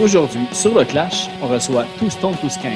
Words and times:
Aujourd'hui, 0.00 0.46
sur 0.52 0.74
le 0.78 0.86
Clash, 0.86 1.28
on 1.42 1.48
reçoit 1.48 1.84
Two 1.98 2.08
Skank. 2.08 2.72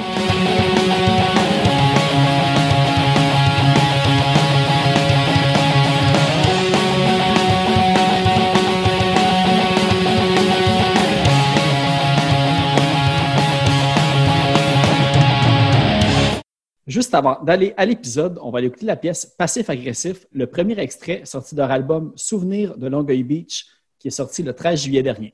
Juste 16.86 17.14
avant 17.14 17.42
d'aller 17.42 17.72
à 17.78 17.86
l'épisode, 17.86 18.38
on 18.42 18.50
va 18.50 18.58
aller 18.58 18.66
écouter 18.66 18.84
la 18.84 18.96
pièce 18.96 19.24
Passif 19.24 19.70
Agressif, 19.70 20.26
le 20.30 20.46
premier 20.46 20.78
extrait 20.78 21.22
sorti 21.24 21.54
de 21.54 21.60
leur 21.62 21.70
album 21.70 22.12
Souvenir 22.16 22.76
de 22.76 22.86
Longueuil 22.86 23.22
Beach, 23.22 23.64
qui 23.98 24.08
est 24.08 24.10
sorti 24.10 24.42
le 24.42 24.52
13 24.52 24.82
juillet 24.82 25.02
dernier. 25.02 25.32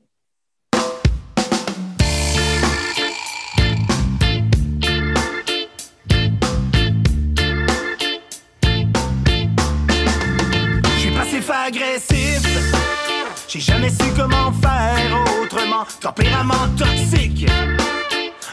J'ai 13.53 13.59
jamais 13.59 13.89
su 13.89 14.05
comment 14.15 14.53
faire 14.61 15.25
autrement. 15.43 15.85
Tempérament 15.99 16.69
toxique. 16.77 17.45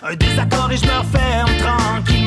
Un 0.03 0.16
désaccord 0.16 0.72
et 0.72 0.76
je 0.76 0.86
me 0.86 0.98
referme 0.98 1.50
tranquillement. 1.59 2.18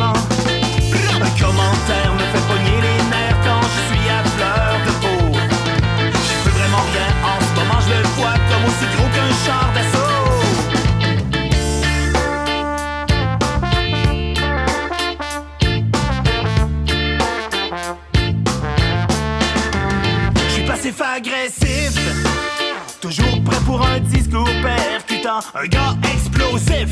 Un 25.31 25.67
gars 25.67 25.95
explosif 26.13 26.89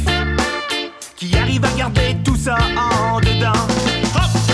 qui 1.18 1.36
arrive 1.38 1.66
à 1.66 1.72
garder 1.78 2.16
tout 2.24 2.38
ça 2.38 2.58
en 2.78 3.20
dedans. 3.20 3.52
Hop! 4.16 4.49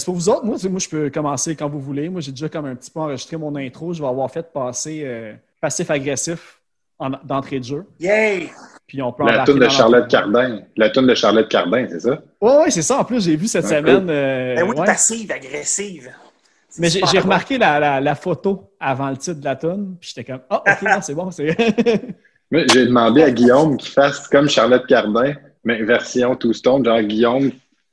C'est 0.00 0.04
pour 0.06 0.14
vous 0.16 0.28
autres. 0.28 0.44
Moi, 0.44 0.56
moi, 0.68 0.80
je 0.80 0.88
peux 0.88 1.10
commencer 1.10 1.54
quand 1.54 1.68
vous 1.68 1.78
voulez. 1.80 2.08
Moi, 2.08 2.20
j'ai 2.20 2.32
déjà 2.32 2.48
comme 2.48 2.66
un 2.66 2.74
petit 2.74 2.90
peu 2.90 2.98
enregistré 3.00 3.36
mon 3.36 3.54
intro. 3.54 3.92
Je 3.92 4.02
vais 4.02 4.08
avoir 4.08 4.28
fait 4.30 4.52
passer 4.52 5.02
euh, 5.04 5.34
passif-agressif 5.60 6.60
en- 6.98 7.10
d'entrée 7.24 7.58
de 7.60 7.64
jeu. 7.64 7.86
Yay! 8.00 8.50
Puis 8.86 9.00
on 9.00 9.12
peut 9.12 9.24
La 9.24 9.44
toune 9.44 9.60
de 9.60 9.68
Charlotte. 9.68 10.08
Cardin. 10.08 10.62
La 10.76 10.90
toune 10.90 11.06
de 11.06 11.14
Charlotte 11.14 11.48
Cardin, 11.48 11.86
c'est 11.88 12.00
ça? 12.00 12.20
Ouais, 12.40 12.56
ouais, 12.56 12.70
c'est 12.70 12.82
ça. 12.82 12.98
En 12.98 13.04
plus, 13.04 13.22
j'ai 13.24 13.36
vu 13.36 13.46
cette 13.46 13.66
semaine. 13.66 14.10
euh, 14.10 14.56
Ben 14.56 14.64
oui, 14.68 14.76
ouais. 14.76 14.84
passive, 14.84 15.30
agressive. 15.30 16.10
Mais 16.78 16.88
j'ai 16.88 17.18
remarqué 17.20 17.56
la, 17.58 17.78
la- 17.78 18.00
la 18.00 18.14
photo 18.16 18.70
avant 18.80 19.10
le 19.10 19.16
titre 19.16 19.38
de 19.40 19.44
la 19.44 19.56
tune, 19.56 19.96
puis 20.00 20.12
j'étais 20.14 20.24
comme, 20.32 20.40
ah, 20.50 20.62
ok, 20.66 20.82
non, 20.82 21.00
c'est 21.02 21.14
bon. 21.14 21.30
j'ai 22.52 22.86
demandé 22.86 23.22
à 23.22 23.30
Guillaume 23.30 23.76
qu'il 23.76 23.90
fasse 23.92 24.26
comme 24.28 24.48
Charlotte 24.48 24.86
Cardin, 24.86 25.34
mais 25.64 25.82
version 25.82 26.34
Two 26.36 26.52
Stone, 26.52 26.84
genre 26.84 27.00
Guillaume 27.02 27.50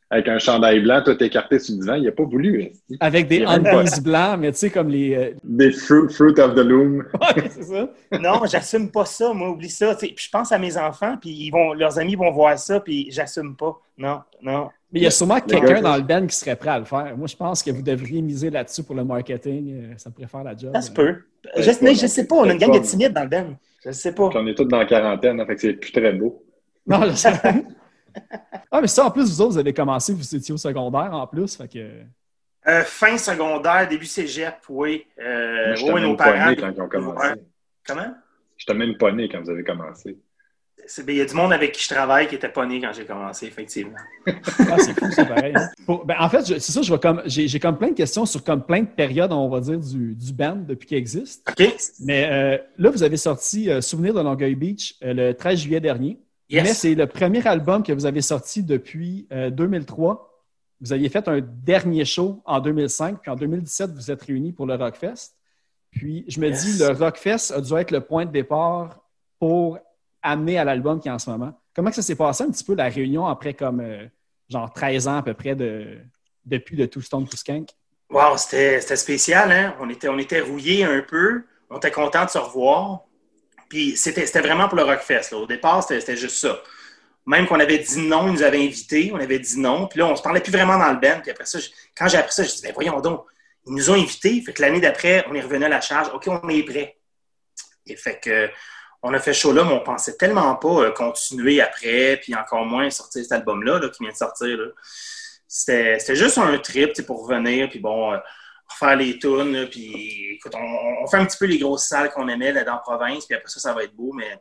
avec 0.10 0.28
un 0.30 0.40
chandail 0.40 0.80
blanc, 0.82 1.02
tout 1.04 1.22
écarté 1.24 1.60
sur 1.60 1.76
le 1.76 1.82
divan. 1.82 1.96
Il 1.96 2.04
n'a 2.04 2.12
pas 2.12 2.24
voulu. 2.24 2.72
Avec 3.00 3.28
des 3.28 3.44
a 3.44 3.50
undies 3.52 4.02
blancs, 4.02 4.38
mais 4.40 4.52
tu 4.54 4.58
sais, 4.60 4.70
comme 4.70 4.90
les. 4.90 5.16
euh, 5.16 5.32
Des 5.44 5.72
fruit, 5.72 6.10
fruit 6.14 6.40
of 6.40 6.56
the 6.56 6.60
loom. 6.60 7.04
Ouais, 7.20 7.44
c'est 7.50 7.64
ça. 7.64 7.90
Non, 8.20 8.42
j'assume 8.46 8.90
pas 8.90 9.06
ça. 9.06 9.34
Moi, 9.34 9.50
oublie 9.50 9.70
ça. 9.70 9.98
Sais, 9.98 10.08
Puis 10.08 10.26
je 10.26 10.30
pense 10.30 10.52
à 10.52 10.58
mes 10.58 10.78
enfants, 10.78 11.18
puis 11.20 11.30
ils 11.32 11.52
vont, 11.52 11.74
leurs 11.74 12.00
amis 12.00 12.16
vont 12.16 12.32
voir 12.32 12.58
ça, 12.58 12.80
puis 12.80 13.08
j'assume 13.12 13.56
pas. 13.56 13.78
Non, 13.98 14.20
non. 14.42 14.70
Mais 14.94 15.02
il 15.02 15.04
y 15.04 15.08
a 15.08 15.12
sûrement 15.12 15.42
quelqu'un 15.42 15.82
dans 15.82 15.98
le 15.98 16.04
band 16.04 16.26
qui 16.26 16.36
serait 16.36 16.56
prêt 16.56 16.70
à 16.70 16.80
le 16.80 16.86
faire. 16.86 17.14
Moi, 17.18 17.28
je 17.28 17.36
pense 17.36 17.62
que 17.62 17.72
vous 17.72 17.82
devriez 17.82 18.22
miser 18.22 18.50
là-dessus 18.50 18.84
pour 18.84 18.96
le 18.96 19.04
marketing. 19.04 19.74
euh, 19.92 19.94
Ça 19.98 20.10
pourrait 20.10 20.28
faire 20.28 20.44
la 20.46 20.56
job. 20.56 20.72
Ça 20.74 20.82
se 20.82 20.92
peut. 20.92 21.16
Je, 21.58 21.72
mais 21.82 21.94
je 21.96 22.08
sais 22.08 22.26
pas, 22.26 22.36
on 22.38 22.44
a 22.50 22.54
une 22.54 22.58
gang 22.60 22.74
de 22.74 22.80
timides 22.80 23.12
dans 23.12 23.24
le 23.24 23.30
band. 23.30 23.48
Je 23.86 23.92
sais 23.92 24.14
pas. 24.14 24.30
Puis 24.30 24.40
on 24.42 24.48
est 24.48 24.56
tous 24.56 24.64
dans 24.66 24.80
la 24.80 24.86
quarantaine, 24.86 25.40
hein, 25.42 25.46
fait 25.46 25.56
que 25.56 25.62
c'est 25.62 25.74
plus 25.74 25.92
très 25.92 26.14
beau. 26.14 26.42
Non, 26.86 27.02
je 27.10 27.16
sais. 27.16 27.32
ah, 28.72 28.82
mais 28.82 28.88
ça, 28.88 29.06
en 29.06 29.12
plus, 29.12 29.24
vous 29.30 29.42
autres, 29.42 29.52
vous 29.54 29.58
avez 29.58 29.74
commencé, 29.74 30.14
vous 30.14 30.36
étiez 30.36 30.54
au 30.54 30.58
secondaire 30.58 31.10
en 31.14 31.28
plus. 31.28 31.56
Fait 31.56 31.68
que. 31.68 31.90
Euh, 32.68 32.84
fin 32.84 33.18
secondaire, 33.18 33.88
début 33.88 34.06
cégep, 34.06 34.56
oui. 34.70 35.06
Euh, 35.22 35.76
Moi, 35.80 35.94
oui, 35.94 36.02
même 36.02 36.10
nos 36.12 36.16
pas 36.18 36.34
parents. 36.34 36.50
né 36.50 36.56
quand 36.58 36.72
ils 36.76 36.82
ont 36.82 36.90
commencé. 36.90 37.28
Ouais. 37.30 37.36
Comment? 37.88 38.14
J'étais 38.58 38.74
même 38.74 38.98
pas 38.98 39.12
né 39.12 39.30
quand 39.30 39.42
vous 39.42 39.50
avez 39.50 39.64
commencé. 39.64 40.18
Ben, 41.00 41.14
Il 41.14 41.16
y 41.18 41.22
a 41.22 41.26
du 41.26 41.34
monde 41.34 41.52
avec 41.54 41.74
qui 41.74 41.84
je 41.84 41.90
travaille 41.94 42.28
qui 42.28 42.36
n'était 42.36 42.50
pas 42.50 42.66
né 42.66 42.80
quand 42.82 42.92
j'ai 42.94 43.06
commencé, 43.06 43.46
effectivement. 43.46 43.98
Ah, 44.70 44.78
c'est 44.80 44.98
fou, 44.98 45.06
c'est 45.12 45.28
pareil. 45.28 45.54
hein. 45.56 45.70
Pour- 45.86 46.06
ben, 46.06 46.16
en 46.20 46.30
fait, 46.30 46.42
c'est 46.46 46.60
ça, 46.60 46.82
je 46.82 46.94
comme, 46.96 47.22
j'ai, 47.26 47.48
j'ai 47.48 47.60
comme 47.60 47.78
plein 47.78 47.90
de 47.90 47.94
questions 47.94 48.26
sur 48.26 48.44
comme 48.44 48.66
plein 48.66 48.82
de 48.82 48.88
périodes, 48.88 49.32
on 49.32 49.48
va 49.50 49.60
dire, 49.62 49.80
du, 49.80 50.14
du 50.16 50.34
band 50.34 50.58
depuis 50.58 50.88
qu'il 50.88 50.98
existe. 50.98 51.50
OK? 51.50 51.74
Mais 52.02 52.28
euh, 52.30 52.58
là, 52.78 52.90
vous 52.90 53.04
avez 53.04 53.18
sorti 53.18 53.70
euh, 53.70 53.80
Souvenir 53.82 54.14
de 54.14 54.22
Longueuil 54.22 54.56
Beach 54.56 54.96
euh, 55.04 55.14
le 55.14 55.34
13 55.34 55.60
juillet 55.60 55.80
dernier. 55.80 56.20
Mais 56.52 56.74
c'est 56.74 56.96
le 56.96 57.08
premier 57.08 57.46
album 57.48 57.84
que 57.84 57.92
vous 57.92 58.06
avez 58.06 58.22
sorti 58.22 58.64
depuis 58.64 59.28
euh, 59.32 59.50
2003. 59.50 60.24
Vous 60.80 60.94
aviez 60.94 61.10
fait 61.10 61.28
un 61.28 61.42
dernier 61.42 62.06
show 62.06 62.42
en 62.46 62.60
2005, 62.60 63.22
puis 63.22 63.32
en 63.32 63.36
2017, 63.36 63.92
vous 63.92 64.12
êtes 64.12 64.22
réunis 64.24 64.54
pour 64.54 64.66
le 64.66 64.76
Rockfest. 64.76 65.34
Puis 65.92 66.24
je 66.28 66.40
me 66.40 66.48
Yes. 66.50 66.64
dis, 66.66 66.80
le 66.80 66.90
Rockfest 66.92 67.52
a 67.56 67.62
dû 67.62 67.74
être 67.74 67.92
le 67.92 68.02
point 68.02 68.26
de 68.26 68.32
départ 68.32 69.00
pour 69.40 69.80
amener 70.22 70.58
à 70.60 70.64
l'album 70.64 71.00
qui 71.00 71.08
est 71.08 71.12
en 71.12 71.20
ce 71.20 71.30
moment. 71.30 71.54
Comment 71.76 71.90
que 71.90 71.96
ça 71.96 72.02
s'est 72.02 72.16
passé 72.16 72.44
un 72.44 72.52
petit 72.52 72.64
peu 72.64 72.76
la 72.76 72.90
réunion 72.90 73.26
après 73.28 73.54
comme 73.54 73.80
euh, 73.80 74.06
genre 74.50 74.72
13 74.72 75.08
ans 75.08 75.18
à 75.18 75.24
peu 75.24 75.34
près 75.34 75.56
de, 75.56 75.98
depuis 76.46 76.76
de 76.76 76.86
Two 76.86 77.02
Stone 77.02 77.28
to 77.28 77.38
Skank? 77.38 77.70
Wow, 78.10 78.38
c'était 78.38 78.80
c'était 78.82 78.96
spécial, 78.96 79.52
hein? 79.52 79.76
On 79.82 79.90
était, 79.90 80.08
on 80.08 80.18
était 80.18 80.40
rouillés 80.42 80.84
un 80.86 81.02
peu. 81.02 81.44
On 81.70 81.78
était 81.78 81.92
contents 81.92 82.24
de 82.26 82.30
se 82.30 82.38
revoir. 82.38 83.02
Puis 83.70 83.98
c'était 83.98 84.42
vraiment 84.42 84.68
pour 84.68 84.78
le 84.78 84.84
Rockfest. 84.84 85.32
Là. 85.32 85.38
Au 85.38 85.46
départ, 85.46 85.84
c'était 85.84 86.16
juste 86.16 86.38
ça. 86.38 86.62
Même 87.26 87.46
qu'on 87.46 87.60
avait 87.60 87.80
dit 87.80 88.00
non, 88.00 88.28
ils 88.28 88.34
nous 88.34 88.44
avaient 88.44 88.64
invités, 88.64 89.12
on 89.14 89.20
avait 89.20 89.40
dit 89.40 89.60
non. 89.60 89.88
Puis 89.88 90.00
là, 90.00 90.08
on 90.08 90.16
se 90.16 90.22
parlait 90.22 90.40
plus 90.40 90.52
vraiment 90.52 90.78
dans 90.78 90.92
le 90.92 91.00
band. 91.00 91.20
Puis 91.22 91.32
après 91.32 91.46
ça, 91.46 91.60
quand 91.98 92.08
j'ai 92.08 92.18
appris 92.18 92.34
ça, 92.34 92.44
je 92.44 92.50
dit, 92.50 92.62
ben 92.64 92.74
voyons 92.74 93.02
donc, 93.02 93.26
ils 93.66 93.74
nous 93.74 93.90
ont 93.90 93.96
invités. 93.96 94.42
Fait 94.42 94.54
que 94.54 94.62
l'année 94.62 94.80
d'après, 94.80 95.26
on 95.30 95.36
est 95.36 95.42
revenu 95.42 95.66
à 95.66 95.70
la 95.70 95.82
charge. 95.82 96.10
OK, 96.14 96.28
on 96.28 96.48
est 96.48 96.64
prêt. 96.64 96.98
Et 97.86 97.98
fait 97.98 98.20
que 98.20 98.50
on 99.04 99.14
a 99.14 99.20
fait 99.20 99.34
ce 99.34 99.42
show-là, 99.42 99.64
mais 99.64 99.74
on 99.74 99.82
pensait 99.82 100.18
tellement 100.18 100.56
pas 100.56 100.82
euh, 100.82 100.92
continuer 100.92 101.62
après, 101.62 102.18
puis 102.18 102.34
encore 102.36 102.66
moins 102.66 102.90
sortir 102.90 103.22
cet 103.22 103.32
album-là 103.32 103.80
là, 103.80 103.90
qui 103.90 104.04
vient 104.04 104.12
de 104.12 104.18
sortir. 104.18 104.58
là. 104.58 104.66
C'était 105.48 106.16
juste 106.16 106.38
un 106.38 106.58
trip 106.58 107.06
pour 107.06 107.28
revenir, 107.28 107.70
puis 107.70 107.80
bon, 107.80 108.14
euh, 108.70 108.74
refaire 108.74 108.96
les 108.96 109.20
tunes, 109.20 109.68
puis 109.70 110.36
écoute, 110.36 110.54
on, 110.56 111.08
fait 111.08 111.18
un 111.18 111.26
petit 111.26 111.38
peu 111.38 111.46
les 111.46 111.58
grosses 111.58 111.88
salles 111.88 112.12
qu'on 112.12 112.28
aimait 112.28 112.52
là, 112.52 112.64
dans 112.64 112.74
la 112.74 112.80
province, 112.80 113.26
puis 113.26 113.36
après 113.36 113.50
ça, 113.50 113.60
ça 113.60 113.74
va 113.74 113.84
être 113.84 113.96
beau, 113.96 114.14
mais 114.14 114.40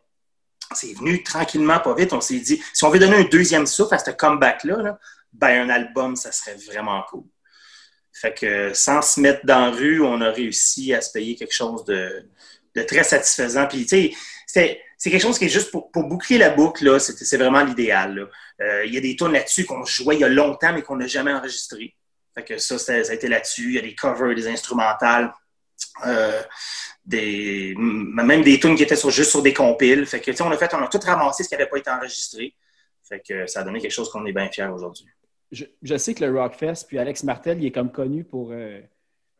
c'est 0.74 0.94
venu 0.94 1.22
tranquillement, 1.22 1.78
pas 1.78 1.94
vite. 1.94 2.12
On 2.12 2.20
s'est 2.20 2.40
dit, 2.40 2.62
si 2.72 2.84
on 2.84 2.90
veut 2.90 2.98
donner 2.98 3.16
un 3.16 3.24
deuxième 3.24 3.66
souffle 3.66 3.94
à 3.94 3.98
ce 3.98 4.10
comeback-là, 4.10 4.76
là, 4.82 4.98
ben 5.32 5.68
un 5.68 5.70
album, 5.70 6.16
ça 6.16 6.32
serait 6.32 6.56
vraiment 6.56 7.02
cool. 7.08 7.24
Fait 8.12 8.32
que 8.32 8.72
sans 8.72 9.02
se 9.02 9.20
mettre 9.20 9.44
dans 9.44 9.66
la 9.66 9.70
rue, 9.70 10.02
on 10.02 10.20
a 10.22 10.30
réussi 10.30 10.94
à 10.94 11.02
se 11.02 11.12
payer 11.12 11.36
quelque 11.36 11.54
chose 11.54 11.84
de, 11.84 12.26
très 12.86 13.04
satisfaisant. 13.04 13.66
Puis, 13.66 13.82
tu 13.84 13.88
sais, 13.88 14.80
c'est- 14.98 15.10
quelque 15.10 15.20
chose 15.20 15.38
qui 15.38 15.44
est 15.44 15.50
juste 15.50 15.70
pour, 15.70 15.90
pour 15.90 16.04
boucler 16.04 16.38
la 16.38 16.50
boucle, 16.50 16.98
c'est 16.98 17.36
vraiment 17.36 17.62
l'idéal. 17.62 18.28
Euh, 18.60 18.86
Il 18.86 18.94
y 18.94 18.96
a 18.96 19.00
des 19.00 19.14
tunes 19.16 19.32
là-dessus 19.32 19.66
qu'on 19.66 19.84
jouait 19.84 20.16
il 20.16 20.20
y 20.20 20.24
a 20.24 20.28
longtemps, 20.28 20.72
mais 20.72 20.82
qu'on 20.82 20.96
n'a 20.96 21.06
jamais 21.06 21.32
enregistré. 21.32 21.94
Fait 22.36 22.44
que 22.44 22.58
ça, 22.58 22.78
ça, 22.78 23.02
ça 23.02 23.12
a 23.12 23.14
été 23.14 23.28
là-dessus. 23.28 23.68
Il 23.68 23.74
y 23.74 23.78
a 23.78 23.82
des 23.82 23.94
covers, 23.94 24.34
des 24.34 24.46
instrumentales, 24.46 25.32
euh, 26.06 26.42
des, 27.04 27.74
même 27.78 28.42
des 28.42 28.60
tunes 28.60 28.76
qui 28.76 28.82
étaient 28.82 28.96
sur, 28.96 29.10
juste 29.10 29.30
sur 29.30 29.42
des 29.42 29.54
compiles. 29.54 30.04
Fait 30.06 30.20
que, 30.20 30.30
on 30.42 30.50
a 30.50 30.56
fait, 30.58 30.72
on 30.74 30.82
a 30.82 30.88
tout 30.88 31.00
ramassé 31.04 31.44
ce 31.44 31.48
qui 31.48 31.54
n'avait 31.54 31.68
pas 31.68 31.78
été 31.78 31.90
enregistré. 31.90 32.54
Fait 33.08 33.22
que 33.26 33.46
ça 33.46 33.60
a 33.60 33.62
donné 33.62 33.80
quelque 33.80 33.92
chose 33.92 34.10
qu'on 34.10 34.26
est 34.26 34.32
bien 34.32 34.48
fiers 34.48 34.66
aujourd'hui. 34.66 35.06
je, 35.50 35.64
je 35.82 35.96
sais 35.96 36.12
que 36.12 36.24
le 36.24 36.38
Rockfest, 36.38 36.86
puis 36.86 36.98
Alex 36.98 37.22
Martel, 37.22 37.58
il 37.62 37.66
est 37.66 37.72
comme 37.72 37.90
connu 37.90 38.24
pour 38.24 38.50
euh, 38.52 38.80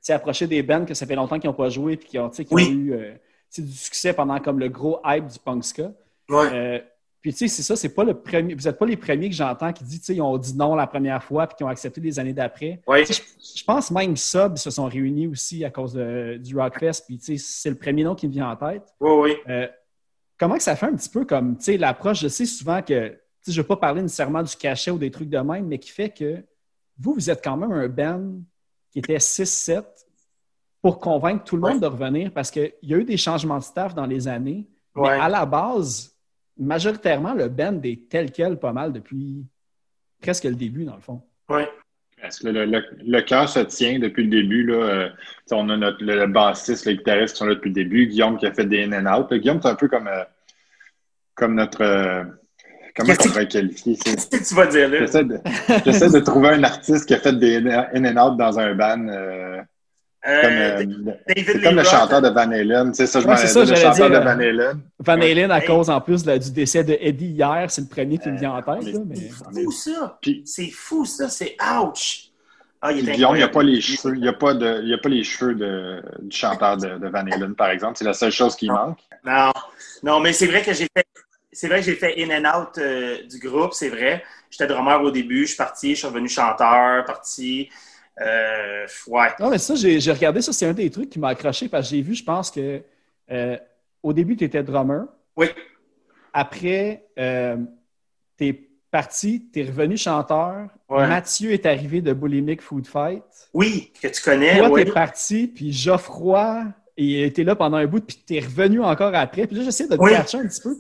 approcher 0.09 0.47
des 0.47 0.63
bands 0.63 0.85
que 0.85 0.95
ça 0.95 1.05
fait 1.05 1.17
longtemps 1.17 1.39
qu'ils 1.39 1.51
n'ont 1.51 1.57
pas 1.57 1.69
joué, 1.69 1.97
puis 1.97 2.09
qui 2.09 2.19
ont, 2.19 2.31
qui 2.31 2.47
ont 2.51 2.59
eu 2.59 2.93
euh, 2.95 3.15
du 3.59 3.73
succès 3.73 4.13
pendant 4.13 4.41
comme 4.41 4.59
le 4.59 4.69
gros 4.69 5.01
hype 5.05 5.27
du 5.27 5.39
punk 5.39 5.65
ska. 5.65 5.91
Ouais. 6.29 6.83
Puis 7.23 7.33
tu 7.33 7.39
sais, 7.39 7.49
c'est 7.49 7.63
ça, 7.63 7.75
c'est 7.75 7.95
pas 7.95 8.05
le 8.05 8.15
premier. 8.15 8.55
Vous 8.55 8.63
n'êtes 8.63 8.79
pas 8.79 8.87
les 8.87 8.97
premiers 8.97 9.29
que 9.29 9.35
j'entends 9.35 9.73
qui 9.73 9.83
disent, 9.83 10.01
tu 10.01 10.05
sais, 10.07 10.15
ils 10.15 10.21
ont 10.23 10.39
dit 10.39 10.55
non 10.57 10.75
la 10.77 10.87
première 10.87 11.23
fois, 11.25 11.47
puis 11.49 11.57
qui 11.57 11.65
ont 11.65 11.69
accepté 11.69 12.01
des 12.01 12.19
années 12.21 12.33
d'après. 12.33 12.81
Tu 13.05 13.15
sais, 13.15 13.23
Je, 13.39 13.59
je 13.61 13.65
pense 13.65 13.91
même 13.91 14.17
Sub 14.17 14.53
ils 14.55 14.61
se 14.61 14.71
sont 14.71 14.85
réunis 14.87 15.27
aussi 15.27 15.65
à 15.65 15.71
cause 15.71 15.93
de- 15.95 16.37
du 16.41 16.57
Rockfest, 16.57 17.03
puis 17.07 17.19
tu 17.19 17.37
sais, 17.37 17.45
c'est 17.45 17.71
le 17.71 17.77
premier 17.77 18.05
nom 18.05 18.15
qui 18.15 18.29
me 18.29 18.33
vient 18.33 18.51
en 18.51 18.57
tête. 18.57 18.85
Oui, 19.01 19.11
oui. 19.11 19.37
Euh, 19.49 19.67
comment 20.39 20.57
que 20.57 20.63
ça 20.63 20.77
fait 20.77 20.87
un 20.87 20.95
petit 20.95 21.09
peu 21.09 21.25
comme, 21.25 21.57
tu 21.57 21.65
sais, 21.65 21.77
l'approche, 21.77 22.21
je 22.21 22.29
sais 22.29 22.47
souvent 22.47 22.81
que, 22.81 23.09
tu 23.09 23.15
sais, 23.43 23.53
je 23.53 23.59
ne 23.59 23.63
veux 23.63 23.67
pas 23.69 23.77
parler 23.77 24.03
nécessairement 24.03 24.43
du 24.45 24.55
cachet 24.55 24.93
ou 24.93 24.99
des 24.99 25.11
trucs 25.11 25.29
de 25.31 25.39
même, 25.39 25.67
mais 25.67 25.79
qui 25.79 25.91
fait 25.91 26.11
que 26.11 26.45
vous, 26.99 27.15
vous 27.15 27.29
êtes 27.31 27.43
quand 27.43 27.57
même 27.57 27.73
un 27.73 27.89
band 27.89 28.35
qui 28.93 29.01
était 29.01 29.17
6-7 29.19 29.83
pour 30.81 31.01
convaincre 31.01 31.45
tout 31.45 31.57
le 31.57 31.63
monde 31.63 31.81
de 31.81 31.87
revenir 31.87 32.31
parce 32.33 32.51
qu'il 32.51 32.73
y 32.83 32.95
a 32.95 32.99
eu 32.99 33.05
des 33.05 33.17
changements 33.17 33.59
de 33.59 33.65
staff 33.65 33.95
dans 33.95 34.07
les 34.07 34.29
années, 34.29 34.69
mais 34.95 35.09
à 35.21 35.29
la 35.29 35.45
base, 35.45 36.16
majoritairement, 36.59 37.35
le 37.35 37.49
band 37.49 37.81
est 37.85 38.09
tel 38.09 38.31
quel 38.33 38.59
pas 38.59 38.73
mal 38.73 38.93
depuis 38.93 39.45
presque 40.21 40.45
le 40.45 40.55
début, 40.55 40.85
dans 40.85 40.95
le 40.97 41.01
fond. 41.01 41.23
Ouais. 41.49 41.69
Parce 42.21 42.39
que 42.39 42.49
le, 42.49 42.65
le, 42.65 42.83
le 43.07 43.21
cœur 43.21 43.49
se 43.49 43.61
tient 43.61 43.99
depuis 43.99 44.25
le 44.25 44.31
début. 44.31 44.65
Là, 44.65 44.75
Euh, 44.75 45.09
on 45.53 45.69
a 45.69 45.77
notre, 45.77 46.03
le, 46.03 46.17
le 46.17 46.27
bassiste, 46.27 46.87
le 46.87 46.93
guitariste 46.95 47.35
qui 47.35 47.39
sont 47.41 47.47
là 47.47 47.55
depuis 47.55 47.69
le 47.71 47.75
début. 47.75 48.07
Guillaume 48.07 48.39
qui 48.39 48.47
a 48.47 48.53
fait 48.53 48.65
des 48.65 48.85
in 48.85 48.93
and 48.93 49.07
out. 49.21 49.31
Là, 49.31 49.39
Guillaume, 49.39 49.61
c'est 49.63 49.69
un 49.69 49.75
peu 49.75 49.89
comme, 49.89 50.09
euh, 50.09 50.25
comme 51.35 51.55
notre. 51.55 51.83
euh, 51.83 52.25
comment 52.97 53.13
on 53.13 53.29
pourrait 53.29 53.47
qualifier? 53.47 53.95
C'est- 53.97 54.31
Qu'est-ce 54.31 54.31
que 54.31 54.49
tu 54.49 54.55
vas 54.55 54.67
dire 54.67 54.89
là? 54.89 54.99
J'essaie 55.01 55.25
de, 55.25 55.39
j'essaie 55.85 56.11
de 56.11 56.21
trouver 56.21 56.49
un 56.49 56.65
artiste 56.65 57.07
qui 57.07 57.13
a 57.15 57.19
fait 57.19 57.35
des 57.39 57.59
in 57.59 58.05
and 58.07 58.17
out 58.33 58.39
dans 58.39 58.59
un 58.59 58.75
band. 58.75 59.07
Euh, 60.27 60.43
Euh, 60.45 60.77
comme, 60.83 61.09
euh, 61.09 61.13
David 61.29 61.47
c'est 61.47 61.63
comme 61.63 61.77
le 61.77 61.85
chanteur 61.85 62.23
de 62.23 62.29
Van 62.29 62.51
Halen. 62.51 62.95
Sais, 62.95 63.07
ça, 63.07 63.21
je 63.21 63.27
Ouais, 63.27 63.33
m'en 63.33 63.37
c'est 63.39 63.47
ça, 63.49 63.61
le 63.65 63.75
chanteur 63.75 64.11
dire, 64.11 64.21
de 64.21 64.25
Van 64.25 64.39
euh, 64.41 64.49
Halen. 64.49 64.81
Van 64.99 65.19
Ouais. 65.19 65.31
Halen, 65.33 65.51
à 65.51 65.59
Hey. 65.61 65.67
cause 65.67 65.91
en 65.91 66.01
plus 66.01 66.25
là, 66.27 66.39
du 66.39 66.51
décès 66.51 66.85
de 66.85 66.97
Eddie 67.01 67.27
hier, 67.29 67.67
c'est 67.69 67.81
le 67.83 67.87
premier 67.89 68.19
qui 68.19 68.29
me 68.31 68.39
vient 68.39 68.53
en 68.53 68.63
tête. 68.63 68.95
mais... 69.07 69.17
C'est 69.17 69.63
fou 69.65 69.71
ça. 69.73 70.19
Puis- 70.21 70.43
C'est 70.45 70.71
fou 70.71 71.05
ça. 71.05 71.29
C'est 71.29 71.57
ouch. 71.81 72.25
Ah, 72.83 72.93
il 72.93 73.11
Guillaume, 73.11 73.37
n'y 73.37 73.43
a 73.43 73.49
pas 73.49 73.63
les 73.63 73.81
cheveux, 73.81 74.15
il 74.17 74.25
y 74.25 74.29
a 74.29 74.33
pas 74.35 74.53
de, 74.55 74.81
il 74.83 74.89
y 74.91 74.95
a 74.95 74.99
pas 74.99 75.09
les 75.09 75.25
cheveux 75.25 75.55
de, 75.55 76.03
du 76.23 76.37
chanteur 76.37 76.77
de, 76.77 76.99
de 76.99 77.09
Van 77.09 77.25
Halen, 77.27 77.55
par 77.55 77.71
exemple. 77.71 77.95
C'est 77.97 78.05
la 78.05 78.13
seule 78.13 78.31
chose 78.33 78.55
qui 78.55 78.69
Non. 78.69 78.75
manque. 78.75 78.99
Non, 79.25 79.53
non, 80.03 80.21
mais 80.21 80.33
c'est 80.33 80.47
vrai 80.47 80.63
que 80.63 80.73
j'ai 80.73 80.87
fait. 80.95 81.07
C'est 81.53 81.69
vrai 81.69 81.79
que 81.81 81.87
j'ai 81.87 81.95
fait 81.95 82.15
in 82.23 82.29
and 82.45 82.45
out 82.61 82.77
euh, 82.79 83.17
du 83.31 83.39
groupe, 83.39 83.73
c'est 83.73 83.89
vrai. 83.89 84.23
J'étais 84.51 84.67
drummer 84.67 85.01
au 85.03 85.11
début, 85.11 85.43
je 85.43 85.47
suis 85.49 85.57
parti, 85.57 85.91
je 85.95 86.01
suis 86.01 86.07
revenu 86.07 86.29
chanteur, 86.29 87.03
parti. 87.07 87.71
Euh, 88.21 88.87
ouais. 89.09 89.29
Non, 89.41 89.51
mais 89.51 89.59
ça, 89.59 89.75
j'ai 89.75 90.13
regardé 90.13 90.41
ça, 90.41 90.53
c'est 90.53 90.67
un 90.67 90.73
des 90.73 90.91
trucs 90.91 91.11
qui 91.11 91.19
m'a 91.19 91.29
accroché 91.29 91.69
parce 91.69 91.89
que 91.89 91.97
j'ai 91.97 92.03
vu, 92.03 92.15
je 92.15 92.25
pense 92.25 92.51
que 92.51 92.83
euh, 93.31 93.57
au 94.03 94.13
début, 94.13 94.37
tu 94.37 94.45
étais 94.45 94.63
drummer. 94.63 95.05
Oui. 95.37 95.49
Après, 96.33 97.05
euh, 97.19 97.57
tu 98.39 98.47
es 98.47 98.53
parti, 98.91 99.49
tu 99.53 99.61
es 99.61 99.65
revenu 99.65 99.97
chanteur. 99.97 100.69
Ouais. 100.89 101.07
Mathieu 101.07 101.51
est 101.53 101.67
arrivé 101.67 102.01
de 102.01 102.13
Bulimic 102.13 102.63
Food 102.63 102.87
Fight. 102.87 103.23
Oui, 103.53 103.93
que 104.01 104.09
tu 104.09 104.23
connais. 104.23 104.59
Toi, 104.59 104.71
oui. 104.71 104.85
tu 104.85 104.89
es 104.89 104.93
parti, 104.93 105.47
puis 105.49 105.73
Geoffroy, 105.73 106.65
il 106.97 107.23
était 107.23 107.45
là 107.45 107.57
pendant 107.57 107.77
un 107.77 107.87
bout, 107.87 108.01
puis 108.01 108.23
tu 108.27 108.37
es 108.37 108.41
revenu 108.41 108.81
encore 108.83 109.15
après. 109.15 109.47
Puis 109.47 109.57
là, 109.57 109.65
j'essaie 109.65 109.89
de 109.89 109.97
te 109.97 110.01
Oui. 110.01 110.15
un 110.15 110.23
petit 110.23 110.61
peu. 110.63 110.77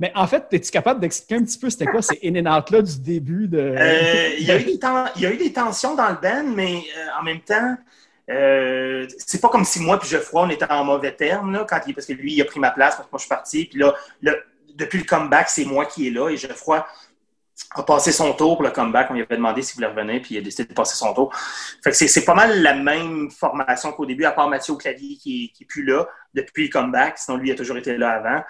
Mais 0.00 0.12
en 0.14 0.26
fait, 0.26 0.46
es-tu 0.52 0.70
capable 0.70 0.98
d'expliquer 1.00 1.34
un 1.34 1.44
petit 1.44 1.58
peu 1.58 1.68
c'était 1.68 1.84
quoi 1.84 2.00
ces 2.00 2.18
in 2.24 2.34
and 2.34 2.58
out 2.58 2.70
là 2.70 2.80
du 2.80 2.98
début 3.00 3.48
de. 3.48 3.58
Euh, 3.58 4.28
il, 4.38 4.46
y 4.46 4.50
a 4.50 4.58
eu 4.58 5.36
des 5.36 5.52
tensions 5.52 5.94
dans 5.94 6.08
le 6.08 6.16
band, 6.16 6.44
mais 6.54 6.78
euh, 6.96 7.20
en 7.20 7.22
même 7.22 7.40
temps, 7.40 7.76
euh, 8.30 9.06
c'est 9.18 9.42
pas 9.42 9.50
comme 9.50 9.64
si 9.64 9.80
moi 9.80 9.98
puis 9.98 10.08
Geoffroy, 10.08 10.44
on 10.44 10.48
était 10.48 10.70
en 10.70 10.84
mauvais 10.84 11.12
terme, 11.12 11.52
là, 11.52 11.66
quand 11.68 11.80
il, 11.86 11.94
parce 11.94 12.06
que 12.06 12.14
lui, 12.14 12.32
il 12.32 12.40
a 12.40 12.46
pris 12.46 12.60
ma 12.60 12.70
place, 12.70 12.96
parce 12.96 13.08
que 13.08 13.12
moi, 13.12 13.18
je 13.18 13.24
suis 13.24 13.28
parti. 13.28 13.64
Puis 13.66 13.78
là, 13.78 13.94
depuis 14.74 14.98
le 15.00 15.04
comeback, 15.04 15.50
c'est 15.50 15.66
moi 15.66 15.84
qui 15.84 16.08
est 16.08 16.10
là 16.10 16.30
et 16.30 16.36
Geoffroy 16.38 16.86
a 17.74 17.82
passé 17.82 18.10
son 18.12 18.32
tour 18.32 18.56
pour 18.56 18.64
le 18.64 18.70
comeback. 18.70 19.08
On 19.10 19.14
lui 19.14 19.22
avait 19.22 19.36
demandé 19.36 19.62
s'il 19.62 19.76
voulait 19.76 19.86
revenir, 19.86 20.20
puis 20.22 20.34
il 20.34 20.38
a 20.38 20.40
décidé 20.40 20.64
de 20.68 20.74
passer 20.74 20.96
son 20.96 21.14
tour. 21.14 21.32
Fait 21.82 21.90
que 21.90 21.96
c'est, 21.96 22.24
pas 22.24 22.34
mal 22.34 22.62
la 22.62 22.74
même 22.74 23.30
formation 23.30 23.92
qu'au 23.92 24.06
début, 24.06 24.24
à 24.24 24.32
part 24.32 24.48
Mathieu 24.48 24.74
clavier 24.74 25.16
qui 25.16 25.44
est, 25.44 25.48
qui 25.56 25.62
est 25.64 25.66
plus 25.66 25.84
là 25.84 26.06
depuis 26.34 26.64
le 26.64 26.70
comeback. 26.70 27.18
Sinon, 27.18 27.36
lui, 27.36 27.48
il 27.48 27.52
a 27.52 27.54
toujours 27.54 27.76
été 27.76 27.96
là 27.96 28.10
avant. 28.10 28.42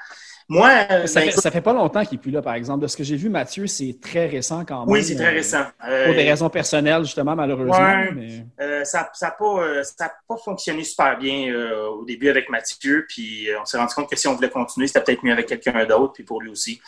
Moi, 0.53 0.69
euh, 0.69 1.07
ça, 1.07 1.21
ben, 1.21 1.27
fait, 1.27 1.31
écoute, 1.31 1.43
ça 1.45 1.51
fait 1.53 1.61
pas 1.61 1.73
longtemps 1.73 2.05
qu'il 2.05 2.19
est 2.19 2.21
plus 2.21 2.33
là, 2.33 2.43
par 2.43 2.55
exemple. 2.55 2.83
De 2.83 2.89
ce 2.89 2.97
que 2.97 3.05
j'ai 3.05 3.15
vu, 3.15 3.29
Mathieu, 3.29 3.69
c'est 3.69 3.99
très 4.03 4.27
récent 4.27 4.65
quand 4.65 4.81
même. 4.81 4.89
oui, 4.89 5.05
c'est 5.05 5.15
très 5.15 5.29
euh, 5.31 5.35
récent. 5.35 5.63
Pour 5.79 5.89
Euh, 5.89 6.13
des 6.13 6.29
raisons 6.29 6.51
personnelles, 6.51 7.05
justement, 7.05 7.37
malheureusement. 7.37 7.79
Ouais. 7.79 8.11
mais- 8.13 8.47
Euh, 8.61 8.85
ça 8.85 9.09
n'a 9.23 9.31
pas, 9.31 9.45
euh, 9.45 9.85
ça 9.85 10.07
a 10.07 10.13
pas 10.27 10.37
fonctionné 10.39 10.83
super 10.83 11.17
bien 11.19 11.53
euh, 11.53 11.87
au 11.91 12.05
début 12.05 12.29
avec 12.31 12.49
Mathieu. 12.49 13.07
Puis 13.09 13.49
euh, 13.49 13.61
on 13.63 13.65
s'est 13.65 13.79
rendu 13.79 13.95
compte 13.95 14.11
que 14.11 14.17
si 14.17 14.27
on 14.27 14.35
voulait 14.35 14.51
continuer, 14.51 14.89
c'était 14.89 15.03
peut-être 15.05 15.23
mieux 15.23 15.33
avec 15.33 15.47
quelqu'un 15.47 15.85
d'autre, 15.85 16.15
puis 16.15 16.25
pour 16.25 16.43
lui 16.43 16.51
aussi. 16.51 16.81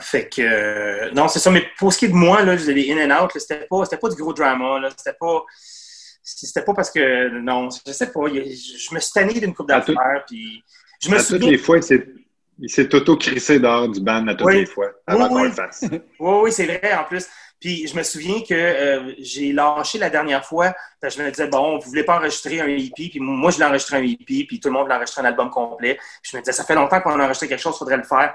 Fait 0.00 0.28
que, 0.28 0.42
euh, 0.42 1.10
non, 1.12 1.28
c'est 1.28 1.38
ça. 1.38 1.50
Mais 1.50 1.64
pour 1.78 1.92
ce 1.92 1.98
qui 1.98 2.04
est 2.06 2.08
de 2.08 2.14
moi, 2.14 2.42
là, 2.42 2.54
les 2.56 2.92
in 2.92 3.10
and 3.10 3.24
out, 3.24 3.30
c'était 3.34 3.66
pas, 3.70 3.84
c'était 3.84 3.96
pas 3.98 4.08
du 4.08 4.16
gros 4.16 4.32
drama. 4.32 4.80
Là, 4.80 4.90
c'était 4.96 5.16
pas, 5.18 5.44
c'était 6.22 6.62
pas 6.62 6.74
parce 6.74 6.90
que, 6.90 7.28
non, 7.40 7.68
je 7.86 7.92
sais 7.92 8.10
pas. 8.10 8.20
je, 8.28 8.94
me 8.94 9.00
suis 9.00 9.12
tanné 9.12 9.34
d'une 9.34 9.54
coupe 9.54 9.68
d'affaires, 9.68 10.24
puis 10.26 10.62
je 11.02 11.10
me 11.10 11.18
toutes 11.18 11.44
les 11.44 11.58
fois, 11.58 11.78
il 11.78 11.82
s'est- 12.70 12.94
auto-crissé 12.94 13.58
dehors 13.60 13.88
du 13.88 14.00
band 14.00 14.26
à 14.28 14.34
toutes 14.34 14.46
Oui. 14.46 14.60
les 14.60 14.66
fois, 14.66 14.90
avant 15.06 15.24
Oui, 15.24 15.28
qu'on 15.28 15.40
oui. 15.42 15.48
le 15.48 15.52
fasse. 15.54 15.84
Oui, 16.18 16.40
oui, 16.44 16.52
c'est 16.52 16.66
vrai 16.66 16.94
en 16.94 17.04
plus. 17.04 17.26
Puis 17.60 17.86
je 17.86 17.96
me 17.96 18.02
souviens 18.02 18.40
que 18.42 18.52
euh, 18.52 19.12
j'ai 19.20 19.52
lâché 19.52 19.98
la 19.98 20.10
dernière 20.10 20.44
fois. 20.44 20.74
parce 21.00 21.14
que 21.14 21.20
je 21.22 21.26
me 21.26 21.30
disais, 21.30 21.46
bon, 21.46 21.78
vous 21.78 21.88
voulez 21.88 22.04
pas 22.04 22.16
enregistrer 22.18 22.60
un 22.60 22.66
EP, 22.68 23.08
puis 23.10 23.20
moi, 23.20 23.50
je 23.50 23.56
voulais 23.56 23.66
enregistrer 23.68 23.96
un 23.98 24.02
EP, 24.02 24.44
puis 24.46 24.60
tout 24.60 24.68
le 24.68 24.72
monde 24.74 24.82
voulait 24.84 24.96
enregistrer 24.96 25.22
un 25.22 25.26
album 25.26 25.50
complet. 25.50 25.94
Puis 26.22 26.30
je 26.32 26.36
me 26.36 26.42
disais, 26.42 26.52
ça 26.52 26.64
fait 26.64 26.74
longtemps 26.74 27.00
qu'on 27.00 27.18
a 27.18 27.24
enregistré 27.24 27.48
quelque 27.48 27.60
chose, 27.62 27.74
il 27.76 27.78
faudrait 27.78 27.96
le 27.96 28.02
faire. 28.02 28.34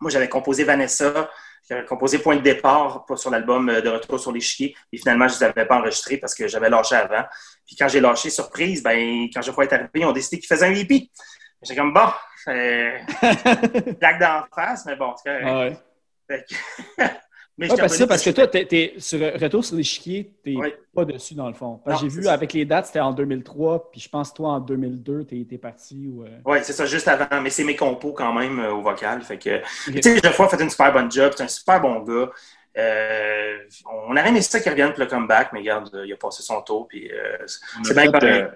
Moi, 0.00 0.10
j'avais 0.10 0.28
composé 0.28 0.64
Vanessa, 0.64 1.30
j'avais 1.68 1.84
composé 1.84 2.18
Point 2.18 2.36
de 2.36 2.42
départ 2.42 3.04
sur 3.16 3.30
l'album 3.30 3.68
euh, 3.68 3.80
de 3.80 3.88
Retour 3.88 4.18
sur 4.18 4.32
les 4.32 4.40
chiens, 4.40 4.68
et 4.92 4.98
finalement, 4.98 5.28
je 5.28 5.34
ne 5.34 5.38
les 5.40 5.44
avais 5.46 5.66
pas 5.66 5.78
enregistrés 5.78 6.16
parce 6.16 6.34
que 6.34 6.48
j'avais 6.48 6.70
lâché 6.70 6.94
avant. 6.94 7.24
Puis 7.66 7.76
quand 7.76 7.88
j'ai 7.88 8.00
lâché, 8.00 8.30
surprise, 8.30 8.82
ben, 8.82 9.28
quand 9.32 9.42
Geoffroy 9.42 9.64
est 9.64 9.72
arrivé, 9.72 9.90
ils 9.94 10.04
ont 10.04 10.12
décidé 10.12 10.38
qu'ils 10.38 10.48
faisaient 10.48 10.66
un 10.66 10.74
EP. 10.74 11.10
J'étais 11.62 11.78
comme, 11.78 11.92
bon, 11.92 12.08
euh, 12.48 12.98
blague 14.00 14.20
d'en 14.20 14.44
face, 14.54 14.86
mais 14.86 14.96
bon, 14.96 15.14
c'est 15.16 15.30
correct. 15.30 15.46
Ah 15.46 15.58
ouais. 15.58 16.44
Mais 17.58 17.68
Ouais, 17.68 17.76
je 17.76 17.80
parce, 17.80 17.92
que, 17.94 17.98
t'ai 17.98 18.06
parce 18.06 18.22
que 18.24 18.30
toi, 18.30 18.46
t'es, 18.46 18.64
t'es- 18.66 18.94
sur 18.98 19.18
Retour 19.18 19.64
sur 19.64 19.76
l'échiquier, 19.76 20.32
t'es 20.44 20.54
Oui. 20.56 20.68
pas 20.94 21.04
dessus 21.04 21.34
dans 21.34 21.48
le 21.48 21.54
fond. 21.54 21.80
Parce 21.84 22.00
que 22.00 22.04
Non, 22.06 22.10
j'ai 22.10 22.16
vu 22.16 22.22
ça. 22.24 22.32
avec 22.32 22.52
les 22.52 22.64
dates, 22.64 22.86
c'était 22.86 23.00
en 23.00 23.12
2003, 23.12 23.90
puis 23.90 24.00
je 24.00 24.08
pense 24.08 24.32
toi 24.32 24.50
en 24.50 24.60
2002, 24.60 25.24
t'es, 25.24 25.44
t'es 25.48 25.58
parti. 25.58 26.08
Ou, 26.08 26.22
euh, 26.24 26.28
Oui, 26.46 26.58
c'est 26.62 26.72
ça, 26.72 26.86
juste 26.86 27.08
avant. 27.08 27.40
Mais 27.42 27.50
c'est 27.50 27.64
mes 27.64 27.74
compos 27.74 28.12
quand 28.12 28.32
même 28.32 28.60
euh, 28.60 28.72
au 28.72 28.80
vocal. 28.82 29.20
Fait 29.22 29.38
que, 29.38 29.58
Ok. 29.88 29.94
tu 29.96 30.02
sais, 30.02 30.18
Geoffroy 30.22 30.46
a 30.46 30.48
fait 30.50 30.62
une 30.62 30.70
super 30.70 30.92
bonne 30.92 31.10
job. 31.10 31.32
C'est 31.36 31.42
un 31.42 31.48
super 31.48 31.80
bon 31.80 31.98
gars. 32.04 32.30
Euh, 32.76 33.56
on 34.08 34.12
aurait 34.12 34.28
aimé 34.28 34.40
ça 34.40 34.60
qu'il 34.60 34.70
revienne 34.70 34.90
pour 34.92 35.00
le 35.00 35.06
comeback, 35.06 35.52
mais 35.52 35.58
regarde, 35.58 35.90
euh, 35.94 36.06
il 36.06 36.12
a 36.12 36.16
passé 36.16 36.44
son 36.44 36.60
tour. 36.62 36.86
Puis, 36.86 37.10
euh, 37.10 37.38
c'est 37.82 37.92
bien 37.94 38.10
fait, 38.12 38.24
euh, 38.24 38.46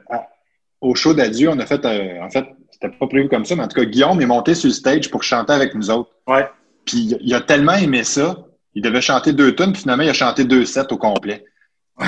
au 0.81 0.95
show 0.95 1.13
d'adieu, 1.13 1.49
on 1.49 1.59
a 1.59 1.67
fait, 1.67 1.85
euh, 1.85 2.23
en 2.23 2.31
fait, 2.31 2.45
c'était 2.71 2.89
pas 2.91 3.07
prévu 3.09 3.29
comme 3.29 3.45
ça, 3.45 3.57
mais 3.57 3.65
en 3.65 3.69
tout 3.69 3.81
cas, 3.81 3.85
Guillaume 3.85 4.21
est 4.21 4.27
monté 4.27 4.55
sur 4.55 4.69
le 4.69 4.75
stage 4.75 5.11
pour 5.11 5.25
chanter 5.25 5.53
avec 5.53 5.75
nous 5.75 5.91
autres. 5.91 6.11
Ouais. 6.29 6.49
Puis 6.85 7.17
il 7.21 7.35
a 7.35 7.41
tellement 7.41 7.75
aimé 7.75 8.05
ça, 8.05 8.37
il 8.75 8.83
devait 8.83 9.01
chanter 9.01 9.33
deux 9.33 9.55
tonnes, 9.55 9.73
puis 9.73 9.83
finalement, 9.83 10.03
il 10.05 10.11
a 10.11 10.15
chanté 10.15 10.45
deux 10.45 10.65
sets 10.65 10.93
au 10.93 10.97
complet. 10.99 11.45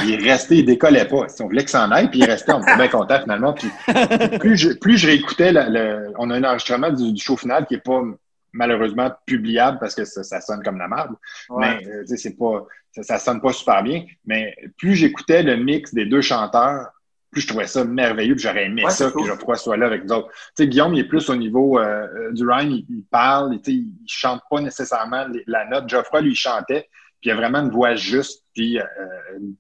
Il 0.03 0.13
est 0.13 0.31
resté, 0.33 0.57
il 0.57 0.65
décollait 0.65 1.05
pas. 1.07 1.27
On 1.41 1.45
voulait 1.45 1.65
que 1.65 1.71
ça 1.71 1.85
en 1.87 1.91
aille, 1.91 2.09
puis 2.11 2.19
il 2.21 2.25
restait, 2.25 2.53
on 2.53 2.63
était 2.63 2.75
bien 2.75 2.89
content 2.89 3.21
finalement. 3.21 3.53
Puis 3.53 3.69
plus 4.41 4.57
je, 4.57 4.73
plus 4.73 4.97
je 4.97 5.07
réécoutais, 5.07 5.53
le- 5.53 6.11
on 6.19 6.31
a 6.31 6.37
un 6.37 6.43
enregistrement 6.45 6.91
du, 6.91 7.13
du 7.13 7.23
show 7.23 7.37
final 7.37 7.67
qui 7.67 7.75
est 7.75 7.85
pas 7.85 8.01
malheureusement 8.53 9.11
publiable 9.27 9.79
parce 9.81 9.95
que 9.95 10.05
ça, 10.05 10.23
ça 10.23 10.41
sonne 10.41 10.63
comme 10.63 10.79
la 10.79 10.89
merde. 10.89 11.15
Ouais. 11.51 11.79
Mais 11.81 11.87
euh, 11.87 12.03
c'est 12.17 12.37
pas, 12.37 12.65
ça, 12.93 13.03
ça 13.03 13.19
sonne 13.19 13.41
pas 13.41 13.53
super 13.53 13.83
bien. 13.83 14.05
Mais 14.27 14.55
plus 14.79 14.95
j'écoutais 14.97 15.43
le 15.43 15.57
mix 15.57 15.93
des 15.93 16.07
deux 16.07 16.23
chanteurs, 16.23 16.89
plus 17.35 17.43
je 17.43 17.49
trouvais 17.49 17.67
ça 17.67 17.85
merveilleux. 17.85 18.35
puis 18.35 18.43
J'aurais 18.45 18.65
aimé 18.65 18.83
Ouais, 18.85 18.91
ça 18.91 19.11
cool. 19.11 19.23
que 19.23 19.29
Geoffroy 19.29 19.57
soit 19.57 19.77
là 19.77 19.87
avec 19.87 20.05
nous 20.05 20.13
autres. 20.15 20.29
Tu 20.29 20.65
sais, 20.65 20.67
Guillaume, 20.69 20.95
il 20.95 21.01
est 21.01 21.09
plus 21.09 21.29
au 21.29 21.37
niveau 21.37 21.79
euh, 21.79 22.07
euh, 22.07 22.33
du 22.33 22.49
rhyme, 22.49 22.71
il, 22.71 22.87
il 22.89 23.05
parle, 23.11 23.53
sais, 23.63 23.73
il 23.73 23.93
chante 24.07 24.41
pas 24.51 24.61
nécessairement 24.63 25.27
la 25.47 25.67
note. 25.67 25.89
Geoffroy, 25.89 26.23
lui, 26.23 26.31
il 26.31 26.37
chantait, 26.37 26.89
puis 27.21 27.29
il 27.29 27.33
a 27.33 27.35
vraiment 27.35 27.59
une 27.59 27.71
voix 27.71 27.95
juste, 27.95 28.45
puis 28.55 28.79
euh, 28.79 28.85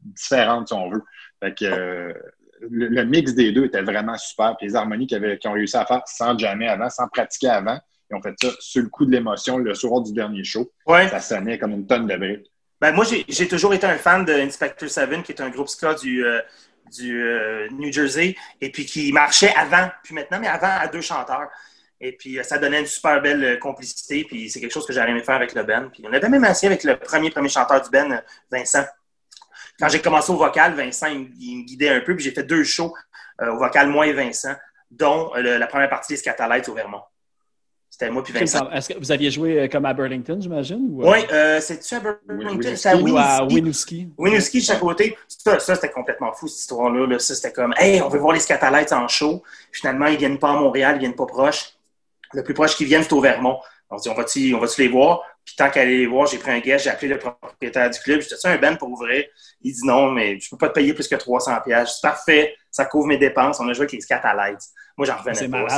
différente, 0.02 0.68
si 0.68 0.74
on 0.74 0.88
veut. 0.90 1.02
Fait 1.42 1.54
que 1.54 1.64
euh, 1.66 2.12
le, 2.70 2.86
le 2.88 3.04
mix 3.04 3.34
des 3.34 3.52
deux 3.52 3.66
était 3.66 3.82
vraiment 3.82 4.16
super. 4.16 4.56
Puis 4.56 4.68
les 4.68 4.76
harmonies 4.76 5.06
qu'ils 5.06 5.38
qu'ils 5.38 5.50
ont 5.50 5.54
réussi 5.54 5.76
à 5.76 5.84
faire 5.84 6.02
sans 6.06 6.38
jamais 6.38 6.68
avant, 6.68 6.88
sans 6.88 7.08
pratiquer 7.08 7.48
avant, 7.48 7.78
ils 8.10 8.16
ont 8.16 8.22
fait 8.22 8.34
ça 8.40 8.48
sur 8.60 8.82
le 8.82 8.88
coup 8.88 9.04
de 9.04 9.10
l'émotion 9.10 9.58
le 9.58 9.74
soir 9.74 10.00
du 10.02 10.12
dernier 10.12 10.44
show. 10.44 10.70
Ouais. 10.86 11.08
Ça 11.08 11.20
sonnait 11.20 11.58
comme 11.58 11.72
une 11.72 11.86
tonne 11.86 12.06
de 12.06 12.16
briques. 12.16 12.50
Ben, 12.80 12.92
moi, 12.92 13.04
j'ai 13.04 13.24
j'ai 13.28 13.48
toujours 13.48 13.72
été 13.72 13.86
un 13.86 13.96
fan 13.96 14.24
de 14.24 14.32
Inspector 14.32 14.88
Seven, 14.88 15.22
qui 15.22 15.32
est 15.32 15.40
un 15.40 15.48
groupe 15.48 15.68
ska 15.68 15.94
du, 15.94 16.24
euh, 16.24 16.40
du 16.90 17.22
euh, 17.22 17.68
New 17.70 17.92
Jersey, 17.92 18.36
et 18.60 18.70
puis 18.70 18.84
qui 18.86 19.12
marchait 19.12 19.54
avant, 19.56 19.90
puis 20.02 20.14
maintenant, 20.14 20.38
mais 20.40 20.48
avant 20.48 20.70
à 20.78 20.86
deux 20.88 21.00
chanteurs. 21.00 21.48
Et 22.00 22.12
puis, 22.12 22.38
euh, 22.38 22.42
ça 22.42 22.58
donnait 22.58 22.80
une 22.80 22.86
super 22.86 23.22
belle 23.22 23.44
euh, 23.44 23.56
complicité, 23.56 24.24
puis 24.24 24.50
c'est 24.50 24.60
quelque 24.60 24.72
chose 24.72 24.86
que 24.86 24.92
j'aurais 24.92 25.10
aimé 25.10 25.22
faire 25.22 25.36
avec 25.36 25.54
le 25.54 25.62
Ben. 25.62 25.90
Puis 25.92 26.04
on 26.06 26.12
avait 26.12 26.28
même 26.28 26.44
assis 26.44 26.66
avec 26.66 26.84
le 26.84 26.96
premier, 26.96 27.30
premier 27.30 27.48
chanteur 27.48 27.80
du 27.82 27.90
Ben, 27.90 28.22
Vincent. 28.50 28.84
Quand 29.78 29.88
j'ai 29.88 30.00
commencé 30.00 30.30
au 30.30 30.36
vocal, 30.36 30.74
Vincent, 30.74 31.06
il, 31.08 31.20
me- 31.20 31.64
guidait 31.64 31.88
un 31.88 32.00
peu, 32.00 32.14
puis 32.14 32.24
j'ai 32.24 32.30
fait 32.32 32.44
deux 32.44 32.64
shows 32.64 32.94
au 33.40 33.56
vocal, 33.56 33.88
moi 33.88 34.06
et 34.06 34.12
Vincent, 34.12 34.54
dont 34.90 35.32
la 35.34 35.66
première 35.66 35.88
partie 35.88 36.12
des 36.12 36.16
Scatalites 36.18 36.68
au 36.68 36.74
Vermont. 36.74 37.02
C'était 37.94 38.10
moi 38.10 38.24
puis 38.24 38.32
Vincent. 38.32 38.68
Est-ce 38.72 38.92
que 38.92 38.98
vous 38.98 39.12
aviez 39.12 39.30
joué 39.30 39.60
euh, 39.60 39.68
comme 39.68 39.84
à 39.84 39.94
Burlington, 39.94 40.36
j'imagine? 40.40 40.88
Ou, 40.90 41.04
euh, 41.04 41.12
Oui, 41.12 41.18
euh, 41.30 41.60
c'est-tu 41.60 41.94
à 41.94 42.00
Burlington? 42.00 42.74
C'était 42.74 42.88
à 42.88 43.44
Winooski. 43.44 44.08
Winooski? 44.18 44.60
Chaque 44.60 44.80
côté. 44.80 45.16
Ça, 45.28 45.60
ça 45.60 45.76
c'était 45.76 45.92
complètement 45.92 46.32
fou, 46.32 46.48
cette 46.48 46.58
histoire-là. 46.58 47.06
là. 47.06 47.20
Ça, 47.20 47.36
c'était 47.36 47.52
comme, 47.52 47.72
hey, 47.78 48.02
on 48.02 48.08
veut 48.08 48.18
voir 48.18 48.32
les 48.32 48.40
Scatalites 48.40 48.92
en 48.92 49.06
show. 49.06 49.44
Finalement, 49.70 50.06
ils 50.06 50.16
viennent 50.16 50.40
pas 50.40 50.50
à 50.50 50.54
Montréal, 50.54 50.96
ils 50.96 50.98
viennent 50.98 51.14
pas 51.14 51.26
proche. 51.26 51.74
Le 52.32 52.42
plus 52.42 52.52
proche 52.52 52.74
qu'ils 52.74 52.88
viennent, 52.88 53.04
c'est 53.04 53.12
au 53.12 53.20
Vermont. 53.20 53.60
On 53.88 53.96
se 53.96 54.02
dit, 54.02 54.08
on 54.08 54.14
va-tu 54.14 54.54
on 54.54 54.58
va 54.58 54.66
les 54.76 54.88
voir? 54.88 55.22
Puis 55.44 55.54
tant 55.54 55.70
qu'à 55.70 55.82
aller 55.82 55.98
les 55.98 56.06
voir, 56.08 56.26
j'ai 56.26 56.38
pris 56.38 56.50
un 56.50 56.58
guest, 56.58 56.82
j'ai 56.82 56.90
appelé 56.90 57.06
le 57.06 57.18
propriétaire 57.20 57.90
du 57.90 58.00
club. 58.00 58.22
J'ai 58.22 58.34
dit, 58.34 58.34
un 58.42 58.56
ben 58.56 58.76
pour 58.76 58.90
ouvrir? 58.90 59.24
Il 59.62 59.72
dit 59.72 59.86
non, 59.86 60.10
mais 60.10 60.40
je 60.40 60.50
peux 60.50 60.56
pas 60.56 60.70
te 60.70 60.74
payer 60.74 60.94
plus 60.94 61.06
que 61.06 61.14
300 61.14 61.60
pièces. 61.64 61.90
Je 61.90 61.94
dis, 61.94 62.00
parfait, 62.02 62.56
ça 62.72 62.86
couvre 62.86 63.06
mes 63.06 63.18
dépenses. 63.18 63.60
On 63.60 63.68
a 63.68 63.72
joué 63.72 63.82
avec 63.82 63.92
les 63.92 64.00
Scatalites. 64.00 64.64
Moi, 64.96 65.06
j'en 65.06 65.16
revenais 65.16 65.34
C'est 65.34 65.48
pas. 65.48 65.68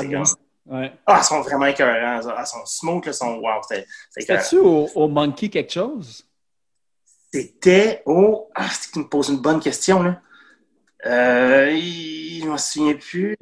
Ouais. 0.69 0.93
Ah, 1.07 1.19
ils 1.23 1.25
sont 1.25 1.41
vraiment 1.43 1.67
écœurants. 1.67 1.93
Ah, 2.03 2.17
ils 2.19 2.23
sont 2.47 2.89
là, 2.93 3.01
ils 3.07 3.15
sont 3.15 3.37
wow. 3.39 3.61
C'était-tu 4.11 4.59
au, 4.59 4.89
au 4.95 5.09
Monkey 5.09 5.49
quelque 5.49 5.73
chose? 5.73 6.25
C'était 7.33 8.03
au. 8.07 8.49
Ah, 8.55 8.69
c'est 8.71 8.93
tu 8.93 8.99
me 9.01 9.05
poses 9.09 9.29
une 9.29 9.39
bonne 9.41 9.61
question, 9.61 10.03
là. 10.03 10.21
Euh, 11.05 11.71
il- 11.73 12.41
je 12.43 12.47
m'en 12.49 12.59
souviens 12.59 12.95
plus. 12.95 13.37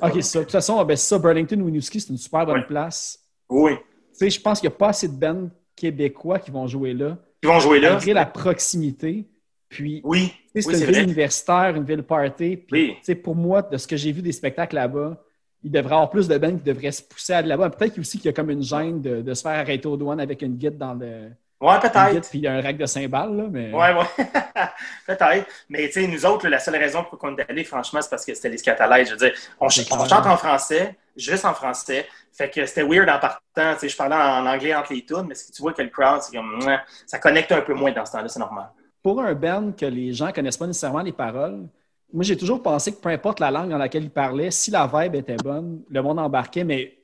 Ok, 0.00 0.22
ça. 0.22 0.38
De 0.38 0.44
toute 0.44 0.52
façon, 0.52 0.82
ben, 0.84 0.96
ça, 0.96 1.18
Burlington, 1.18 1.60
Winooski, 1.60 2.00
c'est 2.00 2.08
une 2.10 2.16
super 2.18 2.46
bonne 2.46 2.64
place. 2.66 3.18
Oui. 3.48 3.72
Tu 3.76 3.84
sais, 4.14 4.30
je 4.30 4.40
pense 4.40 4.60
qu'il 4.60 4.68
n'y 4.68 4.74
a 4.74 4.78
pas 4.78 4.88
assez 4.88 5.08
de 5.08 5.14
bands 5.14 5.50
québécois 5.76 6.38
qui 6.38 6.50
vont 6.50 6.66
jouer 6.66 6.94
là. 6.94 7.18
Ils 7.42 7.48
vont 7.48 7.60
jouer 7.60 7.80
là. 7.80 7.92
Malgré 7.94 8.12
la 8.12 8.26
proximité. 8.26 9.28
Puis, 9.68 10.00
Oui. 10.04 10.32
tu 10.54 10.62
sais, 10.62 10.62
c'est 10.62 10.68
Oui, 10.68 10.74
une 10.74 10.84
ville 10.84 10.94
vrai. 10.94 11.04
universitaire, 11.04 11.74
une 11.76 11.84
ville 11.84 12.02
party. 12.02 12.56
Puis, 12.56 12.66
Oui. 12.72 12.94
tu 12.98 13.04
sais, 13.04 13.14
pour 13.14 13.34
moi, 13.34 13.62
de 13.62 13.76
ce 13.78 13.86
que 13.86 13.96
j'ai 13.96 14.12
vu 14.12 14.22
des 14.22 14.32
spectacles 14.32 14.76
là-bas, 14.76 15.22
il 15.64 15.70
devrait 15.70 15.90
y 15.90 15.94
avoir 15.94 16.10
plus 16.10 16.28
de 16.28 16.36
bands 16.38 16.56
qui 16.56 16.64
devraient 16.64 16.90
se 16.92 17.02
pousser 17.02 17.34
à 17.34 17.42
de 17.42 17.48
là-bas. 17.48 17.70
Peut-être 17.70 17.98
aussi 17.98 18.18
qu'il 18.18 18.26
y 18.26 18.28
a 18.28 18.32
comme 18.32 18.50
une 18.50 18.62
gêne 18.62 19.00
de, 19.00 19.22
de 19.22 19.34
se 19.34 19.42
faire 19.42 19.58
arrêter 19.58 19.86
aux 19.86 19.96
douanes 19.96 20.20
avec 20.20 20.42
une 20.42 20.56
guide 20.56 20.76
dans 20.78 20.94
le. 20.94 21.30
Ouais, 21.60 21.78
peut-être. 21.78 22.28
puis 22.28 22.44
un 22.48 22.60
rack 22.60 22.76
de 22.76 22.86
cymbales, 22.86 23.36
là, 23.36 23.44
mais. 23.48 23.72
Ouais, 23.72 23.94
ouais. 23.94 24.26
peut-être. 25.06 25.46
Mais 25.68 25.86
tu 25.86 25.92
sais, 26.02 26.06
nous 26.08 26.26
autres, 26.26 26.44
là, 26.44 26.50
la 26.50 26.58
seule 26.58 26.76
raison 26.76 27.04
pour 27.04 27.18
qu'on 27.18 27.36
est 27.36 27.48
allés, 27.48 27.62
franchement, 27.64 28.00
c'est 28.02 28.10
parce 28.10 28.24
que 28.24 28.34
c'était 28.34 28.48
les 28.48 28.58
Scatalites. 28.58 29.06
Je 29.06 29.12
veux 29.12 29.18
dire, 29.18 29.32
on, 29.60 29.68
ch- 29.68 29.86
chante 29.88 30.26
en 30.26 30.36
français, 30.36 30.96
juste 31.16 31.44
en 31.44 31.54
français. 31.54 32.06
Fait 32.32 32.50
que 32.50 32.66
c'était 32.66 32.82
weird 32.82 33.08
en 33.08 33.18
partant. 33.20 33.74
Tu 33.74 33.80
sais, 33.80 33.88
je 33.90 33.96
parlais 33.96 34.16
en 34.16 34.44
anglais 34.46 34.74
entre 34.74 34.92
les 34.92 35.04
tunes, 35.04 35.26
mais 35.28 35.34
si 35.36 35.52
tu 35.52 35.62
vois 35.62 35.72
que 35.72 35.82
le 35.82 35.88
crowd, 35.90 36.20
c'est 36.22 36.36
comme. 36.36 36.58
Ça 37.06 37.18
connecte 37.18 37.52
un 37.52 37.60
peu 37.60 37.74
moins 37.74 37.92
dans 37.92 38.04
ce 38.04 38.12
temps-là, 38.12 38.28
c'est 38.28 38.40
normal. 38.40 38.70
Pour 39.02 39.20
un 39.20 39.34
band 39.34 39.72
que 39.72 39.86
les 39.86 40.12
gens 40.12 40.26
ne 40.28 40.32
connaissent 40.32 40.56
pas 40.56 40.66
nécessairement 40.66 41.02
les 41.02 41.12
paroles, 41.12 41.66
moi, 42.12 42.24
j'ai 42.24 42.36
toujours 42.36 42.62
pensé 42.62 42.92
que 42.92 43.00
peu 43.00 43.08
importe 43.08 43.40
la 43.40 43.50
langue 43.50 43.70
dans 43.70 43.78
laquelle 43.78 44.04
ils 44.04 44.10
parlaient, 44.10 44.50
si 44.50 44.70
la 44.70 44.86
vibe 44.92 45.14
était 45.14 45.36
bonne, 45.36 45.82
le 45.88 46.02
monde 46.02 46.18
embarquait, 46.18 46.64
mais 46.64 46.98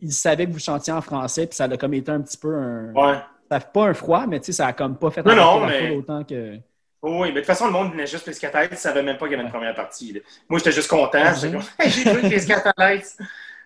ils 0.00 0.12
savaient 0.12 0.46
que 0.46 0.52
vous 0.52 0.58
chantiez 0.58 0.92
en 0.92 1.00
français, 1.00 1.46
puis 1.46 1.56
ça 1.56 1.64
a 1.64 1.76
comme 1.76 1.94
été 1.94 2.10
un 2.10 2.20
petit 2.20 2.36
peu 2.38 2.54
un. 2.54 2.92
Ouais. 2.92 3.18
Ça 3.50 3.60
fait 3.60 3.72
pas 3.72 3.86
un 3.86 3.94
froid, 3.94 4.26
mais 4.26 4.40
tu 4.40 4.46
sais, 4.46 4.52
ça 4.52 4.66
a 4.66 4.72
comme 4.72 4.96
pas 4.98 5.10
fait 5.10 5.22
Non, 5.24 5.34
non, 5.34 5.60
la 5.60 5.66
mais- 5.68 5.96
autant 5.96 6.22
que. 6.24 6.56
Oui, 7.00 7.28
mais 7.28 7.32
de 7.34 7.36
toute 7.38 7.46
façon, 7.46 7.66
le 7.66 7.72
monde 7.72 7.92
venait 7.92 8.06
juste 8.08 8.26
les 8.26 8.32
Scatalites. 8.32 8.72
Ils 8.72 8.74
ne 8.74 8.78
savaient 8.80 9.02
même 9.04 9.16
pas 9.16 9.26
qu'il 9.26 9.32
y 9.32 9.34
avait 9.36 9.44
une 9.44 9.52
première 9.52 9.74
partie. 9.74 10.12
là. 10.14 10.20
Moi, 10.48 10.58
j'étais 10.58 10.72
juste 10.72 10.88
content. 10.90 11.22
Comme, 11.40 11.60
Hey, 11.78 11.90
j'ai 11.90 12.12
vu 12.12 12.28
les 12.28 12.40
Scatalites. 12.40 13.16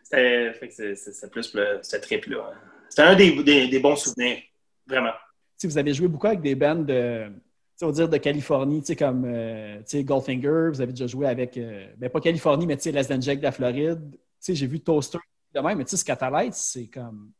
C'était 0.05 1.29
plus 1.31 1.55
le, 1.55 1.79
ce 1.83 1.97
trip-là. 1.97 2.51
c'était 2.89 3.03
un 3.03 3.15
des, 3.17 3.43
des- 3.43 3.69
des 3.69 3.79
bons 3.81 3.97
souvenirs. 3.97 4.39
Vraiment. 4.87 5.13
Tu 5.13 5.17
sais, 5.57 5.69
vous 5.69 5.79
avez 5.79 5.95
joué 5.95 6.09
beaucoup 6.09 6.27
avec 6.27 6.43
des 6.43 6.55
bands 6.55 6.75
de, 6.75 7.33
on 7.83 7.87
va 7.87 7.93
dire 7.93 8.09
de 8.09 8.17
Californie, 8.17 8.81
tu 8.81 8.87
sais, 8.89 8.97
comme 8.97 9.25
euh, 9.27 9.79
tu 9.79 9.83
sais, 9.87 10.05
Goldfinger. 10.05 10.69
Vous 10.73 10.81
avez 10.81 10.93
déjà 10.93 11.07
joué 11.07 11.27
avec, 11.27 11.57
euh, 11.57 11.87
ben 11.97 12.09
pas 12.11 12.21
Californie, 12.21 12.67
mais 12.67 12.77
tu 12.77 12.91
sais, 12.91 12.93
Les 12.93 13.21
Jack 13.21 13.39
de 13.39 13.43
la 13.43 13.53
Floride. 13.53 14.11
Tu 14.11 14.19
sais, 14.41 14.55
j'ai 14.55 14.67
vu 14.67 14.81
Toaster 14.81 15.19
de 15.55 15.61
même, 15.61 15.79
mais 15.79 15.85
tu 15.85 15.91
sais, 15.91 15.97
Scatalites, 15.99 16.55
c'est 16.55 16.87
comme. 16.87 17.31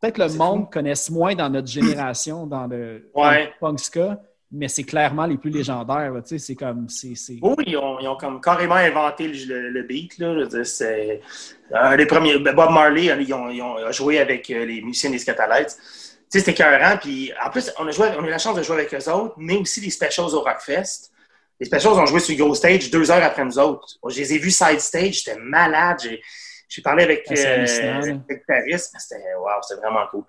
Peut-être 0.00 0.16
que 0.16 0.22
le 0.32 0.36
monde 0.36 0.70
connaisse 0.70 1.10
moins 1.10 1.34
dans 1.34 1.48
notre 1.48 1.68
génération, 1.68 2.46
dans 2.46 2.66
le, 2.66 3.10
dans 3.14 3.22
Ouais. 3.22 3.44
le 3.46 3.50
punk 3.60 3.78
ska, 3.78 4.20
mais 4.50 4.66
c'est 4.66 4.82
clairement 4.82 5.26
les 5.26 5.36
plus 5.38 5.50
légendaires. 5.50 6.12
Tu 6.24 6.30
sais, 6.30 6.38
c'est 6.38 6.54
comme. 6.56 6.86
Oui, 7.40 7.54
ils 7.66 7.76
ont, 7.76 8.00
ils 8.00 8.08
ont 8.08 8.16
comme 8.16 8.40
carrément 8.40 8.74
inventé 8.74 9.28
le, 9.28 9.82
beat. 9.82 10.18
Là. 10.18 10.44
C'est 10.64 11.20
un 11.72 11.96
des 11.96 12.06
premiers. 12.06 12.38
ben, 12.38 12.54
Bob 12.54 12.70
Marley, 12.70 13.04
ils 13.22 13.32
ont, 13.32 13.48
ils 13.48 13.62
ont 13.62 13.92
joué 13.92 14.18
avec 14.18 14.50
euh, 14.50 14.64
les 14.64 14.82
musiciens 14.82 15.10
des 15.10 15.18
Scatalites. 15.18 15.76
Tu 16.32 16.38
sais, 16.38 16.44
c'était 16.46 16.52
écœurant. 16.62 16.96
Puis 16.96 17.30
en 17.44 17.50
plus, 17.50 17.70
on 17.78 17.86
a, 17.86 17.90
joué, 17.90 18.08
on 18.18 18.24
a 18.24 18.26
eu 18.26 18.30
la 18.30 18.38
chance 18.38 18.56
de 18.56 18.62
jouer 18.62 18.76
avec 18.76 18.94
eux 18.94 19.10
autres, 19.10 19.34
mais 19.36 19.56
aussi 19.58 19.80
les 19.80 19.90
specials 19.90 20.34
au 20.34 20.40
Rockfest. 20.40 21.10
Les 21.60 21.66
specials 21.66 21.92
ont 21.92 22.06
joué 22.06 22.20
sur 22.20 22.34
le 22.36 22.42
gros 22.42 22.54
stage 22.54 22.90
deux 22.90 23.10
heures 23.10 23.22
après 23.22 23.44
nous 23.44 23.58
autres. 23.58 23.86
Je 24.08 24.16
les 24.16 24.34
ai 24.34 24.38
vus 24.38 24.50
side 24.50 24.80
stage, 24.80 25.22
j'étais 25.24 25.38
malade. 25.38 25.98
J'ai, 26.02 26.22
j'ai 26.68 26.82
parlé 26.82 27.04
avec 27.04 27.24
Ah, 27.28 27.34
euh, 27.36 28.00
le 28.06 28.12
guitariste, 28.34 28.90
mais 28.94 29.00
c'était 29.00 29.22
wow, 29.38 29.50
c'était 29.60 29.80
vraiment 29.80 30.06
cool. 30.10 30.24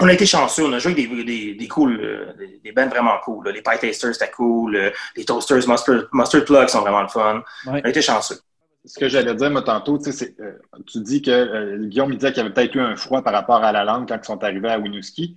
On 0.00 0.06
a 0.08 0.12
été 0.12 0.26
chanceux, 0.26 0.64
on 0.64 0.72
a 0.72 0.78
joué 0.78 0.92
avec 0.92 1.08
des, 1.10 1.24
des, 1.24 1.54
des 1.54 1.68
cool, 1.68 2.00
euh, 2.00 2.32
des, 2.38 2.60
des 2.64 2.72
bands 2.72 2.88
vraiment 2.88 3.18
cool. 3.24 3.44
là. 3.46 3.52
Les 3.52 3.62
Pie 3.62 3.78
Tasters, 3.80 4.14
c'était 4.14 4.30
cool. 4.30 4.76
euh, 4.76 4.90
les 5.16 5.24
Toasters, 5.24 5.68
Mustard, 5.68 6.04
Mustard 6.12 6.44
Plug 6.44 6.68
sont 6.68 6.80
vraiment 6.80 7.02
le 7.02 7.08
fun. 7.08 7.42
Ouais. 7.66 7.80
On 7.82 7.84
a 7.84 7.88
été 7.90 8.00
chanceux. 8.00 8.38
Ce 8.88 8.98
que 8.98 9.08
j'allais 9.08 9.34
dire, 9.34 9.50
moi, 9.50 9.62
tantôt, 9.62 9.98
tu 9.98 10.08
euh, 10.40 10.52
tu 10.86 11.00
dis 11.00 11.20
que 11.20 11.30
euh, 11.30 11.86
Guillaume 11.86 12.08
me 12.08 12.14
disait 12.14 12.32
qu'il 12.32 12.38
y 12.42 12.46
avait 12.46 12.54
peut-être 12.54 12.74
eu 12.74 12.80
un 12.80 12.96
froid 12.96 13.22
par 13.22 13.34
rapport 13.34 13.62
à 13.62 13.70
la 13.70 13.84
langue 13.84 14.08
quand 14.08 14.16
ils 14.16 14.24
sont 14.24 14.42
arrivés 14.42 14.70
à 14.70 14.78
Winooski. 14.78 15.36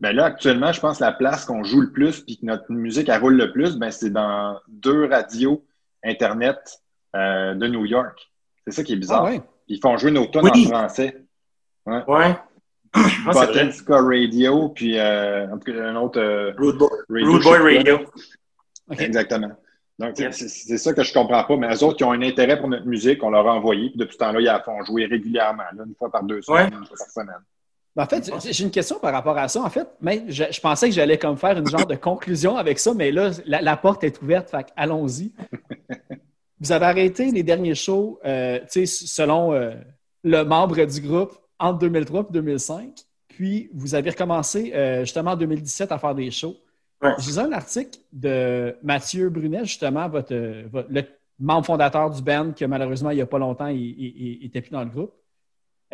Ben 0.00 0.14
là, 0.14 0.26
actuellement, 0.26 0.72
je 0.72 0.80
pense 0.80 0.98
que 0.98 1.04
la 1.04 1.12
place 1.12 1.44
qu'on 1.44 1.62
joue 1.62 1.80
le 1.80 1.90
plus 1.90 2.20
puis 2.20 2.38
que 2.38 2.46
notre 2.46 2.70
musique 2.70 3.08
elle 3.08 3.20
roule 3.20 3.36
le 3.36 3.52
plus, 3.52 3.76
ben 3.76 3.90
c'est 3.90 4.10
dans 4.10 4.58
deux 4.68 5.06
radios 5.06 5.64
Internet 6.04 6.80
euh, 7.16 7.54
de 7.54 7.66
New 7.66 7.84
York. 7.84 8.30
C'est 8.64 8.72
ça 8.72 8.84
qui 8.84 8.92
est 8.92 8.96
bizarre. 8.96 9.24
Ah 9.24 9.30
ouais? 9.30 9.42
Ils 9.68 9.80
font 9.80 9.96
jouer 9.96 10.10
nos 10.10 10.28
Oui. 10.34 10.66
en 10.66 10.68
français. 10.68 11.24
Ouais. 11.86 12.02
Moi, 12.04 12.34
vrai. 13.32 13.46
Botanska 13.46 14.00
Radio, 14.00 14.70
puis 14.70 14.98
euh, 14.98 15.46
en 15.52 15.58
tout 15.58 15.72
cas, 15.72 15.84
un 15.84 15.96
autre 15.96 16.20
euh, 16.20 16.52
Rude 16.56 16.76
Boy, 17.42 17.76
radio. 17.76 17.98
Boy. 17.98 18.98
Exactement. 18.98 19.52
Donc, 19.98 20.14
c'est- 20.16 20.76
ça 20.78 20.92
que 20.92 21.02
je 21.02 21.12
comprends 21.12 21.42
pas. 21.42 21.56
Mais 21.56 21.74
eux 21.74 21.82
autres 21.82 21.96
qui 21.96 22.04
ont 22.04 22.12
un 22.12 22.22
intérêt 22.22 22.58
pour 22.58 22.68
notre 22.68 22.86
musique, 22.86 23.22
on 23.24 23.30
leur 23.30 23.46
a 23.48 23.54
envoyé. 23.54 23.90
Puis 23.90 23.98
depuis 23.98 24.12
ce 24.14 24.18
temps-là, 24.18 24.40
ils 24.40 24.44
la 24.44 24.60
font 24.60 24.82
jouer 24.84 25.06
régulièrement, 25.06 25.64
là, 25.74 25.84
une 25.86 25.94
fois 25.96 26.10
par 26.10 26.22
deux 26.22 26.40
semaines, 26.42 26.72
une 26.72 26.86
fois 26.86 26.96
par 26.98 27.10
semaine. 27.10 27.42
Ben, 27.96 28.04
En 28.04 28.06
fait, 28.06 28.30
j'ai- 28.52 28.62
une 28.62 28.70
question 28.70 29.00
par 29.00 29.12
rapport 29.12 29.36
à 29.36 29.48
ça. 29.48 29.60
En 29.60 29.70
fait, 29.70 29.88
mais 30.00 30.22
je, 30.28 30.44
je 30.52 30.60
pensais 30.60 30.88
que 30.88 30.94
j'allais 30.94 31.18
comme 31.18 31.36
faire 31.36 31.58
une 31.58 31.66
genre 31.66 31.84
de 31.86 31.96
conclusion 31.96 32.56
avec 32.56 32.78
ça, 32.78 32.94
mais 32.94 33.10
là, 33.10 33.30
la, 33.44 33.60
la 33.60 33.76
porte 33.76 34.04
est 34.04 34.22
ouverte, 34.22 34.50
fait 34.50 34.66
allons-y. 34.76 35.32
Vous 36.60 36.72
avez 36.72 36.86
arrêté 36.86 37.30
les 37.30 37.42
derniers 37.42 37.74
shows, 37.74 38.18
euh, 38.24 38.58
tu 38.70 38.86
sais, 38.86 39.06
selon 39.06 39.52
euh, 39.52 39.74
le 40.24 40.42
membre 40.44 40.84
du 40.84 41.00
groupe, 41.00 41.32
entre 41.58 41.78
2003 41.80 42.20
et 42.22 42.32
2005. 42.32 42.90
Puis, 43.28 43.70
vous 43.72 43.94
avez 43.94 44.10
recommencé 44.10 44.72
euh, 44.74 45.00
justement 45.00 45.32
en 45.32 45.36
2017 45.36 45.92
à 45.92 45.98
faire 45.98 46.14
des 46.14 46.30
shows. 46.32 46.56
Ouais. 47.02 47.12
J'ai 47.18 47.32
lu 47.32 47.38
un 47.38 47.52
article 47.52 47.98
de 48.12 48.76
Mathieu 48.82 49.28
Brunet, 49.30 49.64
justement, 49.64 50.08
votre, 50.08 50.34
votre- 50.68 50.88
le 50.90 51.02
membre 51.38 51.66
fondateur 51.66 52.10
du 52.10 52.22
band, 52.22 52.52
que 52.52 52.64
malheureusement, 52.64 53.10
il 53.10 53.16
n'y 53.16 53.22
a 53.22 53.26
pas 53.26 53.38
longtemps, 53.38 53.68
il 53.68 54.38
n'était 54.42 54.60
plus 54.60 54.70
dans 54.70 54.82
le 54.84 54.90
groupe. 54.90 55.12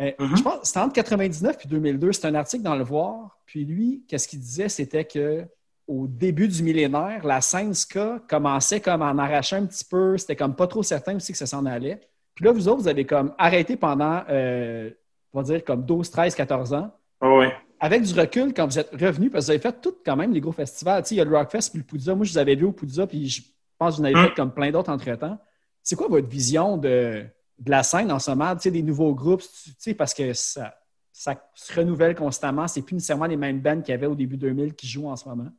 Euh, 0.01 0.11
Mhm. 0.19 0.35
Je 0.37 0.41
pense 0.43 0.59
que 0.61 0.67
c'était 0.67 0.79
entre 0.79 0.93
99 0.93 1.57
et 1.63 1.67
2002. 1.67 2.11
C'était 2.11 2.27
un 2.27 2.35
article 2.35 2.63
dans 2.63 2.75
Le 2.75 2.83
Voir. 2.83 3.37
Puis 3.45 3.63
lui, 3.65 4.03
qu'est-ce 4.07 4.27
qu'il 4.27 4.39
disait? 4.39 4.67
C'était 4.67 5.05
que 5.05 5.45
au 5.87 6.07
début 6.07 6.47
du 6.47 6.63
millénaire, 6.63 7.23
la 7.25 7.39
scène 7.41 7.73
ska 7.75 8.19
commençait 8.27 8.81
comme 8.81 9.03
à 9.03 9.11
en 9.11 9.17
arracher 9.19 9.55
un 9.57 9.65
petit 9.67 9.85
peu. 9.85 10.17
C'était 10.17 10.35
comme 10.35 10.55
pas 10.55 10.65
trop 10.67 10.81
certain 10.83 11.15
aussi 11.15 11.31
que 11.31 11.37
ça 11.37 11.45
s'en 11.45 11.65
allait. 11.65 12.01
Puis 12.33 12.43
là, 12.43 12.51
vous 12.51 12.67
autres, 12.67 12.81
vous 12.81 12.87
avez 12.87 13.05
comme 13.05 13.33
arrêté 13.37 13.77
pendant, 13.77 14.23
euh, 14.29 14.89
on 15.31 15.39
va 15.41 15.43
dire, 15.45 15.63
comme 15.63 15.85
12, 15.85 16.09
13, 16.09 16.33
14 16.35 16.73
ans. 16.73 16.91
Oh, 17.21 17.37
oui. 17.39 17.47
Avec 17.85 18.01
du 18.01 18.19
recul, 18.19 18.53
quand 18.53 18.65
vous 18.65 18.79
êtes 18.79 18.89
revenus, 18.91 19.31
parce 19.31 19.43
que 19.45 19.47
vous 19.47 19.51
avez 19.51 19.59
fait 19.59 19.79
tout 19.81 19.95
quand 20.03 20.15
même 20.15 20.33
les 20.33 20.41
gros 20.41 20.51
festivals. 20.51 21.03
Tu 21.03 21.09
sais, 21.09 21.15
il 21.15 21.17
y 21.19 21.21
a 21.21 21.25
le 21.25 21.35
Rockfest 21.37 21.69
puis 21.71 21.79
le 21.79 21.83
Poudza. 21.85 22.15
Moi, 22.15 22.25
je 22.25 22.31
vous 22.31 22.37
avais 22.39 22.55
vu 22.55 22.65
au 22.65 22.71
Poudza, 22.71 23.05
puis 23.05 23.29
je 23.29 23.41
pense 23.77 23.95
que 23.95 23.97
vous 23.97 24.01
en 24.01 24.05
avez 24.05 24.15
Mm. 24.15 24.27
fait 24.29 24.33
comme 24.33 24.51
plein 24.53 24.71
d'autres 24.71 24.91
entre-temps. 24.91 25.37
C'est 25.83 25.95
quoi 25.95 26.07
votre 26.07 26.27
vision 26.27 26.77
de, 26.77 27.25
de 27.59 27.69
la 27.69 27.83
scène 27.83 28.11
en 28.11 28.17
ce 28.17 28.31
moment? 28.31 28.55
Tu 28.55 28.61
sais, 28.63 28.71
des 28.71 28.81
nouveaux 28.81 29.13
groupes, 29.13 29.41
tu 29.41 29.71
sais, 29.77 29.93
parce 29.93 30.13
que 30.15 30.33
ça, 30.33 30.73
ça 31.11 31.35
se 31.53 31.73
renouvelle 31.75 32.15
constamment. 32.15 32.67
C'est 32.67 32.81
plus 32.81 32.95
nécessairement 32.95 33.27
les 33.27 33.37
mêmes 33.37 33.59
bands 33.61 33.79
qu'il 33.81 33.91
y 33.91 33.93
avait 33.95 34.07
au 34.07 34.15
début 34.15 34.37
2000 34.37 34.73
qui 34.73 34.87
jouent 34.87 35.09
en 35.09 35.15
ce 35.15 35.29
moment. 35.29 35.49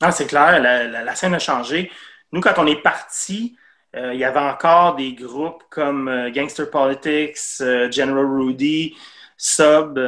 Ah, 0.00 0.10
c'est 0.10 0.26
clair, 0.26 0.60
la, 0.62 0.84
la- 0.84 1.04
la 1.04 1.14
scène 1.14 1.34
a 1.34 1.38
changé. 1.38 1.90
Nous, 2.32 2.40
quand 2.40 2.54
on 2.56 2.66
est 2.66 2.80
parti, 2.80 3.56
euh, 3.96 4.14
il 4.14 4.20
y 4.20 4.24
avait 4.24 4.38
encore 4.40 4.96
des 4.96 5.12
groupes 5.12 5.64
comme 5.70 6.08
euh, 6.08 6.30
Gangster 6.30 6.70
Politics, 6.70 7.36
euh, 7.60 7.90
General 7.90 8.24
Rudy, 8.24 8.94
Sub, 9.36 9.98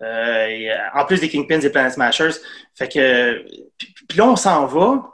et, 0.00 0.70
euh, 0.70 0.76
en 0.94 1.04
plus 1.04 1.20
des 1.20 1.28
Kingpins 1.28 1.60
et 1.60 1.70
Planet 1.70 1.92
Smashers. 1.92 2.30
Fait 2.74 2.88
que, 2.88 3.44
puis, 4.08 4.18
là, 4.18 4.26
on 4.26 4.36
s'en 4.36 4.66
va 4.66 5.10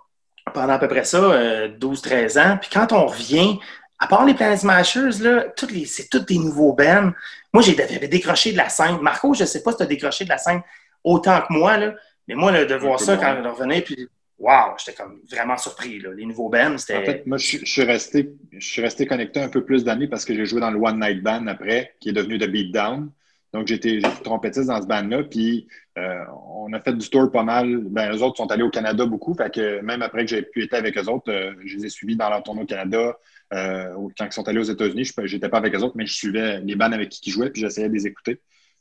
pendant 0.52 0.74
à 0.74 0.78
peu 0.78 0.88
près 0.88 1.04
ça, 1.04 1.18
euh, 1.18 1.68
12-13 1.68 2.38
ans. 2.38 2.58
Puis 2.60 2.70
quand 2.72 2.92
on 2.92 3.06
revient, 3.06 3.58
à 3.98 4.06
part 4.06 4.24
les 4.24 4.34
Planet 4.34 4.58
Smashers, 4.58 5.18
là, 5.22 5.46
toutes 5.56 5.72
les, 5.72 5.86
c'est 5.86 6.08
tous 6.10 6.18
des 6.20 6.38
nouveaux 6.38 6.74
bands. 6.74 7.12
Moi, 7.52 7.62
j'avais 7.62 8.08
décroché 8.08 8.52
de 8.52 8.56
la 8.58 8.68
scène. 8.68 8.98
Marco, 9.00 9.32
je 9.34 9.42
ne 9.42 9.46
sais 9.46 9.62
pas 9.62 9.70
si 9.72 9.78
tu 9.78 9.82
as 9.84 9.86
décroché 9.86 10.24
de 10.24 10.28
la 10.30 10.38
scène 10.38 10.60
autant 11.02 11.40
que 11.40 11.52
moi, 11.52 11.76
là, 11.76 11.94
mais 12.28 12.34
moi, 12.34 12.52
là, 12.52 12.64
de 12.64 12.74
voir 12.74 12.98
ça 13.00 13.16
quand 13.16 13.36
je 13.42 13.48
revenais, 13.48 13.82
puis 13.82 14.08
wow, 14.38 14.74
j'étais 14.78 14.94
comme 15.00 15.20
vraiment 15.30 15.56
surpris. 15.56 16.00
Là. 16.00 16.10
Les 16.16 16.24
nouveaux 16.26 16.48
bands, 16.48 16.76
c'était. 16.78 16.96
En 16.98 17.04
fait, 17.04 17.26
moi, 17.26 17.38
je, 17.38 17.46
suis- 17.46 17.58
je 17.66 17.70
suis 17.72 17.82
resté, 17.84 18.30
je 18.52 18.66
suis 18.66 18.82
resté 18.82 19.06
connecté 19.06 19.40
un 19.40 19.48
peu 19.48 19.64
plus 19.64 19.84
d'années 19.84 20.08
parce 20.08 20.24
que 20.24 20.34
j'ai 20.34 20.44
joué 20.46 20.60
dans 20.60 20.70
le 20.70 20.78
One 20.78 20.98
Night 21.00 21.22
Band 21.22 21.46
après, 21.46 21.94
qui 22.00 22.08
est 22.10 22.12
devenu 22.12 22.38
The 22.38 22.46
Beatdown. 22.48 23.10
Donc, 23.54 23.68
j'étais 23.68 24.00
trompettiste 24.24 24.66
dans 24.66 24.82
ce 24.82 24.86
band-là. 24.86 25.22
Puis, 25.22 25.66
euh, 25.96 26.24
on 26.56 26.72
a 26.72 26.80
fait 26.80 26.92
du 26.92 27.08
tour 27.08 27.30
pas 27.30 27.44
mal. 27.44 27.78
Ben, 27.84 28.12
eux 28.12 28.20
autres 28.22 28.36
sont 28.36 28.50
allés 28.50 28.64
au 28.64 28.68
Canada 28.70 29.06
beaucoup. 29.06 29.32
Fait 29.34 29.48
que 29.54 29.80
même 29.80 30.02
après 30.02 30.24
que 30.24 30.30
j'ai 30.30 30.42
pu 30.42 30.64
être 30.64 30.74
avec 30.74 30.98
eux 30.98 31.08
autres, 31.08 31.30
euh, 31.32 31.54
je 31.64 31.76
les 31.76 31.86
ai 31.86 31.88
suivis 31.88 32.16
dans 32.16 32.28
leur 32.28 32.42
tournée 32.42 32.62
au 32.62 32.66
Canada. 32.66 33.16
Euh, 33.52 33.94
quand 34.18 34.26
ils 34.26 34.32
sont 34.32 34.46
allés 34.48 34.58
aux 34.58 34.64
États-Unis, 34.64 35.04
je 35.04 35.34
n'étais 35.34 35.48
pas 35.48 35.58
avec 35.58 35.72
eux 35.74 35.78
autres, 35.78 35.96
mais 35.96 36.04
je 36.04 36.14
suivais 36.14 36.60
les 36.60 36.74
bands 36.74 36.90
avec 36.92 37.10
qui 37.10 37.30
ils 37.30 37.32
jouaient, 37.32 37.50
puis 37.50 37.62
j'essayais 37.62 37.88
de 37.88 37.94
les 37.94 38.06
écouter. 38.08 38.40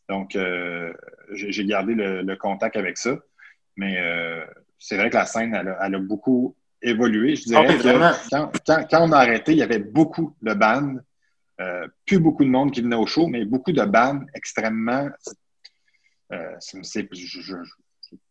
Donc, 0.10 0.36
j'ai 1.32 1.66
gardé 1.66 1.94
le, 1.94 2.24
le 2.24 2.36
contact 2.36 2.76
avec 2.76 2.98
ça. 2.98 3.16
Mais 3.78 3.98
c'est 4.80 4.98
vrai 4.98 5.10
que 5.12 5.16
la 5.16 5.26
scène, 5.26 5.54
elle 5.54 5.68
a, 5.68 5.78
elle 5.86 5.96
a 5.96 6.00
beaucoup 6.00 6.56
évolué. 6.82 7.36
Je 7.36 7.44
dirais 7.44 7.68
Ah 7.70 7.74
que 7.78 8.52
quand- 8.66 8.88
quand 8.90 9.08
on 9.08 9.12
a 9.12 9.18
arrêté, 9.18 9.52
il 9.54 9.60
y 9.60 9.64
avait 9.64 9.80
beaucoup 9.80 10.36
de 10.42 10.54
bandes, 10.54 11.02
euh, 11.62 11.88
plus 12.06 12.20
beaucoup 12.20 12.44
de 12.44 12.50
monde 12.50 12.72
qui 12.72 12.82
venait 12.82 12.96
au 12.96 13.06
show, 13.06 13.28
mais 13.28 13.46
beaucoup 13.46 13.72
de 13.72 13.84
bandes 13.84 14.26
extrêmement. 14.34 15.08
Euh, 16.32 16.54
c'est- 16.60 17.08
je- 17.14 17.56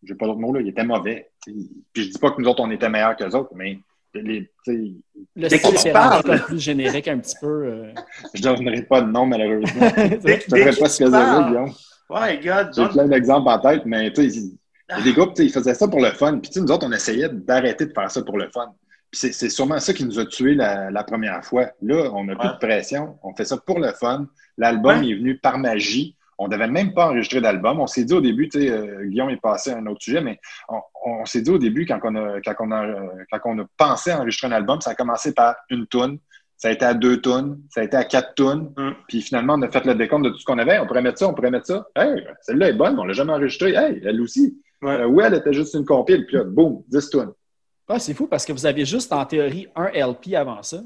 j'ai 0.03 0.15
pas 0.15 0.27
d'autre 0.27 0.41
mot 0.41 0.53
là, 0.53 0.61
ils 0.61 0.69
étaient 0.69 0.85
mauvais. 0.85 1.31
t'sais. 1.41 1.53
Puis 1.93 2.05
je 2.05 2.11
dis 2.11 2.19
pas 2.19 2.31
que 2.33 2.41
nous 2.43 2.49
autres, 2.49 2.63
on 2.63 2.71
était 2.71 2.89
meilleurs 2.89 3.17
qu'eux 3.17 3.31
autres, 3.31 3.51
mais 3.55 3.79
les, 4.15 4.51
Le 4.67 5.49
Dès 5.49 5.59
style 5.59 5.75
qu'on 5.75 5.93
parle. 5.93 6.41
plus 6.43 6.59
générique 6.61 7.09
un 7.09 7.19
petit 7.19 7.37
peu. 7.41 7.47
euh. 7.67 7.93
je 8.35 8.43
donnerai 8.43 8.83
pas 8.83 9.01
de 9.03 9.11
nom, 9.11 9.25
malheureusement. 9.27 9.81
Dès- 10.23 10.41
Je 10.41 10.51
donnerai 10.51 10.77
pas 10.77 10.89
ce 10.89 11.05
que 11.05 11.11
ça 11.11 11.45
Guillaume. 11.49 11.73
God, 12.43 12.71
J'ai 12.77 12.89
plein 12.89 13.09
d'exemples 13.09 13.49
en 13.49 13.59
tête, 13.59 13.87
mais 13.87 14.13
tu 14.13 14.29
sais, 14.31 14.37
il 14.39 14.97
y 14.99 15.01
a 15.01 15.03
des 15.03 15.13
groupes, 15.15 15.35
tu 15.35 15.43
sais, 15.43 15.47
ils 15.49 15.53
faisaient 15.53 15.73
ça 15.75 15.89
pour 15.89 16.01
le 16.03 16.11
fun. 16.11 16.39
Puis 16.41 16.51
nous 16.61 16.71
autres, 16.71 16.87
on 16.87 16.93
essayait 16.93 17.29
d'arrêter 17.31 17.87
de 17.87 17.93
faire 17.93 18.11
ça 18.11 18.23
pour 18.23 18.37
le 18.37 18.51
fun. 18.51 18.75
Puis 19.13 19.33
c'est- 19.33 19.49
sûrement 19.51 19.79
ça 19.79 19.93
qui 19.93 20.05
nous 20.05 20.19
a 20.19 20.27
tués 20.27 20.55
la, 20.55 20.91
la 20.91 21.05
première 21.05 21.45
fois. 21.45 21.67
Là, 21.83 22.11
on 22.15 22.25
n'a 22.25 22.35
plus 22.35 22.49
Ouais. 22.49 22.55
de 22.55 22.59
pression. 22.59 23.19
On 23.23 23.35
fait 23.35 23.45
ça 23.45 23.57
pour 23.59 23.79
le 23.79 23.93
fun. 23.93 24.27
L'album 24.59 24.99
Ouais. 25.01 25.11
est 25.11 25.15
venu 25.15 25.37
par 25.39 25.59
magie. 25.59 26.17
On 26.39 26.49
n'avait 26.49 26.67
même 26.67 26.93
pas 26.95 27.09
enregistré 27.09 27.41
d'album. 27.41 27.79
On 27.79 27.87
s'est 27.87 28.05
dit 28.05 28.15
au 28.15 28.21
début, 28.23 28.49
tu 28.49 28.61
sais, 28.61 28.71
euh, 28.71 29.05
Guillaume 29.05 29.31
est 29.31 29.41
passé 29.41 29.71
à 29.71 29.77
un 29.77 29.87
autre 29.87 30.03
sujet, 30.03 30.21
mais 30.23 30.41
on, 30.69 30.81
on 31.05 31.25
s'est 31.27 31.43
dit 31.43 31.51
au 31.51 31.59
début, 31.59 31.85
quand 31.87 32.01
on, 32.03 32.17
a, 32.17 32.41
quand, 32.41 32.55
on 32.61 32.71
a, 32.73 32.85
euh, 32.87 33.09
quand 33.31 33.39
on 33.45 33.59
a 33.61 33.65
pensé 33.77 34.11
à 34.11 34.19
enregistrer 34.19 34.49
un 34.49 34.53
album, 34.53 34.81
ça 34.81 34.91
a 34.91 34.95
commencé 34.95 35.35
par 35.35 35.55
une 35.71 35.87
toune. 35.87 36.19
Ça 36.57 36.69
a 36.69 36.71
été 36.73 36.85
à 36.85 36.95
deux 36.95 37.21
tonnes, 37.21 37.61
ça 37.71 37.81
a 37.81 37.85
été 37.85 37.97
à 37.97 38.05
quatre 38.05 38.35
tonnes. 38.35 38.73
Mm. 38.77 38.91
Puis 39.09 39.21
finalement, 39.21 39.55
on 39.59 39.63
a 39.63 39.69
fait 39.71 39.85
le 39.85 39.95
décompte 39.97 40.25
de 40.25 40.31
tout 40.31 40.39
ce 40.39 40.45
qu'on 40.45 40.59
avait. 40.59 40.79
On 40.79 40.87
pourrait 40.87 41.03
mettre 41.03 41.19
ça, 41.19 41.29
on 41.29 41.35
pourrait 41.35 41.51
mettre 41.51 41.67
ça. 41.67 41.87
Hey, 41.97 42.25
celle-là 42.41 42.69
est 42.71 42.73
bonne, 42.75 42.99
on 42.99 43.05
l'a 43.05 43.13
jamais 43.13 43.33
enregistrée. 43.33 43.75
Hey, 43.75 44.01
elle 44.05 44.21
aussi. 44.21 44.57
Ouais. 44.81 44.93
Euh, 45.01 45.07
oui, 45.07 45.23
elle 45.27 45.35
était 45.35 45.53
juste 45.53 45.75
une 45.75 45.85
compile. 45.85 46.25
Puis 46.27 46.37
là, 46.37 46.45
boum, 46.45 46.83
10 46.89 47.11
tonnes. 47.11 47.33
Ah, 47.89 47.99
c'est 47.99 48.15
fou 48.15 48.27
parce 48.27 48.45
que 48.47 48.53
vous 48.53 48.65
aviez 48.65 48.85
juste 48.85 49.13
en 49.13 49.25
théorie 49.27 49.67
un 49.77 49.89
LP 49.93 50.35
avant 50.35 50.63
ça. 50.63 50.79
Tu 50.79 50.85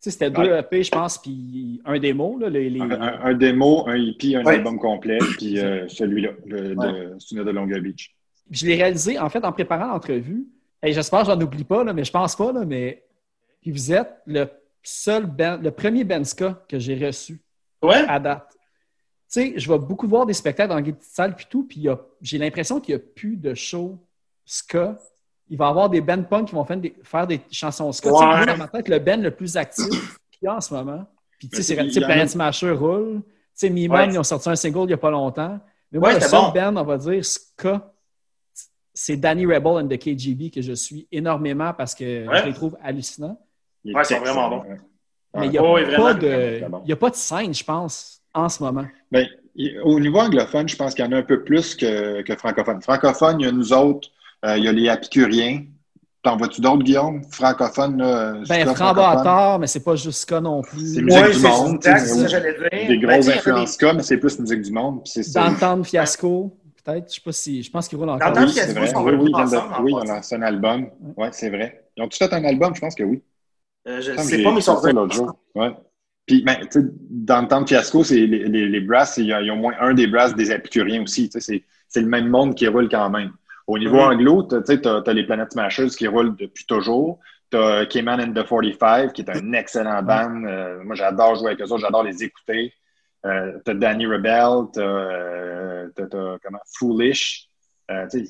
sais, 0.00 0.10
c'était 0.10 0.30
deux 0.30 0.42
Ouais. 0.52 0.60
EP, 0.60 0.82
je 0.84 0.90
pense, 0.90 1.18
puis 1.18 1.80
un 1.84 1.98
démo. 1.98 2.38
Là, 2.38 2.48
les, 2.50 2.68
les- 2.70 2.80
Un, 2.80 2.90
un- 2.90 3.20
un 3.24 3.34
démo, 3.34 3.88
un 3.88 3.94
EP, 3.96 4.36
un 4.36 4.44
Ouais. 4.44 4.56
album 4.56 4.78
complet, 4.78 5.18
puis 5.38 5.58
euh, 5.58 5.88
celui-là, 5.88 6.30
le, 6.46 6.74
de 6.74 7.18
Souvenir 7.18 7.44
de 7.46 7.80
Beach. 7.80 8.14
Je 8.50 8.66
l'ai 8.66 8.76
réalisé, 8.76 9.18
en 9.18 9.28
fait, 9.30 9.42
en 9.44 9.52
préparant 9.52 9.86
l'entrevue. 9.86 10.46
Et 10.82 10.92
j'espère 10.92 11.20
que 11.20 11.26
j'en 11.26 11.40
oublie 11.40 11.64
pas, 11.64 11.82
là, 11.82 11.92
mais 11.94 12.04
je 12.04 12.12
pense 12.12 12.36
pas. 12.36 12.52
Là, 12.52 12.64
mais... 12.66 13.02
Puis 13.62 13.70
vous 13.70 13.90
êtes 13.92 14.12
le 14.26 14.46
seul 14.82 15.24
band, 15.24 15.58
le 15.62 15.70
premier 15.70 16.04
Benska 16.04 16.62
que 16.68 16.78
j'ai 16.78 16.94
reçu 17.06 17.40
Ouais. 17.82 18.04
à 18.06 18.20
date. 18.20 18.46
sais, 19.26 19.54
je 19.56 19.72
vais 19.72 19.78
beaucoup 19.78 20.06
voir 20.06 20.26
des 20.26 20.34
spectacles 20.34 20.68
dans 20.68 20.78
les 20.78 20.92
petites 20.92 21.10
salles 21.10 21.34
puis 21.34 21.46
tout, 21.48 21.64
puis 21.66 21.78
il 21.80 21.82
y 21.84 21.88
a- 21.88 21.98
j'ai 22.20 22.36
l'impression 22.38 22.78
qu'il 22.80 22.94
n'y 22.94 23.00
a 23.00 23.04
plus 23.04 23.36
de 23.38 23.54
show 23.54 23.98
ska. 24.44 24.98
Il 25.50 25.58
va 25.58 25.66
y 25.66 25.68
avoir 25.68 25.90
des 25.90 26.00
bands 26.00 26.22
punk 26.22 26.48
qui 26.48 26.54
vont 26.54 26.64
faire 26.64 26.76
des, 26.78 26.94
faire 27.02 27.26
des 27.26 27.40
chansons 27.50 27.92
ska. 27.92 28.08
Tu 28.10 28.16
sais, 28.16 28.24
Ouais. 28.24 28.36
moi, 28.36 28.46
dans 28.46 28.56
ma 28.56 28.68
tête, 28.68 28.88
le 28.88 28.98
band 28.98 29.18
le 29.18 29.30
plus 29.30 29.56
actif 29.56 30.18
qu'il 30.30 30.44
y 30.44 30.46
a 30.46 30.56
en 30.56 30.60
ce 30.60 30.72
moment. 30.72 31.04
Puis, 31.38 31.48
tu 31.48 31.56
sais, 31.56 31.62
c'est- 31.62 31.76
Mais 31.76 31.88
tu 31.88 32.00
Planet 32.00 32.28
Smasher 32.30 32.70
roule. 32.70 33.20
Tu 33.24 33.30
sais, 33.54 33.70
Mimon, 33.70 33.94
Ouais. 33.94 34.08
ils 34.08 34.18
ont 34.18 34.22
sorti 34.22 34.48
un 34.48 34.56
single 34.56 34.80
il 34.80 34.86
n'y 34.86 34.92
a 34.94 34.98
pas 34.98 35.10
longtemps. 35.10 35.60
Mais 35.92 35.98
moi, 35.98 36.08
Ouais, 36.08 36.14
le 36.14 36.20
seul 36.22 36.40
bon. 36.40 36.50
band, 36.52 36.76
on 36.76 36.84
va 36.84 36.96
dire, 36.96 37.24
ska, 37.24 37.92
c'est 38.92 39.16
Danny 39.16 39.44
Rebel 39.46 39.84
and 39.84 39.88
the 39.88 39.98
KGB 39.98 40.50
que 40.50 40.62
je 40.62 40.72
suis 40.72 41.06
énormément 41.12 41.72
parce 41.74 41.94
que 41.94 42.26
je 42.26 42.44
les 42.46 42.52
trouve 42.54 42.76
hallucinants. 42.82 43.38
Ouais, 43.84 43.92
ils 44.00 44.04
sont 44.04 44.20
vraiment 44.20 44.48
bons. 44.48 44.62
Mais 45.36 45.46
il 45.46 45.50
n'y 45.50 45.58
a, 45.58 45.62
pas 45.96 46.14
de- 46.14 46.68
bon. 46.68 46.82
y 46.86 46.92
a 46.92 46.96
pas 46.96 47.10
de 47.10 47.16
scène, 47.16 47.52
je 47.52 47.64
pense, 47.64 48.22
en 48.32 48.48
ce 48.48 48.62
moment. 48.62 48.86
Ben, 49.10 49.26
il- 49.56 49.78
au 49.80 49.98
niveau 49.98 50.20
anglophone, 50.20 50.68
je 50.68 50.76
pense 50.76 50.94
qu'il 50.94 51.04
y 51.04 51.08
en 51.08 51.12
a 51.12 51.16
un 51.16 51.22
peu 51.22 51.42
plus 51.42 51.74
que, 51.74 52.22
que 52.22 52.36
francophone. 52.36 52.80
Francophone, 52.80 53.40
il 53.40 53.46
y 53.46 53.48
a 53.48 53.52
nous 53.52 53.72
autres, 53.72 54.08
il 54.56 54.64
y 54.64 54.68
a 54.68 54.72
les 54.72 54.88
Apicuriens. 54.88 55.64
T'en 56.22 56.38
vois-tu 56.38 56.62
d'autres, 56.62 56.82
Guillaume? 56.82 57.22
Francophone, 57.30 57.98
là, 57.98 58.32
Ben, 58.48 58.64
tort, 58.74 59.58
mais 59.58 59.66
c'est 59.66 59.84
pas 59.84 59.94
juste 59.94 60.20
ska 60.20 60.40
non 60.40 60.62
plus. 60.62 60.94
C'est 60.94 61.02
musique 61.02 61.22
Ouais, 61.22 61.32
du 61.34 61.38
monde, 61.40 61.78
c'est 61.82 61.98
ça 61.98 62.22
que 62.22 62.28
j'allais 62.30 62.52
dire. 62.58 62.88
Des 62.88 62.96
Ben, 62.96 63.00
grosses 63.06 63.28
a 63.28 63.34
influences 63.34 63.72
ska, 63.72 63.92
mais 63.92 64.02
c'est 64.02 64.16
plus 64.16 64.38
musique 64.38 64.62
du 64.62 64.72
monde. 64.72 65.02
puis 65.02 65.12
c'est 65.14 65.22
ça. 65.22 65.44
Downtown 65.48 65.84
Fiasco, 65.84 66.56
peut-être. 66.82 67.10
Je 67.10 67.14
sais 67.16 67.20
pas 67.22 67.32
si. 67.32 67.62
Je 67.62 67.70
pense 67.70 67.88
qu'il 67.88 67.98
roule 67.98 68.08
encore. 68.08 68.32
C'est 68.48 68.72
Fiasco, 68.72 69.02
vrai. 69.02 69.14
Oui, 69.16 69.24
oui, 69.24 69.30
de- 69.32 69.36
ensemble, 69.36 69.74
en 69.74 69.82
oui, 69.82 69.90
ils 69.90 69.94
ont 69.96 70.00
passant. 70.00 70.14
lancé 70.14 70.34
un 70.36 70.42
album. 70.42 70.86
Oui, 71.16 71.26
c'est 71.32 71.50
vrai. 71.50 71.84
Ils 71.96 72.02
ont 72.02 72.08
tous 72.08 72.16
fait 72.16 72.32
un 72.32 72.44
album? 72.44 72.74
Je 72.74 72.80
pense 72.80 72.94
que 72.94 73.02
oui. 73.04 73.22
Euh, 73.86 74.00
je 74.00 74.12
semble 74.14 74.20
sais 74.22 74.42
pas, 74.42 74.50
mais 74.50 74.60
ils 74.60 74.62
sont 74.62 74.80
l'autre 74.82 75.14
jour. 75.14 75.38
Ouais. 75.54 75.72
Puis, 76.24 76.42
ben, 76.42 76.56
tu 76.62 76.80
sais, 76.80 76.86
dans 77.10 77.42
le 77.42 77.48
temps 77.48 77.60
de 77.60 77.68
fiasco, 77.68 78.02
c'est 78.02 78.14
les, 78.14 78.48
les, 78.48 78.66
les 78.66 78.80
brasses, 78.80 79.18
il 79.18 79.26
y, 79.26 79.32
a, 79.34 79.42
il 79.42 79.46
y 79.48 79.50
a 79.50 79.52
au 79.52 79.56
moins 79.56 79.74
un 79.78 79.92
des 79.92 80.06
brasses 80.06 80.34
des 80.34 80.50
épicuriens 80.50 81.02
aussi. 81.02 81.28
C'est 81.30 82.00
le 82.00 82.06
même 82.06 82.28
monde 82.28 82.54
qui 82.54 82.66
roule 82.66 82.88
quand 82.88 83.10
même. 83.10 83.32
Au 83.66 83.78
niveau 83.78 83.96
Mhm. 83.96 84.02
anglo, 84.12 84.42
tu 84.42 84.80
t'as 84.80 85.12
les 85.12 85.24
Planet 85.24 85.50
Smashers 85.52 85.88
qui 85.88 86.06
roulent 86.06 86.36
depuis 86.36 86.66
toujours. 86.66 87.18
T'as 87.50 87.86
Cayman 87.86 88.20
and 88.20 88.32
the 88.32 88.46
45, 88.46 89.12
qui 89.12 89.22
est 89.22 89.30
un 89.30 89.52
excellent 89.52 90.02
band. 90.02 90.44
Euh, 90.44 90.82
moi, 90.84 90.94
j'adore 90.94 91.36
jouer 91.36 91.48
avec 91.52 91.60
eux 91.60 91.64
autres, 91.72 91.78
j'adore 91.78 92.02
les 92.02 92.22
écouter. 92.22 92.72
Euh, 93.24 93.58
t'as 93.64 93.74
Danny 93.74 94.06
Rebel, 94.06 94.66
t'as, 94.74 96.38
comment, 96.42 96.58
Foolish. 96.78 97.48
Tu 97.88 97.94
sais, 98.10 98.24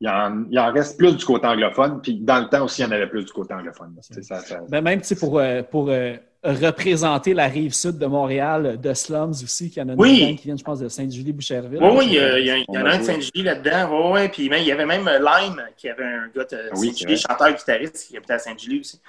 il 0.00 0.08
en, 0.08 0.44
il 0.50 0.58
en 0.58 0.72
reste 0.72 0.98
plus 0.98 1.16
du 1.16 1.24
côté 1.24 1.46
anglophone, 1.46 2.00
puis 2.02 2.18
dans 2.20 2.40
le 2.40 2.48
temps 2.48 2.64
aussi, 2.64 2.82
il 2.82 2.84
y 2.84 2.88
en 2.88 2.92
avait 2.92 3.06
plus 3.06 3.24
du 3.24 3.32
côté 3.32 3.54
anglophone. 3.54 3.94
Tu 4.12 4.22
ça, 4.22 4.40
ça- 4.40 4.60
Ben, 4.68 4.82
même 4.82 5.00
tu 5.00 5.16
pour, 5.16 5.38
euh, 5.38 5.62
pour 5.62 5.88
euh, 5.88 6.16
représenter 6.52 7.34
la 7.34 7.46
rive 7.48 7.72
sud 7.74 7.98
de 7.98 8.06
Montréal, 8.06 8.78
de 8.80 8.94
Slums 8.94 9.30
aussi, 9.42 9.70
qu'il 9.70 9.82
y 9.82 9.84
en 9.84 9.88
a 9.90 9.92
une 9.92 10.00
Oui. 10.00 10.20
gang 10.20 10.36
qui 10.36 10.44
viennent, 10.44 10.58
je 10.58 10.64
pense, 10.64 10.78
de 10.80 10.88
Sainte-Julie-Boucherville. 10.88 11.78
Oui, 11.82 11.90
oui, 11.96 12.04
il 12.08 12.12
y, 12.14 12.18
a- 12.18 12.38
il 12.38 12.64
en 12.70 12.84
a 12.86 12.90
un 12.94 12.98
de. 12.98 13.02
Saint-Julie 13.04 13.42
là-dedans. 13.42 14.12
Oui, 14.12 14.20
oui. 14.22 14.28
Puis 14.28 14.48
même, 14.48 14.60
il 14.62 14.66
y 14.68 14.72
avait 14.72 14.86
même 14.86 15.06
euh, 15.08 15.18
Lime, 15.18 15.62
qui 15.76 15.88
avait 15.88 16.04
un 16.04 16.28
gars 16.34 16.44
de 16.44 16.70
oui, 16.76 16.88
Saint-Julie, 16.88 17.16
chanteur 17.18 17.52
guitariste, 17.52 18.06
qui 18.08 18.16
habitait 18.16 18.34
à 18.34 18.38
Saint-Julie 18.38 18.80
aussi. 18.80 19.00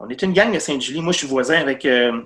On 0.00 0.08
est 0.08 0.20
une 0.22 0.32
gang 0.32 0.52
de 0.52 0.58
Saint-Julie. 0.58 1.00
Moi, 1.00 1.12
je 1.12 1.18
suis 1.18 1.26
voisin 1.28 1.60
avec, 1.60 1.84
euh, 1.84 2.20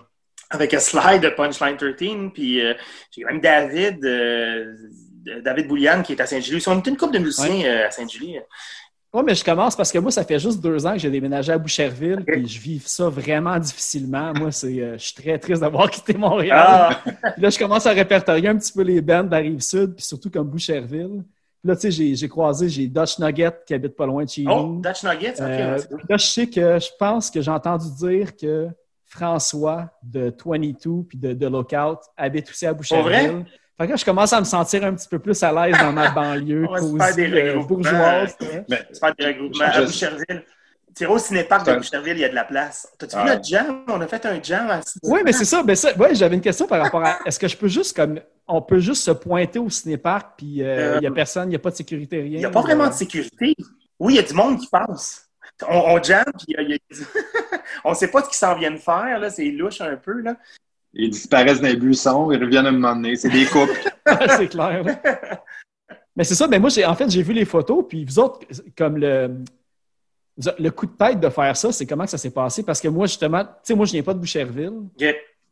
avec 0.51 0.73
un 0.75 0.79
slide 0.79 1.21
de 1.23 1.29
Punchline 1.29 1.77
13. 1.77 2.31
Puis 2.33 2.61
euh, 2.65 2.75
j'ai 3.11 3.25
même 3.25 3.41
David, 3.41 4.05
euh, 4.05 4.75
David 5.45 5.69
Bouliane, 5.69 6.03
qui 6.03 6.13
est 6.13 6.21
à 6.21 6.27
Saint-Julie. 6.27 6.63
On 6.69 6.79
est 6.79 6.87
une 6.87 6.97
couple 6.97 7.15
de 7.15 7.19
musiciens 7.19 7.65
euh, 7.67 7.87
à 7.87 7.91
Saint-Julie. 7.91 8.39
Oui, 9.17 9.23
mais 9.25 9.35
je 9.35 9.43
commence 9.43 9.75
parce 9.75 9.91
que 9.91 9.99
moi, 9.99 10.11
ça 10.11 10.25
fait 10.25 10.39
juste 10.39 10.61
deux 10.61 10.87
ans 10.87 10.93
que 10.93 10.99
j'ai 10.99 11.09
déménagé 11.09 11.51
à 11.51 11.57
Boucherville, 11.57 12.23
puis 12.23 12.47
je 12.47 12.61
vis 12.61 12.83
ça 12.87 13.09
vraiment 13.09 13.59
difficilement. 13.59 14.35
Moi, 14.35 14.53
c'est, 14.53 14.79
euh, 14.79 14.99
je 14.99 15.05
suis 15.05 15.15
très 15.15 15.39
triste 15.39 15.63
d'avoir 15.63 15.89
quitté 15.91 16.13
Montréal. 16.13 16.59
Ah! 16.61 17.03
Là, 17.39 17.49
je 17.49 17.59
commence 17.59 17.87
à 17.87 17.93
répertorier 17.93 18.49
un 18.49 18.59
petit 18.59 18.75
peu 18.75 18.83
les 18.83 19.01
bands 19.01 19.25
de 19.25 19.31
la 19.31 19.39
rive 19.39 19.63
sud, 19.63 19.95
puis 19.95 20.05
surtout 20.05 20.29
comme 20.29 20.47
Boucherville. 20.49 21.25
Puis 21.63 21.69
là, 21.69 21.75
tu 21.77 21.81
sais, 21.81 21.91
j'ai, 21.91 22.15
j'ai 22.15 22.29
croisé, 22.29 22.69
j'ai 22.69 22.89
Dutch 22.89 23.19
Nugget 23.19 23.53
qui 23.67 23.73
habite 23.73 23.97
pas 23.97 24.05
loin 24.05 24.23
de 24.23 24.29
chez 24.29 24.45
Oh, 24.47 24.67
nous. 24.67 24.83
Dutch 24.83 25.03
Nuggets, 25.03 25.41
ok. 25.41 25.41
Euh, 25.41 25.79
là, 26.11 26.17
je 26.19 26.27
sais 26.27 26.47
que 26.47 26.79
je 26.79 26.91
pense 26.99 27.31
que 27.31 27.41
j'ai 27.41 27.51
entendu 27.51 27.87
dire 27.99 28.37
que 28.37 28.69
François 29.07 29.89
de 30.03 30.31
22 30.45 31.05
puis 31.09 31.17
de, 31.17 31.33
de 31.33 31.47
Lookout 31.47 32.01
habite 32.19 32.51
aussi 32.51 32.67
à 32.67 32.75
Pour 32.75 33.03
vrai? 33.03 33.35
Fait 33.79 33.85
que 33.87 33.91
là, 33.91 33.97
je 33.97 34.05
commence 34.05 34.33
à 34.33 34.41
me 34.41 34.45
sentir 34.47 34.85
un 34.85 34.95
petit 34.95 35.09
peu 35.09 35.19
plus 35.19 35.43
à 35.43 35.53
l'aise 35.53 35.79
dans 35.79 35.93
ma 35.93 36.11
banlieue 36.13 36.67
cosy, 36.67 36.97
faire 36.99 37.15
des 37.15 37.33
euh, 37.33 37.59
regroupements. 37.59 37.91
bourgeoise. 37.91 38.37
tu. 38.41 38.47
Mais, 38.69 38.89
C'est 38.93 39.01
pas 39.01 39.13
des 39.13 39.27
regroupements. 39.27 39.65
À 39.67 39.83
Boucherville. 39.83 40.45
Tire 40.95 41.11
au 41.11 41.19
cinéparc 41.19 41.67
de 41.67 41.77
Boucherville, 41.77 42.15
il 42.17 42.21
y 42.21 42.25
a 42.25 42.31
de 42.31 42.35
la 42.35 42.45
place. 42.45 42.89
T'as-tu 42.99 43.17
Ah. 43.19 43.23
vu 43.25 43.29
notre 43.29 43.45
jam? 43.45 43.85
On 43.89 44.01
a 44.01 44.07
fait 44.07 44.25
un 44.25 44.43
jam 44.43 44.71
à 44.71 44.81
Oui, 45.03 45.21
mais 45.25 45.33
c'est 45.33 45.45
ça. 45.45 45.63
Ben 45.63 45.77
ça 45.77 45.95
ouais, 45.99 46.15
j'avais 46.15 46.37
une 46.37 46.41
question 46.41 46.67
par 46.67 46.81
rapport 46.83 47.05
à. 47.05 47.19
Est-ce 47.27 47.39
que 47.39 47.49
je 47.49 47.57
peux 47.57 47.69
juste 47.69 47.95
comme. 47.95 48.19
On 48.49 48.63
peut 48.63 48.79
juste 48.79 49.03
se 49.03 49.11
pointer 49.11 49.59
au 49.59 49.69
cinéparc, 49.69 50.39
puis 50.39 50.63
euh, 50.63 50.65
il 50.65 50.97
Euh, 50.97 51.01
n'y 51.01 51.07
a 51.07 51.11
personne, 51.11 51.49
il 51.49 51.51
n'y 51.51 51.57
a 51.57 51.59
pas 51.59 51.71
de 51.71 51.77
sécurité, 51.77 52.17
rien. 52.23 52.31
Il 52.37 52.39
n'y 52.39 52.45
a 52.47 52.51
pas 52.51 52.63
vraiment 52.63 52.85
euh, 52.85 52.89
de 52.89 52.95
sécurité. 52.95 53.55
Oui, 53.99 54.15
il 54.15 54.17
y 54.17 54.21
a 54.21 54.23
du 54.23 54.33
monde 54.35 54.59
qui 54.59 54.69
passe. 54.69 55.29
On, 55.69 55.75
on 55.97 56.03
jam, 56.03 56.25
puis 56.39 56.47
il 56.49 56.55
y 56.55 56.57
a- 56.57 56.63
il 56.63 56.71
y 56.71 56.75
a- 56.75 57.59
on 57.85 57.91
ne 57.91 57.95
sait 57.95 58.09
pas 58.09 58.21
ce 58.23 58.29
qu'ils 58.29 58.37
s'en 58.37 58.55
viennent 58.57 58.79
faire. 58.79 59.19
là. 59.19 59.29
C'est 59.29 59.45
louche 59.51 59.81
un 59.83 59.97
peu. 59.97 60.21
Là. 60.23 60.37
Ils 60.95 61.11
disparaissent 61.11 61.61
dans 61.61 61.69
les 61.69 61.77
buissons, 61.77 62.31
ils 62.33 62.43
reviennent 62.43 62.67
à 62.67 62.71
un 62.71 62.73
moment 62.73 62.95
donné. 62.97 63.17
C'est 63.17 63.29
des 63.29 63.45
couples. 63.47 63.73
c'est 64.37 64.49
clair. 64.49 64.83
là. 64.83 65.01
Mais 66.17 66.25
c'est 66.25 66.35
ça, 66.35 66.49
mais 66.49 66.59
moi, 66.59 66.71
j'ai, 66.71 66.85
en 66.87 66.95
fait, 66.95 67.11
j'ai 67.11 67.23
vu 67.23 67.33
les 67.35 67.45
photos, 67.45 67.85
puis 67.89 68.05
vous 68.05 68.19
autres, 68.19 68.41
comme 68.77 68.97
le, 68.97 69.39
le 70.59 70.71
coup 70.71 70.87
de 70.87 70.93
tête 70.93 71.21
de 71.21 71.29
faire 71.29 71.55
ça, 71.57 71.73
c'est 71.73 71.85
comment 71.87 72.05
que 72.05 72.11
ça 72.11 72.17
s'est 72.19 72.31
passé? 72.31 72.63
Parce 72.63 72.81
que 72.81 72.89
moi, 72.89 73.07
justement, 73.07 73.45
tu 73.45 73.51
sais, 73.65 73.75
moi, 73.75 73.85
je 73.85 73.93
viens 73.93 74.03
pas 74.03 74.15
de 74.15 74.19
Boucherville. 74.19 74.73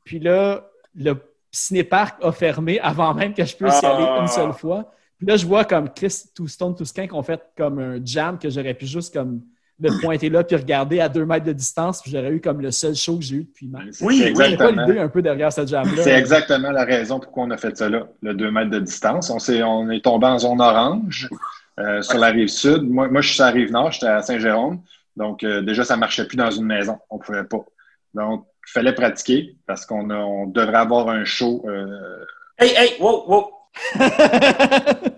Puis 0.05 0.19
là, 0.21 0.67
le 0.95 1.15
cinéparc 1.51 2.23
a 2.25 2.33
fermé 2.33 2.81
avant 2.81 3.13
même 3.15 3.35
que 3.35 3.45
je 3.45 3.55
puisse 3.57 3.81
y 3.81 3.85
Ah. 3.87 3.95
aller 3.97 4.21
une 4.23 4.29
seule 4.29 4.53
fois. 4.55 4.91
Puis 5.19 5.27
là, 5.27 5.37
je 5.37 5.47
vois 5.47 5.65
comme 5.65 5.89
Chris 5.93 6.23
Toustone, 6.35 6.75
Tousquin 6.75 7.07
qui 7.07 7.15
ont 7.15 7.23
fait 7.23 7.41
comme 7.57 7.79
un 7.79 8.01
jam 8.05 8.39
que 8.39 8.49
j'aurais 8.51 8.75
pu 8.75 8.87
juste 8.87 9.13
comme 9.15 9.43
me 9.81 10.01
pointer 10.01 10.29
là 10.31 10.45
puis 10.45 10.57
regarder 10.57 11.01
à 11.01 11.09
deux 11.09 11.25
mètres 11.25 11.45
de 11.47 11.53
distance. 11.53 12.01
Puis 12.03 12.11
j'aurais 12.13 12.31
eu 12.33 12.41
comme 12.41 12.61
le 12.61 12.71
seul 12.71 12.95
show 12.95 13.17
que 13.19 13.25
j'ai 13.25 13.37
eu 13.37 13.45
depuis 13.45 13.67
mars. 13.69 13.99
Oui, 14.01 14.21
pas 14.23 14.29
exactement. 14.29 14.87
l'idée 14.87 14.99
un 15.01 15.09
peu 15.09 15.21
derrière 15.23 15.53
ce 15.53 15.67
jam-là. 15.67 16.03
C'est 16.03 16.13
exactement 16.13 16.71
la 16.71 16.85
raison 16.85 17.19
pourquoi 17.21 17.45
on 17.45 17.51
a 17.51 17.57
fait 17.57 17.77
ça 17.77 17.89
là, 17.89 18.07
le 18.23 18.35
2 18.35 18.51
mètres 18.51 18.71
de 18.71 18.79
distance. 18.81 19.31
On, 19.31 19.39
s'est- 19.39 19.63
on 19.63 19.91
est 19.91 20.05
tombé 20.05 20.27
en 20.27 20.39
zone 20.39 20.61
orange 20.61 21.29
euh, 21.81 22.03
sur 22.03 22.19
la 22.19 22.29
rive 22.29 22.49
sud. 22.49 22.83
Moi, 22.83 23.09
moi, 23.09 23.21
je 23.21 23.27
suis 23.29 23.37
sur 23.37 23.45
la 23.47 23.51
rive 23.51 23.73
nord, 23.73 23.91
j'étais 23.93 24.07
à 24.07 24.23
Saint-Jérôme. 24.23 24.81
Donc, 25.17 25.43
euh, 25.45 25.61
déjà, 25.63 25.85
ça 25.85 25.97
marchait 25.97 26.27
plus 26.27 26.37
dans 26.37 26.51
une 26.51 26.67
maison. 26.67 26.99
On 27.11 27.19
pouvait 27.19 27.45
pas. 27.45 27.65
Donc, 28.15 28.47
il 28.69 28.71
fallait 28.73 28.93
pratiquer 28.95 29.57
parce 29.67 29.85
qu'on 29.87 30.09
on 30.11 30.47
devrait 30.47 30.77
avoir 30.77 31.09
un 31.09 31.25
show. 31.25 31.65
euh, 31.69 31.87
Hey, 32.59 32.71
hey, 32.77 32.93
wow, 33.01 33.25
wow. 33.29 33.51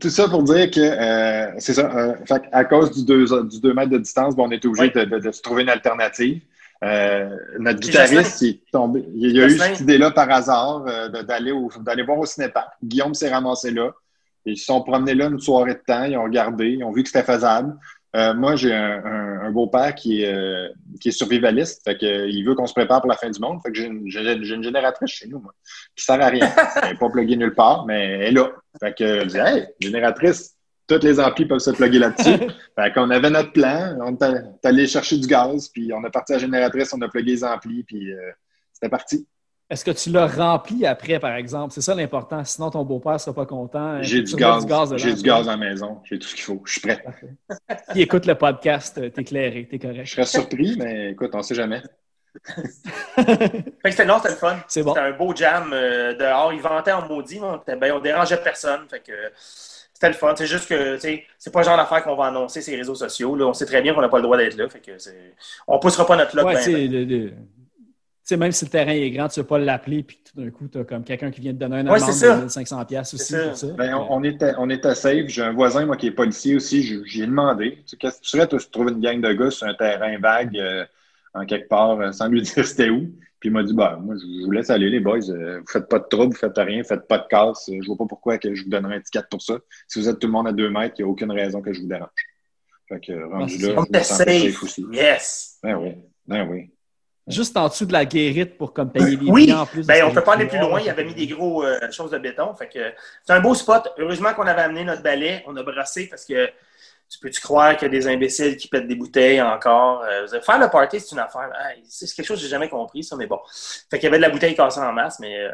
tout 0.00 0.10
ça 0.10 0.28
pour 0.28 0.42
dire 0.42 0.70
que 0.70 0.80
euh, 0.80 1.52
c'est 1.58 1.74
ça. 1.74 1.90
euh, 1.96 2.14
fait 2.26 2.42
à 2.52 2.64
cause 2.64 2.90
du 2.92 3.04
2 3.04 3.44
du 3.48 3.60
deux 3.60 3.74
mètres 3.74 3.90
de 3.90 3.98
distance, 3.98 4.34
bon, 4.36 4.46
on 4.48 4.50
était 4.50 4.66
obligé 4.68 4.92
Oui. 4.94 5.02
de, 5.04 5.04
de- 5.08 5.18
de 5.20 5.30
se 5.32 5.42
trouver 5.42 5.62
une 5.62 5.68
alternative. 5.70 6.40
Euh, 6.84 7.28
notre 7.58 7.80
guitariste, 7.80 8.40
il 8.42 8.48
est 8.50 8.60
tombé. 8.70 9.04
Il 9.14 9.36
y 9.36 9.42
a 9.42 9.46
eu 9.46 9.50
cette 9.58 9.80
idée-là 9.80 10.12
par 10.12 10.30
hasard 10.30 10.84
euh, 10.86 11.08
d'aller 11.08 11.52
d'aller 11.80 12.02
voir 12.04 12.18
au 12.18 12.26
cinépark. 12.26 12.68
Guillaume 12.82 13.14
s'est 13.14 13.30
ramassé 13.30 13.70
là. 13.72 13.90
Ils 14.44 14.56
se 14.56 14.66
sont 14.66 14.80
promenés 14.82 15.14
là 15.14 15.26
une 15.26 15.40
soirée 15.40 15.74
de 15.74 15.80
temps. 15.86 16.04
Ils 16.04 16.16
ont 16.16 16.22
regardé. 16.22 16.68
Ils 16.68 16.84
ont 16.84 16.92
vu 16.92 17.02
que 17.02 17.08
c'était 17.08 17.24
faisable. 17.24 17.74
Euh, 18.16 18.32
moi, 18.32 18.56
j'ai 18.56 18.72
un, 18.72 19.04
un- 19.04 19.40
un 19.46 19.50
beau-père 19.50 19.94
qui 19.94 20.22
est, 20.22 20.32
euh, 20.32 20.68
qui 21.00 21.08
est 21.08 21.12
survivaliste. 21.12 21.82
Fait 21.84 21.98
que, 21.98 22.26
il 22.28 22.42
veut 22.44 22.54
qu'on 22.54 22.66
se 22.66 22.72
prépare 22.72 23.00
pour 23.02 23.10
la 23.10 23.16
fin 23.16 23.28
du 23.28 23.38
monde. 23.40 23.58
Fait 23.62 23.70
que 23.70 23.76
j'ai 23.76 23.86
une, 23.86 24.06
une 24.06 24.62
génératrice 24.62 25.10
chez 25.10 25.26
nous, 25.28 25.40
moi, 25.40 25.52
qui 25.94 26.04
sert 26.04 26.20
à 26.22 26.28
rien. 26.28 26.48
Elle 26.82 26.90
n'est 26.92 26.96
pas 26.98 27.10
pluguée 27.10 27.36
nulle 27.36 27.54
part, 27.54 27.84
mais 27.86 28.02
elle 28.20 28.22
est 28.22 28.30
là. 28.30 28.50
Fait 28.80 28.94
que, 28.96 29.20
je 29.20 29.26
dis, 29.26 29.38
hey, 29.38 29.66
génératrice, 29.80 30.54
toutes 30.86 31.04
les 31.04 31.20
amplis 31.20 31.46
peuvent 31.46 31.58
se 31.58 31.70
plugger 31.70 31.98
là-dessus. 31.98 32.38
fait 32.78 32.92
qu'on 32.94 33.10
avait 33.10 33.30
notre 33.30 33.52
plan. 33.52 33.96
On 34.00 34.16
est 34.16 34.66
allé- 34.66 34.82
est 34.84 34.86
chercher 34.86 35.18
du 35.18 35.26
gaz, 35.26 35.68
puis 35.68 35.92
on 35.92 36.02
a 36.04 36.10
parti 36.10 36.32
à 36.32 36.36
la 36.36 36.40
génératrice, 36.40 36.92
on 36.94 37.02
a 37.02 37.08
plugué 37.08 37.32
les 37.32 37.44
amplis, 37.44 37.82
puis 37.84 38.12
euh, 38.12 38.30
c'était 38.72 38.88
parti. 38.88 39.26
Est-ce 39.70 39.84
que 39.84 39.90
tu 39.90 40.08
l'as 40.08 40.26
rempli 40.26 40.86
après, 40.86 41.18
par 41.18 41.34
exemple? 41.34 41.74
C'est 41.74 41.82
ça 41.82 41.94
l'important. 41.94 42.42
Sinon, 42.42 42.70
ton 42.70 42.84
beau-père 42.86 43.12
ne 43.14 43.18
sera 43.18 43.34
pas 43.34 43.44
content. 43.44 44.02
J'ai 44.02 44.22
du 44.22 44.34
gaz. 44.34 44.66
J'ai 44.96 45.12
du 45.12 45.22
gaz 45.22 45.46
à 45.46 45.52
la 45.52 45.56
maison. 45.58 45.98
J'ai 46.04 46.18
tout 46.18 46.26
ce 46.26 46.34
qu'il 46.34 46.44
faut. 46.44 46.62
Je 46.64 46.72
suis 46.72 46.80
prêt. 46.80 47.04
Qui 47.92 48.00
écoute 48.00 48.24
le 48.24 48.34
podcast, 48.34 48.96
euh, 48.96 49.10
t'es 49.10 49.20
éclairé, 49.20 49.68
t'es 49.70 49.78
correct. 49.78 50.06
Je 50.06 50.12
serais 50.12 50.24
surpris, 50.24 50.74
mais 50.78 51.10
écoute, 51.10 51.32
on 51.34 51.42
sait 51.42 51.54
jamais. 51.54 51.82
Fait 53.16 53.62
que 53.84 53.90
c'était 53.90 54.04
non, 54.04 54.16
c'était 54.18 54.30
le 54.30 54.36
fun. 54.36 54.56
C'est 54.68 54.82
bon. 54.82 54.94
C'était 54.94 55.06
un 55.06 55.12
beau 55.12 55.34
jam 55.34 55.70
euh, 55.72 56.14
dehors. 56.14 56.52
Ils 56.52 56.60
vantaient 56.60 56.92
en 56.92 57.06
maudit. 57.08 57.36
était- 57.62 57.76
ben, 57.76 57.92
on 57.92 58.00
dérangeait 58.00 58.36
personne. 58.38 58.80
Fait 58.88 59.00
que 59.00 59.12
euh, 59.12 59.28
c'était 59.36 60.08
le 60.08 60.14
fun. 60.14 60.34
C'est 60.36 60.46
juste 60.46 60.68
que 60.68 60.98
c'est 60.98 61.52
pas 61.52 61.60
le 61.60 61.64
genre 61.64 61.76
d'affaire 61.76 62.02
qu'on 62.04 62.16
va 62.16 62.26
annoncer 62.26 62.62
sur 62.62 62.72
les 62.72 62.78
réseaux 62.78 62.94
sociaux. 62.94 63.34
Là. 63.36 63.46
On 63.46 63.54
sait 63.54 63.66
très 63.66 63.82
bien 63.82 63.94
qu'on 63.94 64.00
n'a 64.00 64.08
pas 64.08 64.18
le 64.18 64.22
droit 64.24 64.36
d'être 64.36 64.56
là. 64.56 64.68
Fait 64.68 64.80
que 64.80 64.92
on 65.66 65.78
poussera 65.78 66.06
pas 66.06 66.16
notre. 66.16 66.36
Ouais, 66.42 66.54
ben, 66.54 66.64
ben. 66.64 66.90
le- 66.92 67.04
le- 67.04 67.32
même 68.36 68.52
si 68.52 68.66
le 68.66 68.70
terrain 68.70 68.92
est 68.92 69.10
grand, 69.10 69.26
tu 69.28 69.40
ne 69.40 69.42
veux 69.42 69.46
pas 69.48 69.58
l'appeler, 69.58 70.02
puis 70.02 70.20
tout 70.22 70.38
d'un 70.38 70.50
coup, 70.50 70.68
tu 70.68 70.78
as 70.78 70.84
comme 70.84 71.02
quelqu'un 71.02 71.30
qui 71.30 71.40
vient 71.40 71.52
te 71.52 71.56
donner 71.56 71.76
un 71.78 71.86
Ouais, 71.86 71.96
amende 71.96 72.12
c'est 72.12 72.26
ça. 72.26 72.34
de 72.36 72.40
1500 72.42 72.84
pièces 72.84 73.14
aussi 73.14 73.34
pour 73.34 73.56
ça. 73.56 73.66
Ben, 73.68 73.94
on, 73.94 74.16
on 74.18 74.22
était, 74.22 74.52
on 74.58 74.68
était 74.68 74.94
safe. 74.94 75.28
J'ai 75.28 75.40
un 75.42 75.52
voisin, 75.54 75.86
moi, 75.86 75.96
qui 75.96 76.08
est 76.08 76.10
policier 76.10 76.54
aussi. 76.56 77.02
J'ai 77.06 77.24
demandé. 77.26 77.76
Tu 77.76 77.82
sais, 77.86 77.96
Qu'est-ce 77.96 78.18
que 78.18 78.22
tu 78.24 78.28
serais, 78.28 78.46
toi, 78.46 78.58
si 78.60 78.66
tu 78.66 78.72
trouves 78.72 78.90
une 78.90 79.00
gang 79.00 79.18
de 79.22 79.32
gars 79.32 79.50
sur 79.50 79.66
un 79.66 79.72
terrain 79.72 80.18
vague 80.18 80.58
euh, 80.58 80.84
en 81.38 81.46
quelque 81.46 81.68
part 81.68 82.00
euh, 82.00 82.12
sans 82.12 82.28
lui 82.28 82.42
dire 82.42 82.64
c'était 82.66 82.90
où. 82.90 83.10
Puis 83.40 83.50
il 83.50 83.52
m'a 83.52 83.62
dit 83.62 83.72
bah, 83.72 83.98
moi, 84.02 84.16
je 84.16 84.44
vous 84.44 84.50
laisse 84.50 84.68
aller, 84.68 84.90
les 84.90 84.98
boys. 85.00 85.18
Euh, 85.30 85.60
vous 85.60 85.66
faites 85.72 85.88
pas 85.88 86.00
de 86.00 86.06
trouble, 86.10 86.32
vous 86.34 86.38
faites 86.38 86.56
rien, 86.56 86.82
vous 86.82 86.88
faites 86.88 87.06
pas 87.06 87.18
de 87.18 87.26
casse. 87.28 87.70
Je 87.70 87.86
vois 87.86 87.96
pas 87.96 88.06
pourquoi 88.08 88.36
que 88.38 88.52
je 88.54 88.64
vous 88.64 88.68
donnerais 88.70 88.96
un 88.96 89.00
ticket 89.00 89.22
pour 89.30 89.40
ça. 89.42 89.54
Si 89.86 90.00
vous 90.00 90.08
êtes 90.08 90.18
tout 90.18 90.26
le 90.26 90.32
monde 90.32 90.48
à 90.48 90.52
deux 90.52 90.68
mètres, 90.70 90.96
il 90.98 91.04
n'y 91.04 91.08
a 91.08 91.12
aucune 91.12 91.30
raison 91.30 91.62
que 91.62 91.72
je 91.72 91.80
vous 91.80 91.86
dérange. 91.86 92.08
Fait 92.88 92.98
que 93.00 93.12
rendu 93.30 93.58
là, 93.58 93.74
On 93.76 93.76
je 93.76 93.80
me 93.80 93.86
était 93.86 94.02
sens 94.02 94.18
safe. 94.18 94.62
aussi. 94.62 94.84
Yes. 94.90 95.58
Ben 95.62 95.76
oui. 95.76 95.94
Ben 96.26 96.48
oui. 96.50 96.70
Juste 97.28 97.54
en 97.58 97.68
dessous 97.68 97.84
de 97.84 97.92
la 97.92 98.06
guérite 98.06 98.56
pour 98.56 98.72
comme 98.72 98.90
payer 98.90 99.16
les 99.16 99.30
Oui, 99.30 99.52
en 99.52 99.66
plus. 99.66 99.86
ben, 99.86 100.02
on 100.04 100.08
que 100.08 100.14
peut 100.14 100.22
pas 100.24 100.32
aller 100.32 100.46
plus 100.46 100.58
loin. 100.58 100.80
Il 100.80 100.88
avait 100.88 101.04
mis 101.04 101.14
des 101.14 101.26
gros 101.26 101.62
euh, 101.62 101.78
choses 101.92 102.10
de 102.10 102.18
béton. 102.18 102.54
Fait 102.54 102.68
que 102.68 102.78
c'est 103.22 103.34
un 103.34 103.40
beau 103.40 103.54
spot. 103.54 103.86
Heureusement 103.98 104.32
qu'on 104.32 104.46
avait 104.46 104.62
amené 104.62 104.82
notre 104.82 105.02
balai. 105.02 105.44
On 105.46 105.54
a 105.56 105.62
brassé 105.62 106.06
parce 106.08 106.24
que 106.24 106.48
tu 107.10 107.18
peux-tu 107.20 107.40
croire 107.40 107.76
qu'il 107.76 107.86
y 107.86 107.96
a 107.96 107.98
des 108.00 108.06
imbéciles 108.06 108.56
qui 108.56 108.68
pètent 108.68 108.86
des 108.86 108.94
bouteilles 108.96 109.40
encore? 109.40 110.02
Euh, 110.04 110.26
faire 110.40 110.58
le 110.58 110.68
party, 110.68 111.00
c'est 111.00 111.12
une 111.12 111.18
affaire. 111.20 111.50
Ah, 111.54 111.70
c'est 111.88 112.06
quelque 112.14 112.26
chose 112.26 112.38
que 112.38 112.42
j'ai 112.44 112.50
jamais 112.50 112.68
compris, 112.68 113.02
ça, 113.02 113.16
mais 113.16 113.26
bon. 113.26 113.38
Fait 113.90 113.98
qu'il 113.98 114.04
y 114.04 114.08
avait 114.08 114.18
de 114.18 114.22
la 114.22 114.30
bouteille 114.30 114.54
cassée 114.54 114.80
en 114.80 114.92
masse, 114.92 115.18
mais 115.20 115.38
euh, 115.38 115.50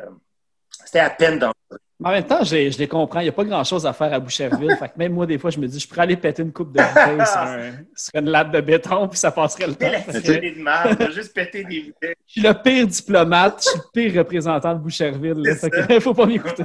c'était 0.85 1.01
à 1.01 1.11
peine 1.11 1.39
dans. 1.39 1.53
Mais 2.01 2.09
en 2.09 2.13
même 2.13 2.25
temps, 2.27 2.43
je 2.43 2.57
les, 2.57 2.73
je 2.73 2.79
les 2.79 2.89
comprends. 2.89 3.21
Il 3.21 3.23
n'y 3.23 3.29
a 3.29 3.33
pas 3.33 3.45
grand-chose 3.45 3.87
à 3.87 3.93
faire 3.93 4.13
à 4.13 4.19
Boucherville. 4.19 4.77
fait 4.77 4.89
que 4.89 4.99
même 4.99 5.13
moi, 5.13 5.27
des 5.27 5.39
fois, 5.39 5.51
je 5.51 5.61
me 5.61 5.69
dis, 5.69 5.79
je 5.79 5.87
pourrais 5.87 6.01
aller 6.03 6.17
péter 6.17 6.43
une 6.43 6.53
coupe 6.53 6.73
de 6.77 6.83
bouteille 6.83 7.25
sur, 7.25 7.39
un- 7.39 7.71
sur 7.95 8.11
une 8.21 8.31
latte 8.31 8.51
de 8.51 8.61
béton, 8.61 9.07
puis 9.07 9.17
ça 9.19 9.31
passerait 9.31 9.69
le 9.69 9.77
temps. 9.77 9.87
De 9.87 10.61
merde, 10.63 11.01
a 11.01 11.11
juste 11.11 11.33
pété 11.33 11.63
des 11.63 11.83
bouteilles. 11.83 12.15
Je 12.27 12.33
suis 12.33 12.41
le 12.43 12.53
pire 12.53 12.87
diplomate, 12.89 13.63
je 13.65 13.69
suis 13.71 13.79
le 13.79 13.85
pire 14.11 14.19
représentant 14.19 14.75
de 14.75 14.81
Boucherville. 14.81 15.55
Fait 15.55 15.71
que 15.71 16.01
faut 16.01 16.15
pas 16.15 16.27
m'écouter. 16.27 16.65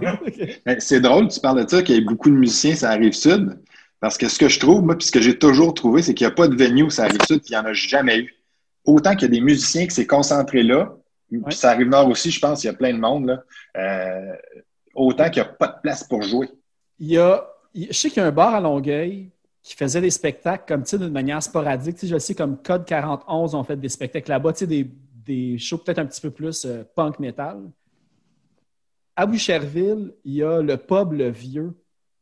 C'est 0.80 1.00
drôle, 1.00 1.28
tu 1.28 1.40
parles 1.40 1.64
de 1.64 1.70
ça, 1.70 1.84
qu'il 1.84 1.96
y 1.96 1.98
ait 2.00 2.02
beaucoup 2.02 2.32
de 2.32 2.36
musiciens 2.36 2.76
sur 2.76 2.88
la 2.88 2.96
rive 2.96 3.14
sud. 3.14 3.60
Parce 4.00 4.18
que 4.18 4.30
ce 4.30 4.40
que 4.40 4.48
je 4.48 4.60
trouve, 4.60 4.84
moi, 4.84 4.98
puis 4.98 5.08
ce 5.08 5.12
que 5.12 5.22
j'ai 5.22 5.38
toujours 5.38 5.74
trouvé, 5.74 6.02
c'est 6.02 6.14
qu'il 6.14 6.26
n'y 6.26 6.32
a 6.32 6.36
pas 6.36 6.48
de 6.48 6.56
venue 6.56 6.90
sur 6.90 7.04
la 7.04 7.10
rive 7.10 7.22
sud, 7.28 7.42
puis 7.42 7.50
il 7.50 7.52
n'y 7.52 7.58
en 7.58 7.66
a 7.66 7.74
jamais 7.74 8.20
eu. 8.20 8.36
Autant 8.86 9.12
qu'il 9.12 9.24
y 9.24 9.26
a 9.26 9.28
des 9.28 9.42
musiciens 9.42 9.86
qui 9.86 9.92
s'est 9.96 10.08
concentrés 10.08 10.64
là, 10.64 10.96
Ouais. 11.32 11.40
puis 11.46 11.56
ça 11.56 11.70
arrive 11.72 11.88
nord 11.88 12.08
aussi, 12.10 12.32
je 12.32 12.40
pense, 12.40 12.64
il 12.64 12.68
y 12.68 12.70
a 12.72 12.74
plein 12.74 12.92
de 12.92 12.98
monde, 13.00 13.28
là. 13.28 13.44
Euh, 13.78 14.36
autant 14.96 15.30
qu'il 15.30 15.44
n'y 15.44 15.48
a 15.48 15.52
pas 15.52 15.68
de 15.68 15.82
place 15.84 16.04
pour 16.04 16.24
jouer. 16.24 16.50
Il 16.98 17.08
y 17.12 17.18
a, 17.20 17.48
je 17.76 17.92
sais 17.94 18.10
qu'il 18.10 18.18
y 18.22 18.26
a 18.26 18.28
un 18.28 18.32
bar 18.32 18.56
à 18.56 18.60
Longueuil 18.60 19.30
qui 19.62 19.76
faisait 19.76 20.02
des 20.02 20.10
spectacles 20.10 20.64
comme 20.68 20.82
tu 20.84 20.90
sais, 20.92 20.98
d'une 20.98 21.12
manière 21.12 21.44
sporadique. 21.44 21.98
Je 22.02 22.18
sais 22.18 22.34
comme 22.34 22.58
Code 22.58 22.84
41 22.86 23.54
ont 23.54 23.64
fait 23.64 23.76
des 23.78 23.90
spectacles 23.90 24.32
là-bas, 24.32 24.54
tu 24.54 24.60
sais, 24.60 24.68
des, 24.68 24.90
des 25.24 25.58
shows 25.60 25.78
peut-être 25.78 26.00
un 26.00 26.06
petit 26.08 26.22
peu 26.22 26.32
plus 26.32 26.66
euh, 26.66 26.84
punk 26.96 27.20
metal. 27.20 27.60
À 29.16 29.26
Boucherville, 29.28 30.14
il 30.24 30.34
y 30.34 30.44
a 30.44 30.62
le 30.64 30.78
pub 30.78 31.12
Le 31.14 31.30
Vieux, 31.30 31.74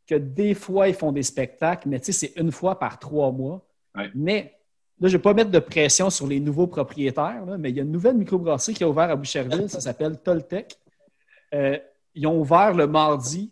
que 0.07 0.15
des 0.15 0.53
fois 0.53 0.87
ils 0.87 0.95
font 0.95 1.11
des 1.11 1.23
spectacles, 1.23 1.89
mais 1.89 1.99
tu 1.99 2.11
sais, 2.11 2.27
c'est 2.27 2.41
une 2.41 2.51
fois 2.51 2.79
par 2.79 2.97
trois 2.97 3.31
mois. 3.31 3.65
Ouais. 3.95 4.09
Mais 4.15 4.57
là, 4.99 5.07
je 5.09 5.13
ne 5.13 5.17
vais 5.17 5.21
pas 5.21 5.33
mettre 5.33 5.51
de 5.51 5.59
pression 5.59 6.09
sur 6.09 6.27
les 6.27 6.39
nouveaux 6.39 6.67
propriétaires, 6.67 7.45
là, 7.45 7.57
mais 7.57 7.69
il 7.69 7.75
y 7.75 7.79
a 7.79 7.83
une 7.83 7.91
nouvelle 7.91 8.15
microbrasserie 8.15 8.73
qui 8.73 8.83
a 8.83 8.89
ouvert 8.89 9.09
à 9.09 9.15
Boucherville, 9.15 9.69
ça 9.69 9.81
s'appelle 9.81 10.17
Toltec. 10.19 10.77
Euh, 11.53 11.77
ils 12.15 12.25
ont 12.25 12.39
ouvert 12.39 12.73
le 12.73 12.87
mardi, 12.87 13.51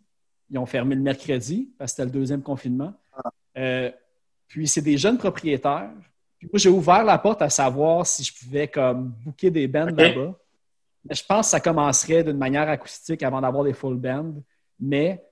ils 0.50 0.58
ont 0.58 0.66
fermé 0.66 0.96
le 0.96 1.02
mercredi 1.02 1.70
parce 1.78 1.92
que 1.92 1.96
c'était 1.98 2.06
le 2.06 2.20
deuxième 2.20 2.42
confinement. 2.42 2.94
Euh, 3.58 3.92
puis 4.48 4.68
c'est 4.68 4.82
des 4.82 4.98
jeunes 4.98 5.18
propriétaires. 5.18 5.92
Puis 6.38 6.50
moi, 6.52 6.60
j'ai 6.60 6.70
ouvert 6.70 7.04
la 7.04 7.18
porte 7.18 7.42
à 7.42 7.50
savoir 7.50 8.06
si 8.06 8.24
je 8.24 8.34
pouvais 8.34 8.68
comme 8.68 9.14
booker 9.24 9.50
des 9.50 9.68
bands 9.68 9.86
là-bas. 9.86 10.38
Mais 11.08 11.16
je 11.16 11.24
pense 11.26 11.48
que 11.48 11.52
ça 11.52 11.60
commencerait 11.60 12.24
d'une 12.24 12.38
manière 12.38 12.68
acoustique 12.68 13.24
avant 13.24 13.42
d'avoir 13.42 13.64
des 13.64 13.74
full 13.74 13.96
bands. 13.96 14.34
Mais 14.80 15.24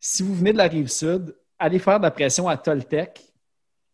si 0.00 0.22
vous 0.22 0.34
venez 0.34 0.52
de 0.52 0.58
la 0.58 0.64
rive 0.68 0.88
sud, 0.88 1.34
allez 1.58 1.78
faire 1.78 1.98
de 1.98 2.04
la 2.04 2.10
pression 2.10 2.48
à 2.48 2.56
Toltec 2.56 3.20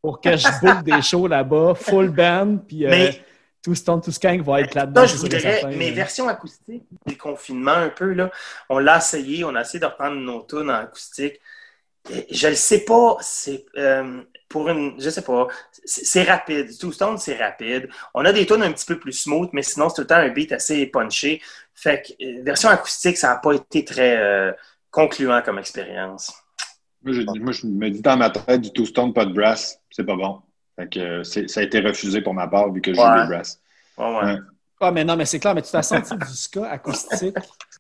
pour 0.01 0.21
que 0.21 0.37
je 0.37 0.49
book 0.61 0.83
des 0.83 1.01
shows 1.03 1.29
là-bas, 1.29 1.75
full 1.75 2.09
band, 2.11 2.59
puis 2.67 2.87
euh, 2.87 2.91
Mais- 2.91 3.25
Two 3.63 3.77
Stone, 3.77 4.01
Two 4.01 4.11
Skank 4.11 4.41
va 4.43 4.61
être 4.61 4.75
là-dedans. 4.75 5.07
Je 5.07 5.17
voudrais, 5.17 5.63
mes 5.77 5.93
versions 5.93 6.27
acoustiques 6.29 6.83
des 7.07 7.17
confinements 7.17 7.71
un 7.71 7.91
peu, 7.91 8.13
là, 8.13 8.29
on 8.69 8.81
l'a 8.81 8.99
essayé, 8.99 9.45
on 9.45 9.55
a 9.55 9.61
essayé 9.61 9.79
de 9.79 9.87
reprendre 9.87 10.17
nos 10.17 10.43
tunes 10.43 10.69
en 10.69 10.75
acoustique. 10.81 11.41
Je 12.29 12.49
le 12.49 12.57
sais 12.57 12.81
pas, 12.81 13.19
c'est 13.21 13.65
euh, 13.79 14.23
pour 14.49 14.69
une, 14.69 15.01
je 15.01 15.09
sais 15.09 15.23
pas, 15.23 15.47
c'est 15.85 16.05
c'est 16.05 16.23
rapide. 16.25 16.77
Two 16.77 16.91
Stone, 16.91 17.19
c'est 17.19 17.37
rapide. 17.37 17.89
On 18.15 18.25
a 18.25 18.33
des 18.33 18.45
tunes 18.47 18.65
un 18.65 18.73
petit 18.73 18.87
peu 18.87 18.99
plus 18.99 19.13
smooth, 19.13 19.51
mais 19.53 19.63
sinon, 19.63 19.89
c'est 19.89 19.95
tout 19.95 20.01
le 20.01 20.07
temps 20.09 20.17
un 20.17 20.29
beat 20.31 20.51
assez 20.51 20.85
punché. 20.87 21.41
Fait 21.73 22.03
que, 22.03 22.25
euh, 22.25 22.43
version 22.43 22.69
acoustique, 22.69 23.17
ça 23.17 23.29
n'a 23.29 23.37
pas 23.37 23.53
été 23.53 23.85
très 23.85 24.17
euh, 24.17 24.53
concluant 24.93 25.43
comme 25.43 25.59
expérience. 25.59 26.33
Moi, 27.03 27.15
je, 27.15 27.23
moi, 27.41 27.51
je 27.53 27.67
me 27.67 27.91
dis 27.91 28.01
dans 28.01 28.17
ma 28.17 28.31
tête 28.31 28.61
du 28.61 28.73
Two 28.73 28.87
Stone, 28.87 29.13
pas 29.13 29.25
de 29.25 29.33
brass, 29.33 29.81
c'est 29.91 30.05
pas 30.05 30.15
bon. 30.15 30.41
Fait 30.77 30.89
que 30.89 31.01
euh, 31.01 31.25
c'est- 31.25 31.49
ça 31.49 31.59
a 31.61 31.63
été 31.65 31.81
refusé 31.81 32.23
pour 32.23 32.33
ma 32.35 32.47
part 32.47 32.71
vu 32.73 32.81
que 32.81 32.93
je 32.95 33.01
joue 33.01 33.03
Ouais. 33.05 33.23
des 33.23 33.27
brass. 33.27 33.61
Ouais, 33.99 34.05
ouais. 34.07 34.25
Ouais. 34.25 34.37
Ah, 34.81 34.91
mais 34.93 35.05
non, 35.05 35.17
mais 35.17 35.27
c'est 35.27 35.41
clair, 35.41 35.55
mais 35.55 35.61
de 35.63 35.67
toute 35.67 35.73
façon, 35.73 36.01
tu 36.01 36.09
sais, 36.09 36.17
du 36.17 36.35
ska 36.35 36.69
acoustique, 36.71 37.37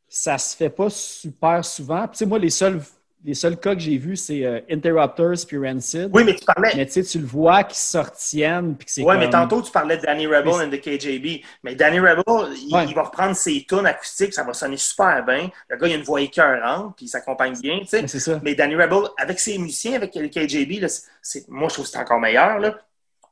ça 0.09 0.39
se 0.39 0.57
fait 0.57 0.71
pas 0.71 0.91
super 0.91 1.65
souvent. 1.65 2.07
Tu 2.09 2.19
sais, 2.19 2.27
moi, 2.27 2.39
les 2.39 2.51
seuls, 2.51 2.81
les 3.25 3.35
seuls 3.35 3.57
cas 3.59 3.75
que 3.75 3.81
j'ai 3.81 3.97
vus, 3.99 4.17
c'est 4.17 4.45
euh, 4.45 4.61
Interrupters 4.71 5.47
puis 5.47 5.57
Rancid. 5.59 6.11
Oui, 6.13 6.25
mais 6.25 6.35
tu 6.35 6.45
parlais. 6.45 6.73
Mais 6.77 6.87
tu 6.87 6.93
sais, 6.93 7.03
tu 7.03 7.19
le 7.19 7.27
vois 7.27 7.63
qu'ils 7.65 7.77
sortiennent 7.77 8.75
puis 8.77 8.87
que 8.87 8.93
c'est 8.93 9.03
Ouais, 9.03 9.15
comme... 9.15 9.21
mais 9.25 9.31
tantôt, 9.31 9.63
tu 9.63 9.71
parlais 9.71 9.97
de 9.97 10.03
Danny 10.03 10.27
Rebel 10.27 10.53
and 10.55 10.71
the 10.71 10.81
KJB. 10.81 11.43
Mais 11.63 11.75
Danny 11.75 12.01
Rebel, 12.01 12.23
il, 12.57 12.75
Ouais. 12.75 12.85
il 12.89 12.95
va 12.95 13.03
reprendre 13.05 13.37
ses 13.37 13.65
tunes 13.69 13.87
acoustiques, 13.87 14.35
ça 14.35 14.43
va 14.45 14.53
sonner 14.53 14.77
super 14.77 15.25
bien. 15.25 15.51
Le 15.69 15.77
gars, 15.77 15.87
il 15.87 15.93
a 15.93 15.97
une 15.97 16.03
voix 16.03 16.21
écœurante, 16.21 16.97
puis 16.97 17.07
il 17.07 17.09
s'accompagne 17.09 17.55
bien, 17.61 17.79
tu 17.81 17.87
sais. 17.87 18.03
Mais 18.03 18.09
c'est 18.09 18.21
ça. 18.21 18.41
Mais 18.43 18.55
Danny 18.55 18.75
Rebel, 18.75 19.09
avec 19.19 19.39
ses 19.39 19.57
musiciens, 19.59 19.95
avec 19.95 20.15
le 20.15 20.29
KJB, 20.29 20.81
là, 20.81 20.89
moi, 21.49 21.69
je 21.69 21.75
trouve 21.75 21.85
que 21.87 21.91
c'est 21.91 21.99
encore 21.99 22.21
meilleur. 22.21 22.59
Là. 22.59 22.75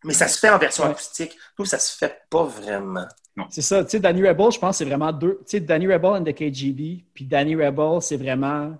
Mais 0.04 0.14
ça 0.14 0.28
se 0.28 0.38
fait 0.38 0.48
en 0.50 0.58
version 0.58 0.84
Ouais. 0.84 0.90
acoustique. 0.90 1.36
Nous, 1.58 1.64
ça 1.64 1.78
se 1.78 1.96
fait 1.96 2.22
pas 2.30 2.44
vraiment. 2.44 3.06
C'est 3.48 3.62
ça. 3.62 3.82
Tu 3.84 3.90
sais, 3.90 4.00
Danny 4.00 4.26
Rebel, 4.26 4.50
je 4.50 4.58
pense, 4.58 4.76
c'est 4.78 4.84
vraiment 4.84 5.12
deux. 5.12 5.38
Tu 5.40 5.52
sais, 5.56 5.60
Danny 5.60 5.86
Rebel 5.86 6.10
and 6.10 6.24
the 6.24 6.34
KGB, 6.34 7.04
puis 7.14 7.24
Danny 7.24 7.54
Rebel, 7.56 8.00
c'est 8.02 8.16
vraiment 8.16 8.76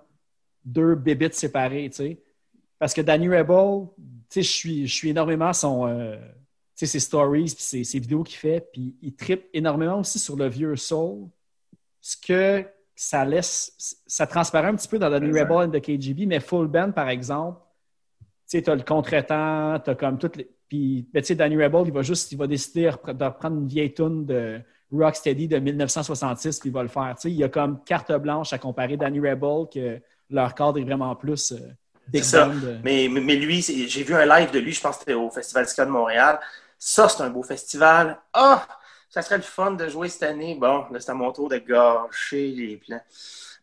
deux 0.63 0.95
bébites 0.95 1.35
séparées, 1.35 1.89
tu 1.89 1.97
sais. 1.97 2.21
Parce 2.79 2.93
que 2.93 3.01
Danny 3.01 3.29
Rebel, 3.29 3.87
tu 3.97 4.03
sais, 4.29 4.41
je 4.41 4.51
suis, 4.51 4.87
je 4.87 4.93
suis 4.93 5.09
énormément 5.09 5.53
son. 5.53 5.87
euh, 5.87 6.17
tu 6.75 6.85
sais, 6.85 6.87
ses 6.87 6.99
stories, 6.99 7.53
puis 7.55 7.63
ses, 7.63 7.83
ses 7.83 7.99
vidéos 7.99 8.23
qu'il 8.23 8.37
fait, 8.37 8.69
puis 8.71 8.95
il 9.01 9.15
tripe 9.15 9.45
énormément 9.53 9.99
aussi 9.99 10.17
sur 10.17 10.35
le 10.35 10.47
vieux 10.47 10.75
soul. 10.75 11.27
Ce 11.99 12.17
que 12.17 12.65
ça 12.95 13.25
laisse. 13.25 14.01
Ça 14.05 14.27
transparaît 14.27 14.67
un 14.67 14.75
petit 14.75 14.87
peu 14.87 14.99
dans 14.99 15.09
Danny. 15.09 15.27
Rebel 15.27 15.67
and 15.67 15.71
the 15.71 15.81
KGB, 15.81 16.25
mais 16.25 16.39
Full 16.39 16.67
Band, 16.67 16.91
par 16.91 17.09
exemple, 17.09 17.59
tu 18.19 18.57
sais, 18.57 18.61
t'as 18.61 18.75
le 18.75 18.83
contretemps, 18.83 19.79
t'as 19.83 19.95
comme 19.95 20.17
toutes 20.17 20.37
les. 20.37 20.49
Puis, 20.67 21.07
ben, 21.13 21.21
tu 21.21 21.27
sais, 21.27 21.35
Danny 21.35 21.61
Rebel, 21.61 21.83
il 21.87 21.93
va 21.93 22.01
juste, 22.01 22.31
il 22.31 22.37
va 22.37 22.47
décider 22.47 22.83
de 22.83 23.25
reprendre 23.25 23.57
une 23.57 23.67
vieille 23.67 23.93
tune 23.93 24.25
de 24.25 24.61
Rocksteady 24.91 25.47
de 25.47 25.59
1966, 25.59 26.59
puis 26.59 26.69
il 26.69 26.73
va 26.73 26.83
le 26.83 26.89
faire. 26.89 27.13
Tu 27.15 27.23
sais, 27.23 27.31
il 27.31 27.37
y 27.37 27.43
a 27.43 27.49
comme 27.49 27.83
carte 27.83 28.11
blanche 28.13 28.53
à 28.53 28.57
comparer 28.57 28.97
Danny 28.97 29.19
Rebel, 29.19 29.67
que 29.73 30.01
leur 30.31 30.53
cadre 30.55 30.79
est 30.79 30.83
vraiment 30.83 31.15
plus 31.15 31.51
euh, 31.51 31.57
C'est 32.13 32.23
ça. 32.23 32.47
euh. 32.47 32.77
Mais, 32.83 33.07
lui, 33.07 33.61
j'ai 33.61 34.03
vu 34.03 34.13
un 34.15 34.25
live 34.25 34.51
de 34.51 34.59
lui, 34.59 34.71
je 34.73 34.81
pense 34.81 34.95
que 34.95 34.99
c'était 35.01 35.13
au 35.13 35.29
Festival 35.29 35.67
Ska 35.67 35.85
de 35.85 35.91
Montréal. 35.91 36.39
Ça, 36.79 37.07
c'est 37.09 37.21
un 37.23 37.29
beau 37.29 37.43
festival. 37.43 38.17
Ah! 38.33 38.65
ça 39.09 39.21
serait 39.21 39.35
le 39.35 39.43
fun 39.43 39.71
de 39.71 39.89
jouer 39.89 40.07
cette 40.07 40.23
année. 40.23 40.55
Bon, 40.59 40.85
là, 40.89 40.99
c'est 41.01 41.11
à 41.11 41.13
mon 41.13 41.31
tour 41.33 41.49
de 41.49 41.57
gâcher 41.57 42.47
les 42.55 42.77
plans. 42.77 43.01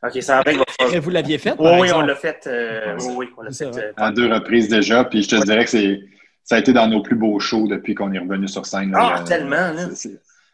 OK, 0.02 0.22
ça 0.22 0.42
va 0.42 0.52
Mais 0.92 0.98
vous 1.00 1.08
l'aviez 1.10 1.38
fait, 1.38 1.52
Oui, 1.52 1.56
par 1.70 1.80
oui, 1.80 1.90
on 1.92 2.02
l'a 2.02 2.14
fait. 2.14 2.46
euh, 2.46 2.96
oui, 3.00 3.14
oui, 3.16 3.28
on 3.36 3.42
l'a 3.42 3.50
C'est 3.50 3.64
fait. 3.66 3.72
ça, 3.72 3.80
euh, 3.80 3.92
À 3.96 4.12
deux 4.12 4.30
reprises 4.32 4.68
déjà, 4.68 5.04
puis 5.04 5.22
je 5.22 5.30
te 5.30 5.42
dirais 5.44 5.64
que 5.64 5.70
c'est 5.70 6.00
ça 6.44 6.56
a 6.56 6.58
été 6.58 6.72
dans 6.74 6.86
nos 6.86 7.02
plus 7.02 7.16
beaux 7.16 7.40
shows 7.40 7.66
depuis 7.66 7.94
qu'on 7.94 8.12
est 8.12 8.18
revenu 8.18 8.46
sur 8.46 8.64
scène. 8.66 8.92
là. 8.92 9.16
Ah, 9.16 9.24
tellement, 9.24 9.72
là. 9.72 9.88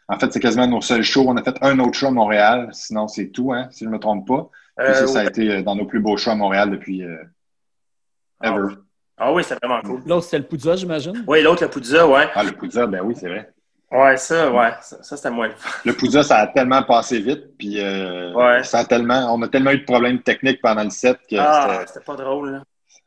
En 0.07 0.19
fait, 0.19 0.31
c'est 0.31 0.39
quasiment 0.39 0.67
nos 0.67 0.81
seuls 0.81 1.03
shows. 1.03 1.25
On 1.27 1.35
a 1.37 1.43
fait 1.43 1.55
un 1.61 1.77
autre 1.79 1.93
show 1.97 2.07
à 2.07 2.11
Montréal, 2.11 2.69
sinon 2.71 3.07
c'est 3.09 3.27
tout, 3.27 3.51
hein, 3.53 3.67
si 3.71 3.83
je 3.83 3.89
ne 3.89 3.93
me 3.95 3.99
trompe 3.99 4.25
pas. 4.27 4.49
Euh, 4.79 4.93
ça, 4.93 5.07
ça 5.07 5.19
a 5.19 5.23
ouais. 5.23 5.29
été 5.29 5.49
euh, 5.51 5.61
dans 5.61 5.75
nos 5.75 5.85
plus 5.85 5.99
beaux 6.01 6.17
shows 6.17 6.31
à 6.31 6.35
Montréal 6.35 6.69
depuis 6.71 7.03
euh, 7.03 7.17
ever. 8.43 8.75
Ah 9.17 9.31
oui, 9.31 9.43
c'est 9.45 9.55
vraiment 9.63 9.81
cool. 9.81 10.01
L'autre, 10.05 10.25
c'était 10.25 10.39
le 10.39 10.43
Poudza, 10.45 10.75
j'imagine? 10.75 11.23
Oui, 11.25 11.41
l'autre, 11.41 11.63
le 11.63 11.69
Poudza, 11.69 12.05
ouais. 12.05 12.27
Ah, 12.33 12.43
le 12.43 12.51
Poudza, 12.51 12.85
ben 12.85 13.01
oui, 13.01 13.15
c'est 13.17 13.29
vrai. 13.29 13.49
Ouais, 13.89 14.17
ça, 14.17 14.51
ouais. 14.51 14.71
Ça, 14.81 15.01
ça, 15.01 15.15
c'était 15.15 15.29
moins 15.29 15.47
le 15.47 15.53
fun. 15.53 15.69
Le 15.85 15.93
Poudza, 15.93 16.21
ça 16.23 16.39
a 16.39 16.47
tellement 16.47 16.83
passé 16.83 17.19
vite, 17.21 17.57
puis 17.57 17.79
euh, 17.79 18.33
Ouais. 18.33 18.63
ça 18.63 18.79
a 18.79 18.85
tellement, 18.85 19.33
on 19.33 19.41
a 19.43 19.47
tellement 19.47 19.71
eu 19.71 19.79
de 19.79 19.85
problèmes 19.85 20.21
techniques 20.21 20.61
pendant 20.61 20.83
le 20.83 20.89
set 20.89 21.17
que 21.29 21.37
Ah, 21.37 21.83
c'était- 21.87 22.03
pas 22.03 22.15
drôle, 22.15 22.51
là. 22.51 22.63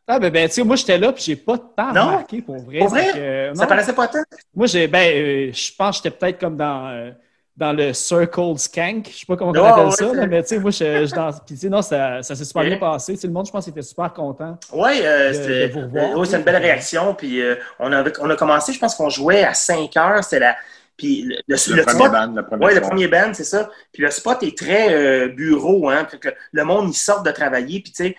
Ah, 0.06 0.18
ben, 0.18 0.30
ben 0.32 0.48
tu 0.48 0.54
sais, 0.54 0.64
moi, 0.64 0.76
j'étais 0.76 0.96
là, 0.96 1.12
puis 1.12 1.22
j'ai 1.22 1.36
pas 1.36 1.58
tant 1.58 1.92
Non? 1.92 2.06
remarqué, 2.06 2.40
pour 2.40 2.56
vrai. 2.62 2.78
Pour 2.78 2.88
vrai? 2.88 3.10
Que, 3.12 3.50
Ça 3.54 3.66
paraissait 3.66 3.92
pas 3.94 4.08
tant? 4.08 4.22
Moi, 4.54 4.66
j'ai, 4.66 4.88
ben, 4.88 4.98
euh, 4.98 5.52
je 5.52 5.72
pense 5.76 5.98
que 6.00 6.04
j'étais 6.04 6.16
peut-être 6.16 6.40
comme 6.40 6.56
dans, 6.56 6.88
euh, 6.88 7.10
dans 7.58 7.72
le 7.72 7.92
Circle 7.92 8.56
Skank. 8.58 9.08
Je 9.12 9.18
sais 9.18 9.26
pas 9.26 9.36
comment 9.36 9.52
on 9.52 9.58
Ouais, 9.60 9.66
appelle 9.66 9.90
ouais, 9.90 9.90
ça, 9.90 10.14
là, 10.14 10.26
mais 10.26 10.42
tu 10.42 10.48
sais, 10.50 10.58
moi, 10.60 10.70
je, 10.70 11.06
je 11.06 11.14
dans. 11.14 11.32
Puis, 11.32 11.54
tu 11.54 11.56
sais, 11.58 11.68
non, 11.68 11.82
ça, 11.82 12.22
ça 12.22 12.34
s'est 12.36 12.44
super 12.44 12.64
bien 12.64 12.78
passé. 12.78 13.14
Tu 13.14 13.20
sais, 13.20 13.26
le 13.26 13.32
monde, 13.32 13.46
je 13.46 13.52
pense, 13.52 13.66
était 13.68 13.82
super 13.82 14.12
content. 14.12 14.58
Oui, 14.72 15.00
euh, 15.02 15.32
c'était 15.32 15.72
euh, 15.76 15.88
oui, 15.92 16.00
oui. 16.16 16.26
c'était 16.26 16.38
une 16.38 16.44
belle 16.44 16.56
réaction. 16.62 17.14
Puis 17.14 17.40
euh, 17.40 17.56
on, 17.78 17.90
avait, 17.92 18.12
on 18.20 18.28
a 18.30 18.36
commencé, 18.36 18.72
je 18.72 18.78
pense 18.78 18.94
qu'on 18.94 19.08
jouait 19.08 19.44
à 19.44 19.54
5 19.54 19.96
heures. 19.96 20.22
C'était 20.24 20.40
la. 20.40 20.56
Puis 20.96 21.22
le, 21.22 21.36
le- 21.48 21.56
le, 21.68 21.76
le 21.76 21.82
premier 21.84 22.08
spot- 22.08 22.12
band, 22.12 22.32
le 22.34 22.44
premier 22.44 22.66
Oui, 22.66 22.74
le 22.74 22.80
premier 22.80 23.08
band, 23.08 23.32
c'est 23.34 23.44
ça. 23.44 23.70
Puis 23.92 24.02
le 24.02 24.10
spot 24.10 24.42
est 24.42 24.56
très 24.58 24.94
euh, 24.94 25.28
bureau, 25.28 25.88
hein. 25.90 26.06
Fait 26.10 26.18
que 26.18 26.28
le 26.52 26.64
monde, 26.64 26.88
il 26.90 26.94
sort 26.96 27.22
de 27.22 27.30
travailler. 27.30 27.80
Puis 27.80 27.92
tu 27.92 28.04
sais, 28.04 28.16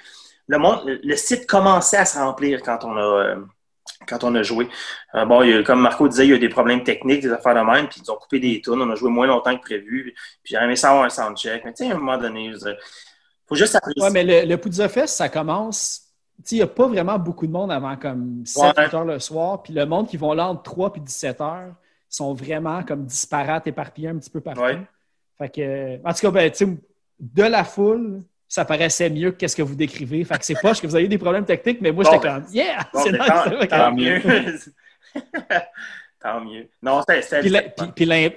le 0.47 0.57
monde, 0.57 0.81
le 1.03 1.15
site 1.15 1.45
commençait 1.47 1.97
à 1.97 2.05
se 2.05 2.17
remplir 2.17 2.61
quand 2.63 2.83
on 2.83 2.95
a, 2.97 3.01
euh, 3.01 3.35
quand 4.07 4.23
on 4.23 4.33
a 4.35 4.43
joué. 4.43 4.67
Euh, 5.15 5.25
bon, 5.25 5.43
il 5.43 5.49
y 5.49 5.53
a- 5.53 5.63
comme 5.63 5.81
Marco 5.81 6.07
disait, 6.07 6.25
il 6.25 6.29
y 6.29 6.33
a 6.33 6.35
eu 6.37 6.39
des 6.39 6.49
problèmes 6.49 6.83
techniques, 6.83 7.21
des 7.21 7.31
affaires 7.31 7.53
de 7.55 7.59
même, 7.71 7.87
puis 7.87 8.01
ils 8.03 8.11
ont 8.11 8.15
coupé 8.15 8.39
des 8.39 8.61
tunes. 8.61 8.81
On 8.81 8.89
a 8.89 8.95
joué 8.95 9.09
moins 9.11 9.27
longtemps 9.27 9.55
que 9.55 9.61
prévu. 9.61 10.13
Puis 10.43 10.53
j'aurais 10.53 10.65
aimé 10.65 10.75
ça 10.75 10.89
avoir 10.89 11.05
un 11.05 11.09
soundcheck. 11.09 11.63
Mais 11.65 11.73
tu 11.73 11.85
sais, 11.85 11.91
à 11.91 11.95
un 11.95 11.99
moment 11.99 12.17
donné, 12.17 12.49
dire, 12.51 12.75
faut 13.47 13.55
juste 13.55 13.75
apprécier. 13.75 14.01
Ouais, 14.01 14.09
mais 14.11 14.23
le, 14.23 14.47
le 14.49 14.57
Poudza 14.57 14.87
Fest, 14.89 15.17
ça 15.17 15.29
commence. 15.29 16.01
Tu 16.37 16.43
sais, 16.45 16.55
il 16.55 16.59
n'y 16.59 16.63
a 16.63 16.67
pas 16.67 16.87
vraiment 16.87 17.19
beaucoup 17.19 17.45
de 17.45 17.51
monde 17.51 17.71
avant 17.71 17.97
comme 17.97 18.43
7 18.45 18.63
Ouais. 18.77 18.85
8 18.85 18.93
heures 18.93 19.05
le 19.05 19.19
soir. 19.19 19.61
Puis 19.61 19.73
le 19.73 19.85
monde 19.85 20.07
qui 20.07 20.17
vont 20.17 20.33
là 20.33 20.47
entre 20.47 20.63
3 20.63 20.93
et 20.95 20.99
17 21.01 21.41
heures 21.41 21.73
sont 22.07 22.33
vraiment 22.33 22.81
comme 22.83 23.05
disparates, 23.05 23.67
éparpillés 23.67 24.07
un 24.09 24.17
petit 24.17 24.29
peu 24.29 24.39
partout. 24.41 24.61
Ouais. 24.61 24.79
Fait 25.37 25.49
que, 25.49 25.97
en 26.07 26.13
tout 26.13 26.19
cas, 26.21 26.31
ben, 26.31 26.49
tu 26.51 26.65
sais, 26.65 26.77
de 27.19 27.43
la 27.43 27.63
foule, 27.63 28.21
ça 28.49 28.65
paraissait 28.65 29.09
mieux 29.09 29.31
que 29.31 29.37
qu'est-ce 29.37 29.55
que 29.55 29.61
vous 29.61 29.75
décrivez. 29.75 30.23
Fait 30.25 30.37
que 30.37 30.43
c'est 30.45 30.59
pas 30.59 30.73
que 30.73 30.85
vous 30.87 30.95
avez 30.95 31.05
eu 31.05 31.07
des 31.07 31.17
problèmes 31.19 31.45
techniques, 31.45 31.79
mais 31.81 31.91
moi, 31.91 32.03
Bon, 32.03 32.11
j'étais 32.11 32.27
ben, 32.27 32.41
comme, 32.41 32.53
yeah! 32.53 32.79
Bon, 32.91 32.99
c'est 33.03 33.11
ben, 33.11 33.59
nice! 33.59 33.69
tant, 33.69 33.91
mieux. 33.93 34.21
tant 36.19 36.41
mieux. 36.41 36.69
Non, 36.81 37.01
c'était. 37.07 37.39
Puis, 37.95 38.05
puis- 38.05 38.33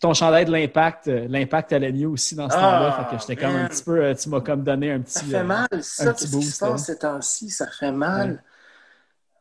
ton 0.00 0.12
chandail 0.12 0.44
de 0.44 0.52
l'impact, 0.52 1.08
euh, 1.08 1.26
l'impact 1.28 1.72
allait 1.72 1.90
mieux 1.92 2.08
aussi 2.08 2.34
dans 2.34 2.50
ce 2.50 2.56
Ah, 2.56 2.60
temps-là. 2.60 2.92
Fait 3.10 3.16
que 3.16 3.20
j'étais 3.22 3.36
comme 3.36 3.56
un 3.56 3.66
petit 3.66 3.82
peu, 3.82 4.04
euh, 4.04 4.14
tu 4.14 4.28
m'as 4.28 4.40
comme 4.40 4.62
donné 4.62 4.92
un 4.92 5.00
petit. 5.00 5.12
Ça 5.14 5.24
fait 5.24 5.36
euh, 5.36 5.44
mal, 5.44 5.66
ça. 5.80 6.12
Qu'est-ce 6.12 6.36
qui 6.36 6.42
se 6.42 6.58
passe 6.64 6.84
ces 6.86 6.98
temps-ci? 6.98 7.48
Ça 7.48 7.66
fait 7.66 7.92
mal. 7.92 8.42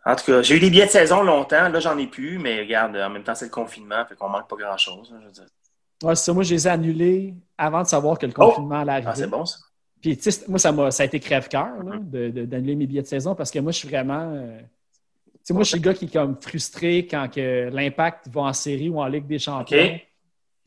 En 0.05 0.15
tout 0.15 0.25
cas, 0.25 0.41
j'ai 0.43 0.55
eu 0.55 0.59
des 0.61 0.69
billets 0.69 0.85
de 0.85 0.91
saison 0.91 1.23
longtemps. 1.23 1.67
Là, 1.67 1.79
j'en 1.81 1.97
ai 1.97 2.07
plus, 2.07 2.37
mais 2.39 2.59
regarde, 2.61 2.95
en 2.95 3.09
même 3.09 3.23
temps, 3.23 3.35
c'est 3.35 3.45
le 3.45 3.51
confinement, 3.51 4.05
fait 4.07 4.15
qu'on 4.15 4.29
manque 4.29 4.47
pas 4.47 4.55
grand-chose. 4.55 5.13
hein. 5.13 5.19
Ouais, 6.03 6.15
c'est 6.15 6.23
ça. 6.25 6.33
Moi, 6.33 6.43
je 6.43 6.53
les 6.53 6.67
ai 6.67 6.71
annulés 6.71 7.33
avant 7.57 7.81
de 7.81 7.87
savoir 7.87 8.17
que 8.17 8.25
le 8.25 8.31
Oh! 8.37 8.47
confinement 8.49 8.79
allait 8.79 8.91
arriver. 8.93 9.09
Ah, 9.11 9.15
c'est 9.15 9.27
bon, 9.27 9.45
ça. 9.45 9.57
Puis, 10.01 10.17
tu 10.17 10.31
sais, 10.31 10.43
moi, 10.47 10.59
ça, 10.59 10.71
m'a, 10.71 10.91
ça 10.91 11.03
a 11.03 11.05
été 11.07 11.19
crève-cœur 11.19 11.67
d'annuler 12.01 12.75
mes 12.75 12.85
billets 12.85 13.01
de 13.01 13.07
saison 13.07 13.33
parce 13.35 13.49
que 13.51 13.59
moi, 13.59 13.71
je 13.71 13.77
suis 13.79 13.87
vraiment. 13.89 14.33
euh, 14.35 14.59
tu 14.59 15.39
sais, 15.43 15.53
moi, 15.53 15.63
je 15.63 15.69
suis 15.69 15.79
le 15.79 15.83
gars 15.83 15.93
qui 15.93 16.05
est 16.05 16.13
comme 16.13 16.37
frustré 16.39 17.07
quand 17.09 17.27
que 17.33 17.69
l'impact 17.71 18.27
va 18.29 18.41
en 18.41 18.53
série 18.53 18.89
ou 18.89 18.99
en 18.99 19.05
Ligue 19.07 19.27
des 19.27 19.39
Champions. 19.39 19.77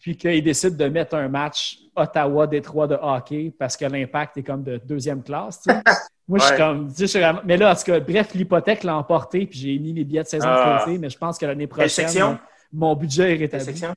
Puis 0.01 0.17
qu'il 0.17 0.43
décide 0.45 0.77
de 0.77 0.85
mettre 0.87 1.17
un 1.17 1.29
match 1.29 1.79
Ottawa-Détroit 1.97 2.87
de 2.87 2.97
hockey 3.01 3.53
parce 3.59 3.77
que 3.77 3.85
l'impact 3.85 4.37
est 4.37 4.43
comme 4.45 4.63
de 4.63 4.77
deuxième 4.85 5.23
classe. 5.23 5.61
tu 5.63 5.71
sais. 5.73 5.81
Moi, 6.29 6.39
je 6.41 6.45
suis 6.45 6.57
comme. 6.57 6.89
tu 6.89 6.95
sais, 6.95 7.01
je 7.03 7.07
suis 7.07 7.19
vraiment- 7.21 7.41
Mais 7.45 7.57
là, 7.57 7.73
en 7.73 7.75
tout 7.75 7.85
cas, 7.85 7.99
bref, 8.01 8.35
l'hypothèque 8.35 8.85
l'a 8.85 8.97
emporté, 8.97 9.47
puis 9.47 9.59
j'ai 9.59 9.79
mis 9.79 9.93
mes 9.95 10.05
billets 10.05 10.23
de 10.23 10.29
saison 10.29 10.47
Ah. 10.47 10.79
de 10.81 10.85
côté, 10.85 10.99
mais 10.99 11.09
je 11.11 11.17
pense 11.19 11.39
que 11.39 11.47
l'année 11.47 11.67
prochaine, 11.67 11.89
section? 11.89 12.39
mon 12.73 12.95
budget 12.95 13.35
est 13.35 13.39
rétabli. 13.39 13.65
section? 13.65 13.95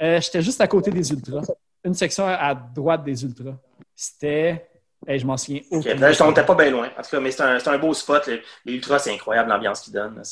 Euh, 0.00 0.18
J'étais 0.20 0.40
juste 0.42 0.60
à 0.62 0.66
côté 0.66 0.90
des 0.90 1.12
Ultras. 1.12 1.44
Une 1.84 1.92
section 1.94 2.26
à 2.26 2.54
droite 2.54 3.04
des 3.04 3.22
Ultras. 3.22 3.54
C'était. 3.94 4.66
Hey, 5.06 5.18
je 5.18 5.26
m'en 5.26 5.36
souviens 5.36 5.60
Ok, 5.70 5.86
aucun. 5.86 5.94
Là, 5.96 6.12
on 6.20 6.28
n'était 6.28 6.44
pas 6.44 6.54
bien 6.54 6.70
loin. 6.70 6.88
En 6.98 7.02
tout 7.02 7.10
cas, 7.10 7.20
mais 7.20 7.30
c'est 7.30 7.42
un, 7.42 7.58
c'est 7.58 7.68
un 7.70 7.78
beau 7.78 7.94
spot. 7.94 8.26
Les, 8.26 8.42
les 8.64 8.72
Ultras, 8.74 9.00
c'est 9.00 9.12
incroyable 9.14 9.48
l'ambiance 9.50 9.80
qu'ils 9.80 9.92
donnent. 9.92 10.22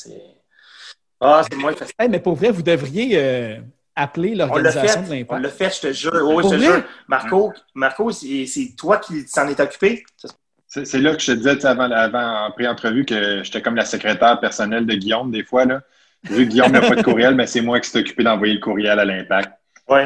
Ah, 1.19 1.41
c'est 1.49 1.57
moins 1.57 1.73
facile. 1.73 1.93
Hey, 1.97 2.09
mais 2.09 2.19
pour 2.19 2.35
vrai, 2.35 2.51
vous 2.51 2.61
devriez 2.63 3.17
euh, 3.17 3.57
appeler 3.95 4.33
On 4.33 4.37
l'organisation 4.39 5.01
de 5.01 5.07
fait. 5.07 5.25
On 5.29 5.35
l'impact. 5.35 5.43
l'a 5.43 5.49
fait, 5.49 5.75
je 5.75 5.81
te 5.87 5.93
jure. 5.93 6.13
Oui, 6.23 6.41
Pour 6.41 6.51
je 6.51 6.57
te 6.57 6.61
jure. 6.61 6.83
Marco, 7.07 7.53
Marco 7.73 8.11
c'est, 8.11 8.45
c'est 8.45 8.75
toi 8.77 8.97
qui 8.97 9.21
s'en 9.27 9.47
est 9.47 9.59
occupé? 9.59 10.03
C'est 10.67 10.85
c'est 10.85 10.99
là 10.99 11.13
que 11.15 11.21
je 11.21 11.27
te 11.27 11.37
disais 11.37 11.65
avant, 11.67 11.89
avant 11.91 12.47
en 12.47 12.51
pré-entrevue 12.51 13.05
que 13.05 13.43
j'étais 13.43 13.61
comme 13.61 13.75
la 13.75 13.85
secrétaire 13.85 14.39
personnelle 14.39 14.87
de 14.87 14.95
Guillaume 14.95 15.31
des 15.31 15.43
fois. 15.43 15.65
Là. 15.65 15.81
Vu 16.23 16.45
que 16.45 16.49
Guillaume 16.51 16.71
n'a 16.71 16.81
pas 16.81 16.95
de 16.95 17.03
courriel, 17.03 17.35
mais 17.35 17.45
c'est 17.45 17.61
moi 17.61 17.79
qui 17.79 17.89
s'est 17.89 17.99
occupé 17.99 18.23
d'envoyer 18.23 18.55
le 18.55 18.59
courriel 18.59 18.97
à 18.97 19.05
l'impact. 19.05 19.53
Oui. 19.87 20.01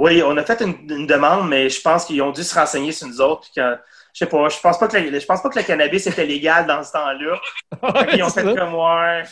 Oui, 0.00 0.22
on 0.24 0.36
a 0.36 0.44
fait 0.44 0.60
une, 0.62 0.76
une 0.90 1.06
demande, 1.06 1.48
mais 1.48 1.68
je 1.68 1.80
pense 1.80 2.06
qu'ils 2.06 2.22
ont 2.22 2.30
dû 2.32 2.42
se 2.42 2.54
renseigner 2.54 2.92
sur 2.92 3.06
nous 3.06 3.20
autres. 3.20 3.48
que- 3.54 3.76
je 4.12 4.18
sais 4.18 4.26
pas, 4.26 4.48
je 4.48 4.58
pense 4.60 4.78
pas 4.78 4.88
que 4.88 4.96
le, 4.96 5.20
je 5.20 5.26
pense 5.26 5.42
pas 5.42 5.48
que 5.50 5.58
le 5.58 5.64
cannabis 5.64 6.06
était 6.06 6.26
légal 6.26 6.66
dans 6.66 6.82
ce 6.82 6.92
temps-là. 6.92 7.38
Qu'ils 8.10 8.22
ont 8.24 8.30
fait 8.30 8.42
comme 8.56 8.74
ouais, 8.74 9.22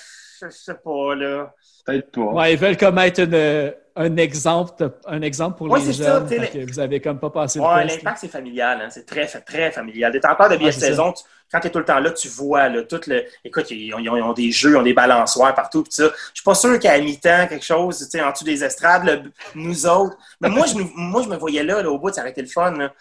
je 0.42 0.48
sais 0.51 0.74
pas 0.74 1.14
là. 1.14 1.53
Peut-être 1.85 2.11
pas. 2.12 2.20
Ouais, 2.20 2.53
ils 2.55 2.59
veulent 2.59 2.77
comme 2.77 2.98
être 2.98 3.20
une, 3.20 3.72
un, 3.96 4.16
exemple, 4.16 4.90
un 5.07 5.22
exemple 5.22 5.59
pour 5.59 5.68
Ouais, 5.70 5.81
les 5.81 5.92
ça, 5.92 6.20
jeunes. 6.27 6.29
que 6.29 6.66
vous 6.70 6.79
avez 6.79 7.01
comme 7.01 7.18
pas 7.18 7.31
passé 7.31 7.59
Ouais, 7.61 7.85
l'impact, 7.85 8.18
c'est 8.20 8.29
familial. 8.29 8.81
Hein. 8.83 8.88
C'est 8.90 9.07
très, 9.07 9.27
très 9.27 9.70
familial. 9.72 10.12
Des 10.12 10.20
tempêtes 10.20 10.51
de 10.53 10.57
billets 10.57 10.68
Ouais, 10.70 10.74
de 10.74 10.81
saison, 10.81 11.12
tu- 11.12 11.24
quand 11.51 11.61
tu 11.61 11.68
es 11.68 11.70
tout 11.70 11.79
le 11.79 11.85
temps 11.87 11.98
là, 11.98 12.11
tu 12.11 12.29
vois 12.29 12.68
là, 12.68 12.83
tout 12.83 13.01
le. 13.07 13.24
Écoute, 13.42 13.70
ils 13.70 13.94
ont, 13.94 13.98
ils 13.98 14.11
ont- 14.11 14.16
ils 14.16 14.22
ont 14.22 14.35
des 14.35 14.51
jeux, 14.51 14.70
ils 14.72 14.77
ont 14.77 14.83
des 14.83 14.92
balançoires 14.92 15.55
partout. 15.55 15.83
Pis 15.83 15.92
ça. 15.92 16.05
Je 16.05 16.35
suis 16.35 16.44
pas 16.44 16.55
sûr 16.55 16.79
qu'à 16.79 16.98
mi-temps, 17.01 17.46
quelque 17.48 17.64
chose, 17.64 17.98
tu 17.98 18.05
sais, 18.18 18.20
en 18.22 18.31
dessous 18.33 18.44
des 18.44 18.62
estrades, 18.62 19.31
nous 19.55 19.87
autres. 19.87 20.16
Mais 20.42 20.51
moi, 20.51 20.66
je, 20.66 20.74
me- 20.74 20.83
moi, 20.94 21.22
je 21.22 21.29
me 21.29 21.37
voyais 21.37 21.62
là, 21.64 21.83
là, 21.83 21.90
au 21.90 21.98
bout, 21.98 22.12
ça 22.12 22.20
aurait 22.20 22.31
été 22.31 22.42
le 22.42 22.48
fun. 22.48 22.72
là. 22.72 22.92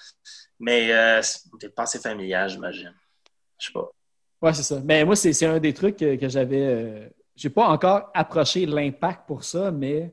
Mais 0.59 0.91
euh, 0.93 1.21
c'est 1.21 1.75
pas 1.75 1.83
assez 1.83 1.99
familial, 1.99 2.49
j'imagine. 2.49 2.93
Je 3.59 3.67
sais 3.67 3.73
pas. 3.73 3.89
Ouais, 4.41 4.53
c'est 4.53 4.63
ça. 4.63 4.79
Mais 4.83 5.03
moi, 5.03 5.15
c'est 5.15 5.33
c'est 5.33 5.45
un 5.45 5.59
des 5.59 5.73
trucs 5.73 5.97
que, 5.97 6.15
que 6.15 6.29
j'avais. 6.29 6.61
euh, 6.61 7.07
j'ai 7.37 7.49
pas 7.49 7.67
encore 7.69 8.09
approché 8.13 8.65
l'impact 8.65 9.21
pour 9.27 9.43
ça, 9.43 9.71
mais 9.71 10.11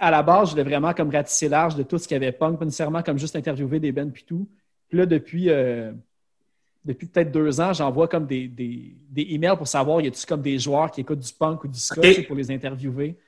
à 0.00 0.10
la 0.10 0.22
base, 0.22 0.48
je 0.48 0.50
voulais 0.52 0.64
vraiment 0.64 0.94
comme 0.94 1.10
ratisser 1.10 1.48
large 1.48 1.76
de 1.76 1.82
tout 1.82 1.98
ce 1.98 2.08
qu'il 2.08 2.14
y 2.14 2.16
avait 2.16 2.32
punk, 2.32 2.58
pas 2.58 2.64
nécessairement 2.64 3.02
comme 3.02 3.18
juste 3.18 3.36
interviewer 3.36 3.78
des 3.78 3.92
bands 3.92 4.10
puis 4.10 4.24
tout. 4.24 4.48
Puis 4.88 4.96
là, 4.96 5.04
depuis, 5.04 5.50
euh, 5.50 5.92
depuis 6.84 7.06
peut-être 7.06 7.30
deux 7.30 7.60
ans, 7.60 7.72
j'envoie 7.74 8.08
comme 8.08 8.26
des, 8.26 8.48
des, 8.48 8.96
des 9.10 9.26
emails 9.30 9.56
pour 9.56 9.68
savoir 9.68 10.00
y 10.00 10.06
a-tu 10.06 10.24
comme 10.26 10.40
des 10.40 10.58
joueurs 10.58 10.90
qui 10.90 11.02
écoutent 11.02 11.20
du 11.20 11.32
punk 11.32 11.64
ou 11.64 11.68
du 11.68 11.78
ska 11.78 12.00
pour 12.26 12.36
les 12.36 12.50
interviewer. 12.50 13.18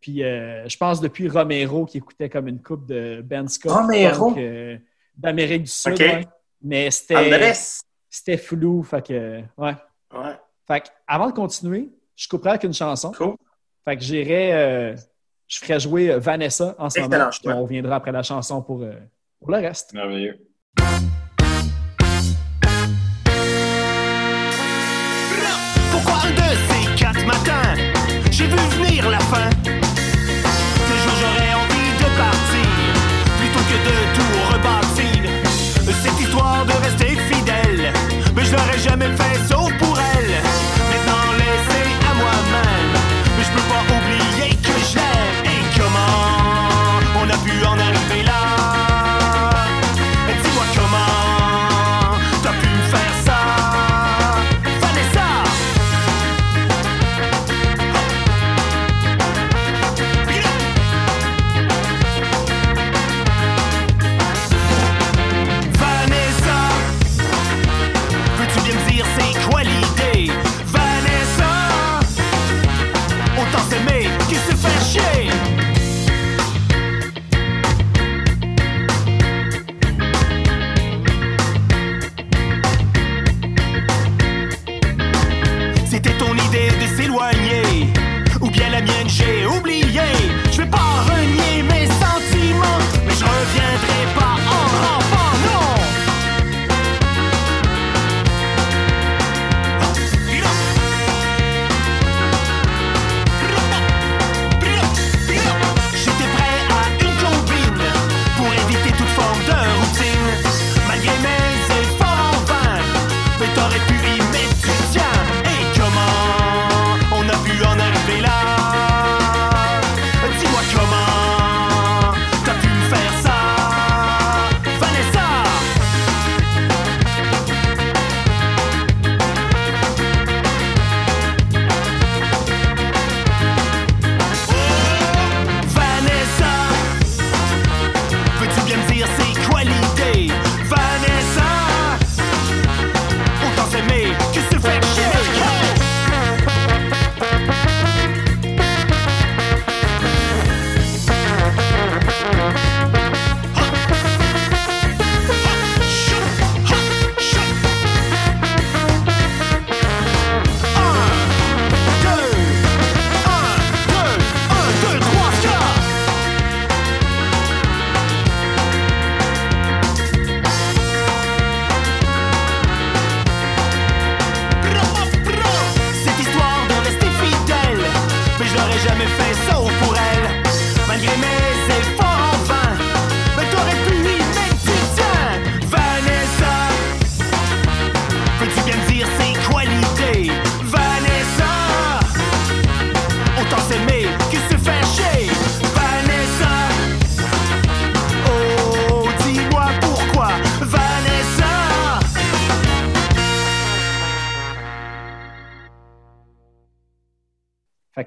Puis 0.00 0.24
euh, 0.24 0.68
je 0.68 0.76
pense 0.76 1.00
depuis 1.00 1.28
Romero 1.28 1.86
qui 1.86 1.98
écoutait 1.98 2.28
comme 2.28 2.48
une 2.48 2.60
coupe 2.60 2.84
de 2.86 3.24
Romero? 3.64 4.30
punk, 4.30 4.38
euh, 4.38 4.76
d'Amérique 5.16 5.62
du 5.62 5.70
Sud. 5.70 6.00
Ouais. 6.00 6.26
Mais 6.60 6.90
c'était 6.90 7.52
c'était 8.10 8.36
flou. 8.36 8.82
Fait 8.82 9.06
que, 9.06 9.40
ouais. 9.56 9.74
Ouais. 10.12 10.36
Fait 10.66 10.80
que, 10.80 10.88
avant 11.06 11.28
de 11.28 11.32
continuer, 11.32 11.88
je 12.22 12.28
couperai 12.28 12.50
avec 12.50 12.62
une 12.64 12.72
chanson. 12.72 13.10
Cool. 13.12 13.34
Fait 13.84 13.96
que 13.96 14.02
j'irai, 14.02 14.52
euh, 14.52 14.96
je 15.48 15.58
ferai 15.58 15.80
jouer 15.80 16.12
euh, 16.12 16.18
Vanessa 16.20 16.76
en 16.78 16.88
ce 16.88 17.00
Excellent 17.00 17.18
moment. 17.18 17.30
Puis 17.30 17.52
on 17.52 17.62
reviendra 17.62 17.96
après 17.96 18.12
la 18.12 18.22
chanson 18.22 18.62
pour, 18.62 18.82
euh, 18.82 18.92
pour 19.40 19.50
le 19.50 19.56
reste. 19.56 19.92
Merveilleux. 19.92 20.38
Pourquoi 25.90 26.14
un 26.26 26.30
de 26.30 26.48
ces 26.68 26.94
quatre 26.94 27.26
matins 27.26 27.74
J'ai 28.30 28.46
vu 28.46 28.56
venir 28.56 29.10
la 29.10 29.18
fin? 29.18 29.50
Ce 29.64 30.94
jour 31.02 31.14
j'aurais 31.20 31.54
envie 31.54 31.92
de 31.98 32.08
partir 32.16 32.70
Plutôt 33.40 33.64
que 33.68 33.78
de 33.88 33.96
tout 34.14 34.32
rebâtir 34.52 35.20
Cette 36.02 36.20
histoire 36.20 36.64
de 36.66 36.72
rester 36.72 37.16
fidèle 37.16 37.92
Mais 38.34 38.44
je 38.44 38.52
l'aurais 38.52 38.78
jamais 38.78 39.10
fait 39.16 39.38
sauf 39.48 39.76
pour 39.78 39.91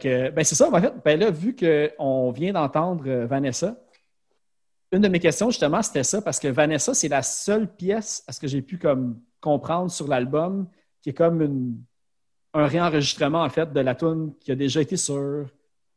que, 0.06 0.30
ben 0.30 0.44
c'est 0.44 0.56
ça, 0.56 0.70
en 0.72 0.82
fait, 0.82 0.94
ben 1.04 1.20
là, 1.20 1.32
vu 1.32 1.56
qu'on 1.56 2.32
vient 2.32 2.54
d'entendre 2.54 3.04
euh, 3.08 3.26
Vanessa, 3.26 3.76
une 4.92 5.02
de 5.02 5.08
mes 5.08 5.20
questions, 5.20 5.50
justement, 5.50 5.82
c'était 5.82 6.04
ça, 6.04 6.22
parce 6.22 6.40
que 6.40 6.48
Vanessa, 6.48 6.94
c'est 6.94 7.08
la 7.08 7.22
seule 7.24 7.68
pièce, 7.68 8.24
à 8.28 8.32
ce 8.32 8.40
que 8.40 8.48
j'ai 8.48 8.62
pu 8.62 8.78
comme 8.78 9.20
comprendre 9.42 9.92
sur 9.92 10.08
l'album, 10.08 10.68
qui 11.02 11.10
est 11.10 11.14
comme 11.14 11.42
une- 11.42 11.78
un 12.54 12.68
réenregistrement, 12.68 13.44
en 13.44 13.50
fait, 13.50 13.74
de 13.74 13.80
la 13.82 13.96
tune 13.96 14.34
qui 14.40 14.52
a 14.52 14.56
déjà 14.56 14.82
été 14.82 14.96
sur 14.96 15.46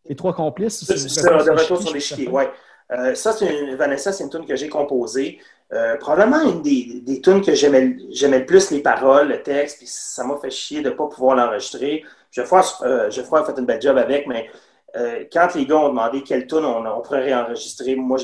les 0.08 0.16
trois 0.16 0.34
complices. 0.34 0.84
C'est 0.84 1.22
de 1.22 1.50
retour 1.50 1.80
sur 1.80 2.00
chiens, 2.00 2.30
ouais. 2.30 2.50
Euh, 2.90 3.14
ça, 3.14 3.32
c'est 3.32 3.46
une, 3.54 3.76
Vanessa, 3.76 4.12
c'est 4.12 4.24
une 4.24 4.30
tune 4.30 4.46
que 4.46 4.56
j'ai 4.56 4.68
composée. 4.68 5.38
Euh, 5.72 5.96
probablement 5.98 6.40
une 6.50 6.62
des, 6.62 7.02
des 7.02 7.20
tunes 7.20 7.42
que 7.42 7.54
j'aimais 7.54 7.98
j'aimais 8.10 8.38
le 8.38 8.46
plus 8.46 8.70
les 8.70 8.80
paroles, 8.80 9.28
le 9.28 9.42
texte, 9.42 9.76
puis 9.78 9.86
ça 9.86 10.24
m'a 10.24 10.38
fait 10.38 10.50
chier 10.50 10.80
de 10.80 10.88
ne 10.88 10.94
pas 10.94 11.06
pouvoir 11.06 11.36
l'enregistrer. 11.36 12.04
Geoffroy, 12.30 12.62
euh, 12.82 13.10
Geoffroy 13.10 13.40
a 13.40 13.44
fait 13.44 13.58
une 13.58 13.66
belle 13.66 13.80
job 13.80 13.96
avec, 13.96 14.26
mais 14.26 14.50
euh, 14.96 15.24
quand 15.32 15.54
les 15.54 15.66
gars 15.66 15.76
ont 15.76 15.88
demandé 15.88 16.22
quelle 16.22 16.46
tune 16.46 16.64
on, 16.64 16.84
on 16.86 17.00
pourrait 17.00 17.22
réenregistrer, 17.22 17.96
moi, 17.96 18.18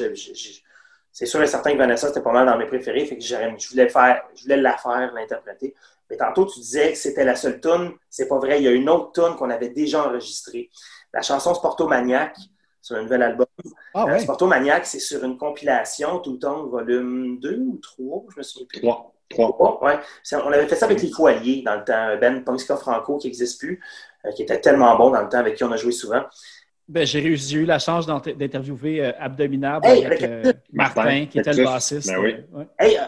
c'est 1.12 1.26
sûr 1.26 1.42
et 1.42 1.46
certain 1.46 1.72
que 1.72 1.78
Vanessa, 1.78 2.08
c'était 2.08 2.22
pas 2.22 2.32
mal 2.32 2.46
dans 2.46 2.58
mes 2.58 2.66
préférés, 2.66 3.06
fait 3.06 3.16
que 3.16 3.24
je 3.24 3.68
voulais, 3.70 3.88
faire, 3.88 4.22
je 4.34 4.42
voulais 4.42 4.56
la 4.56 4.76
faire, 4.76 5.12
l'interpréter. 5.14 5.74
Mais 6.10 6.16
tantôt, 6.16 6.44
tu 6.46 6.58
disais 6.58 6.92
que 6.92 6.98
c'était 6.98 7.24
la 7.24 7.36
seule 7.36 7.60
tune. 7.60 7.92
C'est 8.10 8.28
pas 8.28 8.38
vrai. 8.38 8.58
Il 8.60 8.64
y 8.64 8.68
a 8.68 8.72
une 8.72 8.90
autre 8.90 9.12
tune 9.12 9.36
qu'on 9.36 9.48
avait 9.48 9.70
déjà 9.70 10.06
enregistrée. 10.06 10.70
La 11.12 11.22
chanson 11.22 11.54
Sportomaniac 11.54 12.36
sur 12.84 12.96
un 12.96 13.02
nouvel 13.02 13.22
album. 13.22 13.46
Ah 13.94 14.02
Euh, 14.02 14.12
ouais. 14.12 14.18
Sportomaniac, 14.20 14.84
c'est 14.84 14.98
sur 15.00 15.24
une 15.24 15.38
compilation, 15.38 16.18
tout 16.18 16.32
le 16.34 16.38
temps, 16.38 16.66
volume 16.66 17.38
2 17.40 17.56
ou 17.58 17.78
3, 17.82 18.24
je 18.32 18.38
me 18.38 18.42
souviens 18.42 18.66
plus. 18.68 18.80
Trois. 18.82 19.10
Trois. 19.30 19.52
Trois, 19.52 19.84
ouais. 19.84 19.98
C'est- 20.22 20.36
On 20.36 20.48
avait 20.52 20.66
fait 20.66 20.76
ça 20.76 20.84
avec 20.84 21.00
les 21.00 21.08
Foyers 21.10 21.62
dans 21.64 21.76
le 21.76 21.84
temps. 21.84 22.16
Ben 22.20 22.44
Ponska 22.44 22.76
Franco, 22.76 23.16
qui 23.16 23.26
n'existe 23.28 23.58
plus, 23.58 23.80
euh, 24.26 24.30
qui 24.32 24.42
était 24.42 24.60
tellement 24.60 24.94
bon 24.98 25.10
dans 25.10 25.22
le 25.22 25.28
temps, 25.30 25.38
avec 25.38 25.54
qui 25.56 25.64
on 25.64 25.72
a 25.72 25.76
joué 25.76 25.92
souvent. 25.92 26.22
Ben, 26.86 27.06
j'ai 27.06 27.22
eu 27.24 27.64
la 27.64 27.78
chance 27.78 28.06
d'interviewer 28.06 29.02
euh, 29.06 29.12
Abdominable 29.18 29.86
Hey, 29.86 30.04
avec 30.04 30.22
euh, 30.22 30.52
Martin, 30.70 31.02
Martin, 31.04 31.26
qui 31.26 31.38
était 31.38 31.52
le 31.54 31.64
bassiste. 31.64 32.08
Ben 32.10 32.18
oui. 32.20 32.34
Ouais. 32.52 32.66
Hey, 32.78 32.98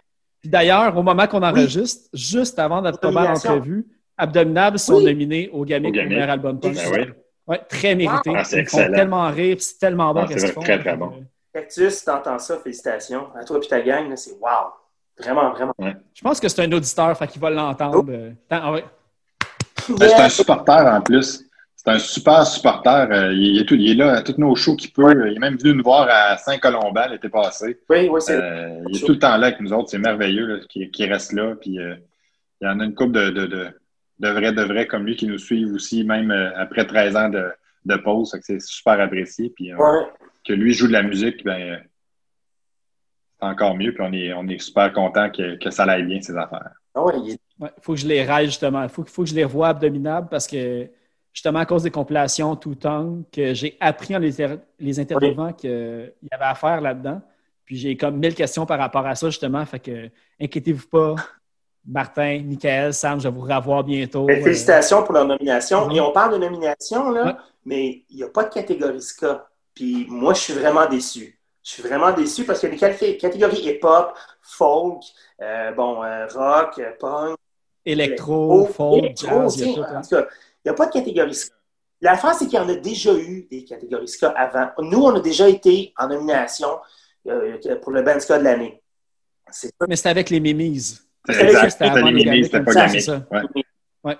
Puis 0.40 0.48
d'ailleurs, 0.50 0.96
au 0.96 1.02
moment 1.02 1.26
qu'on 1.26 1.42
enregistre, 1.42 2.08
juste 2.14 2.58
avant 2.58 2.80
notre 2.80 2.98
première 2.98 3.30
entrevue, 3.30 3.86
Abdominable 4.16 4.78
sont 4.78 4.96
Oui. 4.96 5.04
nominés 5.04 5.50
au 5.52 5.66
Grammy 5.66 5.88
Au 5.88 5.92
pour 5.92 6.02
meilleur 6.04 6.30
album 6.30 6.58
punk. 6.58 6.74
Ben 6.74 6.90
oui. 6.92 7.12
Ouais, 7.46 7.60
très 7.68 7.94
mérité. 7.94 8.32
Ah, 8.36 8.44
c'est 8.44 8.60
Ils 8.60 8.68
font 8.68 8.78
tellement 8.92 9.28
rire, 9.30 9.56
c'est 9.60 9.78
tellement 9.78 10.12
bon 10.12 10.22
Ah, 10.24 10.26
qu'est-ce 10.26 10.40
c'est 10.40 10.46
qu'ils 10.46 10.54
font. 10.54 10.60
très, 10.62 10.78
très 10.80 10.96
bon. 10.96 11.24
Cactus, 11.52 11.94
si 11.94 12.04
t'entends 12.04 12.38
ça, 12.38 12.58
félicitations. 12.58 13.28
À 13.38 13.44
toi 13.44 13.58
et 13.62 13.66
ta 13.66 13.80
gang, 13.80 14.08
là, 14.10 14.16
c'est 14.16 14.32
wow. 14.32 14.72
Vraiment, 15.18 15.50
vraiment. 15.52 15.72
Je 16.12 16.20
pense 16.22 16.38
que 16.40 16.48
c'est 16.48 16.62
un 16.62 16.72
auditeur, 16.72 17.16
fait 17.16 17.26
qu'il 17.28 17.40
va 17.40 17.48
l'entendre. 17.50 18.04
euh, 18.10 18.30
tant- 18.48 18.60
ah 18.62 18.72
ouais. 18.72 18.84
C'est 19.98 20.14
un 20.14 20.28
supporter 20.28 20.86
en 20.94 21.00
plus. 21.00 21.44
C'est 21.76 21.90
un 21.92 21.98
super 22.00 22.44
supporter. 22.46 23.08
Euh, 23.12 23.32
il, 23.32 23.60
est 23.60 23.64
tout- 23.64 23.76
il 23.76 23.92
est 23.92 23.94
là 23.94 24.16
à 24.16 24.22
tous 24.22 24.34
nos 24.38 24.54
shows 24.56 24.74
qu'il 24.74 24.90
peut. 24.92 25.28
Il 25.30 25.36
est 25.36 25.38
même 25.38 25.56
venu 25.56 25.74
nous 25.74 25.84
voir 25.84 26.08
à 26.10 26.36
Saint-Colomban 26.36 27.06
l'été 27.10 27.28
passé. 27.28 27.80
Oui, 27.88 28.08
oui, 28.10 28.20
c'est 28.20 28.34
Euh, 28.34 28.80
il 28.90 28.96
est 28.96 29.06
tout 29.06 29.12
le 29.12 29.18
temps 29.20 29.36
là 29.36 29.46
avec 29.46 29.60
nous 29.60 29.72
autres. 29.72 29.90
C'est 29.90 29.98
merveilleux 29.98 30.62
qu'il 30.68 31.12
reste 31.12 31.32
là. 31.32 31.54
Puis, 31.60 31.78
euh, 31.78 31.94
il 32.60 32.66
y 32.66 32.68
en 32.68 32.80
a 32.80 32.84
une 32.84 32.94
couple 32.94 33.12
de, 33.12 33.30
de, 33.30 33.46
de, 33.46 33.68
de 34.18 34.28
vrais, 34.28 34.52
de 34.52 34.62
vrais 34.62 34.86
comme 34.86 35.04
lui 35.06 35.16
qui 35.16 35.26
nous 35.26 35.38
suivent 35.38 35.72
aussi, 35.74 36.04
même 36.04 36.30
euh, 36.30 36.50
après 36.56 36.86
13 36.86 37.16
ans 37.16 37.28
de, 37.28 37.44
de 37.84 37.96
pause. 37.96 38.36
C'est 38.42 38.60
super 38.60 38.98
apprécié. 39.00 39.50
Puis, 39.50 39.72
euh, 39.72 39.76
Ouais. 39.76 40.06
que 40.46 40.52
lui 40.52 40.72
joue 40.72 40.86
de 40.86 40.92
la 40.92 41.02
musique, 41.02 41.44
ben, 41.44 41.60
euh, 41.60 41.76
c'est 43.40 43.46
encore 43.46 43.76
mieux. 43.76 43.92
Puis 43.92 44.02
on 44.02 44.12
est, 44.12 44.32
on 44.32 44.46
est 44.48 44.58
super 44.58 44.92
content 44.92 45.30
que, 45.30 45.56
que 45.58 45.70
ça 45.70 45.84
aille 45.84 46.04
bien, 46.04 46.20
ces 46.20 46.36
affaires. 46.36 46.70
Ah 46.94 47.02
ouais, 47.04 47.14
il 47.24 47.30
est- 47.32 47.40
faut 47.82 47.94
que 47.94 48.00
je 48.00 48.06
les 48.06 48.24
raille, 48.24 48.46
justement. 48.46 48.82
Il 48.82 48.88
faut, 48.88 49.04
faut 49.04 49.22
que 49.24 49.28
je 49.30 49.34
les 49.34 49.44
revoie 49.44 49.68
abdominables 49.68 50.28
parce 50.30 50.46
que, 50.46 50.88
justement, 51.32 51.58
à 51.60 51.66
cause 51.66 51.82
des 51.82 51.90
compilations 51.90 52.56
tout 52.56 52.74
temps 52.74 53.22
que 53.32 53.52
j'ai 53.54 53.76
appris 53.80 54.16
en 54.16 54.18
les, 54.18 54.32
les 54.78 55.00
interviewant 55.00 55.52
qu'il 55.52 55.70
y 56.22 56.34
avait 56.34 56.44
à 56.44 56.54
faire 56.54 56.80
là-dedans. 56.80 57.20
Puis 57.66 57.76
j'ai 57.76 57.96
comme 57.96 58.16
mille 58.18 58.34
questions 58.34 58.64
par 58.64 58.78
rapport 58.78 59.04
à 59.06 59.14
ça, 59.14 59.28
justement. 59.28 59.64
Fait 59.66 59.80
que, 59.80 60.08
inquiétez-vous 60.40 60.86
pas. 60.88 61.14
Martin, 61.86 62.42
Michael, 62.44 62.92
Sam, 62.92 63.20
je 63.20 63.28
vais 63.28 63.34
vous 63.34 63.42
revoir 63.42 63.84
bientôt. 63.84 64.28
Euh, 64.28 64.42
félicitations 64.42 65.02
pour 65.02 65.14
leur 65.14 65.24
nomination. 65.26 65.90
Et 65.90 66.00
on 66.00 66.12
parle 66.12 66.32
de 66.32 66.38
nomination, 66.38 67.10
là, 67.10 67.24
Ouais. 67.26 67.32
mais 67.64 68.04
il 68.10 68.16
n'y 68.16 68.22
a 68.22 68.28
pas 68.28 68.44
de 68.44 68.52
catégorie 68.52 69.00
ska. 69.02 69.46
Puis 69.74 70.06
moi, 70.08 70.34
je 70.34 70.40
suis 70.40 70.52
vraiment 70.54 70.86
déçu. 70.86 71.38
Je 71.62 71.70
suis 71.70 71.82
vraiment 71.82 72.12
déçu 72.12 72.44
parce 72.44 72.60
que 72.60 72.66
les 72.68 72.76
caté- 72.76 73.16
catégories 73.18 73.60
hip-hop, 73.68 74.16
folk, 74.40 75.02
euh, 75.42 75.72
bon, 75.72 76.02
euh, 76.02 76.26
rock, 76.28 76.80
punk, 76.98 77.36
électro, 77.84 78.66
folk, 78.66 78.98
électro, 78.98 79.42
jazz, 79.42 79.60
il 79.60 79.72
y 79.72 79.78
a 79.78 79.80
en 79.80 79.96
hein. 79.96 80.26
n'y 80.64 80.70
a 80.70 80.74
pas 80.74 80.86
de 80.86 80.92
catégorie 80.92 81.34
ska. 81.34 81.54
L'affaire, 82.00 82.34
c'est 82.34 82.46
qu'il 82.46 82.58
y 82.58 82.62
en 82.62 82.68
a 82.68 82.74
déjà 82.74 83.14
eu 83.14 83.46
des 83.50 83.64
catégories 83.64 84.08
ska 84.08 84.28
avant. 84.30 84.70
Nous, 84.78 85.00
on 85.02 85.14
a 85.16 85.20
déjà 85.20 85.48
été 85.48 85.92
en 85.98 86.08
nomination 86.08 86.78
euh, 87.26 87.58
pour 87.82 87.92
le 87.92 88.02
band 88.02 88.20
ska 88.20 88.38
de 88.38 88.44
l'année. 88.44 88.82
C'est 89.50 89.70
Mais 89.88 89.96
c'était 89.96 90.10
avec 90.10 90.30
les 90.30 90.40
mémises. 90.40 91.05
C'est 91.28 91.44
Exact. 91.44 91.70
c'était 91.70 92.42
c'était 92.44 92.62
pas 92.62 92.72
ça, 92.72 92.86
gagné. 92.86 93.00
c'est 93.00 93.06
ça. 93.06 93.26
Ouais. 94.04 94.16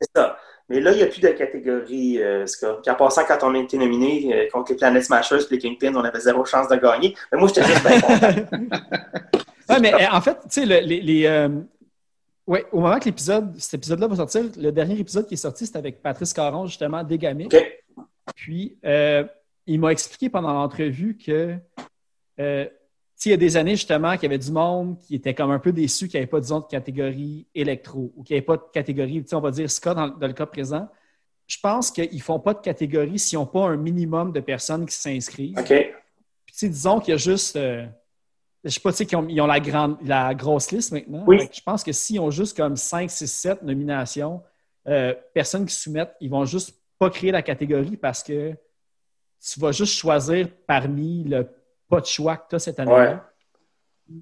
C'est 0.00 0.10
ça. 0.16 0.36
Mais 0.68 0.80
là, 0.80 0.92
il 0.92 0.98
n'y 0.98 1.02
a 1.02 1.06
plus 1.06 1.20
de 1.20 1.28
catégorie 1.28 2.22
euh, 2.22 2.46
ska. 2.46 2.74
Puis 2.82 2.90
en 2.90 2.94
passant, 2.94 3.22
quand 3.26 3.38
on 3.42 3.54
a 3.54 3.58
été 3.58 3.76
nominé 3.76 4.30
euh, 4.32 4.48
contre 4.52 4.70
les 4.72 4.76
Planet 4.78 5.02
Smashers 5.04 5.38
et 5.50 5.54
les 5.54 5.58
Kingpins, 5.58 5.94
on 5.96 6.04
avait 6.04 6.20
zéro 6.20 6.44
chance 6.44 6.68
de 6.68 6.76
gagner. 6.76 7.14
Mais 7.32 7.38
moi, 7.38 7.48
j'étais 7.48 7.64
juste 7.64 7.86
bien 7.86 8.00
content. 8.00 8.68
Ouais, 9.68 9.78
mais 9.80 9.94
euh, 9.94 10.06
en 10.10 10.20
fait, 10.20 10.34
tu 10.34 10.48
sais, 10.48 10.66
le- 10.66 10.84
les. 10.84 11.00
les, 11.00 11.26
euh, 11.26 11.48
ouais, 12.46 12.66
au 12.72 12.80
moment 12.80 12.98
que 12.98 13.04
l'épisode, 13.04 13.54
cet 13.56 13.74
épisode-là 13.74 14.08
va 14.08 14.16
sortir, 14.16 14.42
le 14.56 14.72
dernier 14.72 14.98
épisode 14.98 15.26
qui 15.28 15.34
est 15.34 15.36
sorti, 15.36 15.64
c'était 15.64 15.78
avec 15.78 16.02
Patrice 16.02 16.32
Caron, 16.32 16.66
justement, 16.66 17.04
d'Egamic. 17.04 17.54
OK. 17.54 18.04
Puis, 18.34 18.78
euh, 18.84 19.22
il 19.66 19.78
m'a 19.78 19.92
expliqué 19.92 20.28
pendant 20.28 20.52
l'entrevue 20.52 21.16
que, 21.16 21.54
euh, 22.40 22.66
il 23.28 23.30
y 23.32 23.34
a 23.34 23.36
des 23.36 23.56
années, 23.56 23.76
justement, 23.76 24.14
qu'il 24.14 24.22
y 24.22 24.26
avait 24.26 24.38
du 24.38 24.50
monde 24.50 24.98
qui 24.98 25.14
était 25.14 25.34
comme 25.34 25.50
un 25.50 25.58
peu 25.58 25.72
déçu 25.72 26.08
qu'il 26.08 26.18
n'y 26.18 26.22
avait 26.22 26.30
pas, 26.30 26.40
disons, 26.40 26.60
de 26.60 26.66
catégorie 26.66 27.46
électro 27.54 28.12
ou 28.16 28.22
qu'il 28.22 28.34
n'y 28.34 28.38
avait 28.38 28.46
pas 28.46 28.56
de 28.56 28.62
catégorie, 28.72 29.24
on 29.32 29.40
va 29.40 29.50
dire 29.50 29.70
ska 29.70 29.92
dans, 29.94 30.08
dans 30.08 30.26
le 30.26 30.32
cas 30.32 30.46
présent. 30.46 30.88
Je 31.46 31.58
pense 31.60 31.90
qu'ils 31.90 32.14
ne 32.14 32.20
font 32.20 32.38
pas 32.38 32.54
de 32.54 32.60
catégorie 32.60 33.18
s'ils 33.18 33.38
n'ont 33.38 33.46
pas 33.46 33.66
un 33.66 33.76
minimum 33.76 34.32
de 34.32 34.40
personnes 34.40 34.86
qui 34.86 34.94
s'inscrivent. 34.94 35.58
OK. 35.58 35.74
Puis, 36.46 36.68
disons 36.68 37.00
qu'il 37.00 37.12
y 37.12 37.14
a 37.14 37.18
juste. 37.18 37.56
euh, 37.56 37.86
je 38.64 38.70
sais 38.70 38.80
pas, 38.80 38.90
tu 38.92 38.98
sais, 38.98 39.06
qu'ils 39.06 39.18
ont, 39.18 39.26
ils 39.28 39.40
ont 39.40 39.46
la, 39.46 39.60
grande, 39.60 39.96
la 40.02 40.34
grosse 40.34 40.70
liste 40.70 40.92
maintenant. 40.92 41.24
Oui. 41.26 41.48
Je 41.52 41.60
pense 41.60 41.82
que 41.82 41.92
s'ils 41.92 42.20
ont 42.20 42.30
juste 42.30 42.56
comme 42.56 42.76
5, 42.76 43.10
6, 43.10 43.26
7 43.26 43.62
nominations, 43.62 44.42
euh, 44.86 45.14
personnes 45.34 45.66
qui 45.66 45.74
soumettent, 45.74 46.14
ils 46.20 46.30
vont 46.30 46.44
juste 46.44 46.74
pas 46.98 47.10
créer 47.10 47.32
la 47.32 47.42
catégorie 47.42 47.96
parce 47.96 48.22
que 48.22 48.54
tu 49.40 49.60
vas 49.60 49.72
juste 49.72 49.94
choisir 49.94 50.48
parmi 50.66 51.24
le 51.24 51.48
pas 51.90 52.00
de 52.00 52.06
choix 52.06 52.36
que 52.36 52.48
tu 52.50 52.54
as 52.56 52.58
cette 52.60 52.78
année-là. 52.80 53.26
Tu 54.08 54.14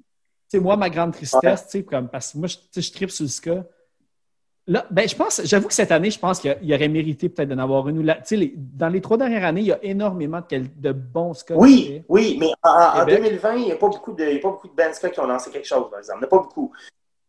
sais, 0.57 0.61
moi, 0.61 0.77
ma 0.77 0.89
grande 0.89 1.13
tristesse, 1.13 1.65
tu 1.67 1.71
sais, 1.71 1.83
comme, 1.85 2.09
parce 2.09 2.33
que 2.33 2.39
moi, 2.39 2.49
je, 2.49 2.81
je 2.81 2.91
tripe 2.93 3.11
sur 3.11 3.25
le 3.25 3.29
ska. 3.29 3.65
Là, 4.67 4.87
ben, 4.91 5.07
je 5.09 5.15
pense, 5.17 5.41
j'avoue 5.45 5.69
que 5.69 5.75
cette 5.75 5.93
année, 5.93 6.11
je 6.11 6.19
pense 6.19 6.41
qu'il 6.41 6.51
a- 6.51 6.75
aurait 6.77 6.89
mérité 6.89 7.29
peut-être 7.29 7.49
d'en 7.51 7.59
avoir 7.59 7.89
une. 7.89 7.99
ou 7.99 8.03
la- 8.03 8.17
Tu 8.17 8.23
sais, 8.25 8.37
les- 8.37 8.55
dans 8.57 8.89
les 8.89 9.01
trois 9.01 9.17
dernières 9.19 9.45
années, 9.45 9.61
il 9.63 9.67
y 9.67 9.73
a 9.73 9.79
énormément 9.83 10.43
de, 10.51 10.93
bons 10.93 11.35
ska. 11.35 11.55
Oui, 11.55 12.03
oui, 12.09 12.37
mais 12.41 12.49
en, 12.63 12.71
en 12.71 13.05
Québec. 13.05 13.17
2020, 13.23 13.55
il 13.57 13.65
n'y 13.65 13.73
a 13.73 13.77
pas 13.77 13.89
beaucoup 13.89 14.13
de, 14.13 14.25
il 14.25 14.35
y 14.35 14.39
a 14.39 14.41
pas 14.41 14.51
beaucoup 14.51 14.69
de 14.69 14.75
bands 14.75 14.93
ska 14.93 15.09
qui 15.11 15.21
ont 15.21 15.27
lancé 15.27 15.51
quelque 15.51 15.67
chose, 15.69 15.89
par 15.91 15.99
exemple. 15.99 16.19
Il 16.19 16.21
n'y 16.21 16.25
en 16.25 16.27
a 16.27 16.31
pas 16.31 16.39
beaucoup. 16.39 16.73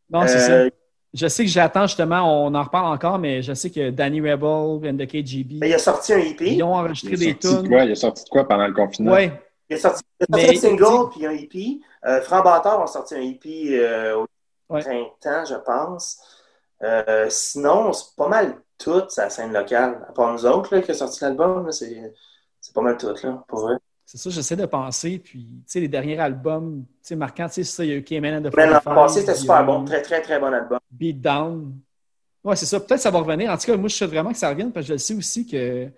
Non, 0.10 0.28
c'est 0.28 0.52
Euh, 0.52 0.70
ça. 0.70 0.76
Je 1.14 1.28
sais 1.28 1.44
que 1.44 1.50
j'attends 1.50 1.88
justement, 1.88 2.46
on 2.46 2.54
en 2.54 2.64
reparle 2.64 2.94
encore, 2.94 3.18
mais 3.20 3.42
je 3.42 3.54
sais 3.54 3.70
que 3.72 3.90
Danny 3.90 4.22
Rebel 4.22 4.90
and 4.90 4.98
the 4.98 5.08
KGB, 5.08 5.58
Mais 5.60 5.70
il 5.70 5.74
a 5.74 5.80
sorti 5.80 6.14
un 6.14 6.20
EP. 6.20 6.54
ils 6.54 6.62
ont 6.64 6.76
enregistré 6.76 7.14
Il 7.14 7.20
des 7.20 7.32
sorti 7.32 7.48
de 7.56 7.62
tunes. 7.62 7.70
quoi? 7.70 7.84
Il 7.86 7.92
est 7.92 7.96
sorti 7.96 8.24
de 8.26 8.30
quoi 8.30 8.48
pendant 8.48 8.68
le 8.68 8.74
confinement? 8.74 9.14
Ouais. 9.14 9.32
Il 9.70 9.76
a 9.76 9.80
sorti, 9.80 10.04
il 10.20 10.24
a 10.24 10.38
sorti 10.38 10.48
Mais- 10.48 10.58
un 10.58 10.62
single 10.62 11.10
puis 11.12 11.26
un 11.26 11.32
EP. 11.32 11.80
Euh, 12.06 12.22
Franc 12.22 12.42
Bâtard 12.42 12.82
a 12.82 12.88
sorti 12.88 13.16
un 13.16 13.22
EP 13.22 13.80
euh, 13.80 14.18
au 14.18 14.28
Ouais. 14.74 14.82
printemps, 14.82 15.46
je 15.46 15.56
pense. 15.56 16.20
Euh, 16.84 17.28
sinon, 17.30 17.92
c'est 17.92 18.16
pas 18.16 18.28
mal 18.28 18.56
tout, 18.78 19.04
sa 19.10 19.30
scène 19.30 19.52
locale. 19.52 20.06
À 20.08 20.12
part 20.14 20.32
nous 20.34 20.46
autres 20.46 20.76
là, 20.76 20.82
qui 20.82 20.92
a 20.92 20.94
sorti 20.94 21.20
l'album, 21.24 21.72
c'est 21.72 22.14
pas 22.74 22.82
mal 22.82 22.98
tout, 22.98 23.08
là, 23.24 23.44
pour 23.48 23.60
vrai. 23.62 23.76
C'est 24.06 24.18
ça, 24.18 24.30
j'essaie 24.30 24.56
de 24.56 24.66
penser. 24.66 25.20
Puis, 25.20 25.40
tu 25.48 25.64
sais, 25.68 25.80
les 25.80 25.88
derniers 25.88 26.18
albums, 26.20 26.84
tu 26.88 27.10
sais, 27.10 27.16
marquants, 27.16 27.48
tu 27.48 27.56
sais, 27.56 27.64
ça, 27.64 27.84
il 27.84 27.90
y 27.90 27.94
a 27.94 27.96
eu 27.96 28.04
Cayman 28.04 28.36
and 28.46 28.50
the 28.50 28.56
Mais 28.56 28.66
l'an 28.66 28.80
45, 28.80 28.96
passé, 28.96 29.20
c'était 29.22 29.36
super 29.36 29.66
bon. 29.66 29.86
Très, 29.86 30.02
très, 30.02 30.22
très 30.22 30.40
bon 30.40 30.52
album. 30.54 30.80
Beat 30.90 31.20
Down. 31.22 31.74
Ouais, 32.44 32.56
c'est 32.56 32.66
ça. 32.66 32.80
Peut-être 32.80 32.96
que 32.96 33.02
ça 33.02 33.12
va 33.12 33.20
revenir. 33.20 33.52
En 33.52 33.58
tout 33.58 33.66
cas, 33.66 33.78
moi, 33.78 33.90
je 33.90 33.96
souhaite 33.96 34.10
vraiment 34.10 34.32
que 34.32 34.38
ça 34.38 34.50
revienne 34.50 34.72
parce 34.72 34.88
que 34.88 34.94
je 34.94 34.98
sais 34.98 35.14
aussi 35.14 35.46
que 35.46 35.90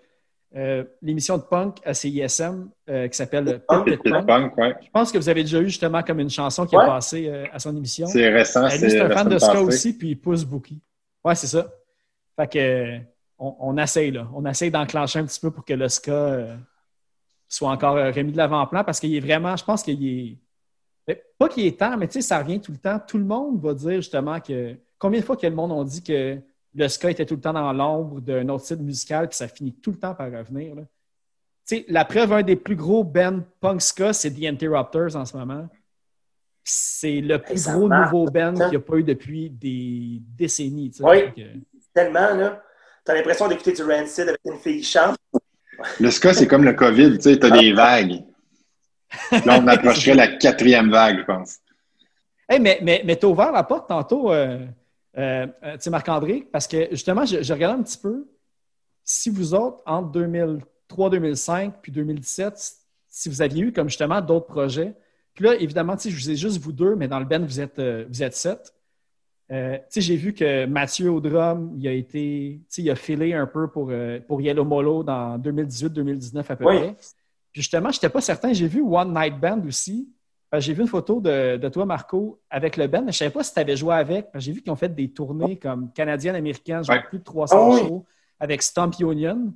euh, 0.55 0.83
l'émission 1.01 1.37
de 1.37 1.43
punk 1.43 1.77
à 1.85 1.93
CISM 1.93 2.69
euh, 2.89 3.07
qui 3.07 3.15
s'appelle 3.15 3.61
Punk, 3.67 3.97
Punk, 4.03 4.25
punk, 4.27 4.57
ouais. 4.57 4.75
je 4.83 4.89
pense 4.89 5.11
que 5.11 5.17
vous 5.17 5.29
avez 5.29 5.43
déjà 5.43 5.59
eu 5.61 5.65
justement 5.69 6.03
comme 6.03 6.19
une 6.19 6.29
chanson 6.29 6.65
qui 6.65 6.75
Ouais. 6.75 6.83
a 6.83 6.87
passé 6.87 7.27
euh, 7.29 7.45
à 7.53 7.59
son 7.59 7.75
émission. 7.75 8.05
C'est 8.07 8.29
récent, 8.29 8.65
Euh, 8.65 8.69
c'est 8.69 8.89
c'est 8.89 8.99
un 9.01 9.09
fan 9.09 9.29
de 9.29 9.37
ska 9.39 9.53
passée. 9.53 9.63
aussi, 9.63 9.97
puis 9.97 10.09
il 10.09 10.15
pousse 10.19 10.43
Bookie. 10.43 10.81
Ouais, 11.23 11.35
c'est 11.35 11.47
ça. 11.47 11.67
Fait 12.35 12.47
que 12.51 12.97
on, 13.39 13.55
on 13.59 13.77
essaye, 13.77 14.11
là. 14.11 14.27
On 14.33 14.45
essaye 14.45 14.69
d'enclencher 14.71 15.19
un 15.19 15.25
petit 15.25 15.39
peu 15.39 15.51
pour 15.51 15.63
que 15.63 15.73
le 15.73 15.87
ska 15.87 16.47
soit 17.47 17.69
encore 17.69 17.95
remis 17.95 18.31
de 18.31 18.37
l'avant-plan 18.37 18.83
parce 18.83 18.99
qu'il 18.99 19.15
est 19.15 19.19
vraiment, 19.19 19.55
je 19.55 19.63
pense 19.63 19.83
qu'il 19.83 20.05
est. 20.05 20.37
mais 21.07 21.23
Pas 21.37 21.47
qu'il 21.49 21.65
est 21.65 21.79
temps, 21.79 21.97
mais 21.97 22.07
tu 22.07 22.13
sais, 22.13 22.21
ça 22.21 22.39
revient 22.39 22.59
tout 22.59 22.71
le 22.71 22.77
temps. 22.77 22.99
Tout 23.07 23.17
le 23.17 23.25
monde 23.25 23.61
va 23.61 23.73
dire 23.73 23.95
justement 24.01 24.39
que. 24.39 24.75
Combien 24.99 25.19
de 25.21 25.25
fois 25.25 25.35
que 25.37 25.47
le 25.47 25.55
monde 25.55 25.71
ont 25.71 25.83
dit 25.83 26.03
que 26.03 26.37
le 26.73 26.87
ska 26.87 27.09
était 27.11 27.25
tout 27.25 27.35
le 27.35 27.41
temps 27.41 27.53
dans 27.53 27.71
l'ombre 27.73 28.21
d'un 28.21 28.47
autre 28.49 28.63
style 28.65 28.77
musical, 28.81 29.27
puis 29.27 29.37
ça 29.37 29.47
finit 29.47 29.73
tout 29.73 29.91
le 29.91 29.97
temps 29.97 30.13
par 30.15 30.31
revenir. 30.31 30.75
là. 30.75 30.83
Tu 31.67 31.77
sais, 31.77 31.85
la 31.89 32.05
preuve, 32.05 32.33
un 32.33 32.43
des 32.43 32.55
plus 32.55 32.75
gros 32.75 33.03
bands 33.03 33.41
punk 33.59 33.81
ska, 33.81 34.13
c'est 34.13 34.31
The 34.31 34.45
Interrupters 34.45 35.15
en 35.15 35.25
ce 35.25 35.35
moment. 35.37 35.67
C'est 36.63 37.21
le 37.21 37.39
plus 37.39 37.57
ça 37.63 37.73
gros 37.73 37.87
marche, 37.87 38.11
nouveau 38.11 38.25
band 38.29 38.53
qu'il 38.53 38.69
n'y 38.69 38.75
a 38.75 38.79
pas 38.79 38.95
eu 38.97 39.03
depuis 39.03 39.49
des 39.49 40.21
décennies. 40.37 40.91
Oui. 41.01 41.33
Que- 41.33 41.41
Tellement, 41.93 42.33
là. 42.35 42.63
T'as 43.03 43.15
l'impression 43.15 43.47
d'écouter 43.47 43.73
du 43.73 43.83
Rancid 43.83 44.27
avec 44.29 44.39
une 44.45 44.59
fille 44.59 44.77
qui 44.81 44.83
chante. 44.87 45.17
Le 45.99 46.11
ska, 46.11 46.33
c'est 46.33 46.47
comme 46.47 46.63
le 46.63 46.73
COVID, 46.73 47.17
tu 47.17 47.21
sais, 47.23 47.37
t'as 47.39 47.49
des 47.49 47.73
vagues. 47.73 48.23
Là, 49.45 49.59
on 49.61 49.67
approcherait 49.67 50.13
la 50.13 50.27
quatrième 50.37 50.89
vague, 50.91 51.19
je 51.19 51.25
pense. 51.25 51.57
Hey, 52.47 52.59
mais 52.59 52.79
mais, 52.81 53.01
mais 53.03 53.17
tu 53.17 53.25
as 53.25 53.29
ouvert 53.29 53.51
la 53.51 53.63
porte 53.63 53.89
tantôt, 53.89 54.31
euh, 54.31 54.65
euh, 55.17 55.47
euh, 55.63 55.73
tu 55.73 55.81
sais, 55.81 55.89
Marc-André, 55.89 56.47
parce 56.51 56.67
que 56.67 56.87
justement, 56.91 57.25
je, 57.25 57.41
je 57.41 57.53
regardais 57.53 57.79
un 57.79 57.83
petit 57.83 57.97
peu. 57.97 58.27
Si 59.03 59.29
vous 59.29 59.53
autres, 59.53 59.81
entre 59.85 60.11
2003, 60.11 61.09
2005 61.09 61.75
puis 61.81 61.91
2017, 61.91 62.75
si 63.07 63.29
vous 63.29 63.41
aviez 63.41 63.63
eu 63.63 63.73
comme 63.73 63.89
justement 63.89 64.21
d'autres 64.21 64.45
projets, 64.47 64.93
puis 65.33 65.45
là, 65.45 65.55
évidemment, 65.55 65.95
tu 65.95 66.03
sais, 66.03 66.09
je 66.11 66.15
vous 66.15 66.29
ai 66.29 66.35
juste 66.35 66.59
vous 66.59 66.71
deux, 66.71 66.95
mais 66.95 67.07
dans 67.07 67.19
le 67.19 67.25
band, 67.25 67.39
vous 67.41 67.59
êtes, 67.59 67.79
euh, 67.79 68.05
vous 68.09 68.21
êtes 68.23 68.35
sept. 68.35 68.73
Euh, 69.51 69.77
tu 69.77 69.83
sais, 69.89 70.01
j'ai 70.01 70.15
vu 70.15 70.33
que 70.33 70.65
Mathieu 70.65 71.11
au 71.11 71.19
drum, 71.19 71.73
il 71.77 71.87
a 71.87 71.91
été, 71.91 72.59
tu 72.61 72.65
sais, 72.69 72.81
il 72.81 72.89
a 72.89 72.95
filé 72.95 73.33
un 73.33 73.47
peu 73.47 73.69
pour, 73.69 73.89
euh, 73.91 74.19
pour 74.27 74.41
Yellow 74.41 74.63
Molo 74.63 75.03
dans 75.03 75.37
2018-2019 75.39 76.49
à 76.51 76.55
peu 76.55 76.65
Oui. 76.65 76.77
près. 76.77 76.95
Puis 77.51 77.61
justement, 77.61 77.91
je 77.91 77.97
n'étais 77.97 78.09
pas 78.09 78.21
certain. 78.21 78.53
J'ai 78.53 78.67
vu 78.67 78.81
One 78.81 79.13
Night 79.13 79.37
Band 79.39 79.61
aussi. 79.67 80.07
Euh, 80.53 80.59
J'ai 80.59 80.73
vu 80.73 80.81
une 80.81 80.87
photo 80.87 81.21
de, 81.21 81.57
de 81.57 81.69
toi, 81.69 81.85
Marco, 81.85 82.39
avec 82.49 82.75
le 82.77 82.87
band, 82.87 82.99
mais 83.03 83.11
je 83.13 83.17
ne 83.17 83.19
savais 83.19 83.31
pas 83.31 83.43
si 83.43 83.53
tu 83.53 83.59
avais 83.59 83.75
joué 83.77 83.95
avec. 83.95 84.27
J'ai 84.35 84.51
vu 84.51 84.61
qu'ils 84.61 84.71
ont 84.71 84.75
fait 84.75 84.93
des 84.93 85.09
tournées 85.11 85.57
comme 85.57 85.91
canadiennes, 85.93 86.35
américaines, 86.35 86.83
genre 86.83 86.95
Ouais. 86.97 87.03
plus 87.07 87.19
de 87.19 87.23
300 87.23 87.55
Ah 87.57 87.69
oui. 87.75 87.79
shows 87.87 88.05
avec 88.39 88.61
Stomp 88.61 88.91
Union. 88.99 89.53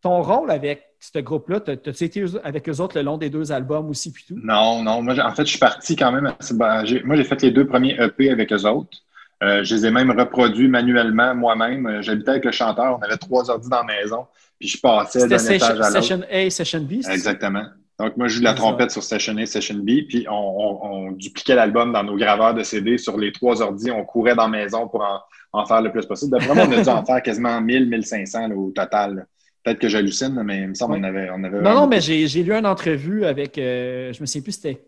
Ton 0.00 0.22
rôle 0.22 0.50
avec 0.50 0.82
ce 0.98 1.18
groupe-là, 1.20 1.60
t'as- 1.60 1.76
t'as-tu 1.76 2.04
été 2.04 2.24
avec 2.42 2.68
eux 2.68 2.80
autres 2.80 2.96
le 2.96 3.02
long 3.02 3.18
des 3.18 3.30
deux 3.30 3.52
albums 3.52 3.88
aussi, 3.88 4.10
puis 4.12 4.24
tout? 4.26 4.34
Non, 4.42 4.82
non. 4.82 5.00
Moi, 5.02 5.14
en 5.24 5.32
fait, 5.34 5.44
je 5.44 5.50
suis 5.50 5.58
parti 5.58 5.94
quand 5.94 6.10
même. 6.10 6.32
ben, 6.54 6.84
moi, 7.04 7.16
j'ai 7.16 7.24
fait 7.24 7.42
les 7.42 7.50
deux 7.50 7.66
premiers 7.66 7.94
EP 8.00 8.30
avec 8.30 8.52
eux 8.52 8.66
autres. 8.66 8.98
Euh, 9.44 9.62
je 9.64 9.74
les 9.74 9.86
ai 9.86 9.90
même 9.90 10.10
reproduits 10.10 10.68
manuellement 10.68 11.34
moi-même. 11.34 11.86
Euh, 11.86 12.02
J'habitais 12.02 12.30
avec 12.30 12.44
le 12.44 12.52
chanteur. 12.52 12.98
On 12.98 13.02
avait 13.02 13.16
trois 13.16 13.50
ordi 13.50 13.68
dans 13.68 13.82
la 13.82 13.94
maison. 14.00 14.26
Puis 14.58 14.68
je 14.68 14.80
passais 14.80 15.26
d'un 15.26 15.38
session, 15.38 15.54
étage 15.56 15.70
à 15.70 15.74
l'autre. 15.74 15.90
session 16.02 16.20
A, 16.30 16.50
Session 16.50 16.80
B? 16.80 16.90
c'est 16.96 17.02
ça? 17.02 17.14
Exactement. 17.14 17.64
Donc, 18.00 18.16
moi, 18.16 18.26
je 18.28 18.34
joue 18.34 18.40
de 18.40 18.44
la 18.44 18.50
ça. 18.50 18.56
trompette 18.56 18.90
sur 18.90 19.02
Session 19.02 19.36
A, 19.36 19.46
Session 19.46 19.76
B, 19.76 20.06
puis 20.08 20.26
on, 20.28 20.32
on- 20.34 20.86
on 21.08 21.12
dupliquait 21.12 21.54
l'album 21.54 21.92
dans 21.92 22.02
nos 22.02 22.16
graveurs 22.16 22.54
de 22.54 22.62
CD 22.62 22.98
sur 22.98 23.16
les 23.18 23.32
trois 23.32 23.60
ordis. 23.62 23.90
On 23.90 24.04
courait 24.04 24.34
dans 24.34 24.48
la 24.48 24.58
maison 24.58 24.88
pour 24.88 25.02
en, 25.02 25.20
en 25.52 25.66
faire 25.66 25.82
le 25.82 25.92
plus 25.92 26.06
possible. 26.06 26.32
D'après 26.32 26.54
moi, 26.54 26.64
on 26.68 26.72
a 26.72 26.82
dû 26.82 26.88
en 26.88 27.04
faire 27.06 27.22
quasiment 27.22 27.60
1000, 27.60 27.88
1500 27.88 28.48
là, 28.48 28.56
au 28.56 28.70
total. 28.70 29.14
là. 29.16 29.22
Peut-être 29.62 29.78
que 29.78 29.88
j'hallucine, 29.88 30.42
mais 30.44 30.62
il 30.62 30.68
me 30.68 30.74
semble 30.74 30.96
qu'on 30.96 31.04
avait, 31.04 31.28
on 31.30 31.44
avait. 31.44 31.60
Non, 31.60 31.74
non, 31.74 31.86
mais 31.86 32.00
j'ai 32.00 32.26
j'ai 32.26 32.42
lu 32.42 32.52
une 32.52 32.66
entrevue 32.66 33.24
avec, 33.24 33.56
euh, 33.58 34.12
je 34.12 34.20
me 34.20 34.26
souviens 34.26 34.42
plus 34.42 34.52
c'était 34.52 34.82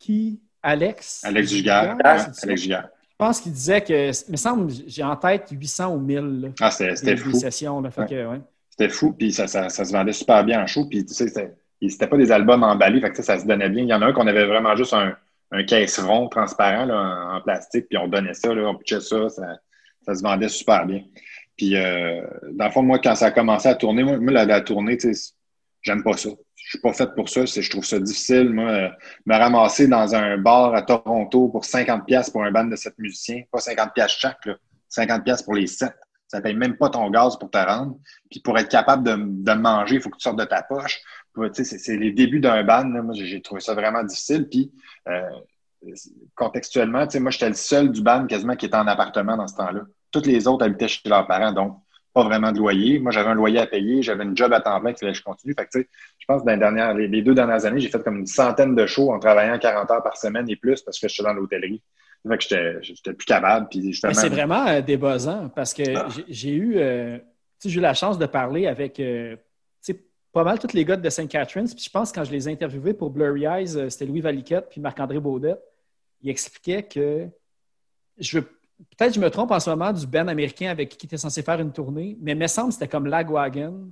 qui? 0.00 0.40
Alex? 0.62 1.22
Alex 1.24 1.48
ça. 1.50 2.42
Alex 2.42 2.62
Dugard. 2.62 2.88
Je 3.08 3.14
pense 3.24 3.40
qu'il 3.40 3.52
disait 3.52 3.80
que, 3.82 4.10
il 4.10 4.32
me 4.32 4.36
semble, 4.36 4.72
j'ai 4.88 5.02
en 5.04 5.14
tête 5.16 5.48
800 5.52 5.94
ou 5.94 6.00
1000 6.00 6.40
là, 6.40 6.48
Ah, 6.60 6.70
c'était 6.72 7.16
fou. 7.16 7.30
des 7.32 7.38
sessions. 7.38 7.80
Là, 7.80 7.90
fait 7.92 8.00
Ouais. 8.00 8.06
que, 8.08 8.26
ouais. 8.26 8.40
C'était 8.70 8.88
fou, 8.92 9.12
puis 9.12 9.32
ça, 9.32 9.46
ça, 9.46 9.68
ça 9.68 9.84
se 9.84 9.92
vendait 9.92 10.12
super 10.12 10.44
bien 10.44 10.62
en 10.62 10.66
show. 10.66 10.86
Puis, 10.86 11.04
tu 11.04 11.14
sais, 11.14 11.28
c'était 11.28 11.54
et 11.80 11.88
c'était 11.88 12.06
pas 12.06 12.16
des 12.16 12.32
albums 12.32 12.62
emballés, 12.62 13.00
fait 13.00 13.10
que, 13.10 13.16
sais, 13.16 13.22
ça 13.22 13.38
se 13.38 13.46
donnait 13.46 13.68
bien. 13.68 13.82
Il 13.82 13.88
y 13.88 13.94
en 13.94 14.02
a 14.02 14.06
un 14.06 14.12
qu'on 14.12 14.26
avait 14.26 14.46
vraiment 14.46 14.74
juste 14.76 14.94
un, 14.94 15.16
un 15.50 15.64
caisse 15.64 15.98
rond 15.98 16.28
transparent 16.28 16.86
là, 16.86 17.36
en, 17.36 17.40
plastique, 17.40 17.86
puis 17.88 17.98
on 17.98 18.08
donnait 18.08 18.34
ça, 18.34 18.54
là, 18.54 18.68
on 18.68 18.74
pitchait 18.74 19.00
ça, 19.00 19.28
ça, 19.28 19.58
ça 20.04 20.14
se 20.14 20.22
vendait 20.22 20.48
super 20.48 20.86
bien. 20.86 21.02
Puis, 21.56 21.76
euh, 21.76 22.22
dans 22.52 22.66
le 22.66 22.70
fond, 22.70 22.82
moi, 22.82 22.98
quand 22.98 23.14
ça 23.14 23.26
a 23.26 23.30
commencé 23.30 23.68
à 23.68 23.74
tourner, 23.74 24.02
moi, 24.02 24.18
la, 24.32 24.44
la 24.44 24.60
tournée, 24.60 24.98
j'aime 25.82 26.02
pas 26.02 26.16
ça. 26.16 26.30
Je 26.54 26.70
suis 26.70 26.80
pas 26.80 26.92
fait 26.92 27.14
pour 27.14 27.28
ça. 27.28 27.44
Je 27.44 27.70
trouve 27.70 27.84
ça 27.84 27.98
difficile, 27.98 28.50
moi, 28.50 28.70
euh, 28.70 28.88
me 29.24 29.36
ramasser 29.36 29.86
dans 29.86 30.14
un 30.14 30.36
bar 30.36 30.74
à 30.74 30.82
Toronto 30.82 31.48
pour 31.48 31.64
50$ 31.64 32.04
piastres 32.04 32.32
pour 32.32 32.44
un 32.44 32.50
band 32.50 32.64
de 32.64 32.76
7 32.76 32.98
musiciens. 32.98 33.42
Pas 33.50 33.58
50$ 33.58 33.92
piastres 33.94 34.20
chaque, 34.20 34.44
là. 34.46 34.56
50$ 34.90 35.22
piastres 35.22 35.44
pour 35.44 35.54
les 35.54 35.66
7. 35.66 35.92
Ça 36.26 36.40
paye 36.40 36.54
même 36.54 36.76
pas 36.76 36.90
ton 36.90 37.08
gaz 37.08 37.38
pour 37.38 37.50
te 37.50 37.58
rendre. 37.58 37.96
Puis 38.30 38.40
pour 38.40 38.58
être 38.58 38.68
capable 38.68 39.04
de, 39.04 39.14
de 39.16 39.52
manger, 39.52 39.96
il 39.96 40.00
faut 40.00 40.10
que 40.10 40.16
tu 40.16 40.22
sortes 40.22 40.38
de 40.38 40.44
ta 40.44 40.62
poche. 40.62 41.00
C'est 41.52 41.96
les 41.96 42.12
débuts 42.12 42.40
d'un 42.40 42.62
band. 42.64 42.88
là. 42.88 43.02
Moi, 43.02 43.14
j'ai 43.14 43.40
trouvé 43.42 43.60
ça 43.60 43.74
vraiment 43.74 44.02
difficile. 44.02 44.48
Puis 44.48 44.72
euh, 45.08 45.20
contextuellement, 46.34 47.06
moi, 47.20 47.30
j'étais 47.30 47.48
le 47.48 47.54
seul 47.54 47.90
du 47.90 48.02
band 48.02 48.26
quasiment 48.26 48.56
qui 48.56 48.66
était 48.66 48.76
en 48.76 48.86
appartement 48.86 49.36
dans 49.36 49.46
ce 49.46 49.56
temps-là. 49.56 49.82
Toutes 50.10 50.26
les 50.26 50.46
autres 50.46 50.64
habitaient 50.64 50.88
chez 50.88 51.08
leurs 51.08 51.26
parents, 51.26 51.52
donc 51.52 51.78
pas 52.14 52.24
vraiment 52.24 52.50
de 52.50 52.58
loyer. 52.58 52.98
Moi, 52.98 53.12
j'avais 53.12 53.28
un 53.28 53.34
loyer 53.34 53.58
à 53.58 53.66
payer, 53.66 54.02
j'avais 54.02 54.24
une 54.24 54.36
job 54.36 54.52
à 54.52 54.60
temps 54.60 54.80
plein 54.80 54.92
qu'il 54.92 55.00
fallait 55.00 55.12
que 55.12 55.18
je 55.18 55.22
continue. 55.22 55.54
Fait 55.58 55.66
que, 55.66 55.80
je 55.80 56.24
pense 56.26 56.40
que 56.42 56.46
dans 56.46 56.52
les, 56.52 56.58
dernières, 56.58 56.94
les, 56.94 57.08
les 57.08 57.20
deux 57.22 57.34
dernières 57.34 57.66
années, 57.66 57.80
j'ai 57.80 57.90
fait 57.90 58.02
comme 58.02 58.16
une 58.16 58.26
centaine 58.26 58.74
de 58.74 58.86
shows 58.86 59.12
en 59.12 59.18
travaillant 59.18 59.58
40 59.58 59.90
heures 59.90 60.02
par 60.02 60.16
semaine 60.16 60.48
et 60.48 60.56
plus 60.56 60.80
parce 60.82 60.98
que 60.98 61.08
j'étais 61.08 61.22
dans 61.22 61.34
l'hôtellerie. 61.34 61.82
Fait 62.26 62.38
que 62.38 62.78
j'étais 62.82 63.12
plus 63.12 63.26
capable. 63.26 63.68
Puis 63.68 63.80
Mais 63.80 63.92
justement, 63.92 64.14
c'est 64.14 64.28
vraiment 64.30 64.66
euh, 64.66 64.80
débuzzant 64.80 65.48
parce 65.50 65.72
que 65.74 65.82
Ah. 65.94 66.08
j'ai- 66.28 66.54
eu, 66.54 66.78
euh, 66.78 67.18
eu 67.64 67.80
la 67.80 67.94
chance 67.94 68.18
de 68.18 68.26
parler 68.26 68.66
avec 68.66 68.98
euh, 68.98 69.36
pas 70.36 70.44
mal 70.44 70.58
tous 70.58 70.74
les 70.74 70.84
gars 70.84 70.96
de 70.96 71.08
St. 71.08 71.28
Catharines. 71.28 71.66
Puis 71.74 71.84
je 71.84 71.88
pense 71.90 72.10
que 72.12 72.16
quand 72.18 72.24
je 72.24 72.30
les 72.30 72.46
ai 72.46 72.52
interviewés 72.52 72.92
pour 72.92 73.08
Blurry 73.08 73.44
Eyes, 73.44 73.74
euh, 73.74 73.88
c'était 73.88 74.04
Louis 74.04 74.20
Valiquette 74.20 74.68
puis 74.68 74.82
Marc-André 74.82 75.18
Baudet. 75.18 75.56
Il 76.20 76.28
expliquait 76.28 76.82
que 76.82 77.26
je 78.18 78.40
peut-être 78.40 79.14
je 79.14 79.20
me 79.20 79.30
trompe 79.30 79.50
en 79.50 79.58
ce 79.60 79.70
moment 79.70 79.94
du 79.94 80.06
band 80.06 80.28
américain 80.28 80.68
avec 80.68 80.90
qui 80.98 81.06
était 81.06 81.16
censé 81.16 81.40
faire 81.42 81.58
une 81.58 81.72
tournée, 81.72 82.18
mais 82.20 82.32
il 82.32 82.38
me 82.38 82.46
semble 82.48 82.68
que 82.68 82.74
c'était 82.74 82.86
comme 82.88 83.06
Lagwagon 83.06 83.90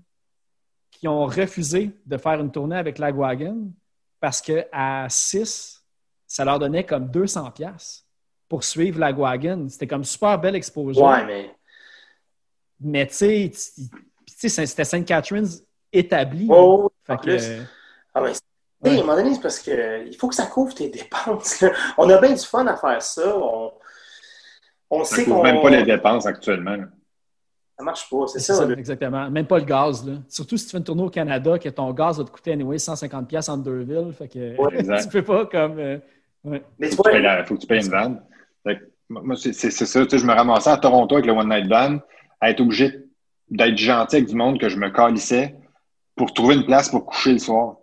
qui 0.90 1.08
ont 1.08 1.24
refusé 1.24 1.92
de 2.04 2.16
faire 2.18 2.38
une 2.40 2.50
tournée 2.52 2.76
avec 2.76 2.98
Lagwagon 2.98 3.72
parce 4.20 4.42
qu'à 4.42 5.06
6, 5.08 5.82
ça 6.26 6.44
leur 6.44 6.58
donnait 6.58 6.84
comme 6.84 7.08
200 7.10 7.52
pièces 7.52 8.06
pour 8.50 8.64
suivre 8.64 9.00
Lagwagon. 9.00 9.66
C'était 9.70 9.86
comme 9.86 10.04
super 10.04 10.38
belle 10.38 10.56
exposure. 10.56 11.02
Ouais, 11.02 11.24
mais. 11.24 11.54
Mais 12.80 13.06
tu 13.06 13.14
sais, 13.14 13.50
tu- 13.50 13.88
tu 14.38 14.48
sais, 14.50 14.66
c'était 14.66 14.84
St. 14.84 15.06
Catharines 15.06 15.48
établi. 15.96 16.46
Oh, 16.50 16.90
Fait 17.06 17.12
en 17.12 17.16
que, 17.16 17.22
plus. 17.22 17.44
euh, 17.48 17.62
Ah, 18.14 18.20
mais, 18.20 18.32
Ouais. 18.82 18.90
à 18.90 18.92
un 18.92 18.96
moment 19.02 19.16
donné, 19.16 19.34
c'est 19.34 19.40
parce 19.40 19.58
qu'il 19.60 20.14
faut 20.18 20.28
que 20.28 20.34
ça 20.34 20.46
couvre 20.46 20.74
tes 20.74 20.88
dépenses. 20.90 21.60
là. 21.62 21.70
On 21.96 22.08
a 22.10 22.18
bien 22.20 22.32
du 22.34 22.44
fun 22.44 22.66
à 22.66 22.76
faire 22.76 23.00
ça. 23.00 23.36
On, 23.38 23.72
on 24.90 25.04
ça 25.04 25.16
sait 25.16 25.24
couvre 25.24 25.36
qu'on. 25.38 25.42
même 25.42 25.62
pas 25.62 25.70
les 25.70 25.82
dépenses 25.84 26.26
actuellement. 26.26 26.76
Ça 27.76 27.82
marche 27.84 28.08
pas, 28.08 28.26
c'est 28.28 28.38
c'est 28.38 28.52
ça. 28.52 28.68
exactement. 28.70 29.28
Même 29.30 29.46
pas 29.46 29.58
le 29.58 29.64
gaz. 29.64 30.06
Là. 30.06 30.14
Surtout 30.28 30.56
si 30.56 30.66
tu 30.66 30.70
fais 30.72 30.78
une 30.78 30.84
tournée 30.84 31.02
au 31.02 31.10
Canada, 31.10 31.58
que 31.58 31.68
ton 31.70 31.90
gaz 31.92 32.18
va 32.18 32.24
te 32.24 32.30
coûter 32.30 32.52
anyway 32.52 32.76
150$ 32.76 33.26
piastres 33.26 33.50
entre 33.52 33.64
deux 33.64 33.80
villes. 33.80 34.12
Fait 34.16 34.28
que 34.28 34.56
Ouais, 34.60 35.00
tu 35.02 35.08
peux 35.08 35.22
pas 35.24 35.46
comme. 35.46 35.78
euh, 35.78 35.98
ouais. 36.44 36.62
Mais 36.78 36.90
tu 36.90 36.94
faut, 36.96 37.02
que 37.02 37.08
tu 37.08 37.14
payes 37.14 37.22
la- 37.22 37.44
faut 37.44 37.54
que 37.56 37.60
tu 37.60 37.66
payes 37.66 37.84
une 37.84 37.90
vanne. 37.90 38.22
Moi, 39.08 39.36
c'est 39.36 39.52
c'est- 39.52 39.70
c'est 39.70 39.86
ça. 39.86 40.02
Tu 40.04 40.10
sais, 40.10 40.18
je 40.18 40.26
me 40.26 40.32
ramassais 40.32 40.70
à 40.70 40.76
Toronto 40.78 41.14
avec 41.14 41.26
le 41.26 41.32
One 41.32 41.48
Night 41.48 41.68
Band, 41.68 41.98
à 42.40 42.50
être 42.50 42.60
obligé 42.60 43.04
d'être 43.50 43.76
gentil 43.76 44.16
avec 44.16 44.28
du 44.28 44.34
monde 44.34 44.58
que 44.58 44.68
je 44.68 44.78
me 44.78 44.88
calissais 44.90 45.54
pour 46.16 46.32
trouver 46.32 46.54
une 46.56 46.64
place 46.64 46.88
pour 46.88 47.04
coucher 47.06 47.32
le 47.32 47.38
soir. 47.38 47.76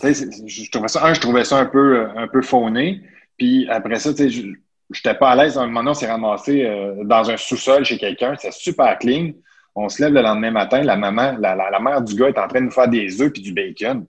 C'est- 0.00 0.46
je 0.48 0.70
trouvais 0.70 0.88
ça, 0.88 1.04
un, 1.06 1.14
je 1.14 1.20
trouvais 1.20 1.44
ça 1.44 1.58
un 1.58 1.66
peu, 1.66 1.98
euh, 2.00 2.08
un 2.16 2.28
peu 2.28 2.42
fauné. 2.42 3.02
Puis 3.36 3.68
après 3.70 3.98
ça, 3.98 4.10
tu 4.10 4.16
sais, 4.24 4.30
je 4.30 4.46
j'étais 4.90 5.14
pas 5.14 5.30
à 5.30 5.36
l'aise. 5.36 5.56
À 5.58 5.62
un 5.62 5.66
moment 5.66 5.90
on 5.90 5.94
s'est 5.94 6.10
ramassé 6.10 6.64
euh, 6.64 7.04
dans 7.04 7.30
un 7.30 7.36
sous-sol 7.36 7.84
chez 7.84 7.98
quelqu'un. 7.98 8.34
C'était 8.36 8.52
super 8.52 8.98
clean. 8.98 9.32
On 9.74 9.88
se 9.88 10.02
lève 10.02 10.12
le 10.12 10.22
lendemain 10.22 10.50
matin. 10.50 10.82
La 10.82 10.96
maman, 10.96 11.36
la, 11.38 11.54
la, 11.54 11.70
la 11.70 11.78
mère 11.78 12.02
du 12.02 12.14
gars 12.14 12.28
est 12.28 12.38
en 12.38 12.48
train 12.48 12.60
de 12.60 12.64
nous 12.66 12.70
faire 12.70 12.88
des 12.88 13.20
œufs 13.22 13.32
puis 13.32 13.42
du 13.42 13.52
bacon. 13.52 14.06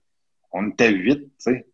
On 0.51 0.69
était 0.69 0.89
huit, 0.89 1.19
tu 1.19 1.29
sais. 1.37 1.65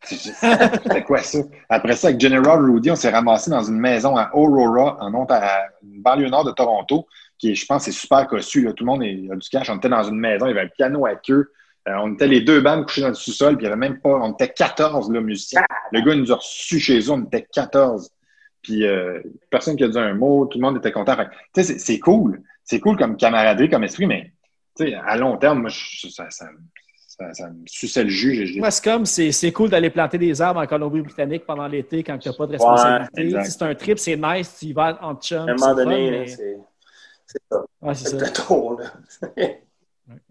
C'était 0.02 1.04
quoi 1.04 1.18
ça? 1.18 1.38
Après 1.68 1.94
ça, 1.94 2.08
avec 2.08 2.20
General 2.20 2.58
Rudy, 2.58 2.90
on 2.90 2.96
s'est 2.96 3.10
ramassé 3.10 3.50
dans 3.50 3.62
une 3.62 3.78
maison 3.78 4.16
à 4.16 4.30
Aurora, 4.34 4.96
en 5.00 5.12
Ontario, 5.14 5.46
une 5.82 6.00
banlieue 6.00 6.30
nord 6.30 6.44
de 6.44 6.52
Toronto, 6.52 7.06
qui 7.40 7.52
est, 7.52 7.54
je 7.54 7.66
pense, 7.66 7.84
c'est 7.84 7.92
super 7.92 8.26
cossu. 8.26 8.62
Là. 8.62 8.72
Tout 8.72 8.84
le 8.84 8.90
monde 8.90 9.02
est, 9.02 9.28
a 9.32 9.36
du 9.36 9.48
cash. 9.48 9.70
On 9.70 9.76
était 9.78 9.88
dans 9.88 10.02
une 10.02 10.18
maison, 10.18 10.46
il 10.46 10.50
y 10.50 10.52
avait 10.52 10.66
un 10.66 10.68
piano 10.68 11.06
à 11.06 11.14
queue. 11.16 11.50
Euh, 11.88 11.92
on 12.02 12.12
était 12.12 12.26
les 12.26 12.42
deux 12.42 12.60
bandes 12.60 12.84
couchés 12.84 13.00
dans 13.00 13.08
le 13.08 13.14
sous-sol, 13.14 13.56
puis 13.56 13.64
il 13.64 13.68
y 13.68 13.72
avait 13.72 13.80
même 13.80 14.00
pas. 14.00 14.10
On 14.10 14.32
était 14.32 14.50
14 14.52 15.10
là, 15.10 15.20
musiciens. 15.22 15.62
Le 15.92 16.02
gars 16.02 16.12
il 16.12 16.20
nous 16.20 16.30
a 16.32 16.36
reçus 16.36 16.78
chez 16.78 16.98
eux, 17.00 17.10
on 17.10 17.22
était 17.24 17.46
14. 17.52 18.10
Puis 18.62 18.86
euh, 18.86 19.20
personne 19.48 19.76
qui 19.76 19.84
a 19.84 19.88
dit 19.88 19.98
un 19.98 20.12
mot, 20.14 20.44
tout 20.44 20.58
le 20.58 20.62
monde 20.62 20.76
était 20.76 20.92
content. 20.92 21.16
Tu 21.16 21.22
sais, 21.56 21.62
c'est- 21.62 21.78
c'est 21.78 21.98
cool. 21.98 22.42
C'est 22.62 22.78
cool 22.80 22.98
comme 22.98 23.16
camaraderie, 23.16 23.70
comme 23.70 23.84
esprit, 23.84 24.06
mais 24.06 24.32
tu 24.76 24.86
sais, 24.88 24.94
à 24.94 25.16
long 25.16 25.38
terme, 25.38 25.60
moi, 25.62 25.70
je- 25.70 26.08
ça, 26.08 26.26
ça, 26.28 26.46
ça, 27.08 27.32
ça 27.32 27.48
me 27.48 27.62
suçait 27.66 28.04
le 28.04 28.10
jus. 28.10 28.58
Moi, 28.58 28.70
c'est 28.70 28.84
comme, 28.84 29.06
c'est 29.06 29.32
c'est 29.32 29.50
cool 29.50 29.70
d'aller 29.70 29.88
planter 29.90 30.18
des 30.18 30.40
arbres 30.42 30.60
en 30.60 30.66
Colombie-Britannique 30.66 31.46
pendant 31.46 31.66
l'été 31.66 32.02
quand 32.02 32.18
tu 32.18 32.28
n'as 32.28 32.34
pas 32.34 32.46
de 32.46 32.52
responsabilité. 32.52 33.22
Si 33.44 33.50
c'est 33.52 33.62
un 33.62 33.74
trip, 33.74 33.98
c'est 33.98 34.16
nice, 34.16 34.56
tu 34.60 34.66
y 34.66 34.72
vas 34.74 34.98
en 35.02 35.14
chum. 35.14 35.38
à 35.38 35.42
un 35.42 35.54
moment 35.54 35.74
donné, 35.74 36.10
mais- 36.10 36.26
c'est 36.26 36.58
c'est 37.32 37.42
ça. 37.50 37.64
Ouais, 37.82 37.94
c'est 37.94 38.06
ça. 38.06 38.16
le 38.26 38.32
tour, 38.32 38.80
là. 38.80 38.92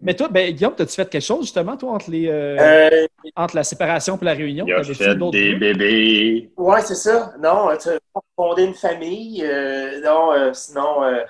Mais 0.00 0.14
toi, 0.14 0.28
ben, 0.28 0.52
Guillaume, 0.54 0.74
as-tu 0.78 0.94
fait 0.94 1.08
quelque 1.08 1.22
chose 1.22 1.42
justement, 1.42 1.76
toi, 1.76 1.92
entre, 1.92 2.10
les, 2.10 2.26
euh, 2.28 2.58
Euh, 2.60 3.06
entre 3.36 3.56
la 3.56 3.64
séparation 3.64 4.18
et 4.20 4.24
la 4.24 4.34
réunion? 4.34 4.66
Il 4.66 4.72
a 4.74 4.82
fait 4.84 4.94
des 4.94 4.94
trucs? 4.96 5.60
bébés. 5.60 6.50
Ouais, 6.56 6.82
c'est 6.82 6.94
ça. 6.94 7.32
Non, 7.40 7.70
tu 7.80 7.88
as 7.88 7.98
fondé 8.36 8.64
une 8.64 8.74
famille. 8.74 9.42
euh, 9.44 10.00
non, 10.02 10.32
euh, 10.32 10.52
sinon, 10.52 11.02
euh, 11.04 11.24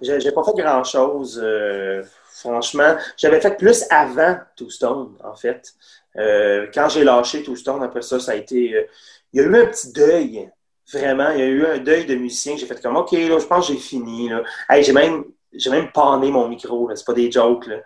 j'ai 0.00 0.20
j'ai 0.20 0.32
pas 0.32 0.42
fait 0.44 0.54
grand-chose. 0.62 1.40
euh, 1.42 2.02
franchement, 2.30 2.96
j'avais 3.18 3.40
fait 3.40 3.56
plus 3.56 3.84
avant 3.90 4.38
Toustone, 4.56 5.16
en 5.24 5.34
fait. 5.36 5.74
Euh, 6.16 6.68
quand 6.74 6.88
j'ai 6.88 7.04
lâché 7.04 7.42
Toustone, 7.42 7.82
après 7.82 8.02
ça, 8.02 8.20
ça 8.20 8.32
a 8.32 8.34
été. 8.36 8.74
euh, 8.74 8.86
il 9.32 9.42
y 9.42 9.44
a 9.44 9.48
eu 9.48 9.56
un 9.56 9.66
petit 9.66 9.92
deuil. 9.92 10.50
Vraiment, 10.92 11.30
il 11.30 11.38
y 11.38 11.42
a 11.42 11.46
eu 11.46 11.64
un 11.66 11.78
deuil 11.78 12.06
de 12.06 12.14
musicien. 12.14 12.56
J'ai 12.56 12.66
fait 12.66 12.80
comme, 12.82 12.96
OK, 12.96 13.12
là, 13.12 13.38
je 13.38 13.46
pense 13.46 13.68
que 13.68 13.74
j'ai 13.74 13.78
fini. 13.78 14.28
Là. 14.28 14.42
Hey, 14.68 14.82
j'ai 14.82 14.92
même, 14.92 15.24
j'ai 15.52 15.70
même 15.70 15.90
pané 15.92 16.30
mon 16.30 16.48
micro. 16.48 16.88
là. 16.88 16.96
C'est 16.96 17.04
pas 17.06 17.12
des 17.14 17.30
jokes. 17.30 17.66
Là. 17.66 17.76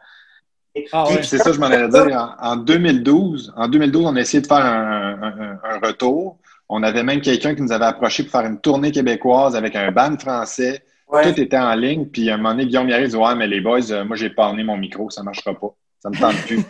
Ah 0.93 1.05
Puis-. 1.09 1.25
C'est 1.25 1.39
ça, 1.39 1.53
je 1.53 1.59
m'en 1.61 1.67
allais 1.67 1.89
dire. 1.89 2.37
En, 2.41 2.53
en 2.53 2.57
2012, 2.57 3.53
en 3.57 3.69
2012, 3.69 4.07
on 4.07 4.17
a 4.17 4.21
essayé 4.21 4.41
de 4.43 4.47
faire 4.47 4.59
un, 4.65 5.23
un- 5.23 5.59
un 5.63 5.79
retour. 5.87 6.39
On 6.69 6.83
avait 6.83 7.03
même 7.05 7.21
quelqu'un 7.21 7.55
qui 7.55 7.63
nous 7.63 7.73
avait 7.73 7.85
approché 7.85 8.25
pour 8.25 8.33
faire 8.33 8.45
une 8.51 8.61
tournée 8.61 8.91
québécoise 8.91 9.55
avec 9.55 9.77
un 9.77 9.91
band 9.93 10.17
français. 10.19 10.83
Ouais. 11.09 11.23
Tout 11.33 11.41
était 11.41 11.59
en 11.59 11.75
ligne. 11.75 12.07
Puis 12.07 12.29
à 12.31 12.35
un 12.35 12.37
moment 12.39 12.51
donné, 12.51 12.67
Guillaume 12.67 12.89
Yarry 12.89 13.09
dit 13.09 13.17
Ouais, 13.17 13.35
mais 13.37 13.47
les 13.47 13.61
boys, 13.61 13.93
euh, 13.93 14.05
moi, 14.05 14.17
j'ai 14.17 14.31
pané 14.31 14.65
mon 14.65 14.77
micro, 14.77 15.09
ça 15.11 15.21
ne 15.21 15.27
marchera 15.27 15.55
pas. 15.55 15.69
Ça 16.01 16.11
me 16.11 16.19
tente 16.19 16.37
plus. 16.47 16.65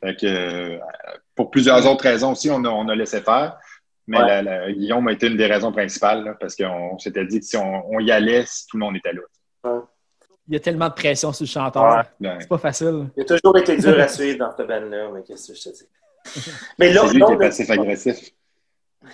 fait 0.00 0.14
que, 0.16 0.26
euh, 0.26 0.78
pour 1.34 1.50
plusieurs 1.50 1.84
autres 1.90 2.04
raisons 2.04 2.32
aussi, 2.32 2.48
on 2.50 2.64
a, 2.64 2.68
on 2.68 2.88
a 2.88 2.94
laissé 2.94 3.20
faire. 3.20 3.56
Mais 4.10 4.18
Ouais. 4.18 4.26
la- 4.26 4.42
la- 4.42 4.72
Guillaume 4.72 5.06
a 5.06 5.12
été 5.12 5.28
une 5.28 5.36
des 5.36 5.46
raisons 5.46 5.70
principales 5.70 6.24
là, 6.24 6.34
parce 6.38 6.56
qu'on 6.56 6.98
s'était 6.98 7.24
dit 7.24 7.38
que 7.38 7.46
si 7.46 7.56
on, 7.56 7.88
on 7.94 8.00
y 8.00 8.10
allait, 8.10 8.44
si 8.44 8.66
tout 8.66 8.76
le 8.76 8.84
monde 8.84 8.96
était 8.96 9.12
là. 9.12 9.22
Il 10.48 10.54
y 10.54 10.56
a 10.56 10.60
tellement 10.60 10.88
de 10.88 10.94
pression 10.94 11.32
sur 11.32 11.44
le 11.44 11.48
chanteur. 11.48 12.04
Ouais. 12.20 12.36
C'est 12.40 12.48
pas 12.48 12.58
facile. 12.58 13.06
Il 13.16 13.22
a 13.22 13.24
toujours 13.24 13.56
été 13.56 13.76
dur 13.76 14.00
à 14.00 14.08
suivre 14.08 14.38
dans 14.38 14.50
ce 14.56 14.62
band-là, 14.64 15.10
mais 15.14 15.22
qu'est-ce 15.22 15.52
que 15.52 15.58
je 15.58 15.62
te 15.62 15.68
dis? 15.68 15.88
Mais 16.78 16.92
là, 16.92 17.02
c'est 17.06 17.14
lui 17.14 17.22
qui 17.24 17.32
est 17.32 17.38
passif-agressif. 17.38 18.30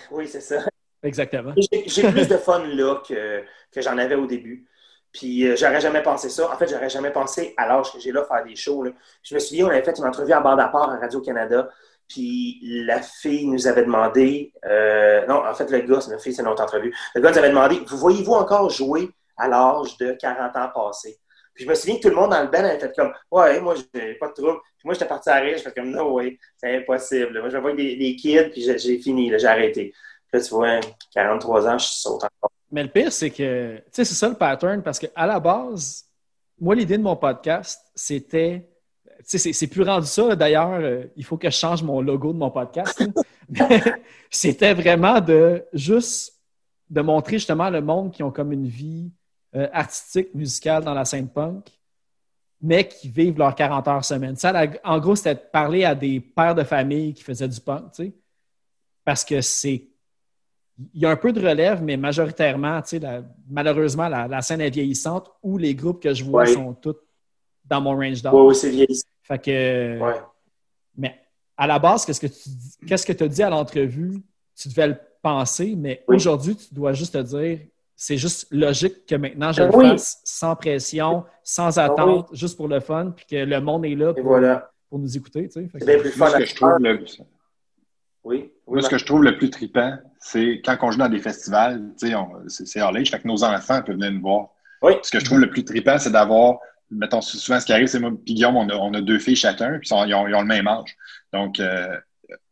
Oui, 0.09 0.27
c'est 0.27 0.41
ça. 0.41 0.65
Exactement. 1.03 1.53
J'ai 1.85 2.11
plus 2.11 2.27
de 2.27 2.37
fun 2.37 2.65
là 2.65 3.01
que, 3.07 3.43
que 3.71 3.81
j'en 3.81 3.97
avais 3.99 4.15
au 4.15 4.25
début. 4.25 4.65
Puis 5.13 5.47
euh, 5.47 5.55
j'aurais 5.55 5.79
jamais 5.79 6.01
pensé 6.01 6.27
ça. 6.29 6.51
En 6.51 6.57
fait, 6.57 6.67
j'aurais 6.67 6.89
jamais 6.89 7.11
pensé 7.11 7.53
à 7.55 7.67
l'âge 7.67 7.93
que 7.93 7.99
j'ai 7.99 8.11
là 8.11 8.23
faire 8.25 8.43
des 8.43 8.55
shows. 8.55 8.83
là. 8.83 8.91
Je 9.23 9.35
me 9.35 9.39
souviens, 9.39 9.67
on 9.67 9.69
avait 9.69 9.83
fait 9.83 9.97
une 9.97 10.05
entrevue 10.05 10.33
à 10.33 10.39
bande 10.41 10.59
à 10.59 10.67
part 10.69 10.89
à 10.91 10.97
Radio-Canada. 10.97 11.69
Puis 12.07 12.59
la 12.85 13.01
fille 13.01 13.47
nous 13.47 13.67
avait 13.67 13.83
demandé. 13.83 14.53
euh, 14.65 15.25
non, 15.27 15.45
en 15.45 15.53
fait, 15.53 15.69
le 15.69 15.79
gars, 15.81 16.01
c'est 16.01 16.19
fille, 16.21 16.33
c'est 16.33 16.41
une 16.41 16.47
autre 16.47 16.63
entrevue. 16.63 16.93
Le 17.15 17.21
gars 17.21 17.31
nous 17.31 17.37
avait 17.37 17.49
demandé 17.49 17.81
Vous 17.87 17.97
voyez-vous 17.97 18.33
encore 18.33 18.69
jouer 18.69 19.09
à 19.37 19.47
l'âge 19.47 19.97
de 19.97 20.13
40 20.13 20.55
ans 20.55 20.69
passés? 20.73 21.17
Puis 21.53 21.65
je 21.65 21.69
me 21.69 21.75
souviens 21.75 21.95
que 21.97 22.01
tout 22.03 22.09
le 22.09 22.15
monde 22.15 22.29
dans 22.31 22.41
le 22.41 22.47
band 22.49 22.59
avait 22.59 22.79
fait 22.79 22.95
comme 22.95 23.11
Ouais, 23.31 23.59
moi, 23.59 23.75
j'ai 23.75 24.13
pas 24.15 24.27
de 24.27 24.33
trouble. 24.33 24.59
Puis 24.77 24.85
moi, 24.85 24.93
j'étais 24.93 25.07
parti 25.07 25.29
à 25.29 25.37
rire. 25.37 25.57
Je 25.57 25.63
fais 25.63 25.71
comme 25.71 25.89
No 25.89 26.13
way, 26.13 26.37
c'est 26.55 26.77
impossible. 26.77 27.39
Moi, 27.39 27.49
je 27.49 27.57
vois 27.57 27.73
des, 27.73 27.95
des 27.95 28.15
kids, 28.15 28.49
puis 28.51 28.61
j'ai 28.61 28.99
fini, 28.99 29.31
j'ai 29.37 29.47
arrêté. 29.47 29.91
Puis 30.31 30.39
là, 30.39 30.45
tu 30.45 30.53
vois, 30.53 30.79
43 31.13 31.67
ans, 31.67 31.77
je 31.77 31.87
saute 31.87 32.23
encore. 32.23 32.51
Mais 32.71 32.83
le 32.83 32.89
pire, 32.89 33.11
c'est 33.11 33.29
que, 33.31 33.77
tu 33.77 33.83
sais, 33.91 34.05
c'est 34.05 34.13
ça 34.13 34.27
le 34.29 34.35
pattern, 34.35 34.83
parce 34.83 34.99
qu'à 34.99 35.25
la 35.25 35.39
base, 35.39 36.03
moi, 36.59 36.75
l'idée 36.75 36.97
de 36.97 37.03
mon 37.03 37.15
podcast, 37.15 37.81
c'était, 37.95 38.67
c'est- 39.23 39.53
c'est 39.53 39.67
plus 39.67 39.83
rendu 39.83 40.05
ça. 40.07 40.35
D'ailleurs, 40.35 40.73
euh, 40.73 41.03
il 41.15 41.23
faut 41.23 41.37
que 41.37 41.49
je 41.49 41.55
change 41.57 41.83
mon 41.83 42.01
logo 42.01 42.33
de 42.33 42.37
mon 42.37 42.51
podcast. 42.51 43.03
c'était 44.29 44.73
vraiment 44.73 45.19
de 45.21 45.63
juste 45.73 46.33
de 46.89 47.01
montrer 47.01 47.33
justement 47.37 47.69
le 47.69 47.81
monde 47.81 48.11
qui 48.13 48.23
ont 48.23 48.31
comme 48.31 48.51
une 48.53 48.67
vie 48.67 49.11
euh, 49.55 49.67
artistique, 49.73 50.33
musicale 50.33 50.83
dans 50.83 50.93
la 50.93 51.05
scène 51.05 51.27
punk, 51.29 51.65
mais 52.61 52.87
qui 52.87 53.09
vivent 53.09 53.37
leurs 53.37 53.55
40 53.55 53.87
heures 53.87 54.05
semaine. 54.05 54.35
Ça, 54.35 54.51
la- 54.51 54.67
en 54.83 54.99
gros, 54.99 55.15
c'était 55.15 55.35
de 55.35 55.39
parler 55.51 55.83
à 55.83 55.95
des 55.95 56.19
pères 56.19 56.55
de 56.55 56.63
famille 56.63 57.13
qui 57.13 57.23
faisaient 57.23 57.47
du 57.47 57.59
punk, 57.59 57.91
tu 57.93 58.03
sais, 58.05 58.13
parce 59.05 59.23
que 59.23 59.41
c'est 59.41 59.87
il 60.93 61.01
y 61.01 61.05
a 61.07 61.09
un 61.09 61.15
peu 61.15 61.31
de 61.33 61.39
relève, 61.45 61.81
mais 61.81 61.97
majoritairement, 61.97 62.79
tu 62.83 62.89
sais, 62.89 62.99
la- 62.99 63.23
malheureusement, 63.49 64.07
la, 64.09 64.27
la 64.27 64.41
scène 64.43 64.61
est 64.61 64.69
vieillissante 64.69 65.31
où 65.41 65.57
les 65.57 65.73
groupes 65.73 66.03
que 66.03 66.13
je 66.13 66.23
vois 66.23 66.43
sont 66.53 66.73
tous 66.73 66.95
dans 67.69 67.81
mon 67.81 67.95
range 67.95 68.21
d'âge. 68.21 68.33
Oui, 68.33 68.47
oui, 68.47 68.55
c'est 68.55 68.69
vieillissant. 68.69 69.07
Fait 69.23 69.39
que, 69.39 69.99
Ouais. 69.99 70.21
mais 70.97 71.15
à 71.57 71.67
la 71.67 71.79
base, 71.79 72.05
qu'est-ce 72.05 72.19
que 72.21 72.27
tu 72.27 72.49
dis- 72.49 72.77
qu'est-ce 72.87 73.05
que 73.05 73.13
as 73.23 73.27
dit 73.27 73.43
à 73.43 73.49
l'entrevue? 73.49 74.21
Tu 74.55 74.69
devais 74.69 74.87
le 74.87 74.97
penser, 75.21 75.75
mais 75.77 76.03
Oui. 76.07 76.15
aujourd'hui, 76.15 76.55
tu 76.55 76.73
dois 76.73 76.93
juste 76.93 77.13
te 77.13 77.17
dire, 77.19 77.59
c'est 77.95 78.17
juste 78.17 78.47
logique 78.51 79.05
que 79.05 79.15
maintenant 79.15 79.51
je 79.51 79.63
le 79.63 79.75
Oui. 79.75 79.89
fasse 79.89 80.21
sans 80.23 80.55
pression, 80.55 81.25
sans 81.43 81.77
attente, 81.79 82.29
juste 82.33 82.55
pour 82.57 82.67
le 82.67 82.79
fun, 82.79 83.11
puis 83.15 83.25
que 83.25 83.35
le 83.35 83.59
monde 83.59 83.85
est 83.85 83.95
là 83.95 84.13
pour, 84.13 84.23
voilà. 84.23 84.71
pour 84.89 84.99
nous 84.99 85.17
écouter. 85.17 85.47
tu 85.49 85.61
sais. 85.61 85.69
C'est 85.79 85.85
bien 85.85 85.99
plus 85.99 86.11
fun 86.11 86.29
ce 86.29 86.37
que 86.37 86.45
je 86.45 86.55
trouve 86.55 86.77
le, 86.79 87.05
Oui. 88.23 88.51
Moi, 88.67 88.81
ce 88.81 88.89
que 88.89 88.97
je 88.97 89.05
trouve 89.05 89.23
le 89.23 89.37
plus 89.37 89.49
trippant, 89.49 89.97
c'est 90.19 90.61
quand 90.63 90.75
on 90.81 90.91
joue 90.91 90.99
dans 90.99 91.07
des 91.09 91.19
festivals, 91.19 91.81
tu 91.97 92.07
sais, 92.09 92.15
on- 92.15 92.43
c'est 92.47 92.81
hors 92.81 92.91
fait 92.93 93.21
que 93.21 93.27
nos 93.27 93.43
enfants 93.43 93.81
peuvent 93.81 93.95
venir 93.95 94.11
nous 94.11 94.21
voir. 94.21 94.49
Oui. 94.81 94.93
Ce 95.01 95.09
que 95.11 95.19
je 95.19 95.25
trouve 95.25 95.39
le 95.39 95.49
plus 95.49 95.63
trippant, 95.63 95.97
c'est 95.97 96.11
d'avoir, 96.11 96.59
mettons, 96.91 97.21
souvent, 97.21 97.59
ce 97.59 97.65
qui 97.65 97.73
arrive, 97.73 97.87
c'est 97.87 97.99
moi 97.99 98.11
et 98.11 98.33
Guillaume, 98.33 98.55
on 98.55 98.69
a, 98.69 98.75
on 98.75 98.93
a 98.93 99.01
deux 99.01 99.19
filles 99.19 99.35
chacun, 99.35 99.79
puis 99.79 99.89
ils, 99.89 99.93
ont, 99.93 100.05
ils 100.05 100.35
ont 100.35 100.41
le 100.41 100.47
même 100.47 100.67
âge. 100.67 100.95
Donc, 101.33 101.59
euh, 101.59 101.97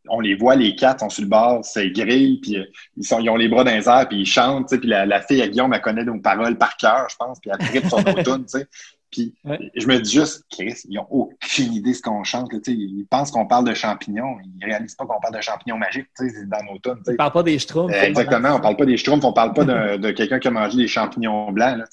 on 0.08 0.20
les 0.20 0.36
voit, 0.36 0.56
les 0.56 0.76
quatre 0.76 1.00
sont 1.00 1.10
sur 1.10 1.24
le 1.24 1.30
bord, 1.30 1.64
c'est 1.66 1.90
grille, 1.90 2.40
puis 2.42 2.58
euh, 2.58 2.66
ils, 2.98 3.06
sont, 3.06 3.20
ils 3.20 3.30
ont 3.30 3.36
les 3.36 3.48
bras 3.48 3.64
dans 3.64 3.76
les 3.76 3.88
airs, 3.88 4.08
puis 4.08 4.20
ils 4.20 4.26
chantent, 4.26 4.70
puis 4.70 4.88
la, 4.88 5.06
la 5.06 5.22
fille 5.22 5.42
à 5.42 5.48
Guillaume, 5.48 5.74
elle 5.74 5.82
connaît 5.82 6.04
nos 6.04 6.20
paroles 6.20 6.58
par 6.58 6.78
cœur, 6.78 7.08
je 7.10 7.16
pense, 7.16 7.40
puis 7.40 7.52
elle 7.52 7.66
trippe 7.66 7.88
sur 7.88 8.04
nos 8.04 8.14
tunes, 8.24 8.46
tu 8.46 8.60
sais. 8.60 8.68
Puis 9.16 9.34
Ouais. 9.45 9.72
je 9.76 9.88
me 9.88 9.97
dis 9.99 10.11
juste, 10.11 10.43
Chris, 10.51 10.76
ils 10.89 10.95
n'ont 10.95 11.07
aucune 11.09 11.74
idée 11.74 11.91
de 11.91 11.95
ce 11.95 12.01
qu'on 12.01 12.24
chante. 12.26 12.51
là, 12.51 12.59
tu 12.59 12.72
sais. 12.72 12.78
ils 12.78 13.05
pensent 13.09 13.32
qu'on 13.32 13.45
parle 13.45 13.66
de 13.66 13.74
champignons. 13.74 14.36
Ils 14.43 14.66
réalisent 14.66 14.95
pas 14.95 15.05
qu'on 15.05 15.20
parle 15.22 15.36
de 15.36 15.41
champignons 15.41 15.78
magiques 15.78 16.07
tu 16.18 16.28
sais, 16.28 16.36
c'est 16.36 16.49
dans 16.49 16.57
tu 16.59 16.89
sais. 17.05 17.11
Tu 17.11 17.16
parles 17.16 17.32
pas 17.32 17.43
des 17.43 17.57
Schtroumpfs. 17.57 17.93
Euh, 17.93 18.01
exactement, 18.01 18.55
on 18.55 18.59
parle 18.59 18.76
pas 18.76 18.86
des 18.86 18.97
schtroumpfs, 18.97 19.24
on 19.24 19.32
parle 19.34 19.53
pas 19.53 19.63
de, 19.63 19.97
de 19.97 20.11
quelqu'un 20.11 20.39
qui 20.39 20.47
a 20.49 20.51
mangé 20.51 20.78
des 20.78 20.88
champignons 20.88 21.51
blancs. 21.51 21.78
Là, 21.78 21.86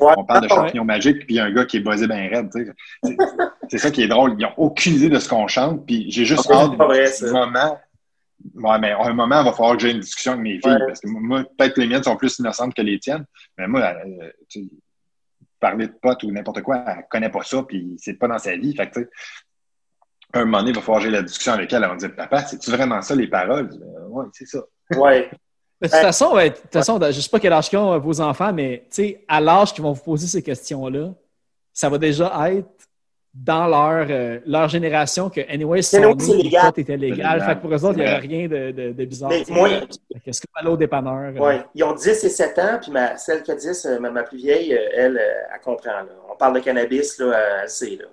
Ouais. 0.00 0.12
on 0.16 0.24
parle 0.24 0.40
de 0.48 0.52
Ouais. 0.52 0.56
champignons 0.56 0.84
magiques, 0.84 1.18
puis 1.26 1.34
il 1.34 1.36
y 1.36 1.40
a 1.40 1.44
un 1.44 1.52
gars 1.52 1.64
qui 1.66 1.76
est 1.76 1.80
buzzé 1.80 2.06
bien 2.08 2.28
raide. 2.28 2.48
tu 2.50 2.64
sais. 2.64 3.16
C'est- 3.68 3.78
ça 3.78 3.90
qui 3.90 4.02
est 4.02 4.08
drôle. 4.08 4.34
Ils 4.38 4.42
n'ont 4.42 4.52
aucune 4.56 4.94
idée 4.94 5.08
de 5.08 5.18
ce 5.18 5.28
qu'on 5.28 5.46
chante, 5.46 5.84
puis 5.86 6.10
j'ai 6.10 6.24
juste 6.24 6.50
hâte 6.50 6.72
du 6.72 6.76
moment. 7.32 7.78
Ouais, 8.56 8.78
mais 8.78 8.90
à 8.90 9.06
un 9.06 9.12
moment, 9.14 9.40
il 9.40 9.44
va 9.44 9.52
falloir 9.52 9.76
que 9.76 9.82
j'ai 9.82 9.90
une 9.92 10.00
discussion 10.00 10.32
avec 10.32 10.42
mes 10.42 10.58
filles, 10.60 10.72
Ouais. 10.72 10.86
parce 10.86 11.00
que 11.00 11.08
moi, 11.08 11.44
peut-être 11.56 11.74
que 11.74 11.80
les 11.80 11.86
miennes 11.86 12.02
sont 12.02 12.16
plus 12.16 12.38
innocentes 12.40 12.74
que 12.74 12.82
les 12.82 12.98
tiennes, 12.98 13.24
mais 13.56 13.66
moi, 13.68 13.80
euh, 14.04 14.30
tu 14.50 14.64
sais, 14.64 14.68
parler 15.64 15.86
de 15.86 15.94
potes 15.94 16.22
ou 16.24 16.30
n'importe 16.30 16.60
quoi, 16.60 16.84
elle 16.86 17.06
connaît 17.08 17.30
pas 17.30 17.42
ça, 17.42 17.62
puis 17.62 17.96
c'est 17.98 18.14
pas 18.14 18.28
dans 18.28 18.38
sa 18.38 18.54
vie. 18.54 18.76
Fait 18.76 18.90
que, 18.90 19.08
un 20.34 20.44
moment 20.44 20.58
donné, 20.58 20.72
il 20.72 20.76
va 20.76 20.82
falloir 20.82 20.98
que 20.98 21.06
j'ai 21.06 21.10
la 21.10 21.22
discussion 21.22 21.54
avec 21.54 21.72
elle. 21.72 21.82
Elle 21.82 21.88
va 21.88 21.94
me 21.94 21.98
dire, 21.98 22.14
papa, 22.14 22.44
c'est-tu 22.44 22.70
vraiment 22.70 23.00
ça 23.00 23.14
les 23.14 23.28
paroles? 23.28 23.70
Euh, 23.72 24.08
ouais, 24.08 24.26
c'est 24.34 24.46
ça. 24.46 24.58
Ouais. 24.94 25.30
Mais 25.80 25.88
de 25.88 25.92
toute 25.92 26.02
façon, 26.02 26.34
ouais, 26.34 26.50
de 26.50 26.56
toute 26.56 26.72
façon, 26.72 27.00
je 27.00 27.06
ne 27.06 27.12
sais 27.12 27.30
pas 27.30 27.40
quel 27.40 27.54
âge 27.54 27.70
qu'ont 27.70 27.94
euh, 27.94 27.98
vos 27.98 28.20
enfants, 28.20 28.52
mais 28.52 28.86
tu 28.90 28.96
sais, 28.96 29.24
à 29.26 29.40
l'âge 29.40 29.72
qu'ils 29.72 29.82
vont 29.82 29.92
vous 29.92 30.02
poser 30.02 30.26
ces 30.26 30.42
questions-là, 30.42 31.14
ça 31.72 31.88
va 31.88 31.96
déjà 31.96 32.50
être 32.50 32.68
dans 33.34 33.66
leur, 33.66 34.06
euh, 34.10 34.38
leur 34.46 34.68
génération 34.68 35.28
que, 35.28 35.40
anyway, 35.52 35.82
si 35.82 35.98
oui, 35.98 36.14
c'est 36.20 36.32
nez, 36.36 36.42
légal. 36.44 36.72
était 36.76 36.96
légal. 36.96 37.42
Fait 37.44 37.56
que 37.56 37.60
pour 37.62 37.72
eux 37.74 37.84
autres, 37.84 37.98
il 37.98 38.04
n'y 38.04 38.06
avait 38.08 38.18
rien 38.26 38.46
de, 38.46 38.70
de, 38.70 38.92
de 38.92 39.04
bizarre. 39.04 39.30
Mais 39.30 39.42
moi, 39.48 39.68
Est-ce 40.24 40.40
que 40.40 40.46
aller 40.54 40.68
au 40.68 40.76
dépanneur? 40.76 41.32
euh, 41.36 41.40
ouais. 41.40 41.64
Ils 41.74 41.82
ont 41.82 41.92
10 41.94 42.06
et 42.08 42.28
7 42.28 42.58
ans, 42.60 42.78
puis 42.80 42.92
ma, 42.92 43.16
celle 43.16 43.42
qui 43.42 43.50
a 43.50 43.56
10, 43.56 43.86
euh, 43.86 43.98
ma, 43.98 44.10
ma 44.10 44.22
plus 44.22 44.36
vieille, 44.38 44.70
elle, 44.72 45.20
elle 45.20 45.60
comprend. 45.64 45.90
là. 45.90 46.06
On 46.32 46.36
parle 46.36 46.54
de 46.54 46.60
cannabis, 46.60 47.18
là, 47.18 47.60
elle 47.64 47.68
sait. 47.68 47.96
Là. 48.00 48.04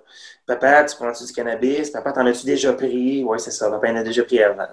Papa, 0.48 0.86
tu 0.86 0.96
prends-tu 0.96 1.24
du 1.24 1.32
cannabis? 1.34 1.92
Papa, 1.92 2.14
t'en 2.14 2.26
as-tu 2.26 2.46
déjà 2.46 2.74
pris? 2.74 3.24
Oui, 3.24 3.40
c'est 3.40 3.52
ça. 3.52 3.70
Papa 3.70 3.92
en 3.92 3.98
a 3.98 4.04
déjà 4.04 4.24
pris 4.24 4.42
avant. 4.42 4.66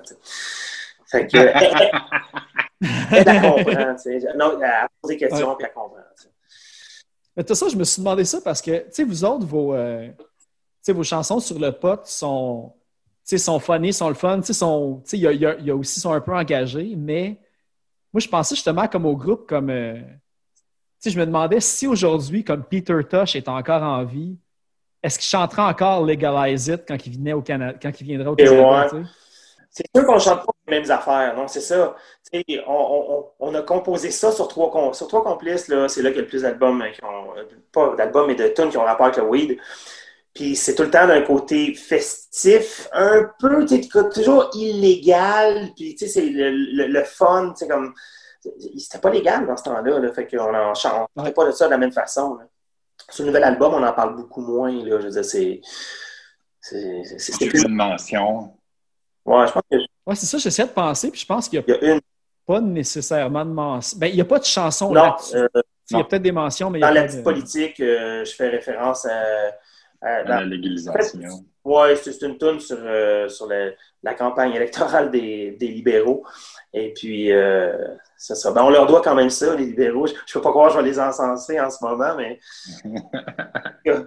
Fait 1.10 1.26
que, 1.26 1.36
elle, 1.36 1.52
elle, 1.54 2.88
elle, 3.12 3.28
elle 3.28 3.40
comprend. 3.42 3.94
tu 3.96 4.20
sais. 4.20 4.20
Non, 4.34 4.58
elle 4.62 4.70
pose 5.02 5.08
des 5.10 5.16
questions, 5.18 5.54
puis 5.56 5.66
elle 5.66 5.72
comprend. 5.74 5.96
tu 6.16 6.22
sais. 6.22 6.28
Mais 7.36 7.44
tout 7.44 7.54
ça, 7.54 7.68
je 7.68 7.76
me 7.76 7.84
suis 7.84 8.00
demandé 8.02 8.24
ça 8.24 8.38
parce 8.42 8.60
que, 8.62 8.70
tu 8.78 8.84
sais, 8.90 9.04
vous 9.04 9.24
autres, 9.24 9.46
vos, 9.46 9.72
euh, 9.74 10.08
sais, 10.82 10.92
vos 10.92 11.02
chansons 11.02 11.40
sur 11.40 11.58
le 11.58 11.72
pot 11.72 12.00
sont, 12.04 12.72
sont 13.24 13.58
funny, 13.60 13.92
sont 13.92 14.08
le 14.08 14.14
fun, 14.14 14.42
sont, 14.42 15.02
il 15.12 15.18
y 15.20 15.26
a, 15.26 15.32
il 15.32 15.40
y 15.40 15.46
a- 15.46 15.56
il 15.58 15.66
y 15.66 15.70
a 15.70 15.76
aussi 15.76 16.00
sont 16.00 16.12
un 16.12 16.20
peu 16.20 16.34
engagés, 16.34 16.94
mais 16.96 17.38
moi, 18.12 18.20
je 18.20 18.28
pensais 18.28 18.54
justement 18.54 18.86
comme 18.88 19.06
au 19.06 19.16
groupe, 19.16 19.46
comme, 19.48 19.70
euh, 19.70 20.00
je 21.04 21.18
me 21.18 21.26
demandais 21.26 21.60
si 21.60 21.86
aujourd'hui, 21.86 22.42
comme 22.44 22.64
Peter 22.64 22.98
Tosh 23.08 23.36
est 23.36 23.48
encore 23.48 23.82
en 23.82 24.04
vie, 24.04 24.36
est-ce 25.02 25.18
qu'il 25.18 25.28
chantera 25.28 25.68
encore 25.68 26.04
Legalize 26.04 26.68
It 26.68 26.84
quand 26.88 27.06
il, 27.06 27.16
venait 27.18 27.32
au 27.32 27.42
Canada, 27.42 27.78
quand 27.80 28.00
il 28.00 28.04
viendra 28.04 28.32
au 28.32 28.36
Et 28.36 28.44
Canada, 28.44 28.94
ouais. 28.94 29.02
C'est 29.70 29.84
sûr 29.94 30.06
qu'on 30.06 30.18
chante 30.18 30.44
pas 30.44 30.52
les 30.66 30.80
mêmes 30.80 30.90
affaires, 30.90 31.36
non? 31.36 31.46
C'est 31.46 31.60
ça. 31.60 31.94
On, 32.32 32.48
on- 32.66 33.26
on 33.38 33.54
a 33.54 33.62
composé 33.62 34.10
ça 34.10 34.32
sur 34.32 34.48
trois, 34.48 34.92
sur 34.94 35.06
trois 35.06 35.22
complices. 35.22 35.70
C'est 35.88 36.02
là 36.02 36.10
qu'il 36.10 36.16
y 36.16 36.18
a 36.18 36.22
le 36.22 36.26
plus 36.26 36.42
d'albums 36.42 36.82
euh, 36.82 36.86
euh, 37.36 37.44
Pas 37.70 37.94
d'albums, 37.94 38.26
mais 38.26 38.34
de 38.34 38.48
tunes 38.48 38.70
qui 38.70 38.76
ont 38.78 38.84
rapport 38.84 39.06
avec 39.06 39.18
le 39.18 39.24
weed. 39.24 39.58
Puis 40.34 40.54
c'est 40.56 40.74
tout 40.74 40.82
le 40.84 40.90
temps 40.90 41.06
d'un 41.06 41.22
côté 41.22 41.74
festif, 41.74 42.88
un 42.92 43.28
peu, 43.40 43.64
tu 43.64 43.82
sais, 43.82 43.88
toujours 44.14 44.50
illégal. 44.54 45.70
Puis, 45.76 45.94
tu 45.96 46.06
sais, 46.06 46.12
c'est 46.20 46.28
le, 46.28 46.50
le, 46.50 46.86
le 46.86 47.04
fun, 47.04 47.50
tu 47.56 47.64
sais, 47.64 47.68
comme. 47.68 47.92
C'était 48.78 48.98
pas 48.98 49.10
légal 49.10 49.46
dans 49.46 49.56
ce 49.56 49.64
temps-là, 49.64 49.98
là. 49.98 50.12
Fait 50.12 50.26
qu'on 50.28 50.54
en 50.54 50.74
chante 50.74 51.08
Ouais. 51.16 51.32
pas 51.32 51.44
de 51.46 51.50
ça 51.50 51.66
de 51.66 51.70
la 51.72 51.78
même 51.78 51.92
façon, 51.92 52.36
là. 52.36 52.44
ce 53.10 53.22
nouvel 53.24 53.42
album, 53.42 53.74
on 53.74 53.82
en 53.84 53.92
parle 53.92 54.14
beaucoup 54.16 54.40
moins. 54.40 54.70
Là. 54.70 55.00
Je 55.00 55.06
veux 55.06 55.10
dire, 55.10 55.24
c'est. 55.24 55.60
C'est 56.60 57.46
plus. 57.48 57.64
une 57.64 57.74
mention. 57.74 58.54
Ouais, 59.24 59.46
je 59.46 59.52
pense 59.52 59.62
que 59.70 59.76
Ouais, 60.06 60.14
c'est 60.14 60.26
ça, 60.26 60.38
j'essaie 60.38 60.64
de 60.64 60.70
penser, 60.70 61.10
puis 61.10 61.20
je 61.20 61.26
pense 61.26 61.48
qu'il 61.48 61.58
n'y 61.60 61.64
il 61.68 61.74
a 61.74 61.84
y 61.84 61.90
a 61.90 61.94
une. 61.94 62.00
pas 62.46 62.60
nécessairement 62.60 63.44
de 63.44 63.50
mention. 63.50 63.98
Ben, 63.98 64.06
il 64.06 64.14
n'y 64.14 64.20
a 64.20 64.24
pas 64.24 64.38
de 64.38 64.44
chanson 64.44 64.86
Non, 64.92 65.02
là-dessus. 65.02 65.36
euh, 65.36 65.48
Il 65.90 65.96
y 65.98 66.00
a 66.00 66.04
peut-être 66.04 66.22
des 66.22 66.32
mentions, 66.32 66.70
mais 66.70 66.78
il 66.78 66.82
y 66.82 66.82
dans 66.82 66.88
a 66.88 66.92
la 66.92 67.04
petite 67.04 67.18
de... 67.18 67.24
politique, 67.24 67.80
euh, 67.80 68.24
je 68.24 68.34
fais 68.34 68.48
référence 68.48 69.04
à. 69.06 69.52
Dans- 70.02 70.28
la 70.40 70.44
légalisation. 70.44 71.20
Ouais, 71.64 71.96
c'est 71.96 72.12
c'est 72.12 72.26
une 72.26 72.38
toune 72.38 72.60
sur, 72.60 72.78
euh, 72.80 73.28
sur 73.28 73.46
le- 73.46 73.74
la 74.02 74.14
campagne 74.14 74.52
électorale 74.54 75.10
des, 75.10 75.50
des 75.58 75.68
libéraux. 75.68 76.24
Et 76.72 76.92
puis, 76.94 77.30
euh, 77.32 77.76
c'est 78.16 78.34
ça. 78.36 78.52
Ben, 78.52 78.62
on 78.62 78.70
leur 78.70 78.86
doit 78.86 79.02
quand 79.02 79.14
même 79.14 79.28
ça, 79.30 79.54
les 79.56 79.66
libéraux. 79.66 80.06
Je 80.06 80.12
ne 80.14 80.18
peux 80.32 80.40
pas 80.40 80.50
croire 80.50 80.68
que 80.68 80.74
je 80.74 80.78
vais 80.78 80.88
les 80.88 80.98
encenser 81.00 81.60
en 81.60 81.68
ce 81.68 81.84
moment, 81.84 82.14
mais 82.16 82.38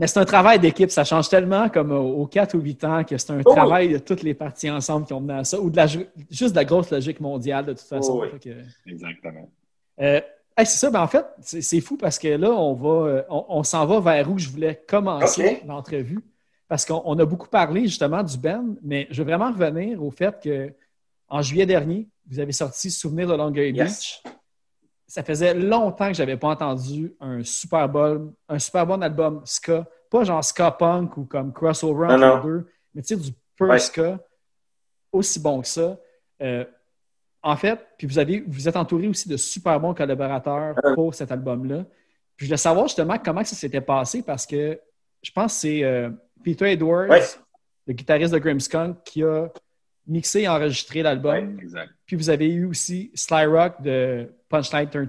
Mais 0.00 0.06
c'est 0.06 0.20
un 0.20 0.24
travail 0.24 0.60
d'équipe. 0.60 0.90
Ça 0.92 1.02
change 1.02 1.28
tellement 1.28 1.68
comme 1.68 1.90
aux 1.90 2.26
4 2.26 2.54
ou 2.56 2.60
8 2.60 2.84
ans 2.84 3.02
que 3.02 3.16
c'est 3.18 3.32
un 3.32 3.40
Oh 3.44 3.50
oui. 3.50 3.54
travail 3.56 3.88
de 3.88 3.98
toutes 3.98 4.22
les 4.22 4.32
parties 4.34 4.70
ensemble 4.70 5.04
qui 5.06 5.12
ont 5.12 5.20
mené 5.20 5.40
à 5.40 5.44
ça, 5.44 5.58
ou 5.58 5.70
de 5.70 5.76
la, 5.76 5.86
juste 5.88 6.52
de 6.52 6.56
la 6.56 6.64
grosse 6.64 6.90
logique 6.92 7.18
mondiale 7.20 7.66
de 7.66 7.72
toute 7.72 7.80
façon. 7.82 8.20
Oh 8.22 8.22
oui. 8.32 8.38
Que- 8.38 8.90
Exactement. 8.90 9.50
Hey, 10.58 10.66
c'est 10.66 10.78
ça, 10.78 10.90
ben 10.90 11.00
en 11.00 11.06
fait, 11.06 11.24
c'est 11.40 11.80
fou 11.80 11.96
parce 11.96 12.18
que 12.18 12.26
là, 12.26 12.50
on 12.50 12.74
va, 12.74 12.88
euh, 13.08 13.22
on, 13.30 13.44
on 13.48 13.62
s'en 13.62 13.86
va 13.86 14.00
vers 14.00 14.28
où 14.28 14.38
je 14.38 14.48
voulais 14.48 14.82
commencer 14.88 15.62
l'entrevue. 15.64 16.18
Parce 16.66 16.84
qu'on 16.84 17.00
on 17.04 17.16
a 17.20 17.24
beaucoup 17.24 17.46
parlé 17.48 17.82
justement 17.82 18.24
du 18.24 18.36
band, 18.36 18.74
mais 18.82 19.06
je 19.10 19.22
veux 19.22 19.28
vraiment 19.30 19.52
revenir 19.52 20.02
au 20.02 20.10
fait 20.10 20.38
que 20.42 20.74
en 21.28 21.42
juillet 21.42 21.64
dernier, 21.64 22.08
vous 22.26 22.40
avez 22.40 22.50
sorti 22.50 22.90
Souvenir 22.90 23.28
de 23.28 23.34
Longer 23.34 23.70
yes. 23.70 24.20
Beach. 24.24 24.34
Ça 25.06 25.22
faisait 25.22 25.54
longtemps 25.54 26.08
que 26.08 26.14
je 26.14 26.22
n'avais 26.22 26.36
pas 26.36 26.48
entendu 26.48 27.14
un 27.20 27.44
super 27.44 27.88
bon, 27.88 28.34
un 28.48 28.58
super 28.58 28.84
bon 28.84 29.00
album 29.00 29.40
ska. 29.44 29.86
Pas 30.10 30.24
genre 30.24 30.42
ska 30.42 30.72
punk 30.72 31.16
ou 31.18 31.24
comme 31.24 31.52
crossover 31.52 32.08
Non, 32.08 32.14
entre 32.14 32.26
non. 32.26 32.36
les 32.36 32.42
deux, 32.42 32.66
mais 32.94 33.02
tu 33.02 33.14
sais, 33.14 33.16
du 33.16 33.30
pur 33.56 33.68
Ouais. 33.68 33.78
ska, 33.78 34.18
aussi 35.12 35.38
bon 35.38 35.60
que 35.60 35.68
ça. 35.68 35.96
Euh, 36.42 36.64
en 37.42 37.56
fait, 37.56 37.78
puis 37.96 38.06
vous, 38.06 38.18
avez, 38.18 38.42
vous 38.46 38.68
êtes 38.68 38.76
entouré 38.76 39.08
aussi 39.08 39.28
de 39.28 39.36
super 39.36 39.78
bons 39.80 39.94
collaborateurs 39.94 40.74
Euh. 40.84 40.94
pour 40.94 41.14
cet 41.14 41.30
album-là. 41.32 41.84
Je 42.36 42.44
voulais 42.46 42.56
savoir 42.56 42.86
justement 42.88 43.16
comment 43.18 43.44
ça 43.44 43.56
s'était 43.56 43.80
passé 43.80 44.22
parce 44.22 44.46
que 44.46 44.78
je 45.22 45.30
pense 45.32 45.54
que 45.54 45.60
c'est 45.60 45.82
euh, 45.84 46.10
Peter 46.44 46.70
Edwards, 46.72 47.08
Ouais. 47.10 47.22
le 47.86 47.92
guitariste 47.94 48.32
de 48.32 48.38
Grimmskunk, 48.38 49.02
qui 49.04 49.22
a 49.24 49.48
mixé 50.06 50.42
et 50.42 50.48
enregistré 50.48 51.02
l'album. 51.02 51.58
Exact. 51.60 51.90
Puis 52.06 52.16
vous 52.16 52.30
avez 52.30 52.48
eu 52.48 52.64
aussi 52.66 53.10
Sly 53.14 53.46
Rock 53.46 53.82
de 53.82 54.32
Punchline 54.48 54.88
13, 54.88 55.06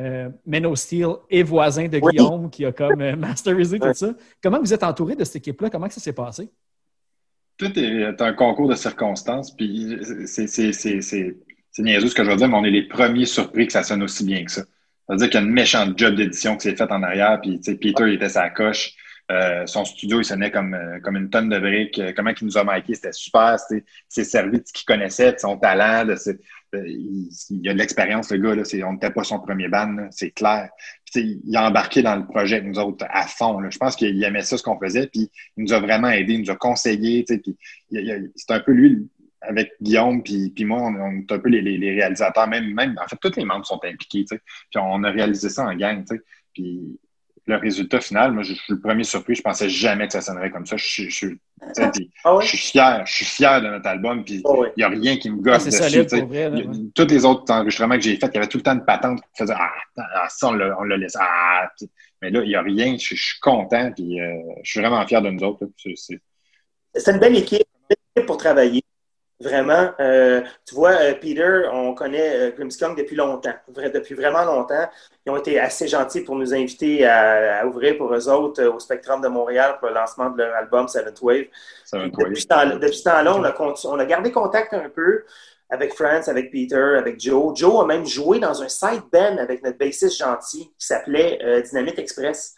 euh, 0.00 0.30
Menno 0.46 0.76
Steel 0.76 1.08
et 1.28 1.42
voisin 1.42 1.88
de 1.88 1.98
Oui. 2.02 2.12
Guillaume 2.16 2.48
qui 2.50 2.64
a 2.64 2.72
comme 2.72 3.00
euh, 3.00 3.16
masterisé 3.16 3.78
tout 3.78 3.92
ça. 3.94 4.14
Comment 4.42 4.60
vous 4.60 4.72
êtes 4.72 4.82
entouré 4.84 5.16
de 5.16 5.24
cette 5.24 5.36
équipe-là? 5.36 5.68
Comment 5.70 5.88
ça 5.90 6.00
s'est 6.00 6.12
passé? 6.12 6.50
Tout 7.60 7.78
est 7.78 8.22
un 8.22 8.32
concours 8.32 8.68
de 8.70 8.74
circonstances, 8.74 9.54
puis 9.54 9.98
c'est 10.24 10.46
c'est- 10.46 10.72
c'est- 10.72 11.02
c'est- 11.02 11.36
c'est 11.72 11.82
niaiseux 11.82 12.08
ce 12.08 12.14
que 12.14 12.24
je 12.24 12.30
veux 12.30 12.36
dire, 12.36 12.48
mais 12.48 12.56
on 12.56 12.64
est 12.64 12.70
les 12.70 12.88
premiers 12.88 13.26
surpris 13.26 13.66
que 13.66 13.72
ça 13.74 13.82
sonne 13.82 14.02
aussi 14.02 14.24
bien 14.24 14.42
que 14.46 14.50
ça. 14.50 14.62
C'est-à-dire 15.06 15.28
qu'il 15.28 15.40
y 15.40 15.42
a 15.42 15.46
une 15.46 15.52
méchante 15.52 15.98
job 15.98 16.14
d'édition 16.14 16.56
qui 16.56 16.62
s'est 16.62 16.74
faite 16.76 16.90
en 16.90 17.02
arrière, 17.02 17.38
puis 17.42 17.60
Peter 17.84 18.04
il 18.08 18.14
était 18.14 18.30
sa 18.30 18.48
coche. 18.48 18.94
Euh, 19.30 19.64
son 19.66 19.84
studio, 19.84 20.20
il 20.20 20.24
sonnait 20.24 20.50
comme, 20.50 20.72
euh, 20.74 20.98
comme 21.04 21.16
une 21.16 21.28
tonne 21.30 21.50
de 21.50 21.58
briques. 21.58 21.98
Euh, 22.00 22.12
Comment 22.16 22.30
il 22.30 22.44
nous 22.46 22.58
a 22.58 22.64
marqué, 22.64 22.94
c'était 22.94 23.12
super. 23.12 23.56
S'est 24.08 24.24
servi 24.24 24.58
de 24.58 24.64
ce 24.66 24.72
qu'il 24.72 24.86
connaissait, 24.86 25.32
de 25.34 25.38
son 25.38 25.56
talent. 25.56 26.04
De 26.06 26.16
ses- 26.16 26.38
il, 26.74 27.28
il 27.50 27.68
a 27.68 27.72
de 27.72 27.78
l'expérience, 27.78 28.30
le 28.30 28.38
gars. 28.38 28.54
Là, 28.54 28.62
on 28.88 28.92
n'était 28.94 29.10
pas 29.10 29.24
son 29.24 29.40
premier 29.40 29.68
band, 29.68 29.92
là, 29.92 30.08
c'est 30.10 30.30
clair. 30.30 30.70
Il 31.14 31.56
a 31.56 31.68
embarqué 31.68 32.02
dans 32.02 32.16
le 32.16 32.26
projet 32.26 32.60
nous 32.62 32.78
autres 32.78 33.04
à 33.10 33.26
fond. 33.26 33.60
là. 33.60 33.70
Je 33.70 33.78
pense 33.78 33.96
qu'il 33.96 34.22
aimait 34.22 34.42
ça, 34.42 34.56
ce 34.56 34.62
qu'on 34.62 34.78
faisait. 34.78 35.06
Puis 35.08 35.30
il 35.56 35.64
nous 35.64 35.72
a 35.72 35.80
vraiment 35.80 36.08
aidé, 36.08 36.34
il 36.34 36.40
nous 36.40 36.50
a 36.50 36.56
conseillé. 36.56 37.24
tu 37.24 37.34
sais, 37.34 37.40
Puis 37.40 37.56
c'est 38.36 38.52
un 38.52 38.60
peu 38.60 38.72
lui, 38.72 39.08
avec 39.42 39.72
Guillaume, 39.80 40.22
puis, 40.22 40.52
moi, 40.64 40.82
on, 40.82 41.20
est 41.20 41.32
un 41.32 41.38
peu 41.38 41.48
les, 41.48 41.90
réalisateurs. 41.94 42.46
Même, 42.46 42.72
même, 42.74 42.98
en 43.02 43.08
fait, 43.08 43.16
tous 43.20 43.36
les 43.36 43.44
membres 43.44 43.66
sont 43.66 43.80
impliqués. 43.84 44.24
Puis 44.28 44.40
on 44.76 45.02
a 45.02 45.10
réalisé 45.10 45.48
ça 45.48 45.64
en 45.64 45.74
gang. 45.74 46.04
Puis 46.52 46.98
le 47.46 47.56
résultat 47.56 48.00
final, 48.00 48.32
moi, 48.32 48.42
je, 48.42 48.54
je 48.54 48.58
suis 48.60 48.72
le 48.74 48.80
premier 48.80 49.04
surpris. 49.04 49.34
Je 49.34 49.42
pensais 49.42 49.68
jamais 49.68 50.06
que 50.06 50.12
ça 50.12 50.20
sonnerait 50.20 50.50
comme 50.50 50.66
ça. 50.66 50.76
Je, 50.76 50.84
suis- 50.86 51.10
je, 51.10 51.26
Ah 52.24 52.38
je 52.40 52.46
suis 52.46 52.58
fier. 52.58 53.04
Je 53.06 53.12
suis 53.12 53.24
fier 53.24 53.60
de 53.60 53.68
notre 53.68 53.86
album. 53.88 54.24
Puis 54.24 54.34
il 54.36 54.42
Ah 54.44 54.50
ouais. 54.52 54.72
n'y 54.76 54.82
a 54.82 54.88
rien 54.88 55.16
qui 55.16 55.30
me 55.30 55.38
Ah, 55.38 55.52
gosse 55.58 55.64
c'est 55.68 55.70
dessus. 55.70 56.08
solide 56.08 56.28
vrai. 56.28 56.50
Il 56.54 56.68
ouais. 56.68 56.76
Tous 56.94 57.06
les 57.06 57.24
autres 57.24 57.52
enregistrements 57.52 57.96
que 57.96 58.02
j'ai 58.02 58.16
faits, 58.16 58.30
il 58.32 58.36
y 58.36 58.38
avait 58.38 58.46
tout 58.48 58.58
le 58.58 58.62
temps 58.62 58.74
une 58.74 58.84
patente 58.84 59.20
qui 59.20 59.28
faisait 59.42 59.54
Ah, 59.56 59.70
ah, 59.96 60.26
ça, 60.28 60.48
on 60.48 60.52
l'a 60.52 60.76
on 60.78 60.84
l'a 60.84 60.96
laissé. 60.96 61.18
Ah, 61.20 61.70
puis- 61.76 61.90
mais 62.22 62.30
là, 62.30 62.42
il 62.42 62.48
n'y 62.48 62.54
a 62.54 62.62
rien. 62.62 62.96
Je, 62.98 63.14
je 63.14 63.22
suis 63.22 63.40
content. 63.40 63.90
Puis 63.92 64.20
euh, 64.20 64.34
je 64.62 64.70
suis 64.70 64.80
vraiment 64.80 65.04
fier 65.06 65.20
de 65.22 65.30
nous 65.30 65.42
autres. 65.42 65.66
C'est- 65.96 66.20
une 67.10 67.18
belle 67.18 67.36
équipe 67.36 67.62
pour 68.26 68.36
travailler. 68.36 68.82
Vraiment. 69.40 69.90
Euh, 70.00 70.42
tu 70.66 70.74
vois, 70.74 70.90
euh, 71.00 71.14
Peter, 71.14 71.62
on 71.72 71.94
connaît 71.94 72.36
euh, 72.36 72.50
Grimmskunk 72.50 72.98
depuis 72.98 73.16
longtemps, 73.16 73.54
vrai- 73.68 73.88
depuis 73.90 74.14
vraiment 74.14 74.44
longtemps. 74.44 74.86
Ils 75.24 75.32
ont 75.32 75.36
été 75.38 75.58
assez 75.58 75.88
gentils 75.88 76.20
pour 76.20 76.36
nous 76.36 76.52
inviter 76.52 77.06
à, 77.06 77.60
à 77.60 77.64
ouvrir 77.66 77.96
pour 77.96 78.12
eux 78.14 78.28
autres 78.28 78.62
euh, 78.62 78.70
au 78.72 78.78
Spectrum 78.78 79.22
de 79.22 79.28
Montréal 79.28 79.76
pour 79.80 79.88
le 79.88 79.94
lancement 79.94 80.28
de 80.28 80.38
leur 80.42 80.54
album 80.54 80.88
Seventh 80.88 81.22
Wave. 81.22 81.44
Puis 81.46 82.00
être 82.08 82.18
depuis 82.28 82.42
ce 82.42 82.46
temps- 82.48 82.76
depuis 82.78 82.96
ce 82.98 83.04
temps-là, 83.04 83.34
on 83.34 83.42
a, 83.44 83.52
conti- 83.52 83.86
on 83.86 83.98
a 83.98 84.04
gardé 84.04 84.30
contact 84.30 84.74
un 84.74 84.90
peu 84.90 85.24
avec 85.70 85.94
France, 85.94 86.28
avec 86.28 86.50
Peter, 86.50 86.96
avec 86.98 87.18
Joe. 87.18 87.56
Joe 87.58 87.82
a 87.82 87.86
même 87.86 88.04
joué 88.04 88.40
dans 88.40 88.60
un 88.62 88.68
side 88.68 89.02
band 89.10 89.38
avec 89.38 89.62
notre 89.64 89.78
bassiste 89.78 90.18
gentil 90.18 90.64
qui 90.78 90.86
s'appelait 90.86 91.38
euh, 91.42 91.62
Dynamite 91.62 91.98
Express. 91.98 92.56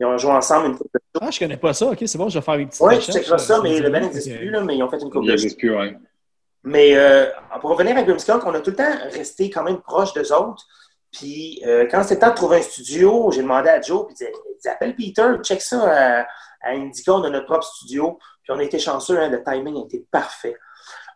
Ils 0.00 0.06
ont 0.06 0.16
joué 0.16 0.30
ensemble 0.30 0.68
une 0.68 0.76
couple 0.78 0.98
de 1.14 1.20
Ah, 1.20 1.30
je 1.30 1.38
connais 1.38 1.56
pas 1.58 1.74
ça. 1.74 1.86
OK, 1.88 1.98
c'est 2.06 2.16
bon, 2.18 2.28
je 2.30 2.38
vais 2.38 2.44
faire 2.44 2.54
une 2.54 2.68
petite 2.68 2.80
Oui, 2.80 2.94
je 3.00 3.12
checkerai 3.12 3.38
ça, 3.38 3.60
mais 3.62 3.78
le 3.80 3.90
band 3.90 4.00
n'existe 4.00 4.34
plus, 4.38 4.50
là, 4.50 4.60
mais 4.62 4.76
ils 4.76 4.82
ont 4.82 4.88
fait 4.88 4.96
une 4.96 5.08
Il 5.08 5.10
couple 5.10 5.26
de 5.26 5.30
n'existe 5.32 5.58
plus, 5.58 5.76
ouais. 5.76 5.94
Mais 6.64 6.96
euh, 6.96 7.26
pour 7.60 7.70
revenir 7.70 7.96
à 7.96 8.02
Grimmskunk, 8.02 8.44
on 8.46 8.54
a 8.54 8.60
tout 8.60 8.70
le 8.70 8.76
temps 8.76 8.98
resté 9.10 9.50
quand 9.50 9.64
même 9.64 9.80
proche 9.80 10.12
d'eux 10.14 10.32
autres. 10.32 10.64
Puis 11.10 11.62
euh, 11.66 11.86
quand 11.90 12.02
c'était 12.02 12.14
le 12.14 12.20
temps 12.20 12.30
de 12.30 12.34
trouver 12.36 12.58
un 12.58 12.62
studio, 12.62 13.30
j'ai 13.32 13.42
demandé 13.42 13.68
à 13.68 13.80
Joe, 13.80 14.06
puis 14.06 14.14
il 14.14 14.18
disait, 14.18 14.32
il 14.32 14.60
dit, 14.60 14.68
appelle 14.68 14.96
Peter, 14.96 15.28
check 15.42 15.60
ça 15.60 15.82
à, 15.82 16.26
à 16.62 16.70
Indica, 16.70 17.12
on 17.12 17.24
a 17.24 17.30
notre 17.30 17.46
propre 17.46 17.64
studio. 17.64 18.18
Puis 18.42 18.52
on 18.52 18.58
a 18.58 18.62
été 18.62 18.78
chanceux, 18.78 19.18
hein, 19.18 19.28
le 19.28 19.42
timing 19.42 19.76
a 19.76 19.84
été 19.84 20.04
parfait. 20.10 20.56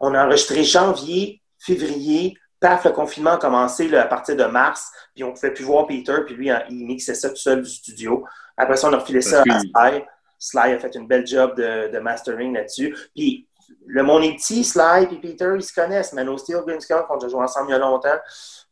On 0.01 0.14
a 0.14 0.24
enregistré 0.26 0.64
janvier, 0.64 1.42
février, 1.59 2.36
paf, 2.61 2.84
le 2.84 2.92
confinement 2.92 3.32
a 3.32 3.38
commencé 3.38 3.88
là, 3.88 4.03
à 4.03 4.07
partir 4.07 4.36
de 4.36 4.44
mars, 4.44 4.90
puis 5.14 5.24
on 5.24 5.28
ne 5.28 5.34
pouvait 5.34 5.53
plus 5.53 5.64
voir 5.64 5.86
Peter, 5.86 6.16
puis 6.24 6.34
lui, 6.34 6.51
hein, 6.51 6.62
il 6.68 6.86
mixait 6.86 7.14
ça 7.14 7.30
tout 7.30 7.36
seul 7.36 7.62
du 7.62 7.70
studio. 7.70 8.24
Après 8.57 8.76
ça, 8.76 8.88
on 8.88 8.92
a 8.92 8.99
refilé 8.99 9.20
ça 9.20 9.42
à 9.49 9.61
Sly. 9.61 10.05
Sly 10.38 10.72
a 10.72 10.78
fait 10.78 10.94
une 10.94 11.07
belle 11.07 11.26
job 11.26 11.57
de, 11.57 11.90
de 11.90 11.99
mastering 11.99 12.55
là-dessus. 12.55 12.94
Puis 13.14 13.49
le 13.87 14.03
monde 14.03 14.25
est 14.25 14.35
petit, 14.35 14.64
Sly 14.64 15.05
et 15.12 15.17
Peter, 15.21 15.53
ils 15.57 15.62
se 15.62 15.73
connaissent. 15.73 16.12
Mano 16.12 16.37
Steel, 16.39 16.59
Grimmskunk, 16.67 17.07
on 17.11 17.14
a 17.14 17.17
déjà 17.17 17.29
joué 17.29 17.41
ensemble 17.43 17.69
il 17.71 17.73
y 17.73 17.75
a 17.75 17.79
longtemps. 17.79 18.17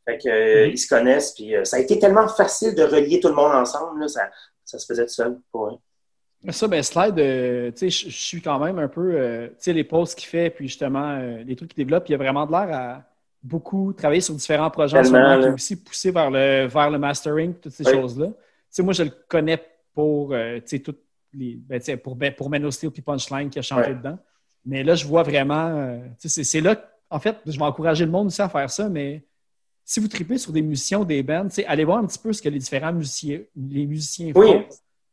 Fait 0.06 0.18
que, 0.18 0.28
euh, 0.28 0.66
Mhm. 0.66 0.72
ils 0.72 0.78
se 0.78 0.88
connaissent. 0.88 1.32
Puis 1.32 1.56
euh, 1.56 1.64
ça 1.64 1.76
a 1.76 1.80
été 1.80 1.98
tellement 1.98 2.28
facile 2.28 2.74
de 2.74 2.82
relier 2.82 3.20
tout 3.20 3.28
le 3.28 3.34
monde 3.34 3.52
ensemble. 3.54 4.00
Là, 4.00 4.08
ça, 4.08 4.28
ça 4.64 4.78
se 4.78 4.86
faisait 4.86 5.06
tout 5.06 5.12
seul. 5.12 5.38
pour 5.50 5.68
eux. 5.68 5.78
Ça, 6.50 6.68
ben, 6.68 6.82
Slide, 6.82 7.18
euh, 7.18 7.70
tu 7.70 7.90
sais, 7.90 8.08
je 8.10 8.10
suis 8.14 8.42
quand 8.42 8.58
même 8.58 8.78
un 8.78 8.88
peu, 8.88 9.14
euh, 9.14 9.48
tu 9.48 9.54
sais, 9.60 9.72
les 9.72 9.84
posts 9.84 10.18
qu'il 10.18 10.28
fait, 10.28 10.50
puis 10.50 10.68
justement, 10.68 11.16
les 11.18 11.56
trucs 11.56 11.70
qu'il 11.72 11.82
développe, 11.84 12.06
il 12.10 12.14
a 12.14 12.18
vraiment 12.18 12.44
de 12.44 12.50
l'air 12.52 12.68
à 12.76 13.02
beaucoup 13.42 13.94
travailler 13.94 14.20
sur 14.20 14.34
différents 14.34 14.70
projets 14.70 14.98
en 14.98 15.04
ce 15.04 15.10
moment, 15.10 15.40
puis 15.40 15.50
aussi 15.52 15.82
poussé 15.82 16.10
vers 16.10 16.30
le, 16.30 16.66
vers 16.66 16.90
le 16.90 16.98
mastering, 16.98 17.54
toutes 17.54 17.72
ces 17.72 17.86
Oui. 17.86 17.92
choses-là. 17.94 18.26
Tu 18.26 18.32
sais, 18.68 18.82
moi, 18.82 18.92
je 18.92 19.04
le 19.04 19.10
connais 19.26 19.58
pour, 19.94 20.30
tu 20.32 20.62
sais, 20.66 20.78
toutes 20.80 21.00
les, 21.32 21.54
ben, 21.56 21.78
tu 21.78 21.86
sais, 21.86 21.96
pour, 21.96 22.14
Ben- 22.14 22.34
pour 22.34 22.50
Menno 22.50 22.70
Steel 22.70 22.90
puis 22.90 23.00
Punchline 23.00 23.48
qui 23.48 23.58
a 23.58 23.76
Ouais. 23.76 23.94
dedans. 23.94 24.18
Mais 24.66 24.82
là, 24.82 24.94
je 24.94 25.06
vois 25.06 25.22
vraiment, 25.22 25.66
euh, 25.68 25.98
c'est- 26.18 26.60
là, 26.60 26.76
que- 26.76 26.84
en 27.10 27.18
fait, 27.18 27.36
je 27.46 27.58
vais 27.58 27.64
encourager 27.64 28.04
le 28.04 28.10
monde 28.10 28.28
aussi 28.28 28.40
à 28.42 28.48
faire 28.48 28.70
ça, 28.70 28.88
mais 28.88 29.22
si 29.84 30.00
vous 30.00 30.08
tripez 30.08 30.38
sur 30.38 30.52
des 30.52 30.62
musiciens 30.62 31.00
ou 31.00 31.04
des 31.04 31.22
bands, 31.22 31.46
allez 31.66 31.84
voir 31.84 31.98
un 31.98 32.06
petit 32.06 32.18
peu 32.18 32.32
ce 32.32 32.40
que 32.40 32.48
les 32.48 32.58
différents 32.58 32.92
musiciens, 32.92 33.40
les 33.56 33.86
musiciens 33.86 34.32
Oui. 34.34 34.46
font. 34.46 34.64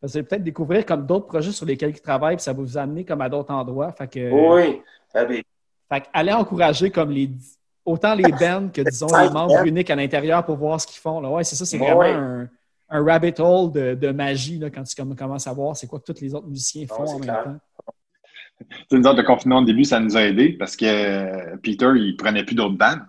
Vous 0.02 0.18
allez 0.18 0.24
peut-être 0.26 0.44
découvrir 0.44 0.86
comme 0.86 1.06
d'autres 1.06 1.28
projets 1.28 1.52
sur 1.52 1.66
lesquels 1.66 1.92
ils 1.92 2.02
travaillent, 2.02 2.38
puis 2.38 2.44
ça 2.44 2.54
va 2.54 2.62
vous 2.62 2.78
amener 2.78 3.04
comme 3.04 3.22
à 3.22 3.30
d'autres 3.30 3.54
endroits. 3.54 3.92
Fait 3.92 4.08
que, 4.08 4.32
Oui. 4.32 4.82
Ah, 5.14 5.26
ben, 5.26 5.42
fait 5.90 6.02
que 6.02 6.08
allez 6.14 6.32
encourager 6.32 6.90
comme 6.90 7.12
les 7.12 7.30
autant 7.84 8.16
les 8.16 8.32
bands 8.32 8.70
que 8.74 8.82
disons 8.82 9.08
les 9.08 9.30
membres 9.30 9.66
uniques 9.66 9.90
à 9.90 9.96
l'intérieur 9.96 10.46
pour 10.46 10.56
voir 10.56 10.80
ce 10.80 10.88
qu'ils 10.88 11.00
font. 11.02 11.20
Là. 11.20 11.30
Ouais, 11.30 11.44
c'est 11.44 11.56
ça, 11.56 11.66
c'est 11.66 11.78
vraiment 11.78 11.98
ouais. 12.00 12.12
un, 12.14 12.48
un 12.90 13.04
rabbit 13.04 13.34
hole 13.40 13.72
de, 13.72 13.96
de 13.96 14.12
magie 14.12 14.58
là, 14.60 14.70
quand 14.70 14.84
tu 14.84 14.96
comm- 14.96 15.16
commences 15.16 15.48
à 15.48 15.54
voir 15.54 15.76
c'est 15.76 15.88
quoi 15.88 16.00
que 16.00 16.12
tous 16.12 16.22
les 16.22 16.34
autres 16.34 16.48
musiciens 16.48 16.86
Non, 16.90 16.96
font 16.96 17.04
en 17.10 17.14
même 17.14 17.22
clair. 17.22 17.44
temps. 17.44 17.56
Nous 18.92 19.00
autres, 19.02 19.18
le 19.18 19.24
confinement 19.24 19.60
au 19.60 19.66
début, 19.66 19.84
ça 19.84 20.00
nous 20.00 20.18
a 20.18 20.24
aidés 20.24 20.54
parce 20.54 20.76
que 20.76 20.86
euh, 20.86 21.58
Peter, 21.58 21.92
il 21.96 22.16
prenait 22.18 22.44
plus 22.44 22.56
d'autres 22.56 22.78
bandes. 22.78 23.02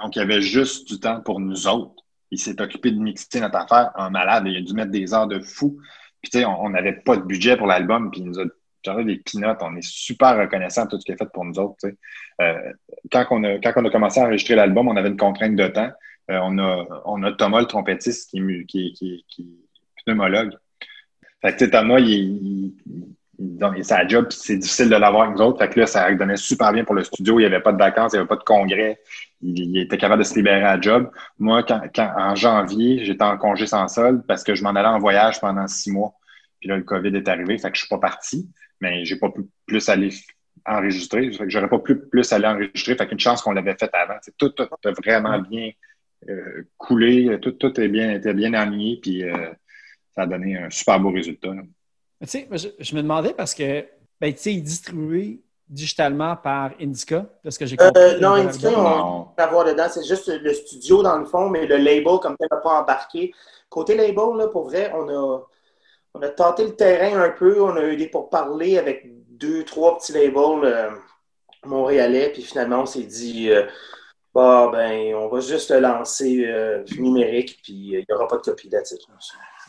Donc, 0.00 0.16
il 0.16 0.18
y 0.18 0.22
avait 0.22 0.40
juste 0.40 0.88
du 0.88 0.98
temps 0.98 1.20
pour 1.20 1.40
nous 1.40 1.66
autres. 1.66 2.02
Il 2.30 2.38
s'est 2.38 2.60
occupé 2.60 2.90
de 2.90 2.98
mixer 2.98 3.40
notre 3.40 3.56
affaire 3.56 3.92
en 3.96 4.10
malade. 4.10 4.44
Il 4.46 4.56
a 4.56 4.60
dû 4.60 4.72
mettre 4.72 4.90
des 4.90 5.14
heures 5.14 5.26
de 5.26 5.40
fou. 5.40 5.78
Puis, 6.20 6.30
tu 6.30 6.38
sais, 6.38 6.44
on 6.44 6.70
n'avait 6.70 6.94
pas 6.94 7.16
de 7.16 7.22
budget 7.22 7.56
pour 7.56 7.66
l'album. 7.66 8.10
Puis, 8.10 8.20
il 8.20 8.26
nous 8.26 8.40
a 8.40 8.44
des 9.04 9.16
peanuts. 9.18 9.58
On 9.60 9.76
est 9.76 9.86
super 9.86 10.36
reconnaissant 10.36 10.84
de 10.84 10.90
tout 10.90 11.00
ce 11.00 11.04
qu'il 11.04 11.14
a 11.14 11.18
fait 11.18 11.30
pour 11.32 11.44
nous 11.44 11.58
autres. 11.58 11.76
Euh, 12.40 12.72
quand, 13.10 13.26
on 13.30 13.44
a, 13.44 13.58
quand 13.58 13.72
on 13.76 13.84
a 13.84 13.90
commencé 13.90 14.20
à 14.20 14.24
enregistrer 14.24 14.54
l'album, 14.54 14.88
on 14.88 14.96
avait 14.96 15.08
une 15.08 15.16
contrainte 15.16 15.56
de 15.56 15.68
temps. 15.68 15.90
Euh, 16.30 16.38
on, 16.42 16.58
a, 16.58 17.02
on 17.04 17.22
a 17.22 17.32
Thomas, 17.32 17.60
le 17.60 17.66
trompettiste, 17.66 18.30
qui, 18.30 18.38
est 18.38 18.64
qui, 18.66 18.92
qui, 18.92 19.24
qui, 19.28 19.58
pneumologue. 20.04 20.52
Fait 21.42 21.52
que, 21.52 21.58
tu 21.58 21.64
sais, 21.64 21.70
Thomas, 21.70 21.98
il, 21.98 22.74
il 23.76 23.84
sa 23.84 24.06
job, 24.06 24.26
c'est 24.30 24.56
difficile 24.56 24.88
de 24.88 24.96
l'avoir 24.96 25.24
avec 25.24 25.36
nous 25.36 25.42
autres. 25.42 25.58
Fait 25.58 25.68
que 25.68 25.80
là, 25.80 25.86
ça 25.86 26.12
donnait 26.14 26.36
super 26.36 26.72
bien 26.72 26.84
pour 26.84 26.94
le 26.94 27.02
studio. 27.02 27.38
Il 27.38 27.42
n'y 27.42 27.46
avait 27.46 27.62
pas 27.62 27.72
de 27.72 27.78
vacances, 27.78 28.12
il 28.12 28.16
n'y 28.16 28.20
avait 28.20 28.28
pas 28.28 28.36
de 28.36 28.44
congrès. 28.44 29.00
Il, 29.40 29.58
il 29.58 29.78
était 29.78 29.98
capable 29.98 30.22
de 30.22 30.26
se 30.26 30.34
libérer 30.34 30.62
à 30.62 30.76
la 30.76 30.80
job. 30.80 31.10
Moi, 31.38 31.62
quand, 31.62 31.80
quand, 31.94 32.12
en 32.16 32.34
janvier, 32.34 33.04
j'étais 33.04 33.24
en 33.24 33.36
congé 33.38 33.66
sans 33.66 33.88
solde 33.88 34.22
parce 34.26 34.44
que 34.44 34.54
je 34.54 34.62
m'en 34.62 34.70
allais 34.70 34.88
en 34.88 34.98
voyage 34.98 35.40
pendant 35.40 35.66
six 35.66 35.90
mois. 35.90 36.14
Puis 36.60 36.68
là, 36.68 36.76
le 36.76 36.84
COVID 36.84 37.16
est 37.16 37.28
arrivé, 37.28 37.58
fait 37.58 37.70
que 37.70 37.76
je 37.76 37.80
suis 37.80 37.88
pas 37.88 37.98
parti, 37.98 38.48
mais 38.80 39.04
j'ai 39.04 39.16
pas 39.16 39.30
pu 39.30 39.42
plus 39.66 39.88
aller 39.88 40.10
enregistrer. 40.64 41.32
Fait 41.32 41.44
que 41.44 41.50
j'aurais 41.50 41.68
pas 41.68 41.80
pu 41.80 41.96
plus 41.98 42.32
aller 42.32 42.46
enregistrer. 42.46 42.94
Fait 42.94 43.08
qu'une 43.08 43.18
chance 43.18 43.42
qu'on 43.42 43.52
l'avait 43.52 43.74
fait 43.74 43.90
avant. 43.92 44.18
T'sais, 44.20 44.32
tout, 44.38 44.50
tout 44.50 44.68
a 44.84 44.90
vraiment 44.92 45.40
bien 45.40 45.70
euh, 46.28 46.68
coulé, 46.76 47.38
tout, 47.42 47.52
tout 47.52 47.80
est 47.80 47.88
bien, 47.88 48.12
était 48.12 48.34
bien 48.34 48.54
aligné, 48.54 49.00
puis 49.02 49.24
euh, 49.24 49.50
ça 50.14 50.22
a 50.22 50.26
donné 50.26 50.56
un 50.56 50.70
super 50.70 51.00
beau 51.00 51.10
résultat. 51.10 51.52
là. 51.52 51.62
Tu 52.22 52.28
sais, 52.28 52.48
je, 52.50 52.68
je 52.78 52.94
me 52.94 53.02
demandais 53.02 53.34
parce 53.34 53.54
que, 53.54 53.86
ben, 54.20 54.32
tu 54.32 54.38
sais, 54.38 54.52
il 54.52 54.58
est 54.58 54.62
distribué 54.62 55.40
digitalement 55.68 56.36
par 56.36 56.72
Indica, 56.80 57.26
de 57.44 57.50
ce 57.50 57.58
que 57.58 57.66
j'ai 57.66 57.76
compris. 57.76 58.00
Euh, 58.00 58.18
non, 58.20 58.32
Indica, 58.32 58.68
on 58.68 59.28
peut 59.36 59.42
avoir 59.42 59.64
dedans. 59.64 59.86
C'est 59.90 60.04
juste 60.04 60.28
le 60.28 60.52
studio 60.52 61.02
dans 61.02 61.16
le 61.16 61.24
fond, 61.24 61.48
mais 61.48 61.66
le 61.66 61.76
label, 61.76 62.18
comme 62.20 62.36
tel, 62.36 62.48
n'a 62.50 62.58
pas 62.58 62.80
embarqué. 62.80 63.32
Côté 63.70 63.96
label, 63.96 64.36
là, 64.36 64.48
pour 64.48 64.64
vrai, 64.64 64.92
on 64.94 65.08
a, 65.08 65.48
on 66.14 66.22
a 66.22 66.28
tenté 66.28 66.64
le 66.64 66.76
terrain 66.76 67.22
un 67.22 67.30
peu. 67.30 67.62
On 67.62 67.74
a 67.76 67.84
eu 67.84 67.96
des 67.96 68.08
pourparlers 68.08 68.78
avec 68.78 69.06
deux, 69.30 69.64
trois 69.64 69.96
petits 69.96 70.12
labels 70.12 70.64
euh, 70.64 70.90
montréalais. 71.64 72.30
Puis 72.32 72.42
finalement, 72.42 72.82
on 72.82 72.86
s'est 72.86 73.04
dit, 73.04 73.50
euh, 73.50 73.64
bah, 74.34 74.70
ben, 74.72 75.14
on 75.14 75.28
va 75.28 75.40
juste 75.40 75.70
le 75.70 75.80
lancer 75.80 76.44
euh, 76.46 76.84
numérique, 76.98 77.60
puis 77.62 77.96
euh, 77.96 78.00
il 78.00 78.06
n'y 78.08 78.14
aura 78.14 78.28
pas 78.28 78.36
de 78.36 78.42
copie 78.42 78.68
d'attitude. 78.68 79.08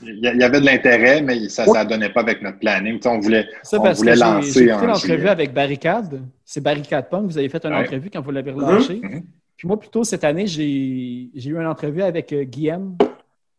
Il 0.01 0.19
y 0.19 0.43
avait 0.43 0.59
de 0.59 0.65
l'intérêt, 0.65 1.21
mais 1.21 1.47
ça 1.49 1.65
ne 1.65 1.89
donnait 1.89 2.09
pas 2.11 2.21
avec 2.21 2.41
notre 2.41 2.59
planning. 2.59 2.99
T'sais, 2.99 3.09
on 3.09 3.19
voulait, 3.19 3.47
Ça, 3.61 3.79
on 3.79 3.91
voulait 3.93 4.15
lancer 4.15 4.65
j'ai 4.65 4.73
en 4.73 4.85
l'entrevue 4.85 5.27
avec 5.27 5.53
Barricade. 5.53 6.21
C'est 6.43 6.61
Barricade 6.61 7.09
Punk. 7.09 7.25
Vous 7.25 7.37
avez 7.37 7.47
fait 7.49 7.63
une 7.65 7.73
Ouais. 7.73 7.79
entrevue 7.81 8.09
quand 8.09 8.21
vous 8.21 8.31
l'avez 8.31 8.51
Mhm. 8.51 8.63
relâché. 8.63 8.99
Mhm. 9.01 9.23
Puis 9.55 9.67
moi, 9.67 9.79
plutôt 9.79 10.03
cette 10.03 10.23
année, 10.23 10.47
j'ai 10.47 11.29
j'ai 11.35 11.49
eu 11.51 11.57
une 11.57 11.67
entrevue 11.67 12.01
avec 12.01 12.33
euh, 12.33 12.43
Guillaume, 12.43 12.97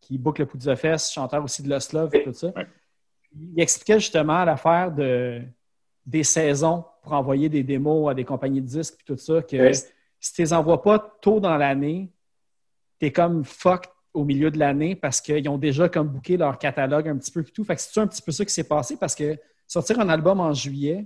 qui 0.01 0.19
boucle 0.19 0.43
le 0.43 0.47
Poudre 0.47 0.67
de 0.67 0.75
Fest, 0.75 1.13
chanteur 1.13 1.43
aussi 1.43 1.63
de 1.63 1.71
Lost 1.71 1.93
Love 1.93 2.11
et 2.15 2.25
tout 2.25 2.33
ça. 2.33 2.49
Ouais. 2.49 2.67
Il 3.57 3.61
expliquait 3.63 3.99
justement 4.01 4.45
l'affaire 4.45 4.93
de, 4.93 5.41
des 6.05 6.25
saisons 6.25 6.85
pour 7.03 7.13
envoyer 7.13 7.49
des 7.49 7.63
démos 7.63 8.11
à 8.11 8.15
des 8.15 8.25
compagnies 8.25 8.61
de 8.61 8.67
disques 8.67 8.97
et 9.01 9.05
tout 9.05 9.17
ça, 9.17 9.41
que 9.43 9.57
Ouais. 9.57 9.73
si 10.21 10.33
tu 10.35 10.43
les 10.43 10.53
envoies 10.53 10.83
pas 10.83 10.99
tôt 11.21 11.41
dans 11.41 11.57
l'année, 11.57 12.11
tu 13.01 13.07
es 13.07 13.13
comme 13.13 13.45
fuck 13.45 13.87
au 14.15 14.25
milieu 14.25 14.51
de 14.51 14.59
l'année 14.59 14.95
parce 14.95 15.21
qu'ils 15.21 15.49
ont 15.49 15.59
déjà 15.59 15.89
comme 15.89 16.09
booké 16.09 16.37
leur 16.37 16.59
catalogue 16.59 17.09
un 17.09 17.17
petit 17.17 17.31
peu 17.33 17.41
et 17.41 17.45
tout. 17.45 17.65
Fait 17.65 17.75
que 17.75 17.81
c'est 17.83 18.01
un 18.01 18.07
petit 18.07 18.23
peu 18.23 18.33
ça 18.33 18.45
qui 18.45 18.53
s'est 18.55 18.65
passé 18.69 18.97
parce 18.97 19.15
que 19.15 19.37
sortir 19.67 19.99
un 20.01 20.09
album 20.09 20.41
en 20.41 20.53
juillet, 20.55 21.05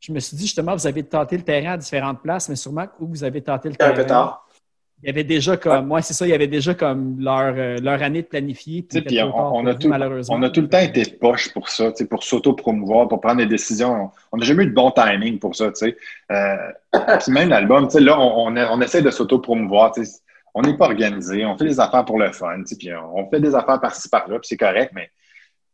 je 0.00 0.12
me 0.12 0.20
suis 0.20 0.36
dit 0.36 0.44
justement, 0.44 0.74
vous 0.74 0.86
avez 0.86 1.02
tenté 1.02 1.36
le 1.36 1.42
terrain 1.42 1.72
à 1.72 1.76
différentes 1.76 2.22
places, 2.22 2.48
mais 2.48 2.56
sûrement 2.56 2.86
où 3.00 3.06
vous 3.08 3.24
avez 3.24 3.42
tenté 3.42 3.68
le 3.68 3.74
un 3.74 3.76
terrain. 3.76 3.94
peu 3.94 4.06
tard. 4.06 4.46
Il 5.02 5.06
y 5.06 5.10
avait 5.10 5.24
déjà 5.24 5.56
comme, 5.56 5.86
moi, 5.86 6.02
c'est 6.02 6.12
ça, 6.12 6.26
il 6.26 6.30
y 6.30 6.34
avait 6.34 6.46
déjà 6.46 6.74
comme 6.74 7.18
leur, 7.20 7.54
euh, 7.56 7.78
leur 7.78 8.02
année 8.02 8.20
de 8.20 8.26
planifier. 8.26 8.82
Tu 8.82 8.98
sais, 8.98 9.02
Puis, 9.02 9.16
puis 9.16 9.22
on, 9.22 9.66
a 9.66 9.74
tout, 9.74 9.88
malheureusement. 9.88 10.36
on 10.36 10.42
a 10.42 10.50
tout 10.50 10.60
le 10.60 10.68
temps 10.68 10.78
été 10.80 11.04
poche 11.12 11.50
pour 11.54 11.70
ça, 11.70 11.90
tu 11.90 11.96
sais, 11.98 12.06
pour 12.06 12.22
s'auto-promouvoir, 12.22 13.08
pour 13.08 13.18
prendre 13.18 13.38
des 13.38 13.46
décisions. 13.46 14.10
On 14.30 14.36
n'a 14.36 14.44
jamais 14.44 14.64
eu 14.64 14.66
de 14.66 14.74
bon 14.74 14.90
timing 14.90 15.38
pour 15.38 15.56
ça. 15.56 15.68
tu 15.68 15.76
sais. 15.76 15.96
Euh, 16.30 16.54
puis 17.22 17.32
même 17.32 17.48
l'album, 17.48 17.86
tu 17.86 17.92
sais, 17.92 18.00
là, 18.00 18.20
on, 18.20 18.48
on, 18.48 18.56
a- 18.56 18.70
on 18.70 18.80
essaie 18.82 19.00
de 19.00 19.10
s'auto-promouvoir. 19.10 19.92
On 20.54 20.62
n'est 20.62 20.76
pas 20.76 20.86
organisé, 20.86 21.44
on 21.44 21.56
fait 21.56 21.66
des 21.66 21.80
affaires 21.80 22.04
pour 22.04 22.18
le 22.18 22.32
fun, 22.32 22.62
puis 22.78 22.90
on, 22.94 23.28
fait 23.30 23.40
des 23.40 23.54
affaires 23.54 23.80
par-ci 23.80 24.08
par-là, 24.08 24.38
puis 24.38 24.48
c'est 24.48 24.56
correct, 24.56 24.92
mais 24.94 25.10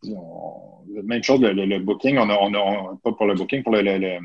on- 0.09 0.83
même 1.05 1.23
chose, 1.23 1.41
le, 1.41 1.53
le- 1.53 1.67
le 1.67 1.79
booking, 1.79 2.19
on 2.19 2.29
a, 2.31 2.35
on 2.41 2.53
a- 2.55 2.59
on- 2.59 2.97
pas 2.97 3.13
pour 3.13 3.27
le 3.27 3.35
booking, 3.35 3.63
pour 3.63 3.73
le- 3.73 3.83
le- 3.83 4.19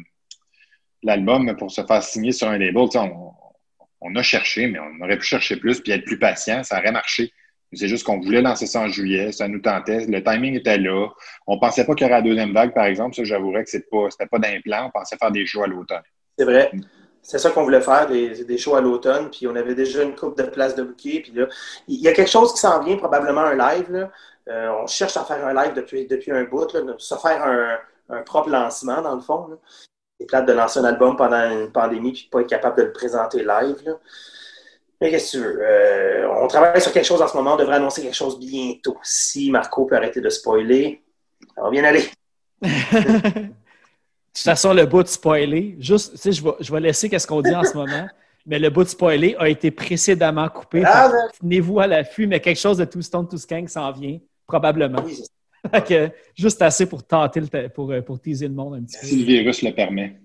l'album, 1.03 1.55
pour 1.57 1.71
se 1.71 1.83
faire 1.83 2.03
signer 2.03 2.31
sur 2.31 2.47
un 2.47 2.57
label, 2.57 2.87
on, 2.95 3.31
on 4.01 4.15
a 4.15 4.23
cherché, 4.23 4.67
mais 4.67 4.79
on 4.79 5.03
aurait 5.03 5.17
pu 5.17 5.25
chercher 5.25 5.55
plus 5.57 5.79
puis 5.81 5.91
être 5.91 6.05
plus 6.05 6.19
patient, 6.19 6.63
ça 6.63 6.79
aurait 6.79 6.91
marché. 6.91 7.31
C'est 7.73 7.87
juste 7.87 8.03
qu'on 8.05 8.19
voulait 8.19 8.41
lancer 8.41 8.65
ça 8.65 8.81
en 8.81 8.87
juillet, 8.89 9.31
ça 9.31 9.47
nous 9.47 9.59
tentait, 9.61 10.05
le 10.05 10.21
timing 10.21 10.55
était 10.55 10.77
là. 10.77 11.07
On 11.47 11.57
pensait 11.57 11.85
pas 11.85 11.95
qu'il 11.95 12.05
y 12.05 12.09
aurait 12.09 12.19
la 12.19 12.27
deuxième 12.27 12.51
vague, 12.51 12.73
par 12.73 12.85
exemple, 12.85 13.15
ça 13.15 13.23
j'avouerais 13.23 13.63
que 13.63 13.69
c'est 13.69 13.89
pas, 13.89 14.09
c'était 14.09 14.25
pas 14.25 14.39
d'implant, 14.39 14.87
on 14.87 14.91
pensait 14.91 15.15
faire 15.17 15.31
des 15.31 15.45
shows 15.45 15.63
à 15.63 15.67
l'automne. 15.67 16.01
C'est 16.37 16.43
vrai. 16.45 16.69
C'est 17.23 17.37
ça 17.37 17.51
qu'on 17.51 17.63
voulait 17.63 17.81
faire, 17.81 18.07
des, 18.07 18.43
des 18.43 18.57
shows 18.57 18.75
à 18.75 18.81
l'automne, 18.81 19.29
puis 19.29 19.47
on 19.47 19.55
avait 19.55 19.75
déjà 19.75 20.03
une 20.03 20.15
coupe 20.15 20.37
de 20.37 20.43
places 20.43 20.75
de 20.75 20.83
bouquet. 20.83 21.21
Puis 21.23 21.31
là, 21.33 21.47
il 21.87 22.01
y 22.01 22.07
a 22.07 22.13
quelque 22.13 22.29
chose 22.29 22.53
qui 22.53 22.59
s'en 22.59 22.81
vient, 22.83 22.97
probablement 22.97 23.41
un 23.41 23.55
live. 23.55 23.91
Là. 23.91 24.11
Euh, 24.49 24.69
on 24.81 24.87
cherche 24.87 25.15
à 25.17 25.23
faire 25.23 25.45
un 25.45 25.53
live 25.53 25.73
depuis, 25.73 26.07
depuis 26.07 26.31
un 26.31 26.43
bout, 26.45 26.73
là, 26.73 26.81
de 26.81 26.95
se 26.97 27.15
faire 27.15 27.43
un, 27.43 27.77
un 28.09 28.21
propre 28.23 28.49
lancement, 28.49 29.01
dans 29.01 29.15
le 29.15 29.21
fond. 29.21 29.47
là. 29.47 29.55
C'est 30.19 30.27
plate 30.27 30.45
de 30.45 30.53
lancer 30.53 30.79
un 30.79 30.83
album 30.83 31.15
pendant 31.15 31.49
une 31.49 31.71
pandémie 31.71 32.11
puis 32.11 32.27
pas 32.31 32.41
être 32.41 32.49
capable 32.49 32.77
de 32.77 32.83
le 32.83 32.91
présenter 32.91 33.43
live. 33.43 33.97
Mais 34.99 35.09
qu'est-ce 35.09 35.31
que 35.31 35.37
tu 35.37 35.43
veux? 35.43 35.59
Euh, 35.61 36.27
on 36.39 36.47
travaille 36.47 36.79
sur 36.79 36.91
quelque 36.91 37.05
chose 37.05 37.21
en 37.21 37.27
ce 37.27 37.35
moment, 37.35 37.55
on 37.55 37.57
devrait 37.57 37.77
annoncer 37.77 38.03
quelque 38.03 38.15
chose 38.15 38.37
bientôt. 38.37 38.97
Si 39.01 39.49
Marco 39.49 39.85
peut 39.85 39.95
arrêter 39.95 40.21
de 40.21 40.29
spoiler, 40.29 41.01
ça 41.55 41.63
va 41.63 41.69
bien 41.71 41.83
aller. 41.83 42.03
De 44.33 44.37
toute 44.39 44.45
façon, 44.45 44.73
le 44.73 44.85
bout 44.85 45.03
de 45.03 45.09
spoiler, 45.09 45.75
juste, 45.79 46.13
tu 46.13 46.17
sais, 46.17 46.31
je 46.31 46.41
vais, 46.41 46.51
je 46.61 46.71
vais 46.71 46.79
laisser 46.79 47.09
qu'est-ce 47.09 47.27
qu'on 47.27 47.41
dit 47.41 47.53
en 47.53 47.65
ce 47.65 47.75
moment, 47.75 48.07
mais 48.45 48.59
le 48.59 48.69
bout 48.69 48.83
de 48.85 48.89
spoiler 48.89 49.35
a 49.37 49.49
été 49.49 49.71
précédemment 49.71 50.47
coupé. 50.47 50.83
Ah, 50.85 51.11
Tenez-vous 51.39 51.79
à 51.81 51.87
l'affût, 51.87 52.27
mais 52.27 52.39
quelque 52.39 52.59
chose 52.59 52.77
de 52.77 52.85
Two 52.85 53.01
Stone, 53.01 53.27
Two 53.27 53.37
Skank 53.37 53.69
s'en 53.69 53.91
vient, 53.91 54.19
probablement. 54.47 55.03
Oui, 55.03 55.21
que, 55.87 56.09
juste 56.35 56.61
assez 56.61 56.85
pour 56.85 57.03
tenter, 57.03 57.41
le 57.41 57.69
pour, 57.69 57.91
euh, 57.91 58.01
pour 58.01 58.19
teaser 58.19 58.47
le 58.47 58.53
monde 58.53 58.75
un 58.75 58.83
petit 58.83 58.97
peu. 58.99 59.07
Si 59.07 59.19
le 59.19 59.25
virus 59.25 59.61
le 59.61 59.73
permet. 59.73 60.19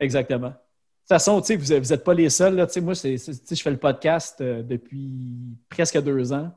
Exactement. 0.00 0.48
De 0.48 0.52
toute 0.52 1.08
façon, 1.08 1.40
tu 1.40 1.46
sais, 1.58 1.78
vous 1.78 1.88
n'êtes 1.88 2.04
pas 2.04 2.14
les 2.14 2.28
seuls. 2.30 2.56
Là. 2.56 2.66
Tu 2.66 2.74
sais, 2.74 2.80
Moi, 2.80 2.94
je 2.94 3.62
fais 3.62 3.70
le 3.70 3.76
podcast 3.76 4.40
euh, 4.40 4.62
depuis 4.62 5.56
presque 5.68 6.02
deux 6.02 6.32
ans. 6.32 6.50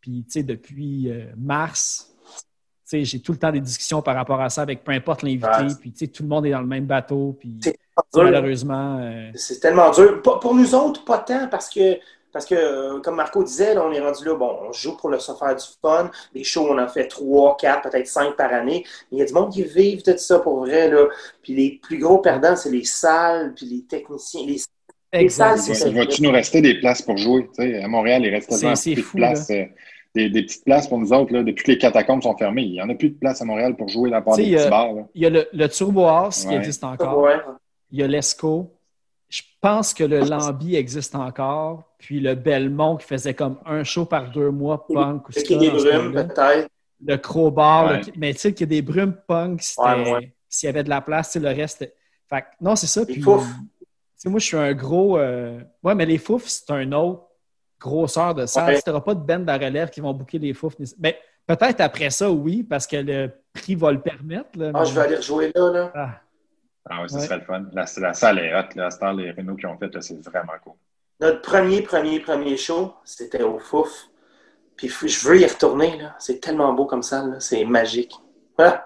Puis, 0.00 0.24
tu 0.24 0.30
sais, 0.30 0.42
depuis 0.42 1.10
euh, 1.10 1.26
mars, 1.36 2.11
j'ai 3.02 3.20
tout 3.20 3.32
le 3.32 3.38
temps 3.38 3.50
des 3.50 3.60
discussions 3.60 4.02
par 4.02 4.14
rapport 4.14 4.40
à 4.40 4.48
ça 4.50 4.62
avec 4.62 4.84
peu 4.84 4.92
importe 4.92 5.22
l'invité. 5.22 5.46
Ouais. 5.46 5.74
Puis, 5.80 5.92
tu 5.92 5.98
sais, 5.98 6.06
tout 6.08 6.22
le 6.22 6.28
monde 6.28 6.46
est 6.46 6.50
dans 6.50 6.60
le 6.60 6.66
même 6.66 6.84
bateau. 6.86 7.36
Puis, 7.40 7.58
malheureusement, 8.14 8.98
euh, 9.00 9.30
C'est 9.34 9.60
tellement 9.60 9.90
dur. 9.90 10.22
Pas- 10.22 10.38
pour 10.38 10.54
nous 10.54 10.74
autres, 10.74 11.04
pas 11.04 11.18
tant, 11.18 11.48
parce 11.48 11.68
que, 11.68 11.98
parce 12.32 12.46
que 12.46 12.54
euh, 12.54 13.00
comme 13.00 13.16
Marco 13.16 13.42
disait, 13.44 13.74
là, 13.74 13.84
on 13.86 13.92
est 13.92 14.00
rendu 14.00 14.24
là, 14.24 14.34
bon, 14.34 14.56
on 14.68 14.72
joue 14.72 14.96
pour 14.96 15.10
le 15.10 15.18
se 15.18 15.32
faire 15.32 15.54
du 15.54 15.64
fun. 15.82 16.10
Les 16.34 16.44
shows, 16.44 16.66
on 16.70 16.78
en 16.78 16.88
fait 16.88 17.06
trois, 17.08 17.56
quatre, 17.58 17.90
peut-être 17.90 18.06
cinq 18.06 18.36
par 18.36 18.52
année. 18.52 18.84
Mais 19.10 19.16
il 19.16 19.20
y 19.20 19.22
a 19.22 19.26
du 19.26 19.32
monde 19.34 19.52
qui 19.52 19.62
vivent 19.64 20.04
de 20.04 20.16
ça 20.16 20.38
pour 20.38 20.60
vrai. 20.60 20.88
Là. 20.90 21.06
Puis 21.42 21.54
les 21.54 21.80
plus 21.82 21.98
gros 21.98 22.18
perdants, 22.18 22.56
c'est 22.56 22.70
les 22.70 22.84
salles, 22.84 23.52
puis 23.54 23.66
les 23.66 23.82
techniciens. 23.82 24.46
Les... 24.46 24.62
exact. 25.12 25.58
salles, 25.58 25.58
Il 25.68 25.74
c'est- 25.76 25.90
va- 25.90 26.00
Va-tu 26.04 26.22
nous 26.22 26.30
rester 26.30 26.60
des 26.62 26.78
places 26.80 27.02
pour 27.02 27.16
jouer? 27.18 27.48
Tu 27.54 27.62
sais, 27.62 27.82
à 27.82 27.88
Montréal, 27.88 28.22
il 28.24 28.30
reste 28.30 28.48
plus 28.48 28.94
de 28.94 29.02
places. 29.14 29.50
euh, 29.50 29.64
des, 30.14 30.28
des 30.28 30.42
petites 30.42 30.64
places 30.64 30.88
pour 30.88 30.98
nous 30.98 31.12
autres, 31.12 31.32
là, 31.32 31.42
depuis 31.42 31.64
que 31.64 31.70
les 31.72 31.78
catacombes 31.78 32.22
sont 32.22 32.36
fermées. 32.36 32.62
Il 32.62 32.72
n'y 32.72 32.82
en 32.82 32.88
a 32.90 32.94
plus 32.94 33.10
de 33.10 33.14
place 33.18 33.40
à 33.40 33.44
Montréal 33.44 33.76
pour 33.76 33.88
jouer 33.88 34.10
la 34.10 34.20
part 34.20 34.36
des 34.36 34.42
petits 34.44 34.56
euh, 34.58 34.68
bars. 34.68 34.92
là. 34.92 35.02
Il 35.14 35.22
y 35.22 35.26
a 35.26 35.30
le, 35.30 35.48
le 35.52 35.68
Turbo 35.68 36.04
House 36.06 36.42
qui 36.42 36.48
Ouais. 36.48 36.56
existe 36.56 36.84
encore. 36.84 37.18
Ouais. 37.18 37.36
Il 37.90 37.98
y 37.98 38.02
a 38.02 38.06
l'ESCO. 38.06 38.70
Je 39.30 39.40
pense 39.62 39.94
que 39.94 40.04
le 40.04 40.20
Lambi 40.20 40.76
existe 40.76 41.14
encore. 41.14 41.84
Puis 41.98 42.20
le 42.20 42.34
Belmont 42.34 42.96
qui 42.96 43.06
faisait 43.06 43.32
comme 43.32 43.56
un 43.64 43.82
show 43.84 44.04
par 44.04 44.30
deux 44.30 44.50
mois, 44.50 44.86
punk 44.86 45.28
ou 45.28 45.32
des 45.32 45.40
ce 45.40 45.54
Brumes, 45.54 45.70
coin-là. 46.12 46.24
peut-être. 46.24 46.68
le 47.04 47.16
crowbar, 47.16 47.86
Ouais. 47.90 47.98
le- 47.98 48.12
mais 48.18 48.32
tu 48.34 48.40
sais 48.40 48.52
qu'il 48.52 48.60
y 48.60 48.76
a 48.76 48.80
des 48.80 48.82
brumes 48.82 49.16
punk, 49.26 49.62
c'était- 49.62 49.82
Ouais, 49.82 50.12
ouais. 50.12 50.32
s'il 50.48 50.66
y 50.66 50.70
avait 50.70 50.84
de 50.84 50.90
la 50.90 51.00
place, 51.00 51.34
le 51.36 51.48
reste. 51.48 51.90
Fait 52.28 52.42
que, 52.42 52.46
non, 52.60 52.76
c'est 52.76 52.86
ça. 52.86 53.00
Les 53.00 53.06
Puis, 53.14 53.22
foufs. 53.22 53.42
tu 53.80 53.86
sais, 54.16 54.28
moi, 54.28 54.38
je 54.38 54.44
suis 54.46 54.56
un 54.56 54.72
gros. 54.74 55.16
euh, 55.18 55.58
Ouais, 55.82 55.94
mais 55.96 56.06
les 56.06 56.18
foufs, 56.18 56.46
c'est 56.46 56.70
un 56.70 56.92
autre 56.92 57.22
grosseur 57.82 58.34
de 58.34 58.46
salle. 58.46 58.74
Ouais. 58.74 58.82
Tu 58.82 58.88
n'auras 58.90 59.02
pas 59.02 59.14
de 59.14 59.20
band 59.20 59.46
à 59.48 59.56
relève 59.58 59.90
qui 59.90 60.00
vont 60.00 60.12
booker 60.14 60.38
les 60.38 60.54
foufs. 60.54 60.74
Mais 60.98 61.18
peut-être 61.46 61.80
après 61.80 62.10
ça, 62.10 62.30
oui, 62.30 62.62
parce 62.62 62.86
que 62.86 62.96
le 62.96 63.30
prix 63.52 63.74
va 63.74 63.92
le 63.92 64.00
permettre. 64.00 64.50
là, 64.56 64.70
Ah, 64.74 64.80
mais- 64.80 64.86
je 64.86 64.94
vais 64.94 65.00
aller 65.00 65.16
rejouer 65.16 65.52
là. 65.54 65.70
là. 65.70 65.92
Ah, 65.94 66.10
Ah 66.90 66.98
oui, 67.02 67.08
ce 67.08 67.14
Ouais. 67.14 67.20
serait 67.20 67.36
le 67.38 67.44
fun. 67.44 67.64
La, 67.72 67.84
la 67.98 68.12
salle 68.12 68.38
est 68.40 68.52
hot. 68.58 68.64
Cette 68.90 69.02
heure, 69.04 69.12
les 69.12 69.30
Renault 69.30 69.54
qui 69.54 69.66
ont 69.66 69.78
fait, 69.78 69.90
c'est 70.00 70.20
vraiment 70.26 70.54
cool. 70.64 70.72
Notre 71.20 71.40
premier, 71.40 71.80
premier, 71.82 72.18
premier 72.18 72.56
show, 72.56 72.94
c'était 73.04 73.42
au 73.44 73.58
Fouf. 73.60 74.08
Puis 74.76 74.88
je 74.88 75.28
veux 75.28 75.40
y 75.40 75.46
retourner. 75.46 75.96
là. 75.98 76.16
C'est 76.18 76.40
tellement 76.40 76.72
beau 76.72 76.86
comme 76.86 77.04
ça. 77.04 77.24
là. 77.24 77.38
C'est 77.38 77.64
magique. 77.64 78.12
Ah, 78.58 78.84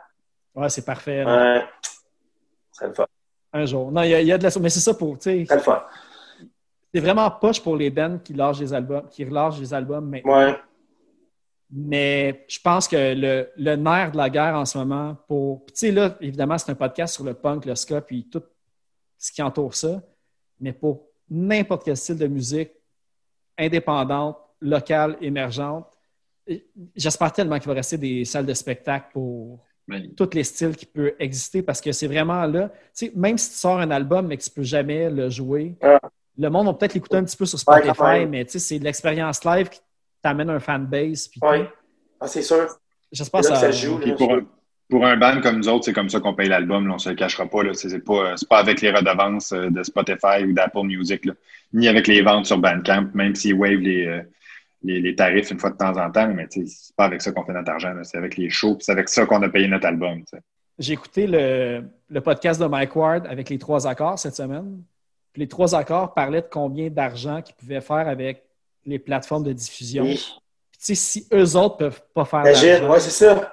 ouais, 0.55 0.69
c'est 0.69 0.85
parfait. 0.85 1.25
ouais. 1.25 1.65
C'est 2.73 2.87
le 2.89 2.93
fun. 2.93 3.07
Un 3.55 3.65
jour. 3.65 3.91
Non, 3.91 4.03
il 4.03 4.11
y, 4.11 4.15
a- 4.15 4.21
il 4.21 4.27
y 4.27 4.33
a 4.33 4.37
de 4.37 4.43
la. 4.43 4.51
Mais 4.61 4.69
c'est 4.69 4.81
ça 4.81 4.93
pour. 4.93 5.17
tu 5.19 5.23
sais, 5.31 5.45
C'est 5.49 5.55
le 5.55 5.61
fun. 5.63 5.83
C'est 6.97 7.03
vraiment 7.03 7.31
poche 7.31 7.61
pour 7.63 7.77
les 7.77 7.91
bands 7.91 8.19
qui 8.25 8.33
lâchent 8.33 8.59
des 8.61 8.73
albums, 8.73 9.07
qui 9.11 9.23
relâchent 9.23 9.59
des 9.59 9.75
albums 9.75 10.09
maintenant. 10.09 10.35
Ouais. 10.47 10.57
Mais 11.71 12.47
je 12.49 12.59
pense 12.59 12.89
que 12.89 12.97
le, 13.15 13.51
le 13.59 13.77
nerf 13.77 14.13
de 14.13 14.17
la 14.17 14.31
guerre 14.31 14.55
en 14.55 14.65
ce 14.65 14.79
moment, 14.79 15.15
pour. 15.29 15.67
Tu 15.67 15.73
sais, 15.75 15.91
là, 15.93 16.17
évidemment, 16.23 16.57
c'est 16.57 16.71
un 16.73 16.75
podcast 16.75 17.15
sur 17.15 17.25
le 17.25 17.35
punk, 17.35 17.67
le 17.67 17.75
ska, 17.75 18.01
puis 18.01 18.27
tout 18.33 18.43
ce 19.19 19.31
qui 19.31 19.43
entoure 19.43 19.75
ça. 19.75 20.01
Mais 20.59 20.73
pour 20.73 21.03
n'importe 21.29 21.85
quel 21.85 21.99
style 21.99 22.17
de 22.17 22.29
musique 22.29 22.71
indépendante, 23.59 24.39
locale, 24.63 25.19
émergente, 25.21 25.87
j'espère 26.95 27.31
tellement 27.31 27.59
qu'il 27.59 27.69
va 27.69 27.75
rester 27.75 27.99
des 27.99 28.25
salles 28.25 28.47
de 28.47 28.55
spectacle 28.55 29.09
pour 29.13 29.59
Mais- 29.87 30.09
tous 30.17 30.31
les 30.33 30.45
styles 30.45 30.75
qui 30.75 30.87
peuvent 30.87 31.13
exister 31.19 31.63
parce 31.63 31.83
que 31.83 31.93
c'est 31.93 32.07
vraiment 32.07 32.47
là. 32.47 32.71
Tu 32.97 33.09
sais, 33.09 33.13
même 33.15 33.37
si 33.37 33.51
tu 33.51 33.57
sors 33.57 33.81
un 33.81 33.91
album 33.91 34.29
mais 34.29 34.39
que 34.39 34.43
tu 34.45 34.51
peux 34.51 34.63
jamais 34.63 35.11
le 35.11 35.29
jouer, 35.29 35.77
Ah. 35.83 36.01
Le 36.39 36.49
monde 36.49 36.66
va 36.66 36.74
peut-être 36.74 36.95
l'écouter 36.95 37.16
un 37.16 37.24
petit 37.24 37.37
peu 37.37 37.47
sur 37.47 37.59
Spotify, 37.59 38.26
mais 38.28 38.45
c'est 38.47 38.78
de 38.78 38.84
l'expérience 38.84 39.45
live 39.45 39.68
qui 39.68 39.80
t'amène 40.22 40.51
un 40.51 40.61
fanbase. 40.61 41.30
Oui. 41.43 41.59
Ah, 42.20 42.26
c'est 42.26 42.43
sûr. 42.43 42.66
J'espère 43.12 43.41
que 43.41 43.47
ça, 43.47 43.57
ça 43.57 43.70
joue. 43.70 43.99
Là. 43.99 44.14
pour, 44.14 44.32
un, 44.32 44.41
pour 44.89 45.07
un 45.07 45.16
band 45.16 45.41
comme 45.41 45.57
nous 45.57 45.68
autres, 45.68 45.84
c'est 45.84 45.93
comme 45.93 46.09
ça 46.09 46.20
qu'on 46.20 46.34
paye 46.34 46.49
l'album, 46.49 46.91
on 46.91 46.99
se 46.99 47.09
le 47.09 47.14
cachera 47.14 47.47
pas. 47.47 47.62
là. 47.62 47.74
C'est 47.74 47.89
c'est 47.89 48.05
pas, 48.05 48.34
avec 48.59 48.80
les 48.80 48.91
redevances 48.91 49.53
euh, 49.53 49.70
de 49.70 49.82
Spotify 49.82 50.45
ou 50.45 50.53
d'Apple 50.53 50.82
Music, 50.84 51.24
là. 51.24 51.32
ni 51.72 51.89
avec 51.89 52.07
les 52.07 52.22
ventes 52.22 52.47
sur 52.47 52.59
Bandcamp, 52.59 53.11
même 53.14 53.34
s'ils 53.34 53.55
wave 53.55 53.80
les, 53.80 54.07
euh, 54.07 54.22
les, 54.82 55.01
les 55.01 55.14
tarifs 55.14 55.51
une 55.51 55.59
fois 55.59 55.70
de 55.70 55.76
temps 55.76 55.97
en 55.97 56.11
temps, 56.11 56.28
mais 56.28 56.47
sais, 56.51 56.64
c'est 56.66 56.97
pas 56.97 57.05
avec 57.05 57.22
ça 57.22 57.32
qu'on 57.32 57.45
fait 57.45 57.53
notre 57.53 57.70
argent, 57.70 57.95
c'est 58.03 58.18
avec 58.18 58.37
les 58.37 58.51
shows, 58.51 58.76
puis 58.76 58.84
c'est 58.84 58.93
avec 58.93 59.09
ça 59.09 59.26
qu'on 59.26 59.43
a 59.43 59.49
payé 59.49 59.68
notre 59.68 59.87
album. 59.87 60.22
J'ai 60.78 60.93
écouté 60.93 61.26
le, 61.26 61.84
le 62.09 62.20
podcast 62.20 62.61
de 62.61 62.66
Mike 62.66 62.95
Ward 62.97 63.26
avec 63.26 63.49
les 63.49 63.59
trois 63.59 63.87
accords 63.87 64.18
cette 64.18 64.34
semaine. 64.37 64.82
Puis 65.37 65.43
les 65.43 65.49
trois 65.49 65.74
accords 65.74 66.14
parlaient 66.14 66.41
de 66.41 66.49
combien 66.51 66.89
d'argent 66.89 67.43
qu'ils 67.43 67.55
pouvaient 67.55 67.82
faire 67.82 68.09
avec 68.09 68.43
les 68.87 68.99
plateformes 68.99 69.45
de 69.45 69.53
diffusion. 69.53 70.05
Oui. 70.05 70.14
Puis, 70.14 70.78
tu 70.78 70.78
sais, 70.78 70.95
si 70.95 71.28
eux 71.30 71.57
autres 71.57 71.76
peuvent 71.76 72.01
pas 72.14 72.24
faire 72.24 72.43
d'argent, 72.43 72.89
ouais, 72.89 73.01
c'est 73.01 73.11
ça. 73.11 73.53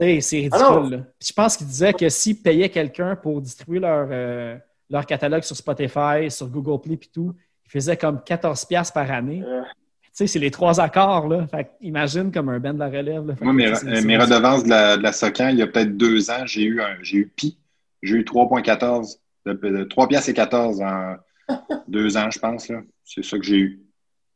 Hey, 0.00 0.22
c'est 0.22 0.48
Ah 0.50 0.70
ridicule. 0.70 0.96
là. 0.96 1.04
Puis 1.18 1.28
je 1.28 1.32
pense 1.34 1.54
qu'il 1.58 1.66
disait 1.66 1.92
que 1.92 2.08
s'ils 2.08 2.40
payaient 2.40 2.70
quelqu'un 2.70 3.14
pour 3.14 3.42
distribuer 3.42 3.78
leur, 3.78 4.08
euh, 4.10 4.56
leur 4.88 5.04
catalogue 5.04 5.42
sur 5.42 5.54
Spotify, 5.54 6.30
sur 6.30 6.46
Google 6.48 6.80
Play 6.80 6.94
et 6.94 7.10
tout, 7.12 7.34
ils 7.66 7.70
faisaient 7.70 7.98
comme 7.98 8.22
14$ 8.24 8.66
piastres 8.66 8.94
par 8.94 9.10
année. 9.10 9.42
Euh. 9.46 9.60
Tu 10.04 10.08
sais, 10.14 10.26
c'est 10.26 10.38
les 10.38 10.50
trois 10.50 10.80
accords. 10.80 11.28
Là. 11.28 11.46
Fait 11.46 11.72
imagine 11.82 12.32
comme 12.32 12.48
un 12.48 12.58
band 12.58 12.72
de 12.72 12.78
la 12.78 12.88
relève. 12.88 13.26
Là. 13.26 13.34
Moi, 13.42 13.52
mes, 13.52 13.66
euh, 13.66 14.02
mes 14.02 14.16
redevances 14.16 14.64
de 14.64 14.70
la, 14.70 14.96
de 14.96 15.02
la 15.02 15.12
SOCAN, 15.12 15.48
il 15.48 15.58
y 15.58 15.62
a 15.62 15.66
peut-être 15.66 15.94
deux 15.94 16.30
ans, 16.30 16.46
j'ai 16.46 16.62
eu, 16.62 16.80
un, 16.80 16.96
j'ai 17.02 17.18
eu 17.18 17.26
Pi. 17.26 17.58
J'ai 18.02 18.14
eu 18.14 18.22
3,14. 18.22 19.18
De, 19.46 19.52
de 19.52 19.84
3 19.84 20.08
piastres 20.08 20.30
et 20.30 20.34
14 20.34 20.80
en 20.82 21.14
deux 21.88 22.16
ans, 22.16 22.30
je 22.30 22.38
pense. 22.38 22.68
là. 22.68 22.80
C'est 23.04 23.24
ça 23.24 23.38
que 23.38 23.44
j'ai 23.44 23.56
eu. 23.58 23.82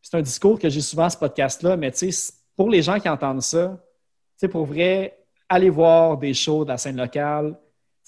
C'est 0.00 0.16
un 0.16 0.22
discours 0.22 0.58
que 0.58 0.68
j'ai 0.68 0.80
souvent 0.80 1.04
à 1.04 1.11
ce 1.11 1.16
podcast-là, 1.18 1.76
mais 1.76 1.90
tu 1.90 2.11
sais, 2.11 2.32
pour 2.56 2.70
les 2.70 2.80
gens 2.82 2.98
qui 2.98 3.08
entendent 3.08 3.42
ça, 3.42 3.68
tu 3.76 4.46
sais, 4.46 4.48
pour 4.48 4.64
vrai, 4.64 5.18
allez 5.48 5.68
voir 5.70 6.16
des 6.16 6.32
shows 6.32 6.64
de 6.64 6.70
la 6.70 6.78
scène 6.78 6.96
locale. 6.96 7.58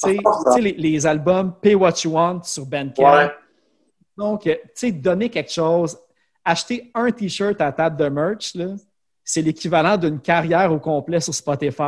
Tu 0.03 0.11
sais, 0.11 0.18
Ah, 0.24 0.30
tu 0.46 0.53
sais, 0.53 0.61
les, 0.61 0.72
les 0.72 1.07
albums 1.07 1.53
Pay 1.61 1.74
What 1.74 1.94
You 2.05 2.12
Want 2.12 2.42
sur 2.44 2.64
Bandcamp. 2.64 3.03
Ouais. 3.16 3.30
Donc, 4.16 4.42
tu 4.42 4.57
sais, 4.74 4.92
donner 4.92 5.28
quelque 5.28 5.50
chose, 5.50 5.98
acheter 6.44 6.90
un 6.94 7.11
T-shirt 7.11 7.61
à 7.61 7.66
la 7.66 7.72
table 7.72 7.96
de 7.96 8.09
merch, 8.09 8.55
là, 8.55 8.66
c'est 9.33 9.41
l'équivalent 9.41 9.97
d'une 9.97 10.20
carrière 10.20 10.70
au 10.74 10.78
complet 10.78 11.18
sur 11.18 11.33
Spotify. 11.33 11.85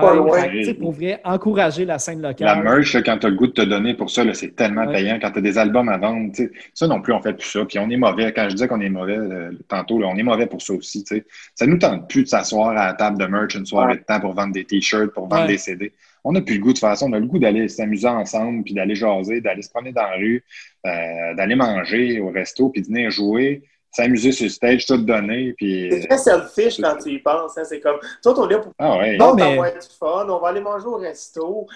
Fait 0.65 0.73
pour 0.73 0.93
vrai, 0.93 1.21
encourager 1.25 1.85
la 1.85 1.99
scène 1.99 2.23
La 2.23 2.29
locale. 2.31 2.63
merch, 2.63 2.95
là, 2.95 3.03
quand 3.03 3.19
tu 3.19 3.27
as 3.27 3.29
le 3.29 3.37
goût 3.37 3.47
de 3.49 3.53
te 3.53 3.61
donner 3.61 3.93
pour 3.93 4.09
ça, 4.09 4.25
là, 4.25 4.33
c'est 4.33 4.57
tellement 4.57 4.87
Ouais. 4.87 4.95
payant. 4.95 5.19
Quand 5.21 5.31
tu 5.31 5.41
as 5.41 5.43
des 5.43 5.59
albums 5.59 5.91
à 5.91 5.99
vendre, 5.99 6.33
ça 6.73 6.87
non 6.89 7.03
plus, 7.03 7.13
on 7.13 7.21
fait 7.21 7.35
plus 7.35 7.47
ça. 7.47 7.63
Puis 7.67 7.79
on 7.79 7.91
est 7.91 7.99
mauvais. 7.99 8.33
Quand 8.33 8.45
je 8.49 8.55
disais 8.55 8.67
qu'on 8.67 8.81
est 8.81 8.89
mauvais 8.89 9.19
euh, 9.19 9.51
tantôt, 9.69 9.99
là, 9.99 10.07
on 10.11 10.17
est 10.17 10.23
mauvais 10.23 10.47
pour 10.47 10.63
ça 10.63 10.73
aussi. 10.73 11.05
tu 11.05 11.17
sais. 11.17 11.27
Ça 11.55 11.67
nous 11.67 11.77
tente 11.77 12.09
plus 12.09 12.23
de 12.23 12.29
s'asseoir 12.29 12.69
à 12.71 12.87
la 12.87 12.93
table 12.95 13.19
de 13.19 13.27
merch 13.27 13.55
une 13.55 13.67
soirée 13.67 13.93
Ouais. 13.93 13.99
de 13.99 14.05
temps 14.05 14.21
pour 14.21 14.33
vendre 14.33 14.55
des 14.55 14.65
t-shirts, 14.65 15.13
pour 15.13 15.29
vendre 15.29 15.43
Ouais. 15.43 15.49
des 15.49 15.59
CD. 15.59 15.93
On 16.27 16.33
n'a 16.33 16.41
plus 16.41 16.55
le 16.55 16.61
goût 16.63 16.73
de 16.73 16.79
faire 16.79 16.97
ça. 16.97 17.05
On 17.05 17.13
a 17.13 17.19
le 17.21 17.27
goût 17.27 17.39
d'aller 17.39 17.69
s'amuser 17.69 18.09
ensemble, 18.09 18.63
puis 18.65 18.73
d'aller 18.73 18.95
jaser, 18.95 19.43
d'aller 19.43 19.61
se 19.61 19.69
promener 19.69 19.93
dans 19.93 20.01
la 20.05 20.17
rue, 20.17 20.43
euh, 20.87 21.35
d'aller 21.37 21.57
manger 21.57 22.21
au 22.21 22.31
resto, 22.31 22.71
puis 22.71 22.81
de 22.81 22.87
venir 22.87 23.11
jouer, 23.11 23.63
s'amuser 23.95 24.33
sur 24.33 24.45
le 24.45 24.51
stage, 24.51 24.87
tout 24.87 24.97
donner. 24.99 25.55
Puis... 25.57 25.89
C'est 25.91 26.07
très 26.09 26.19
selfish 26.19 26.81
quand 26.81 26.97
tu 27.03 27.11
y 27.13 27.19
penses. 27.19 27.57
hein. 27.59 27.63
C'est 27.65 27.81
comme, 27.81 27.99
toi, 28.23 28.35
on 28.39 28.49
est 28.49 28.53
là 28.53 28.59
pour 28.61 28.73
Ah 28.79 28.99
ouais. 28.99 29.17
Non, 29.17 29.31
on 29.31 29.35
mais- 29.35 29.57
va 29.57 29.69
être 29.69 29.89
du 29.89 29.97
fun, 29.97 30.27
on 30.29 30.39
va 30.41 30.49
aller 30.49 30.61
manger 30.61 30.87
au 30.87 30.97
resto, 30.97 31.67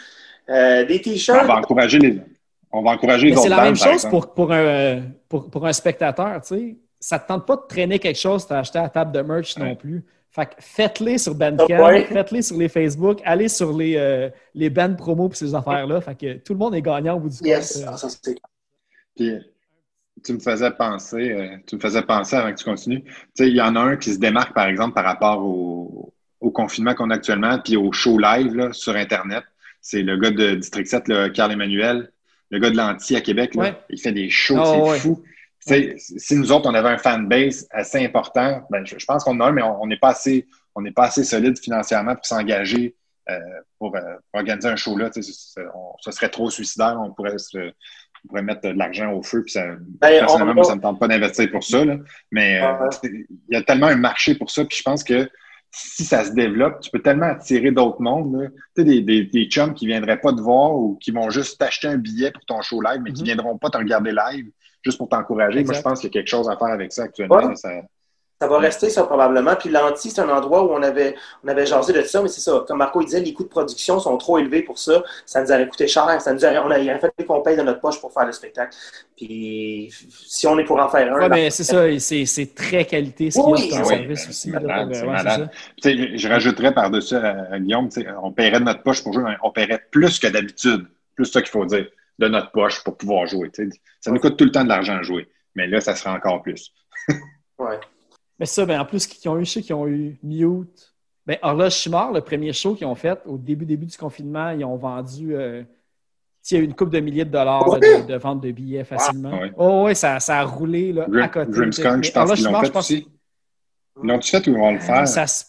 euh, 0.50 0.84
des 0.84 0.96
on 0.96 1.02
t-shirts. 1.02 1.46
va 1.46 1.56
encourager 1.56 1.98
les, 1.98 2.20
on 2.72 2.82
va 2.82 2.90
encourager 2.92 3.26
les 3.26 3.30
Mais 3.32 3.36
c'est 3.36 3.46
autres 3.48 3.56
la 3.56 3.62
même 3.62 3.76
chose 3.76 4.04
pour, 4.06 4.34
pour, 4.34 4.52
un, 4.52 5.02
pour, 5.28 5.48
pour 5.50 5.66
un 5.66 5.72
spectateur, 5.72 6.40
tu 6.42 6.48
sais. 6.56 6.76
Ça 7.00 7.16
ne 7.16 7.22
te 7.22 7.28
tente 7.28 7.46
pas 7.46 7.54
de 7.54 7.62
traîner 7.68 7.98
quelque 8.00 8.18
chose, 8.18 8.44
t'as 8.46 8.58
acheté 8.58 8.78
à 8.78 8.82
la 8.82 8.88
table 8.88 9.12
de 9.12 9.20
merch 9.20 9.56
non 9.56 9.76
plus. 9.76 10.04
Fait 10.30 10.46
que 10.46 10.54
faites-les 10.58 11.16
sur 11.18 11.34
Bandcamp, 11.34 11.66
Ouais. 11.86 12.04
faites-les 12.04 12.42
sur 12.42 12.56
les 12.58 12.68
Facebook, 12.68 13.20
allez 13.24 13.48
sur 13.48 13.72
les, 13.72 13.96
euh, 13.96 14.28
les 14.54 14.68
bands 14.68 14.94
promo 14.96 15.28
et 15.30 15.34
ces 15.34 15.54
affaires-là. 15.54 16.00
Fait 16.00 16.16
que 16.16 16.34
tout 16.38 16.52
le 16.54 16.58
monde 16.58 16.74
est 16.74 16.82
gagnant 16.82 17.16
au 17.16 17.20
bout 17.20 17.28
du 17.30 17.36
Yes, 17.48 17.74
compte. 17.78 17.84
Ah, 17.92 17.96
ça, 17.96 18.08
c'est 18.10 18.34
Puis, 19.16 19.38
tu 20.24 20.32
me 20.32 20.38
faisais 20.38 20.70
penser, 20.70 21.32
euh, 21.32 21.56
tu 21.66 21.76
me 21.76 21.80
faisais 21.80 22.02
penser 22.02 22.36
avant 22.36 22.52
que 22.52 22.58
tu 22.58 22.64
continues. 22.64 23.02
Tu 23.04 23.10
sais, 23.34 23.48
il 23.48 23.56
y 23.56 23.60
en 23.60 23.76
a 23.76 23.80
un 23.80 23.96
qui 23.96 24.12
se 24.14 24.18
démarque, 24.18 24.54
par 24.54 24.66
exemple, 24.66 24.94
par 24.94 25.04
rapport 25.04 25.44
au, 25.44 26.12
au 26.40 26.50
confinement 26.50 26.94
qu'on 26.94 27.10
a 27.10 27.14
actuellement, 27.14 27.58
puis 27.58 27.76
au 27.76 27.92
show 27.92 28.18
live 28.18 28.54
là, 28.54 28.72
sur 28.72 28.94
Internet. 28.96 29.44
C'est 29.80 30.02
le 30.02 30.16
gars 30.16 30.30
de 30.30 30.54
District 30.54 30.86
7, 30.86 31.08
le 31.08 31.28
Carl 31.28 31.52
Emmanuel, 31.52 32.10
le 32.50 32.58
gars 32.58 32.70
de 32.70 32.76
l'Anti 32.76 33.16
à 33.16 33.20
Québec. 33.20 33.54
Là, 33.54 33.62
Ouais. 33.62 33.76
Il 33.90 34.00
fait 34.00 34.12
des 34.12 34.28
shows, 34.30 34.56
Ah, 34.58 34.64
c'est 34.74 34.80
ouais. 34.82 34.98
fou. 34.98 35.22
Si 35.60 36.34
nous 36.36 36.50
autres, 36.52 36.68
on 36.68 36.74
avait 36.74 36.88
un 36.88 36.98
fanbase 36.98 37.66
assez 37.70 38.02
important, 38.04 38.62
ben, 38.70 38.86
je, 38.86 38.98
je 38.98 39.04
pense 39.04 39.24
qu'on 39.24 39.36
en 39.36 39.40
a 39.40 39.46
un, 39.48 39.52
mais 39.52 39.62
on 39.62 39.86
n'est 39.86 39.98
pas 39.98 40.10
assez, 40.10 40.46
on 40.74 40.80
n'est 40.80 40.92
pas 40.92 41.04
assez 41.06 41.24
solide 41.24 41.58
financièrement 41.58 42.14
pour 42.14 42.24
s'engager 42.24 42.94
euh, 43.30 43.38
pour, 43.78 43.94
euh, 43.94 44.00
pour 44.32 44.38
organiser 44.40 44.68
un 44.68 44.76
show 44.76 44.96
là. 44.96 45.10
On- 45.74 45.92
ce 46.00 46.10
serait 46.12 46.30
trop 46.30 46.48
suicidaire. 46.48 46.98
On 46.98 47.12
pourrait, 47.12 47.36
se- 47.36 47.72
on 48.24 48.28
pourrait 48.28 48.42
mettre 48.42 48.62
de 48.62 48.68
l'argent 48.70 49.12
au 49.12 49.22
feu. 49.22 49.42
Puis 49.42 49.52
ça, 49.52 49.64
Ben, 50.00 50.20
personnellement, 50.20 50.52
on- 50.52 50.54
moi, 50.56 50.64
ça 50.64 50.72
ne 50.72 50.76
me 50.78 50.82
tente 50.82 50.98
pas 51.00 51.08
d'investir 51.08 51.50
pour 51.50 51.62
ça. 51.64 51.84
Là. 51.84 51.96
Mais 52.32 52.60
euh, 52.62 52.88
il 53.04 53.26
y 53.50 53.56
a 53.56 53.62
tellement 53.62 53.86
un 53.86 53.96
marché 53.96 54.34
pour 54.34 54.50
ça. 54.50 54.64
Puis 54.64 54.78
je 54.78 54.82
pense 54.82 55.04
que 55.04 55.28
si 55.70 56.04
ça 56.04 56.24
se 56.24 56.32
développe, 56.32 56.80
tu 56.80 56.90
peux 56.90 57.00
tellement 57.00 57.26
attirer 57.26 57.70
d'autres 57.70 58.00
mondes. 58.00 58.50
Tu 58.74 58.82
sais, 58.82 58.84
des, 58.84 59.00
des, 59.02 59.24
des 59.24 59.44
chums 59.46 59.74
qui 59.74 59.84
ne 59.86 59.90
viendraient 59.92 60.20
pas 60.20 60.32
te 60.32 60.40
voir 60.40 60.74
ou 60.74 60.96
qui 61.00 61.10
vont 61.10 61.28
juste 61.30 61.58
t'acheter 61.58 61.88
un 61.88 61.98
billet 61.98 62.30
pour 62.32 62.44
ton 62.46 62.60
show 62.62 62.80
live, 62.80 63.00
mais 63.04 63.12
qui 63.12 63.22
Mhm. 63.22 63.28
ne 63.28 63.34
viendront 63.34 63.58
pas 63.58 63.68
te 63.70 63.76
regarder 63.78 64.10
live 64.12 64.50
juste 64.82 64.96
pour 64.98 65.08
t'encourager. 65.08 65.62
Moi, 65.64 65.74
je 65.74 65.82
pense 65.82 66.00
qu'il 66.00 66.08
y 66.08 66.10
a 66.10 66.14
quelque 66.14 66.28
chose 66.30 66.48
à 66.48 66.56
faire 66.56 66.68
avec 66.68 66.92
ça 66.92 67.02
actuellement. 67.04 67.36
Ouais. 67.36 67.48
là. 67.48 67.56
Ça- 67.56 67.82
Ça 68.40 68.46
va 68.46 68.58
rester 68.58 68.88
ça 68.88 69.02
probablement. 69.02 69.56
Puis 69.56 69.68
l'anti, 69.68 70.10
c'est 70.10 70.20
un 70.20 70.28
endroit 70.28 70.62
où 70.62 70.70
on 70.70 70.80
avait, 70.82 71.16
on 71.42 71.48
avait 71.48 71.66
jasé 71.66 71.92
de 71.92 72.02
ça, 72.02 72.22
mais 72.22 72.28
c'est 72.28 72.40
ça. 72.40 72.64
Comme 72.68 72.78
Marco 72.78 73.00
il 73.00 73.06
disait, 73.06 73.18
les 73.20 73.32
coûts 73.32 73.42
de 73.42 73.48
production 73.48 73.98
sont 73.98 74.16
trop 74.16 74.38
élevés 74.38 74.62
pour 74.62 74.78
ça. 74.78 75.02
Ça 75.26 75.42
nous 75.42 75.50
aurait 75.50 75.66
coûté 75.66 75.88
cher. 75.88 76.20
Ça 76.20 76.32
nous 76.32 76.44
aurait, 76.44 76.58
on 76.58 76.70
a, 76.70 76.78
il 76.78 76.88
aurait 76.88 77.00
fallu 77.00 77.26
qu'on 77.26 77.40
paye 77.40 77.56
de 77.56 77.62
notre 77.62 77.80
poche 77.80 78.00
pour 78.00 78.12
faire 78.12 78.26
le 78.26 78.32
spectacle. 78.32 78.76
Puis 79.16 79.92
si 80.24 80.46
on 80.46 80.56
est 80.56 80.62
pour 80.64 80.78
en 80.78 80.88
faire 80.88 81.12
un, 81.12 81.18
Ouais, 81.18 81.28
ben, 81.28 81.34
mais 81.34 81.50
c'est 81.50 81.64
ça, 81.64 81.82
c'est 81.98 82.26
c'est 82.26 82.54
très 82.54 82.84
qualité 82.84 83.32
ce 83.32 83.40
qu'il 83.40 83.48
y 83.48 83.52
a 83.52 83.56
Oui, 83.56 83.70
oui, 83.72 83.86
service 83.86 84.24
ben, 84.24 84.30
aussi. 84.30 84.50
là, 84.52 84.60
malade, 85.04 85.50
ça. 85.82 85.90
Je 85.90 86.28
rajouterais 86.28 86.72
par-dessus 86.72 87.16
à, 87.16 87.48
à 87.52 87.58
Guillaume, 87.58 87.88
on 88.22 88.30
paierait 88.30 88.60
de 88.60 88.64
notre 88.66 88.84
poche 88.84 89.02
pour 89.02 89.12
jouer, 89.12 89.24
mais 89.24 89.36
on 89.42 89.50
paierait 89.50 89.82
plus 89.90 90.20
que 90.20 90.28
d'habitude. 90.28 90.86
Plus 91.16 91.24
ça 91.26 91.42
qu'il 91.42 91.50
faut 91.50 91.64
dire, 91.64 91.88
de 92.20 92.28
notre 92.28 92.52
poche 92.52 92.84
pour 92.84 92.96
pouvoir 92.96 93.26
jouer. 93.26 93.50
Ça 94.00 94.12
nous 94.12 94.20
coûte 94.20 94.36
tout 94.36 94.44
le 94.44 94.52
temps 94.52 94.62
de 94.62 94.68
l'argent 94.68 94.96
à 94.96 95.02
jouer. 95.02 95.28
Mais 95.56 95.66
là, 95.66 95.80
ça 95.80 95.96
sera 95.96 96.12
encore 96.14 96.40
plus. 96.42 96.72
ouais. 97.58 97.80
Mais 98.38 98.46
ça, 98.46 98.64
ben, 98.66 98.80
en 98.80 98.84
plus, 98.84 99.06
qui 99.06 99.28
ont 99.28 99.38
eu, 99.38 99.44
je 99.44 99.50
sais 99.50 99.62
qu'ils 99.62 99.74
ont 99.74 99.86
eu 99.86 100.18
Mute. 100.22 100.94
Ben, 101.26 101.36
Horloge 101.42 101.74
Chimard, 101.74 102.12
le 102.12 102.20
premier 102.20 102.52
show 102.52 102.74
qu'ils 102.74 102.86
ont 102.86 102.94
fait 102.94 103.18
au 103.26 103.36
début, 103.36 103.66
début 103.66 103.86
du 103.86 103.96
confinement, 103.96 104.50
ils 104.50 104.64
ont 104.64 104.76
vendu. 104.76 105.34
euh, 105.36 105.62
il 106.50 106.54
y 106.54 106.56
a 106.56 106.60
eu 106.62 106.64
une 106.64 106.74
coupe 106.74 106.88
de 106.90 107.00
milliers 107.00 107.26
de 107.26 107.30
dollars 107.30 107.68
là, 107.68 107.78
de, 107.78 108.06
de 108.06 108.14
vente 108.16 108.40
de 108.40 108.50
billets 108.52 108.84
facilement. 108.84 109.30
Ah, 109.34 109.40
ouais. 109.42 109.52
Oh, 109.58 109.82
ouais, 109.84 109.94
ça, 109.94 110.18
ça 110.20 110.38
a 110.38 110.44
roulé 110.44 110.94
là, 110.94 111.04
Grim- 111.06 111.22
à 111.24 111.28
côté. 111.28 111.50
Grimmskunk, 111.50 112.04
je 112.04 112.12
pense 112.12 112.32
qu'ils 112.32 112.44
l'ont 112.44 112.60
fait 112.60 112.70
pense- 112.70 112.84
aussi. 112.90 113.08
Ils 114.02 114.08
l'ont-tu 114.08 114.30
fait 114.30 114.46
ou 114.46 114.52
ils 114.52 114.56
vont 114.58 114.72
le 114.72 114.78
faire? 114.78 115.06
Ça 115.06 115.26
se 115.26 115.44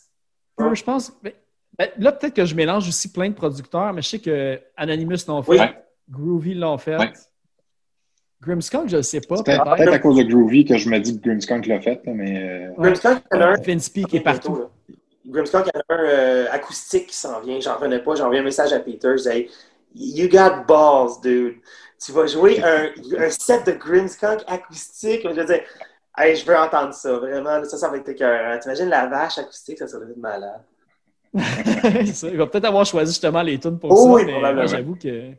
peut, 0.57 0.75
je 0.75 0.83
pense. 0.83 1.13
Ben, 1.23 1.31
ben, 1.77 1.89
là, 1.99 2.11
peut-être 2.11 2.33
que 2.33 2.43
je 2.43 2.53
mélange 2.53 2.85
aussi 2.89 3.09
plein 3.13 3.29
de 3.29 3.33
producteurs, 3.35 3.93
mais 3.93 4.01
je 4.01 4.09
sais 4.09 4.19
que 4.19 4.59
Anonymous 4.75 5.15
l'ont 5.29 5.41
fait, 5.43 5.51
Oui. 5.51 5.65
Groovy 6.09 6.53
l'ont 6.55 6.77
fait. 6.77 6.97
Ouais. 8.41 8.47
Grimmskunk, 8.47 8.89
je 8.89 8.97
ne 8.97 9.01
sais 9.01 9.21
pas. 9.21 9.37
C'est 9.37 9.43
peut-être 9.43 9.93
à 9.93 9.99
cause 9.99 10.17
de 10.17 10.23
Groovy 10.23 10.65
que 10.65 10.77
je 10.77 10.89
me 10.89 10.99
dis 10.99 11.19
que 11.19 11.27
Grimmskunk 11.27 11.67
l'a 11.67 11.79
fait, 11.81 12.01
mais 12.05 12.69
euh. 12.69 12.71
Grimskunk, 12.77 13.23
il 13.31 13.35
y 13.35 13.39
en 13.39 13.41
a 13.41 13.45
un. 13.49 13.55
Vince 13.61 13.91
est 13.95 14.19
partout. 14.21 14.55
là. 14.55 14.69
Grimskunk, 15.27 15.65
il 15.67 15.71
y 15.75 15.77
en 15.77 15.95
a 15.95 15.99
un 15.99 16.05
euh, 16.05 16.45
acoustique 16.51 17.07
qui 17.07 17.15
s'en 17.15 17.39
vient. 17.41 17.59
J'en 17.59 17.75
revenais 17.75 17.99
pas. 17.99 18.15
J'ai 18.15 18.23
envoyé 18.23 18.41
un 18.41 18.45
message 18.45 18.73
à 18.73 18.79
Peter. 18.79 19.09
Je 19.11 19.17
disais, 19.17 19.47
You 19.95 20.29
got 20.29 20.65
balls, 20.67 21.19
dude. 21.21 21.55
Tu 22.03 22.11
vas 22.13 22.25
jouer 22.27 22.61
un, 22.63 22.89
un 23.19 23.29
set 23.29 23.65
de 23.65 23.73
Grimskunk 23.73 24.41
acoustique. 24.47 25.21
Je 25.23 25.29
veux 25.35 25.45
dire, 25.45 25.61
hey, 26.17 26.35
je 26.35 26.45
veux 26.45 26.55
entendre 26.57 26.93
ça. 26.93 27.17
Vraiment, 27.17 27.63
ça, 27.65 27.77
ça 27.77 27.89
va 27.89 27.97
être 27.97 28.09
écœurant. 28.09 28.57
T'imagines 28.59 28.89
la 28.89 29.07
vache 29.07 29.37
acoustique, 29.37 29.79
ça 29.79 29.87
serait 29.87 30.05
malade. 30.17 30.61
Ça, 32.13 32.27
il 32.27 32.37
va 32.37 32.47
peut-être 32.47 32.65
avoir 32.65 32.83
choisi 32.87 33.11
justement 33.11 33.43
les 33.43 33.59
tunes 33.59 33.77
pour 33.77 33.91
Oh 33.91 34.17
ça, 34.17 34.25
oui, 34.25 34.25
mais 34.25 34.67
j'avoue 34.67 34.95
que. 34.95 35.33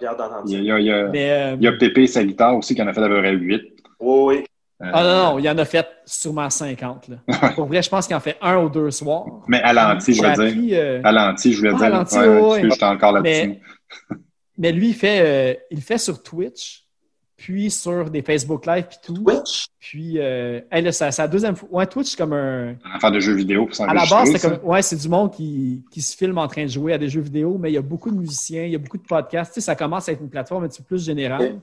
J'ai 0.00 0.06
hâte 0.06 0.18
d'entendre 0.18 0.42
il 0.46 0.50
y 0.50 0.54
ça. 0.54 0.58
a, 0.58 0.62
il 0.62 0.66
y 0.66 0.70
a- 0.72 0.78
il 0.80 0.86
y 0.86 0.90
a- 0.92 1.08
Mais, 1.08 1.30
euh, 1.30 1.56
il 1.58 1.62
y 1.64 1.66
a 1.68 1.72
Pépé 1.72 2.02
et 2.02 2.06
sa 2.06 2.24
guitare 2.24 2.56
aussi 2.56 2.74
qui 2.74 2.82
en 2.82 2.86
a 2.86 2.92
fait 2.92 3.02
à 3.02 3.08
peu 3.08 3.18
près 3.18 3.32
8. 3.34 3.62
Oui, 4.00 4.36
oui. 4.38 4.44
Ah 4.80 5.02
non, 5.02 5.32
non, 5.32 5.38
il 5.38 5.44
y 5.46 5.48
en 5.50 5.56
a 5.56 5.64
fait 5.64 5.86
sûrement 6.04 6.50
50. 6.50 7.08
Là. 7.08 7.50
Pour 7.54 7.64
vrai, 7.66 7.82
je 7.82 7.88
pense 7.88 8.06
qu'il 8.06 8.14
en 8.14 8.20
fait 8.20 8.36
un 8.42 8.58
ou 8.62 8.68
deux 8.68 8.90
soirs. 8.90 9.24
Mais 9.48 9.62
à 9.62 9.72
l'anti, 9.72 10.12
je 10.12 10.20
J'ai 10.22 10.28
veux 10.28 10.34
dire. 10.34 10.44
appris, 10.44 10.74
euh, 10.74 11.00
À 11.02 11.12
l'anti, 11.12 11.52
je 11.54 11.58
voulais 11.58 11.70
Ah, 11.72 11.76
dire. 11.78 11.84
à 11.86 11.88
l'anti, 11.90 12.18
Ouais, 12.18 12.28
ouais, 12.28 12.40
ouais, 12.62 12.70
j'étais 12.70 12.84
encore 12.84 13.12
là-dessus. 13.12 13.48
Mais, 13.48 13.60
mais 14.58 14.72
lui, 14.72 14.88
il 14.88 14.94
fait, 14.94 15.20
euh, 15.22 15.54
il 15.70 15.80
fait 15.80 15.96
sur 15.98 16.22
Twitch. 16.22 16.85
Puis 17.46 17.70
sur 17.70 18.10
des 18.10 18.22
Facebook 18.22 18.66
Live, 18.66 18.86
puis 18.88 18.98
tout. 19.00 19.22
Twitch? 19.22 19.66
Puis, 19.78 20.18
euh, 20.18 20.62
hey, 20.72 20.82
là, 20.82 20.90
c'est 20.90 21.16
la 21.16 21.28
deuxième 21.28 21.54
fois. 21.54 21.68
Ouais, 21.70 21.86
Twitch, 21.86 22.10
c'est 22.10 22.16
comme 22.16 22.32
un. 22.32 22.74
À 22.92 22.98
faire 22.98 23.12
de 23.12 23.20
jeux 23.20 23.34
vidéo 23.34 23.66
pour 23.66 23.88
À 23.88 23.94
la 23.94 24.04
base, 24.04 24.32
c'est 24.32 24.40
comme. 24.40 24.68
Ouais, 24.68 24.82
c'est 24.82 24.96
du 24.96 25.08
monde 25.08 25.32
qui, 25.32 25.84
qui 25.92 26.02
se 26.02 26.16
filme 26.16 26.38
en 26.38 26.48
train 26.48 26.64
de 26.64 26.70
jouer 26.70 26.92
à 26.92 26.98
des 26.98 27.08
jeux 27.08 27.20
vidéo, 27.20 27.56
mais 27.56 27.70
il 27.70 27.74
y 27.74 27.78
a 27.78 27.82
beaucoup 27.82 28.10
de 28.10 28.16
musiciens, 28.16 28.64
il 28.64 28.72
y 28.72 28.74
a 28.74 28.78
beaucoup 28.78 28.98
de 28.98 29.04
podcasts. 29.04 29.54
Tu 29.54 29.60
sais, 29.60 29.66
ça 29.66 29.76
commence 29.76 30.08
à 30.08 30.12
être 30.12 30.20
une 30.20 30.28
plateforme 30.28 30.64
un 30.64 30.68
petit 30.68 30.82
peu 30.82 30.88
plus 30.88 31.04
générale. 31.04 31.60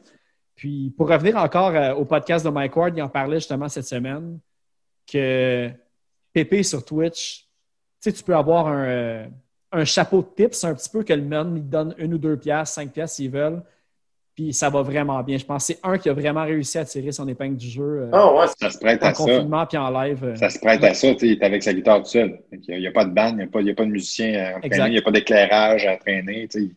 Puis, 0.56 0.94
pour 0.96 1.10
revenir 1.10 1.36
encore 1.36 1.72
euh, 1.72 1.94
au 1.96 2.06
podcast 2.06 2.46
de 2.46 2.50
Mike 2.50 2.78
Ward, 2.78 2.94
il 2.96 3.02
en 3.02 3.10
parlait 3.10 3.40
justement 3.40 3.68
cette 3.68 3.88
semaine 3.88 4.40
que 5.06 5.70
Pépé 6.32 6.64
sur 6.64 6.86
Twitch, 6.86 7.42
tu 8.02 8.10
sais, 8.10 8.14
tu 8.14 8.24
peux 8.24 8.38
avoir 8.38 8.68
un, 8.68 8.86
euh, 8.86 9.26
un 9.74 9.84
chapeau 9.84 10.22
de 10.22 10.28
tips, 10.34 10.64
un 10.64 10.76
petit 10.76 10.90
peu 10.90 11.04
que 11.04 11.12
le 11.12 11.24
monde 11.24 11.58
il 11.58 11.68
donne 11.68 11.94
une 11.98 12.14
ou 12.14 12.18
deux 12.18 12.38
piastres, 12.38 12.76
cinq 12.76 12.94
piastres 12.94 13.18
s'ils 13.18 13.32
veulent. 13.32 13.62
Puis 14.36 14.52
ça 14.52 14.70
va 14.70 14.82
vraiment 14.82 15.22
bien. 15.22 15.38
Je 15.38 15.46
pense 15.46 15.68
que 15.68 15.74
c'est 15.74 15.80
un 15.88 15.98
qui 16.00 16.10
a 16.10 16.14
vraiment 16.14 16.44
réussi 16.44 16.80
à 16.80 16.86
tirer 16.86 17.12
son 17.12 17.28
épingle 17.28 17.56
du 17.56 17.68
jeu 17.70 17.84
euh, 17.84 18.10
Ah 18.12 18.34
ouais, 18.34 18.46
Ça 18.60 18.72
se 18.72 18.80
prête 18.80 19.04
en 19.04 19.08
à 19.08 19.14
ça. 19.14 19.24
confinement 19.24 19.66
puis 19.68 19.78
en 19.78 19.92
live. 19.92 20.24
euh. 20.24 20.36
Ça 20.36 20.50
se 20.50 20.58
prête 20.60 20.84
à 20.84 20.94
ça, 20.96 21.14
tu 21.14 21.30
est 21.30 21.44
avec 21.44 21.62
sa 21.62 21.72
guitare 21.74 22.00
tout 22.02 22.10
seul. 22.10 22.40
Il 22.68 22.80
n'y 22.80 22.88
a, 22.88 22.92
pas 22.92 23.06
de 23.06 23.12
band, 23.14 23.30
il 23.30 23.36
n'y 23.38 23.44
a, 23.44 23.48
pas- 23.48 23.60
a 23.60 23.62
de 23.86 23.92
musicien 23.92 24.34
à 24.34 24.48
entraîner, 24.58 24.66
Exact. 24.66 24.88
il 24.88 24.92
n'y 24.92 24.98
a 24.98 25.02
pas 25.04 25.12
d'éclairage 25.12 25.86
à 25.86 25.98
traîner. 25.98 26.48
C'est 26.50 26.62
Il 26.64 26.70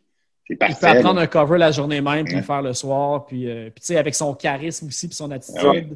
peut 0.50 0.56
parfait. 0.56 0.86
apprendre 0.98 1.14
là. 1.16 1.22
un 1.22 1.26
cover 1.26 1.56
la 1.58 1.70
journée 1.70 2.00
même 2.02 2.24
puis 2.24 2.34
Ouais. 2.34 2.40
le 2.40 2.46
faire 2.46 2.60
le 2.62 2.72
soir. 2.74 3.24
Puis, 3.24 3.48
euh, 3.48 3.70
puis 3.70 3.80
tu 3.80 3.86
sais, 3.86 3.96
avec 3.96 4.14
son 4.14 4.34
charisme 4.34 4.88
aussi 4.88 5.08
puis 5.08 5.16
son 5.16 5.30
attitude, 5.30 5.58
Ah 5.64 5.70
ouais. 5.70 5.88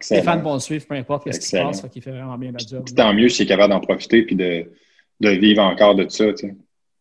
C'est 0.00 0.16
les 0.16 0.22
fans 0.22 0.40
vont 0.40 0.54
le 0.54 0.58
suivre 0.60 0.84
peu 0.88 0.96
importe 0.96 1.30
ce 1.32 1.38
qui 1.38 1.46
se 1.46 1.56
passe. 1.56 1.80
Qu'il 1.92 2.02
fait 2.02 2.10
vraiment 2.10 2.36
bien 2.36 2.50
la 2.50 2.58
job. 2.58 2.82
Puis 2.84 2.94
tant 2.96 3.14
mieux 3.14 3.28
s'il 3.28 3.44
est 3.44 3.48
capable 3.48 3.72
d'en 3.72 3.78
profiter 3.80 4.22
puis 4.24 4.34
de, 4.34 4.66
de 5.20 5.28
vivre 5.30 5.62
encore 5.62 5.94
de 5.94 6.08
ça. 6.08 6.24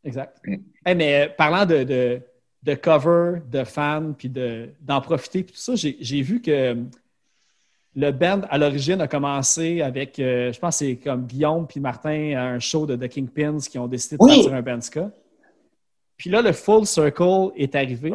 Exact. 0.05 0.37
Mm. 0.45 0.55
Hey, 0.85 0.95
mais 0.95 1.23
euh, 1.23 1.27
parlant 1.35 1.65
de, 1.65 1.83
de, 1.83 2.21
de 2.63 2.73
cover, 2.75 3.39
de 3.51 3.63
fans, 3.63 4.13
puis 4.17 4.29
de- 4.29 4.69
d'en 4.81 5.01
profiter, 5.01 5.43
puis 5.43 5.53
tout 5.53 5.59
ça, 5.59 5.73
j'ai 5.75 6.21
vu 6.21 6.41
que 6.41 6.51
euh, 6.51 6.75
le 7.95 8.11
band, 8.11 8.41
à 8.49 8.57
l'origine, 8.57 9.01
a 9.01 9.07
commencé 9.07 9.81
avec, 9.81 10.17
euh, 10.19 10.51
je 10.51 10.59
pense 10.59 10.77
c'est 10.77 10.95
comme 10.95 11.25
Guillaume 11.27 11.67
puis 11.67 11.79
Martin 11.79 12.33
à 12.35 12.43
un 12.43 12.59
show 12.59 12.85
de 12.87 12.95
The 12.95 13.07
Kingpins 13.09 13.59
qui 13.59 13.77
ont 13.77 13.87
décidé 13.87 14.15
de 14.17 14.23
Oui. 14.23 14.35
partir 14.35 14.53
un 14.53 14.61
band 14.61 14.81
ska. 14.81 15.11
Puis 16.17 16.29
là, 16.29 16.41
le 16.41 16.53
Full 16.53 16.85
Circle 16.87 17.51
est 17.55 17.75
arrivé. 17.75 18.11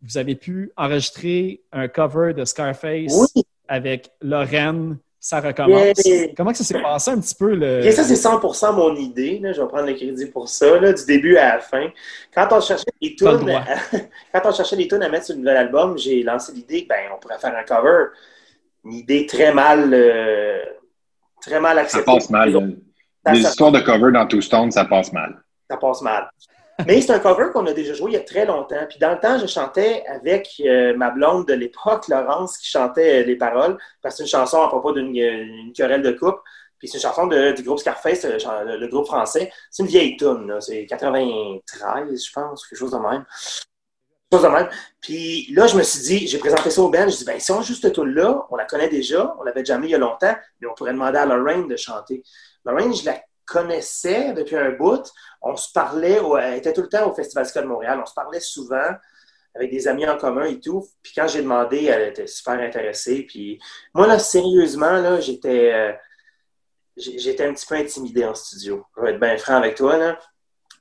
Vous 0.00 0.16
avez 0.18 0.34
pu 0.34 0.72
enregistrer 0.76 1.60
un 1.70 1.86
cover 1.86 2.32
de 2.34 2.44
Scarface 2.44 3.12
Oui. 3.36 3.42
avec 3.68 4.10
Lorraine. 4.20 4.96
Ça 5.24 5.38
recommence. 5.40 6.04
Yeah. 6.04 6.34
Comment 6.36 6.50
que 6.50 6.58
ça 6.58 6.64
s'est 6.64 6.82
passé 6.82 7.12
un 7.12 7.20
petit 7.20 7.36
peu? 7.36 7.54
Le... 7.54 7.86
Et 7.86 7.92
ça, 7.92 8.02
c'est 8.02 8.14
100% 8.14 8.74
mon 8.74 8.96
idée. 8.96 9.38
là. 9.38 9.52
Je 9.52 9.62
vais 9.62 9.68
prendre 9.68 9.86
le 9.86 9.94
crédit 9.94 10.26
pour 10.26 10.48
ça, 10.48 10.80
là, 10.80 10.92
du 10.92 11.04
début 11.06 11.36
à 11.36 11.54
la 11.54 11.60
fin. 11.60 11.88
Quand 12.34 12.48
on 12.50 12.60
cherchait 12.60 12.90
des 13.00 13.14
tunes, 13.14 13.36
droit. 13.36 13.62
quand 14.32 14.40
on 14.46 14.52
cherchait 14.52 14.76
des 14.76 14.88
tunes 14.88 15.00
à 15.04 15.08
mettre 15.08 15.26
sur 15.26 15.34
le 15.36 15.38
nouvel 15.42 15.56
album, 15.58 15.96
j'ai 15.96 16.24
lancé 16.24 16.50
l'idée 16.52 16.82
que 16.82 16.88
ben, 16.88 17.04
on 17.14 17.20
pourrait 17.20 17.38
faire 17.38 17.56
un 17.56 17.62
cover. 17.62 18.06
Une 18.84 18.94
idée 18.94 19.24
très 19.26 19.54
mal, 19.54 19.90
euh, 19.94 20.58
très 21.40 21.60
mal 21.60 21.76
Ça 21.76 21.82
acceptée. 21.82 22.04
passe 22.04 22.28
mal. 22.28 22.52
Ça- 23.24 23.32
Les 23.32 23.42
ça- 23.42 23.48
histoires 23.50 23.70
de 23.70 23.78
cover 23.78 24.10
dans 24.10 24.26
Two 24.26 24.40
Stone, 24.40 24.72
ça 24.72 24.84
passe 24.86 25.12
mal. 25.12 25.40
ça 25.70 25.76
passe 25.76 26.02
mal. 26.02 26.28
Mais 26.86 27.00
c'est 27.00 27.12
un 27.12 27.18
cover 27.18 27.50
qu'on 27.52 27.66
a 27.66 27.72
déjà 27.72 27.94
joué 27.94 28.12
il 28.12 28.14
y 28.14 28.16
a 28.16 28.20
très 28.20 28.46
longtemps. 28.46 28.86
Puis 28.88 28.98
dans 28.98 29.10
le 29.10 29.18
temps, 29.18 29.38
je 29.38 29.46
chantais 29.46 30.04
avec 30.06 30.60
euh, 30.60 30.96
ma 30.96 31.10
blonde 31.10 31.46
de 31.46 31.54
l'époque, 31.54 32.08
Laurence, 32.08 32.58
qui 32.58 32.68
chantait 32.68 33.22
euh, 33.22 33.26
les 33.26 33.36
paroles, 33.36 33.78
parce 34.00 34.14
que 34.14 34.18
c'est 34.18 34.22
une 34.24 34.40
chanson 34.40 34.62
à 34.62 34.68
propos 34.68 34.92
d'une 34.92 35.16
euh, 35.18 35.72
querelle 35.74 36.02
de 36.02 36.12
couple. 36.12 36.40
Puis 36.78 36.88
c'est 36.88 36.98
une 36.98 37.02
chanson 37.02 37.26
du 37.28 37.62
groupe 37.62 37.78
Scarface, 37.78 38.24
le, 38.24 38.86
groupe 38.88 39.06
français. 39.06 39.52
C'est 39.70 39.84
une 39.84 39.88
vieille 39.88 40.16
tune, 40.16 40.48
là. 40.48 40.60
c'est 40.60 40.84
93, 40.86 42.24
je 42.26 42.32
pense, 42.32 42.66
quelque 42.66 42.78
chose 42.78 42.90
de 42.90 42.98
même. 42.98 43.24
Chose 44.32 44.42
de 44.42 44.48
même. 44.48 44.68
Puis 45.00 45.46
là, 45.52 45.68
je 45.68 45.76
me 45.76 45.82
suis 45.84 46.00
dit, 46.00 46.26
j'ai 46.26 46.38
présenté 46.38 46.70
ça 46.70 46.82
au 46.82 46.88
band, 46.88 47.08
je 47.08 47.18
dis, 47.18 47.24
ben 47.24 47.38
si 47.38 47.52
on 47.52 47.62
joue 47.62 47.74
cette 47.74 47.92
tune-là, 47.92 48.46
on 48.50 48.56
la 48.56 48.64
connaît 48.64 48.88
déjà, 48.88 49.32
on 49.38 49.44
l'avait 49.44 49.64
jamais 49.64 49.86
il 49.86 49.90
y 49.90 49.94
a 49.94 49.98
longtemps, 49.98 50.34
mais 50.60 50.66
on 50.66 50.74
pourrait 50.74 50.92
demander 50.92 51.18
à 51.18 51.26
Lorraine 51.26 51.68
de 51.68 51.76
chanter. 51.76 52.24
Lorraine, 52.64 52.92
je 52.92 53.04
la 53.04 53.20
connaissais 53.52 54.32
depuis 54.32 54.56
un 54.56 54.70
bout. 54.70 55.12
On 55.42 55.56
se 55.56 55.70
parlait, 55.72 56.20
elle 56.40 56.58
était 56.58 56.72
tout 56.72 56.82
le 56.82 56.88
temps 56.88 57.10
au 57.10 57.14
Festival 57.14 57.46
Ska 57.46 57.62
de 57.62 57.66
Montréal. 57.66 58.00
On 58.02 58.06
se 58.06 58.14
parlait 58.14 58.40
souvent 58.40 58.90
avec 59.54 59.70
des 59.70 59.86
amis 59.88 60.08
en 60.08 60.16
commun 60.16 60.46
et 60.46 60.60
tout. 60.60 60.86
Puis 61.02 61.12
quand 61.14 61.28
j'ai 61.28 61.42
demandé, 61.42 61.84
elle 61.84 62.08
était 62.08 62.26
super 62.26 62.54
intéressée. 62.54 63.24
Puis 63.28 63.60
moi, 63.94 64.06
là, 64.06 64.18
sérieusement, 64.18 64.92
là, 64.92 65.20
j'étais, 65.20 65.72
euh, 65.72 65.92
j'étais 66.96 67.46
un 67.46 67.52
petit 67.52 67.66
peu 67.66 67.74
intimidé 67.74 68.24
en 68.24 68.34
studio. 68.34 68.84
Je 68.96 69.02
vais 69.02 69.10
être 69.12 69.20
bien 69.20 69.36
franc 69.36 69.56
avec 69.56 69.74
toi, 69.74 69.96
là. 69.96 70.18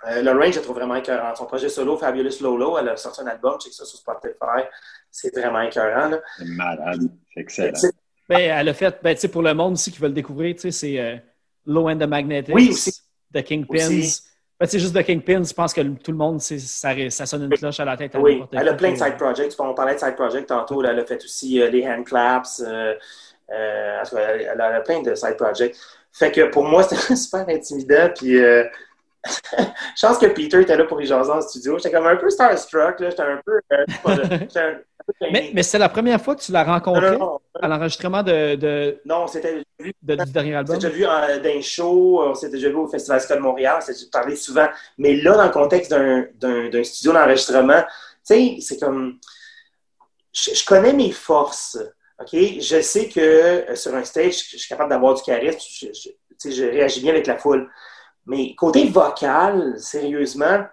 Euh, 0.07 0.23
Lorraine, 0.23 0.51
je 0.51 0.57
la 0.57 0.63
trouve 0.63 0.77
vraiment 0.77 0.95
écœurante. 0.95 1.37
Son 1.37 1.45
projet 1.45 1.69
solo, 1.69 1.95
Fabulous 1.95 2.41
Lolo, 2.41 2.75
elle 2.79 2.89
a 2.89 2.97
sorti 2.97 3.21
un 3.21 3.27
album, 3.27 3.59
check 3.59 3.71
ça 3.71 3.85
sur 3.85 3.99
Spotify. 3.99 4.65
C'est 5.11 5.35
vraiment 5.35 5.61
écœurant. 5.61 6.11
C'est 6.39 6.45
malade. 6.45 7.01
C'est 7.33 7.41
excellent. 7.41 7.91
Ben, 8.27 8.39
elle 8.39 8.69
a 8.69 8.73
fait, 8.73 8.97
ben, 9.03 9.13
tu 9.13 9.21
sais, 9.21 9.27
pour 9.27 9.43
le 9.43 9.53
monde 9.53 9.73
aussi 9.73 9.91
qui 9.91 9.99
veut 9.99 10.07
le 10.07 10.13
découvrir, 10.13 10.55
tu 10.55 10.61
sais, 10.61 10.71
c'est 10.71 10.99
euh, 10.99 11.17
Low 11.65 11.87
and 11.89 11.97
the 11.99 12.07
Magnetics, 12.07 12.53
Oui, 12.55 12.69
aussi. 12.69 12.91
The 13.33 13.43
Kingpins. 13.43 13.87
Aussi. 13.87 14.21
Ben, 14.59 14.67
c'est 14.67 14.79
juste 14.79 14.95
The 14.95 15.03
Kingpins, 15.03 15.43
je 15.43 15.53
pense 15.53 15.73
que 15.73 15.81
tout 15.81 16.11
le 16.11 16.17
monde, 16.17 16.39
ça, 16.39 17.09
ça 17.09 17.25
sonne 17.25 17.43
une 17.43 17.57
cloche 17.57 17.79
à 17.79 17.85
la 17.85 17.97
tête. 17.97 18.13
à 18.13 18.19
Oui, 18.19 18.43
elle 18.51 18.67
a 18.69 18.73
plein 18.75 18.91
de 18.91 18.97
side 18.97 19.17
projects. 19.17 19.53
On 19.59 19.73
parlait 19.73 19.95
de 19.95 19.99
side 19.99 20.15
projects 20.15 20.45
tantôt. 20.45 20.81
là, 20.81 20.91
elle 20.91 20.99
a 20.99 21.05
fait 21.05 21.23
aussi 21.23 21.59
euh, 21.59 21.71
des 21.71 21.83
hand 21.87 22.05
claps. 22.05 22.59
euh, 22.65 22.93
euh, 23.51 24.03
elle, 24.13 24.61
a 24.61 24.81
plein 24.81 25.01
de 25.01 25.15
side 25.15 25.35
projects. 25.37 25.75
Fait 26.13 26.31
que 26.31 26.49
pour 26.49 26.63
moi, 26.63 26.83
c'était 26.89 27.15
super 27.15 27.47
intimidant. 27.49 28.09
Puis, 28.15 28.37
euh, 28.37 28.63
je 29.25 30.07
pense 30.07 30.17
que 30.17 30.25
Peter 30.27 30.61
était 30.61 30.75
là 30.75 30.85
pour 30.85 30.99
les 30.99 31.05
jaser 31.05 31.31
en 31.31 31.41
studio. 31.41 31.77
J'étais 31.77 31.91
comme 31.91 32.07
un 32.07 32.15
peu 32.15 32.29
starstruck. 32.29 32.99
là. 32.99 33.09
J'étais 33.09 33.21
un 33.21 33.39
peu. 33.45 33.59
euh, 33.71 33.85
un-. 34.55 34.79
Mais, 35.31 35.51
mais 35.53 35.63
c'est 35.63 35.77
la 35.79 35.89
première 35.89 36.21
fois 36.21 36.35
que 36.35 36.41
tu 36.41 36.51
l'as 36.51 36.63
rencontré 36.63 37.11
non, 37.11 37.19
non, 37.19 37.39
à 37.61 37.67
l'enregistrement 37.67 38.21
de, 38.23 38.55
de, 38.55 39.01
non, 39.05 39.27
c'était 39.27 39.63
vu 39.79 39.93
de- 40.01 40.15
du 40.15 40.31
dernier 40.31 40.55
album? 40.55 40.77
vu 40.79 41.05
euh, 41.05 41.39
dans 41.39 41.49
un 41.49 41.61
show, 41.61 42.21
on 42.23 42.35
s'est 42.35 42.49
déjà 42.49 42.69
vu 42.69 42.75
au 42.75 42.87
Festival 42.87 43.19
Ska 43.19 43.35
de 43.35 43.41
Montréal, 43.41 43.77
on 43.79 43.81
s'est 43.81 43.93
parlé 44.11 44.35
souvent. 44.35 44.67
Mais 44.97 45.15
là, 45.17 45.35
dans 45.35 45.45
le 45.45 45.49
contexte 45.51 45.89
d'un- 45.91 46.25
d'un 46.35 46.69
d'un 46.69 46.83
studio 46.83 47.13
d'enregistrement, 47.13 47.81
tu 47.81 47.87
sais, 48.23 48.55
c'est 48.61 48.79
comme. 48.79 49.17
Je, 50.33 50.53
je 50.53 50.65
connais 50.65 50.93
mes 50.93 51.11
forces. 51.11 51.77
OK? 52.19 52.29
Je 52.33 52.81
sais 52.81 53.09
que 53.09 53.19
euh, 53.19 53.75
sur 53.75 53.93
un 53.95 54.03
stage, 54.03 54.33
je 54.51 54.57
suis 54.57 54.69
capable 54.69 54.91
d'avoir 54.91 55.15
du 55.15 55.23
charisme. 55.23 55.87
Je 56.45 56.63
réagis 56.65 57.01
bien 57.01 57.11
avec 57.11 57.27
la 57.27 57.37
foule. 57.37 57.69
Mais 58.25 58.53
côté 58.55 58.85
vocal, 58.85 59.75
sérieusement, 59.79 60.65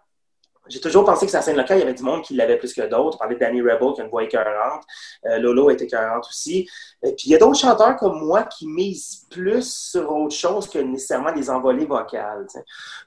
j'ai 0.69 0.81
toujours 0.81 1.05
pensé 1.05 1.25
que 1.25 1.33
sa 1.33 1.41
scène 1.41 1.57
locale, 1.57 1.79
il 1.79 1.81
y 1.81 1.83
avait 1.85 1.95
du 1.95 2.03
monde 2.03 2.23
qui 2.23 2.35
l'avait 2.35 2.59
plus 2.59 2.75
que 2.75 2.83
d'autres. 2.83 3.17
On 3.17 3.19
parlait 3.19 3.37
de 3.37 3.41
Danny 3.41 3.63
Rebel 3.63 3.95
qui 3.95 4.01
a 4.01 4.05
une 4.05 4.11
voix 4.11 4.25
écœurante. 4.25 4.83
Euh, 5.25 5.39
Lolo 5.39 5.71
était 5.71 5.87
écœurante 5.87 6.27
aussi. 6.29 6.69
Et 7.03 7.13
puis 7.13 7.25
il 7.27 7.31
y 7.31 7.35
a 7.35 7.39
d'autres 7.39 7.59
chanteurs 7.59 7.97
comme 7.97 8.23
moi 8.23 8.45
qui 8.45 8.67
misent 8.67 9.27
plus 9.31 9.91
sur 9.91 10.13
autre 10.15 10.35
chose 10.35 10.69
que 10.69 10.79
nécessairement 10.79 11.33
des 11.33 11.49
envolées 11.49 11.87
vocales. 11.87 12.47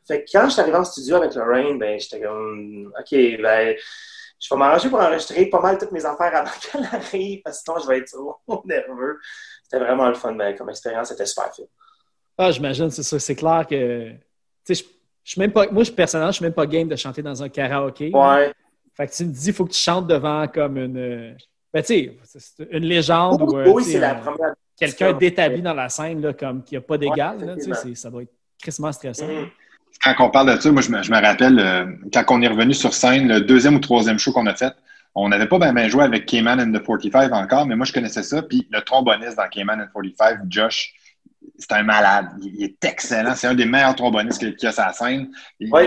Fait 0.08 0.24
que 0.24 0.32
quand 0.32 0.46
je 0.46 0.54
suis 0.54 0.62
arrivé 0.62 0.78
en 0.78 0.84
studio 0.84 1.18
avec 1.18 1.36
Lorraine, 1.36 1.78
ben 1.78 2.00
j'étais 2.00 2.22
comme 2.22 2.92
OK, 2.98 3.12
ben 3.12 3.76
je 4.40 4.50
vais 4.50 4.58
m'arranger 4.58 4.90
pour 4.90 5.00
enregistrer 5.00 5.46
pas 5.46 5.62
mal 5.62 5.78
toutes 5.78 5.92
mes 5.92 6.04
affaires 6.04 6.36
avant 6.36 6.50
qu'elle 6.72 6.86
arrive, 6.92 7.42
parce 7.44 7.60
que 7.60 7.64
sinon 7.66 7.80
je 7.80 7.88
vais 7.88 8.00
être 8.00 8.10
trop 8.10 8.42
nerveux. 8.66 9.20
C'était 9.64 9.84
vraiment 9.84 10.08
le 10.08 10.16
fun, 10.16 10.34
ben, 10.34 10.56
comme 10.58 10.70
expérience, 10.70 11.10
c'était 11.10 11.28
super 11.28 11.54
fait. 11.56 11.70
Ah, 12.38 12.50
j'imagine, 12.50 12.90
c'est 12.90 13.04
ça. 13.04 13.20
C'est 13.20 13.36
clair 13.36 13.66
que. 13.70 14.14
Je, 14.68 14.74
je 14.76 14.82
suis 15.32 15.40
même 15.40 15.52
pas. 15.52 15.68
Moi, 15.72 15.84
je, 15.84 15.92
personnellement, 15.92 16.32
je 16.32 16.38
suis 16.38 16.44
même 16.46 16.54
pas 16.54 16.66
game 16.66 16.88
de 16.88 16.96
chanter 16.96 17.22
dans 17.22 17.42
un 17.44 17.50
karaoké. 17.50 18.12
Ouais. 18.14 18.54
Fait 18.96 19.08
que 19.08 19.14
tu 19.14 19.26
me 19.26 19.32
dis, 19.32 19.48
il 19.48 19.54
faut 19.54 19.66
que 19.66 19.72
tu 19.72 19.80
chantes 19.80 20.08
devant 20.08 20.48
comme 20.48 20.78
une. 20.78 20.98
euh, 20.98 21.34
Ben, 21.74 21.82
tu 21.84 21.88
sais, 21.88 22.18
c'est 22.40 22.68
une 22.72 22.84
légende 22.86 23.42
ou 23.42 23.58
euh, 23.58 23.66
oui, 23.72 23.84
c'est 23.84 24.00
la 24.00 24.12
un- 24.12 24.16
première. 24.16 24.54
quelqu'un 24.78 25.14
d'établi 25.14 25.62
dans 25.62 25.74
la 25.74 25.90
scène, 25.90 26.22
là, 26.22 26.34
comme 26.34 26.64
qui 26.64 26.76
n'a 26.76 26.82
pas 26.82 26.98
d'égal. 26.98 27.38
Ouais, 27.38 27.96
ça 27.96 28.10
doit 28.10 28.24
être 28.24 28.34
crissement 28.62 28.92
stressant. 28.92 29.28
Mhm. 29.28 29.48
Quand 30.04 30.16
on 30.20 30.30
parle 30.30 30.56
de 30.56 30.60
ça, 30.62 30.72
moi, 30.72 30.82
je 30.82 30.90
me, 30.90 31.04
je 31.04 31.12
me 31.12 31.22
rappelle, 31.22 31.60
euh, 31.60 31.86
quand 32.14 32.24
on 32.30 32.42
est 32.42 32.48
revenu 32.48 32.74
sur 32.74 32.94
scène, 32.94 33.28
le 33.28 33.42
deuxième 33.42 33.76
ou 33.76 33.80
troisième 33.80 34.18
show 34.18 34.32
qu'on 34.32 34.48
a 34.48 34.56
fait, 34.56 34.74
on 35.14 35.30
n'avait 35.30 35.48
pas 35.48 35.60
bien 35.60 35.88
joué 35.90 36.04
avec 36.04 36.26
Cayman 36.26 36.60
and 36.60 36.72
the 36.72 36.82
45 36.84 37.32
encore, 37.34 37.66
mais 37.66 37.76
moi, 37.76 37.86
je 37.86 37.94
connaissais 37.94 38.24
ça. 38.24 38.42
Puis 38.42 38.68
le 38.72 38.82
tromboniste 38.82 39.38
dans 39.38 39.48
Cayman 39.50 39.80
and 39.82 39.88
45, 39.94 40.40
Josh, 40.50 40.94
c'est 41.62 41.72
un 41.74 41.84
malade. 41.84 42.28
Il, 42.42 42.56
il 42.56 42.64
est 42.66 42.84
excellent. 42.86 43.36
C'est 43.36 43.48
un 43.48 43.54
des 43.54 43.66
meilleurs 43.66 43.96
trombonistes 43.96 44.40
qu'il 44.40 44.56
y 44.62 44.66
a 44.68 44.72
sur 44.72 44.84
la 44.84 44.94
scène. 44.94 45.30
Il, 45.60 45.74
a- 45.76 45.84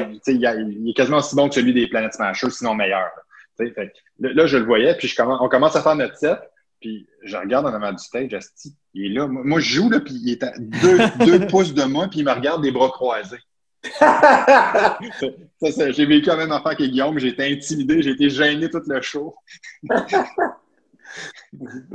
est 0.56 0.94
quasiment 0.96 1.18
aussi 1.18 1.34
bon 1.36 1.48
que 1.48 1.54
celui 1.56 1.74
des 1.74 1.86
Planet 1.88 2.12
Smashers, 2.14 2.50
sinon 2.50 2.74
meilleur. 2.74 3.00
là. 3.00 3.22
Fait 3.56 3.92
je 4.18 4.56
le 4.56 4.64
voyais, 4.64 4.94
puis 4.96 5.06
je 5.08 5.14
commence, 5.16 5.38
on 5.40 5.48
commence 5.48 5.76
à 5.76 5.82
faire 5.82 5.94
notre 5.94 6.16
set, 6.16 6.38
puis 6.80 7.06
je 7.22 7.36
regarde 7.36 7.66
en 7.66 7.72
avant 7.74 7.92
du 7.92 8.02
stage, 8.02 8.34
asti, 8.34 8.74
il 8.94 9.06
est 9.06 9.14
là. 9.14 9.26
Moi, 9.28 9.60
je 9.60 9.74
joue, 9.74 9.90
là, 9.90 10.00
puis 10.00 10.14
il 10.14 10.32
est 10.32 10.42
à 10.42 10.52
deux, 10.58 10.98
deux 11.24 11.46
pouces 11.46 11.72
de 11.74 11.84
moi, 11.84 12.08
puis 12.08 12.18
il 12.20 12.24
me 12.24 12.32
regarde 12.32 12.62
des 12.62 12.72
bras 12.72 12.88
croisés. 12.90 13.38
Ça, 14.00 14.98
ça, 15.70 15.90
j'ai 15.90 16.06
vécu 16.06 16.26
la 16.26 16.36
même 16.36 16.52
affaire 16.52 16.74
que 16.76 16.84
Guillaume. 16.84 17.18
J'ai 17.18 17.28
été 17.28 17.52
intimidé, 17.52 18.00
j'ai 18.02 18.10
été 18.12 18.30
gêné 18.30 18.70
tout 18.70 18.80
le 18.86 19.00
show. 19.02 19.34
Mais 19.82 19.94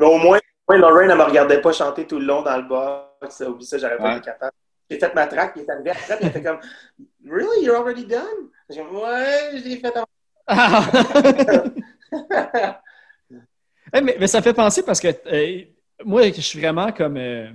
au 0.05 0.17
moins, 0.17 0.39
Lorraine, 0.69 1.09
elle 1.09 1.17
ne 1.17 1.23
me 1.23 1.27
regardait 1.27 1.61
pas 1.61 1.71
chanter 1.71 2.05
tout 2.05 2.19
le 2.19 2.25
long 2.25 2.41
dans 2.43 2.57
le 2.57 2.67
box. 3.21 3.39
Oublie 3.41 3.65
ça, 3.65 3.77
j'aurais 3.77 3.97
pas 3.97 4.03
Ouais. 4.05 4.17
été 4.17 4.25
capable. 4.25 4.53
J'ai 4.89 4.99
fait 4.99 5.13
ma 5.13 5.27
track, 5.27 5.53
il 5.55 5.61
est 5.61 5.69
arrivé 5.69 5.91
après, 5.91 6.17
puis 6.17 6.25
il 6.25 6.29
était 6.29 6.43
comme 6.43 6.59
Really, 7.25 7.63
you're 7.65 7.77
already 7.77 8.05
done? 8.05 8.49
J'ai 8.69 8.81
dit 8.81 8.87
Ouais, 8.89 9.51
je 9.59 9.63
l'ai 9.67 9.77
fait 9.77 9.93
en. 9.97 10.05
Eh, 13.91 14.01
mais, 14.01 14.17
mais 14.19 14.27
ça 14.27 14.41
fait 14.41 14.53
penser 14.53 14.83
parce 14.83 14.99
que 14.99 15.07
euh, 15.07 15.63
moi, 16.05 16.31
je 16.31 16.41
suis 16.41 16.59
vraiment 16.59 16.91
comme, 16.91 17.17
euh, 17.17 17.49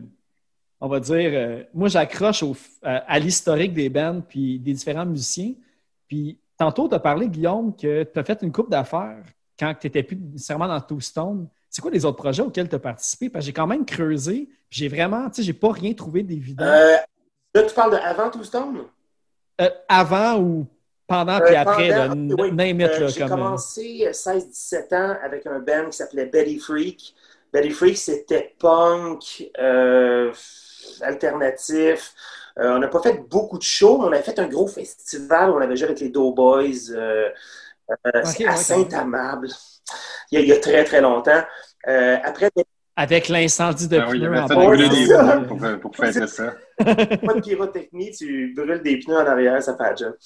on 0.80 0.88
va 0.88 0.98
dire, 0.98 1.30
euh, 1.32 1.62
moi, 1.72 1.86
j'accroche 1.88 2.42
au- 2.42 2.56
à, 2.82 3.18
l'historique 3.20 3.72
des 3.72 3.88
bands 3.88 4.20
puis 4.20 4.58
des 4.58 4.72
différents 4.72 5.06
musiciens. 5.06 5.52
Puis 6.08 6.36
tantôt, 6.58 6.88
tu 6.88 6.94
as 6.96 6.98
parlé, 6.98 7.28
Guillaume, 7.28 7.74
que 7.76 8.02
tu 8.02 8.18
as 8.18 8.24
fait 8.24 8.42
une 8.42 8.50
coupe 8.50 8.68
d'affaires 8.68 9.22
quand 9.58 9.74
tu 9.74 9.86
n'étais 9.86 10.02
plus 10.02 10.16
nécessairement 10.16 10.66
dans 10.66 10.80
Toastone. 10.80 11.48
C'est 11.74 11.82
quoi 11.82 11.90
les 11.90 12.04
autres 12.04 12.18
projets 12.18 12.40
auxquels 12.40 12.68
tu 12.68 12.76
as 12.76 12.78
participé? 12.78 13.28
Parce 13.28 13.42
que 13.44 13.46
j'ai 13.46 13.52
quand 13.52 13.66
même 13.66 13.84
creusé. 13.84 14.48
J'ai 14.70 14.86
vraiment, 14.86 15.28
tu 15.28 15.36
sais, 15.36 15.42
j'ai 15.42 15.52
pas 15.52 15.72
rien 15.72 15.92
trouvé 15.92 16.22
d'évident. 16.22 16.64
Euh, 16.64 16.94
là, 17.52 17.62
tu 17.64 17.74
parles 17.74 17.90
de 17.90 17.96
avant 17.96 18.30
Toustone? 18.30 18.84
Euh, 19.60 19.68
avant 19.88 20.38
ou 20.38 20.66
pendant, 21.08 21.40
Euh, 21.40 21.44
puis 21.44 21.56
après, 21.56 21.88
pendant- 21.88 21.98
là, 21.98 22.12
n- 22.12 22.34
oui, 22.38 22.48
it, 22.70 22.80
euh, 22.80 22.98
là, 23.00 23.06
J'ai 23.08 23.20
comme, 23.22 23.32
euh, 23.32 23.34
commencé 23.34 24.04
euh, 24.06 24.12
16-17 24.12 24.92
ans 24.92 25.16
avec 25.20 25.46
un 25.48 25.58
band 25.58 25.86
qui 25.90 25.96
s'appelait 25.96 26.26
Betty 26.26 26.60
Freak. 26.60 27.12
Betty 27.52 27.70
Freak, 27.70 27.96
c'était 27.96 28.54
punk, 28.60 29.50
euh, 29.58 30.32
alternatif. 31.00 32.14
Euh, 32.60 32.76
on 32.76 32.78
n'a 32.78 32.86
pas 32.86 33.02
fait 33.02 33.20
beaucoup 33.28 33.58
de 33.58 33.64
shows, 33.64 33.98
mais 33.98 34.04
on 34.04 34.12
a 34.12 34.22
fait 34.22 34.38
un 34.38 34.46
gros 34.46 34.68
festival. 34.68 35.50
où 35.50 35.54
On 35.54 35.60
avait 35.60 35.74
joué 35.76 35.86
avec 35.86 35.98
les 35.98 36.08
Doughboys 36.10 36.92
euh, 36.92 37.28
euh, 37.90 38.22
à 38.46 38.56
Saint-Amable. 38.56 39.48
Il 40.30 40.38
y, 40.38 40.38
a, 40.38 40.44
il 40.44 40.48
y 40.48 40.52
a 40.52 40.58
très, 40.58 40.84
très 40.84 41.00
longtemps. 41.00 41.42
Euh, 41.86 42.16
après, 42.22 42.50
avec 42.96 43.28
l'incendie 43.28 43.88
de 43.88 43.98
Ah 43.98 44.06
oui, 44.08 44.18
pneus 44.20 44.28
avait 44.28 44.40
en 44.40 44.48
fait 44.48 44.54
brûler 44.54 44.88
des 44.88 45.06
pneus 45.06 45.46
pour, 45.48 45.80
pour 45.80 45.96
fêter 45.96 46.26
ça. 46.26 46.54
pas 46.78 46.94
de 46.94 47.40
pyrotechnie, 47.40 48.12
tu 48.12 48.54
brûles 48.54 48.82
des 48.82 48.98
pneus 48.98 49.16
en 49.16 49.26
arrière, 49.26 49.62
ça 49.62 49.76
fait 49.76 49.96
job. 49.96 50.16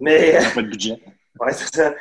Mais 0.00 0.38
pas 0.54 0.62
de 0.62 0.68
budget. 0.68 0.98
Ouais, 1.38 1.52
c'est 1.52 1.74
ça. 1.74 1.94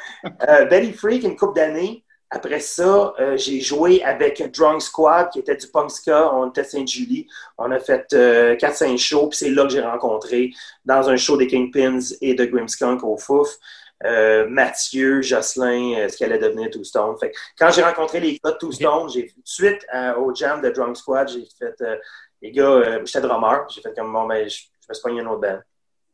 Euh, 0.49 0.65
Belly 0.65 0.91
Freak, 0.91 1.23
une 1.23 1.37
couple 1.37 1.55
d'années. 1.55 2.03
Après 2.31 2.59
ça, 2.59 3.13
euh, 3.19 3.37
j'ai 3.37 3.61
joué 3.61 4.03
avec 4.03 4.51
Drunk 4.51 4.81
Squad, 4.81 5.29
qui 5.29 5.39
était 5.39 5.55
du 5.55 5.67
punk 5.67 5.89
ska. 5.89 6.33
On 6.33 6.49
était 6.49 6.61
à 6.61 6.63
Sainte-Julie. 6.63 7.25
On 7.57 7.71
a 7.71 7.79
fait 7.79 8.05
euh, 8.13 8.55
4-5 8.55 8.97
shows, 8.97 9.27
puis 9.27 9.37
c'est 9.37 9.49
là 9.49 9.63
que 9.63 9.69
j'ai 9.69 9.81
rencontré, 9.81 10.51
dans 10.83 11.09
un 11.09 11.15
show 11.15 11.37
des 11.37 11.47
Kingpins 11.47 11.99
et 12.21 12.33
de 12.33 12.45
Grimskunk 12.45 13.03
au 13.03 13.17
Fouf, 13.17 13.57
euh, 14.05 14.47
Mathieu, 14.47 15.21
Jocelyn, 15.21 15.97
euh, 15.97 16.09
ce 16.09 16.17
qui 16.17 16.23
allait 16.23 16.39
devenir 16.39 16.69
Two 16.69 16.83
Stone. 16.83 17.17
Fait 17.19 17.31
que 17.31 17.37
quand 17.57 17.71
j'ai 17.71 17.83
rencontré 17.83 18.19
les 18.19 18.39
gars 18.43 18.51
de 18.51 18.57
Two 18.57 18.71
Stone, 18.71 19.09
j'ai 19.09 19.27
tout 19.27 19.41
de 19.41 19.47
suite 19.47 19.85
euh, 19.93 20.15
au 20.15 20.33
jam 20.33 20.61
de 20.61 20.69
Drunk 20.69 20.97
Squad, 20.97 21.29
j'ai 21.29 21.45
fait, 21.57 21.75
euh, 21.81 21.97
les 22.41 22.51
gars, 22.51 22.63
euh, 22.63 23.01
j'étais 23.05 23.21
drummer, 23.21 23.67
j'ai 23.69 23.81
fait 23.81 23.93
comme 23.95 24.13
bon, 24.13 24.25
ben, 24.25 24.47
je, 24.47 24.57
je 24.57 24.87
me 24.89 24.93
suis 24.93 25.03
pogné 25.03 25.21
une 25.21 25.27
autre 25.27 25.41
band. 25.41 25.59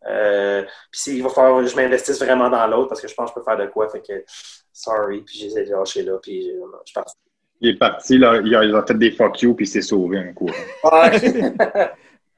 Euh, 0.07 0.63
puis 0.91 1.01
s'il 1.01 1.23
va 1.23 1.29
falloir 1.29 1.63
que 1.63 1.67
je 1.67 1.75
m'investisse 1.75 2.19
vraiment 2.19 2.49
dans 2.49 2.67
l'autre 2.67 2.89
parce 2.89 3.01
que 3.01 3.07
je 3.07 3.13
pense 3.15 3.31
que 3.31 3.39
je 3.39 3.43
peux 3.43 3.43
faire 3.43 3.57
de 3.57 3.71
quoi. 3.71 3.89
Fait 3.89 4.01
que, 4.01 4.23
sorry. 4.71 5.21
Puis 5.21 5.49
j'ai 5.51 5.65
lâcher 5.65 6.03
là. 6.03 6.17
Puis 6.21 6.51
je 6.85 6.93
pense. 6.93 7.15
Il 7.61 7.69
est 7.69 7.77
parti, 7.79 8.17
là, 8.17 8.39
il, 8.43 8.53
a, 8.55 8.63
il 8.63 8.75
a 8.75 8.85
fait 8.85 8.97
des 8.97 9.11
fuck 9.11 9.41
you, 9.41 9.55
puis 9.55 9.65
il 9.65 9.69
s'est 9.69 9.81
sauvé 9.81 10.19
un 10.19 10.33
coup. 10.33 10.49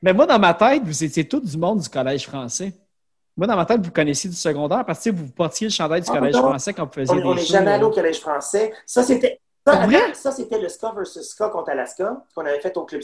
Mais 0.02 0.14
moi, 0.14 0.28
dans 0.28 0.38
ma 0.38 0.54
tête, 0.54 0.84
vous 0.84 1.04
étiez 1.04 1.28
tous 1.28 1.40
du 1.40 1.58
monde 1.58 1.80
du 1.80 1.90
collège 1.90 2.28
français. 2.28 2.72
Moi, 3.38 3.46
dans 3.48 3.56
ma 3.56 3.66
tête, 3.66 3.82
vous 3.82 3.92
connaissiez 3.92 4.30
du 4.30 4.36
secondaire 4.36 4.84
parce 4.86 5.04
que 5.04 5.12
vous 5.12 5.28
portiez 5.28 5.68
le 5.68 5.72
chandail 5.72 6.02
du 6.02 6.08
Ah, 6.12 6.18
collège 6.18 6.34
non. 6.36 6.42
français 6.42 6.74
quand 6.74 6.86
vous 6.86 6.92
faisiez 6.92 7.14
on 7.14 7.18
des 7.18 7.24
on 7.24 7.36
n'est 7.36 7.42
jamais 7.46 7.72
allé 7.72 7.84
au 7.84 7.92
collège 7.92 8.20
français. 8.20 8.74
Ça, 8.86 9.04
c'était. 9.04 9.40
Ça, 10.14 10.32
c'était 10.32 10.60
le 10.60 10.70
ska 10.70 10.92
versus 10.96 11.22
ska 11.30 11.50
contre 11.50 11.70
Alaska 11.70 12.24
qu'on 12.34 12.46
avait 12.46 12.60
fait 12.60 12.76
au 12.78 12.84
club. 12.86 13.02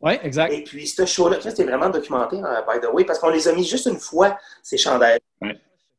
Oui, 0.00 0.14
exact. 0.22 0.52
Et 0.52 0.64
puis, 0.64 0.86
ce 0.86 1.04
show-là, 1.04 1.40
ça, 1.40 1.50
c'était 1.50 1.64
vraiment 1.64 1.90
documenté, 1.90 2.38
hein, 2.38 2.64
by 2.68 2.80
the 2.80 2.90
way, 2.92 3.04
parce 3.04 3.18
qu'on 3.18 3.28
les 3.28 3.46
a 3.46 3.52
mis 3.52 3.64
juste 3.64 3.86
une 3.86 3.98
fois, 3.98 4.36
ces 4.62 4.78
chandelles. 4.78 5.20
Ouais. 5.42 5.56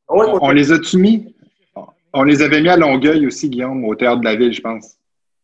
Ouais, 0.10 0.26
On, 0.28 0.40
on 0.48 0.52
les 0.52 0.72
a-tu 0.72 0.98
mis? 0.98 1.34
On 2.14 2.24
les 2.24 2.42
avait 2.42 2.62
mis 2.62 2.70
à 2.70 2.76
Longueuil 2.78 3.28
aussi, 3.28 3.48
Guillaume, 3.50 3.86
au 3.86 3.94
Théâtre 3.96 4.20
de 4.22 4.26
la 4.26 4.36
Ville, 4.36 4.52
je 4.54 4.62
pense. 4.62 4.96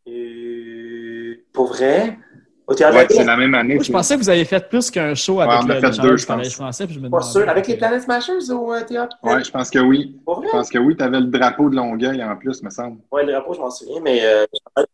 Euh, 0.07 1.35
pour 1.53 1.67
vrai? 1.67 2.17
Au 2.65 2.73
théâtre 2.73 2.95
Ouais, 2.97 3.05
c'est 3.09 3.25
la 3.25 3.35
même 3.35 3.53
année. 3.55 3.75
Moi, 3.75 3.83
je 3.83 3.91
pensais 3.91 4.15
que 4.15 4.21
vous 4.21 4.29
aviez 4.29 4.45
fait 4.45 4.69
plus 4.69 4.89
qu'un 4.89 5.13
show 5.15 5.41
avec 5.41 5.53
on 5.53 5.69
a 5.69 5.73
le, 5.75 5.81
fait 5.81 5.87
le 5.87 5.91
chandail 5.93 6.11
deux, 6.11 6.17
je 6.17 6.25
pense. 6.25 6.49
français. 6.53 6.85
Puis 6.85 6.95
je 6.95 6.99
me 7.01 7.09
Pas 7.09 7.17
demandais- 7.19 7.31
sûr. 7.39 7.49
Avec 7.49 7.67
les 7.67 7.75
Planet 7.77 8.01
Smashers 8.01 8.51
au 8.51 8.73
euh, 8.73 8.81
théâtre? 8.83 9.17
Ouais, 9.21 9.43
je 9.43 9.51
pense 9.51 9.69
que 9.69 9.79
oui. 9.79 10.15
Pour 10.23 10.37
vrai? 10.37 10.47
Je 10.47 10.51
pense 10.57 10.69
que 10.69 10.77
oui, 10.77 10.95
tu 10.95 11.03
avais 11.03 11.19
le 11.19 11.25
drapeau 11.25 11.69
de 11.69 11.75
Longueuil 11.75 12.23
en 12.23 12.35
plus, 12.37 12.63
me 12.63 12.69
semble. 12.69 12.99
Ouais, 13.11 13.25
le 13.25 13.33
drapeau, 13.33 13.53
je 13.53 13.59
m'en 13.59 13.69
souviens, 13.69 13.99
mais. 14.01 14.21
euh, 14.23 14.45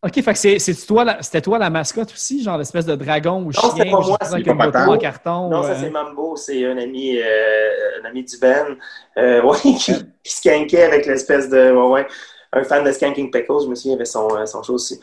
OK, 0.03 0.13
fait 0.15 0.33
que 0.33 0.39
c'est- 0.39 0.57
c'est 0.59 0.73
toi, 0.87 1.03
la- 1.03 1.21
c'était 1.21 1.41
toi 1.41 1.59
la 1.59 1.69
mascotte 1.69 2.11
aussi, 2.11 2.41
genre 2.41 2.57
l'espèce 2.57 2.87
de 2.87 2.95
dragon 2.95 3.43
ou 3.45 3.51
chien, 3.51 3.69
c'était 3.69 3.85
pas 3.91 3.99
moi, 3.99 4.17
c'est 4.21 4.43
pas 4.43 4.87
en 4.87 4.97
carton. 4.97 5.49
Non, 5.49 5.61
ça 5.61 5.69
euh, 5.71 5.75
c'est 5.79 5.89
Mambo, 5.91 6.35
c'est 6.37 6.65
un 6.65 6.77
ami, 6.77 7.17
euh, 7.19 8.01
un 8.01 8.05
ami 8.09 8.23
du 8.23 8.37
Ben, 8.39 8.77
euh, 9.17 9.41
ouais, 9.43 9.57
qui, 9.59 9.93
qui 10.23 10.33
skankait 10.35 10.83
avec 10.83 11.05
l'espèce 11.05 11.49
de, 11.49 11.71
ouais, 11.71 11.89
ouais, 11.91 12.07
un 12.51 12.63
fan 12.63 12.83
de 12.83 12.91
Skanking 12.91 13.29
Pickles, 13.29 13.63
je 13.63 13.67
me 13.67 13.75
souviens, 13.75 13.91
il 13.93 13.95
avait 13.97 14.05
son, 14.05 14.27
son 14.47 14.63
show 14.63 14.73
aussi. 14.73 14.99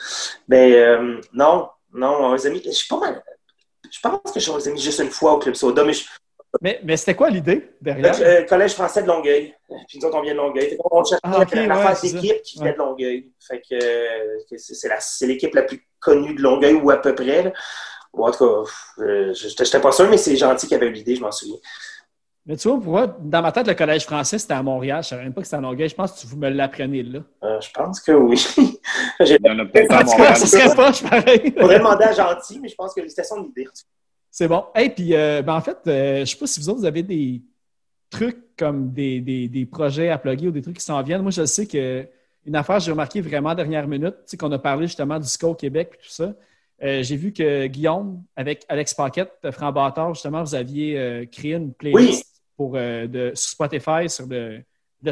Ben, 0.49 0.73
euh, 0.73 1.21
non, 1.33 1.69
non, 1.97 2.16
on 2.20 2.35
les 2.35 2.47
a 2.47 2.51
mis, 2.51 2.62
je 2.64 2.70
suis 2.70 2.89
pas 2.89 2.98
mal, 3.01 3.23
je 3.90 3.98
pense 4.01 4.32
que 4.32 4.40
je 4.40 4.52
les 4.56 4.68
ai 4.68 4.73
mis 4.73 4.81
juste 4.81 5.01
une 5.01 5.10
fois 5.10 5.32
au 5.35 5.39
Club 5.39 5.55
Soda, 5.55 5.85
mais 5.85 5.93
je, 5.93 6.05
Mais, 6.60 6.81
mais 6.85 6.97
c'était 6.97 7.14
quoi 7.14 7.28
l'idée 7.31 7.70
derrière? 7.81 8.18
le 8.18 8.24
euh, 8.24 8.43
Collège 8.44 8.73
français 8.74 9.02
de 9.02 9.06
Longueuil, 9.09 9.55
puis 9.89 9.98
nous 9.98 10.06
autres, 10.06 10.16
on 10.18 10.23
vient 10.23 10.32
de 10.32 10.39
Longueuil. 10.39 10.77
Qu'on 10.78 11.05
cherchait 11.05 11.20
Ah, 11.23 11.44
la 11.52 11.93
ouais, 11.93 11.94
d'équipe 12.02 12.43
qui 12.43 12.59
venait 12.59 12.70
Ouais. 12.70 12.74
de 12.74 12.78
Longueuil. 12.78 13.32
Fait 13.47 13.60
que, 13.60 13.74
euh, 13.74 14.56
c'est 14.56 14.89
la- 14.89 14.98
l'équipe 15.28 15.55
la 15.55 15.62
plus 15.62 15.86
connue 16.01 16.35
de 16.35 16.40
Longueuil, 16.43 16.74
ou 16.74 16.90
à 16.90 16.97
peu 16.98 17.14
près. 17.14 17.52
Bon, 18.14 18.27
en 18.27 18.31
tout 18.31 18.39
cas, 18.64 18.70
euh, 19.02 19.35
j'étais 19.35 19.64
j'étais 19.66 19.81
pas 19.81 19.93
sûr, 19.93 20.09
mais 20.09 20.16
c'est 20.16 20.36
gentil 20.36 20.66
qui 20.66 20.74
avait 20.74 20.86
eu 20.86 20.93
l'idée, 20.93 21.16
je 21.16 21.20
m'en 21.20 21.31
souviens. 21.32 21.59
Mais 22.47 22.56
tu 22.56 22.68
vois, 22.68 22.81
pour 22.81 22.93
moi, 22.93 23.18
dans 23.20 23.43
ma 23.43 23.51
tête, 23.51 23.66
le 23.66 23.74
collège 23.74 24.05
français, 24.05 24.39
c'était 24.39 24.55
à 24.55 24.62
Montréal. 24.62 25.02
Je 25.02 25.06
ne 25.06 25.10
savais 25.10 25.24
même 25.24 25.35
pas 25.35 25.40
que 25.40 25.47
c'était 25.48 25.56
à 25.56 25.60
Longueuil. 25.60 25.89
Je 25.89 25.94
pense 25.97 26.12
que 26.12 26.28
vous 26.28 26.36
me 26.36 26.48
l'apprenez 26.48 27.02
là. 27.02 27.18
Euh, 27.43 27.60
je 27.60 27.68
pense 27.73 28.01
que 28.01 28.12
oui. 28.12 28.36
J'ai 29.20 29.39
Il 29.40 29.47
y 29.47 29.51
en 29.51 29.59
a 29.59 29.64
peut-être 29.64 29.93
à 29.93 30.05
Montréal. 30.05 30.36
ce 30.36 30.47
serait 30.47 30.74
pas, 30.77 30.93
je 30.93 31.02
pareil. 31.02 31.55
faudrait 31.59 31.78
demander 31.78 32.05
à 32.05 32.12
Gentil, 32.12 32.60
mais 32.60 32.68
je 32.68 32.77
pense 32.77 32.94
que 32.94 33.06
c'était 33.09 33.24
son 33.24 33.44
idée. 33.44 33.66
C'est 34.31 34.47
bon. 34.47 34.64
Et 34.78 34.90
puis, 34.90 35.14
euh, 35.14 35.43
ben, 35.43 35.55
en 35.55 35.60
fait, 35.60 35.78
euh, 35.89 36.20
je 36.20 36.24
sais 36.27 36.36
pas 36.36 36.47
si 36.47 36.60
vous 36.60 36.68
autres, 36.68 36.78
vous 36.81 36.86
avez 36.86 37.02
des 37.02 37.43
trucs 38.10 38.56
comme 38.56 38.93
des, 38.93 39.20
des, 39.20 39.48
des 39.48 39.66
projets 39.66 40.10
à 40.10 40.18
plugger 40.18 40.47
ou 40.47 40.52
des 40.52 40.62
trucs 40.62 40.77
qui 40.77 40.85
s'en 40.85 41.02
viennent. 41.02 41.23
Moi, 41.23 41.32
je 41.32 41.44
sais 41.47 41.66
que 41.66 42.06
une 42.47 42.55
affaire, 42.55 42.78
j'ai 42.78 42.93
remarqué 42.93 43.20
vraiment 43.20 43.55
dernière 43.56 43.89
minute, 43.89 44.14
tu 44.18 44.23
sais, 44.27 44.36
qu'on 44.36 44.52
a 44.52 44.59
parlé 44.59 44.86
justement 44.86 45.18
du 45.18 45.27
ska 45.27 45.48
au 45.48 45.55
Québec 45.55 45.90
et 45.94 45.97
tout 45.97 46.10
ça. 46.10 46.32
Euh, 46.82 47.02
j'ai 47.02 47.16
vu 47.16 47.32
que 47.32 47.66
Guillaume, 47.66 48.23
avec 48.36 48.64
Alex 48.68 48.94
Paquette, 48.94 49.32
Franc 49.51 49.73
Bâtard, 49.73 50.14
justement, 50.14 50.43
vous 50.43 50.55
aviez 50.55 50.98
euh, 50.98 51.24
créé 51.27 51.55
une 51.55 51.73
playlist 51.73 52.26
pour, 52.57 52.74
euh, 52.77 53.07
de, 53.07 53.33
sur 53.35 53.51
Spotify 53.51 54.09
sur 54.09 54.27
le, 54.27 54.62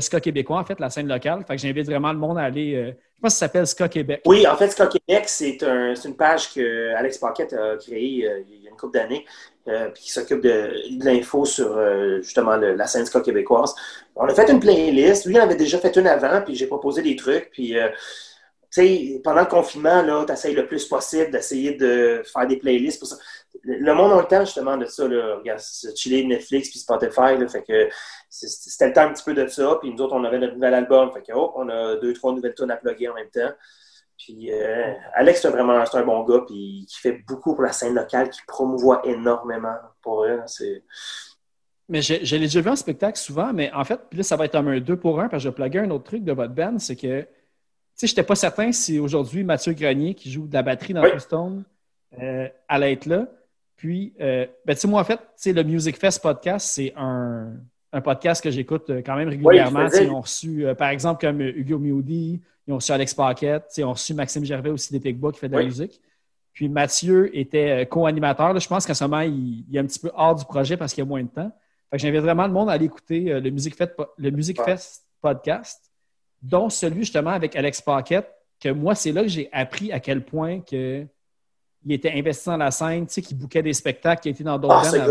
ska 0.01 0.21
québécois, 0.21 0.59
en 0.59 0.65
fait, 0.65 0.81
la 0.81 0.91
scène 0.91 1.09
locale. 1.09 1.45
Fait 1.47 1.57
que 1.57 1.63
j'invite 1.63 1.87
vraiment 1.87 2.13
le 2.13 2.19
monde 2.19 2.39
à 2.39 2.43
aller. 2.43 2.75
euh, 2.75 2.93
je 3.17 3.21
pense 3.21 3.35
que 3.35 3.39
ça 3.39 3.47
s'appelle 3.47 3.67
Ska 3.67 3.89
Québec. 3.89 4.23
Oui, 4.27 4.47
en 4.47 4.57
fait, 4.57 4.69
Ska 4.71 4.87
Québec, 4.87 5.25
c'est 5.27 5.63
un, 5.63 5.95
une 5.95 6.17
page 6.17 6.53
que 6.53 6.95
Alex 6.95 7.19
Paquette 7.19 7.53
a 7.53 7.77
créée 7.77 8.29
euh, 8.29 8.41
il 8.49 8.65
y 8.65 8.67
a 8.67 8.71
une 8.71 8.77
couple 8.77 8.99
d'années, 8.99 9.25
euh, 9.69 9.89
puis 9.91 10.03
qui 10.03 10.11
s'occupe 10.11 10.41
de, 10.41 10.99
de 10.99 11.05
l'info 11.05 11.45
sur 11.45 11.79
justement 12.23 12.57
la 12.57 12.87
scène 12.87 13.07
ska 13.07 13.21
québécoise. 13.21 13.75
On 14.17 14.27
a 14.27 14.35
fait 14.35 14.51
une 14.51 14.61
playlist. 14.61 15.27
Lui, 15.27 15.35
il 15.35 15.41
en 15.41 15.45
avait 15.45 15.57
déjà 15.57 15.79
fait 15.79 15.95
une 15.97 16.07
avant, 16.07 16.43
puis 16.43 16.55
j'ai 16.55 16.67
proposé 16.67 17.03
des 17.03 17.17
trucs. 17.17 17.51
Puis, 17.51 17.79
euh, 17.79 17.89
tu 18.71 18.83
sais, 18.83 19.21
pendant 19.23 19.41
le 19.41 19.47
confinement, 19.47 20.25
tu 20.25 20.33
essayes 20.33 20.55
le 20.55 20.67
plus 20.67 20.85
possible 20.87 21.31
d'essayer 21.31 21.75
de 21.77 22.23
faire 22.33 22.47
des 22.47 22.57
playlists 22.57 22.99
pour 22.99 23.09
ça. 23.09 23.17
Le 23.63 23.95
monde 23.95 24.13
a 24.13 24.21
le 24.21 24.27
temps, 24.27 24.45
justement, 24.45 24.77
de 24.77 24.87
ça. 24.87 25.07
Là. 25.07 25.37
Regarde, 25.37 25.61
chiller 25.95 26.25
Netflix 26.27 26.71
puis 26.71 26.79
Spotify. 26.79 27.39
Là, 27.39 27.49
fait 27.49 27.63
que 27.63 27.89
c'était 28.29 28.89
le 28.89 28.93
temps 28.93 29.03
un 29.03 29.13
petit 29.13 29.25
peu 29.25 29.35
de 29.35 29.47
ça. 29.47 29.79
Puis 29.81 29.93
nous 29.93 30.03
autres, 30.03 30.15
on 30.15 30.25
avait 30.25 30.39
notre 30.39 30.55
nouvel 30.55 30.75
album. 30.75 31.11
Fait 31.13 31.23
que, 31.23 31.33
hop, 31.33 31.53
on 31.57 31.69
a 31.69 31.97
deux, 31.97 32.13
trois 32.13 32.33
nouvelles 32.33 32.55
tunes 32.55 32.71
à 32.71 32.77
plugger 32.77 33.09
en 33.09 33.15
même 33.15 33.31
temps. 33.31 33.53
Puis 34.19 34.53
euh, 34.53 34.93
Alex, 35.15 35.43
c'est 35.43 35.51
vraiment 35.51 35.83
un 35.93 36.03
bon 36.03 36.25
gars, 36.25 36.43
puis 36.47 36.87
qui 36.89 37.01
fait 37.01 37.23
beaucoup 37.27 37.55
pour 37.55 37.63
la 37.63 37.73
scène 37.73 37.95
locale, 37.95 38.31
qui 38.31 38.41
promouvoit 38.47 39.03
énormément. 39.05 39.75
Pour 40.03 40.17
vrai, 40.17 40.41
c'est. 40.47 40.83
Mais 41.89 42.01
je, 42.01 42.15
je 42.23 42.37
l'ai 42.37 42.43
déjà 42.43 42.61
vu 42.61 42.71
en 42.71 42.77
spectacle 42.77 43.19
souvent, 43.19 43.53
mais 43.53 43.71
en 43.73 43.85
fait, 43.85 44.01
puis 44.09 44.19
là, 44.19 44.23
ça 44.23 44.37
va 44.37 44.47
être 44.47 44.55
un 44.55 44.81
deux 44.81 44.97
pour 44.97 45.21
un, 45.21 45.29
parce 45.29 45.43
que 45.43 45.45
je 45.45 45.49
vais 45.49 45.55
plugger 45.55 45.81
un 45.81 45.91
autre 45.91 46.05
truc 46.05 46.25
de 46.25 46.33
votre 46.33 46.55
band, 46.55 46.79
c'est 46.79 46.97
que, 46.97 47.21
tu 47.21 47.27
sais, 47.95 48.07
je 48.07 48.13
n'étais 48.13 48.23
pas 48.23 48.37
certain 48.37 48.73
si 48.73 48.99
aujourd'hui 48.99 49.45
Mathieu 49.45 49.75
Grenier, 49.75 50.15
qui 50.15 50.31
joue 50.31 50.47
de 50.47 50.55
la 50.55 50.63
batterie 50.63 50.95
dans 50.95 51.03
Oui. 51.03 51.11
Houston, 51.15 51.63
euh, 52.23 52.49
allait 52.69 52.93
être 52.93 53.05
là. 53.05 53.27
Puis, 53.77 54.15
euh, 54.21 54.47
ben, 54.65 54.75
tu 54.75 54.81
sais, 54.81 54.89
moi, 54.89 55.01
en 55.01 55.05
fait, 55.05 55.21
le 55.47 55.63
Music 55.63 55.99
Fest 55.99 56.23
podcast, 56.23 56.69
c'est 56.69 56.93
un, 56.97 57.53
un 57.93 58.01
podcast 58.01 58.43
que 58.43 58.51
j'écoute 58.51 58.89
euh, 58.91 59.03
quand 59.05 59.17
même 59.17 59.29
régulièrement. 59.29 59.89
ils 59.89 60.11
ont 60.11 60.21
reçu, 60.21 60.67
euh, 60.67 60.75
par 60.75 60.89
exemple, 60.89 61.21
comme 61.21 61.41
Hugo 61.41 61.79
Mewdy, 61.79 62.41
ils 62.67 62.73
ont 62.73 62.77
reçu 62.77 62.93
Alex 62.93 63.15
Paquette, 63.15 63.67
ils 63.77 63.85
ont 63.85 63.93
reçu 63.93 64.15
Maxime 64.15 64.45
Gervais 64.45 64.71
aussi 64.71 64.93
des 64.93 65.01
Picbois 65.01 65.33
qui 65.33 65.41
fait 65.41 65.49
de 65.49 65.57
la 65.57 65.65
musique. 65.65 66.01
Puis 66.53 66.69
Mathieu 66.69 67.37
était 67.37 67.85
co-animateur. 67.87 68.59
Je 68.59 68.69
pense 68.69 68.87
qu'en 68.87 68.95
ce 68.95 69.05
moment, 69.05 69.21
il, 69.21 69.65
il 69.69 69.77
est 69.77 69.81
un 69.81 69.87
petit 69.87 69.99
peu 69.99 70.11
hors 70.15 70.37
du 70.37 70.45
projet 70.45 70.77
parce 70.77 70.95
qu'il 70.95 71.03
y 71.03 71.07
a 71.07 71.09
moins 71.09 71.23
de 71.23 71.29
temps. 71.29 71.51
Fait 71.91 71.97
que 71.97 72.03
j'invite 72.03 72.23
vraiment 72.23 72.47
le 72.47 72.53
monde 72.53 72.71
à 72.71 72.73
aller 72.73 72.87
écouter 72.87 73.41
le 73.41 73.51
Music 73.51 73.75
Fest, 73.75 73.93
le 74.17 74.31
Music. 74.31 74.63
Fest 74.63 75.05
podcast, 75.25 75.91
dont 76.43 76.69
celui 76.69 77.01
justement 77.01 77.31
avec 77.31 77.57
Alex 77.57 77.81
Paquette, 77.81 78.31
que 78.61 78.69
moi, 78.69 78.95
c'est 78.95 79.11
là 79.11 79.23
que 79.23 79.29
j'ai 79.29 79.49
appris 79.53 79.91
à 79.91 80.01
quel 80.01 80.23
point 80.23 80.61
que 80.61 81.07
il 81.85 81.93
était 81.93 82.13
investi 82.13 82.49
dans 82.49 82.57
la 82.57 82.71
scène, 82.71 83.07
tu 83.07 83.15
sais, 83.15 83.23
qu'il 83.23 83.37
bouquait 83.37 83.63
des 83.63 83.73
spectacles, 83.73 84.23
qu'il 84.23 84.33
était 84.33 84.45
dans 84.45 84.59
d'autres 84.59 84.95
Ah, 84.95 85.09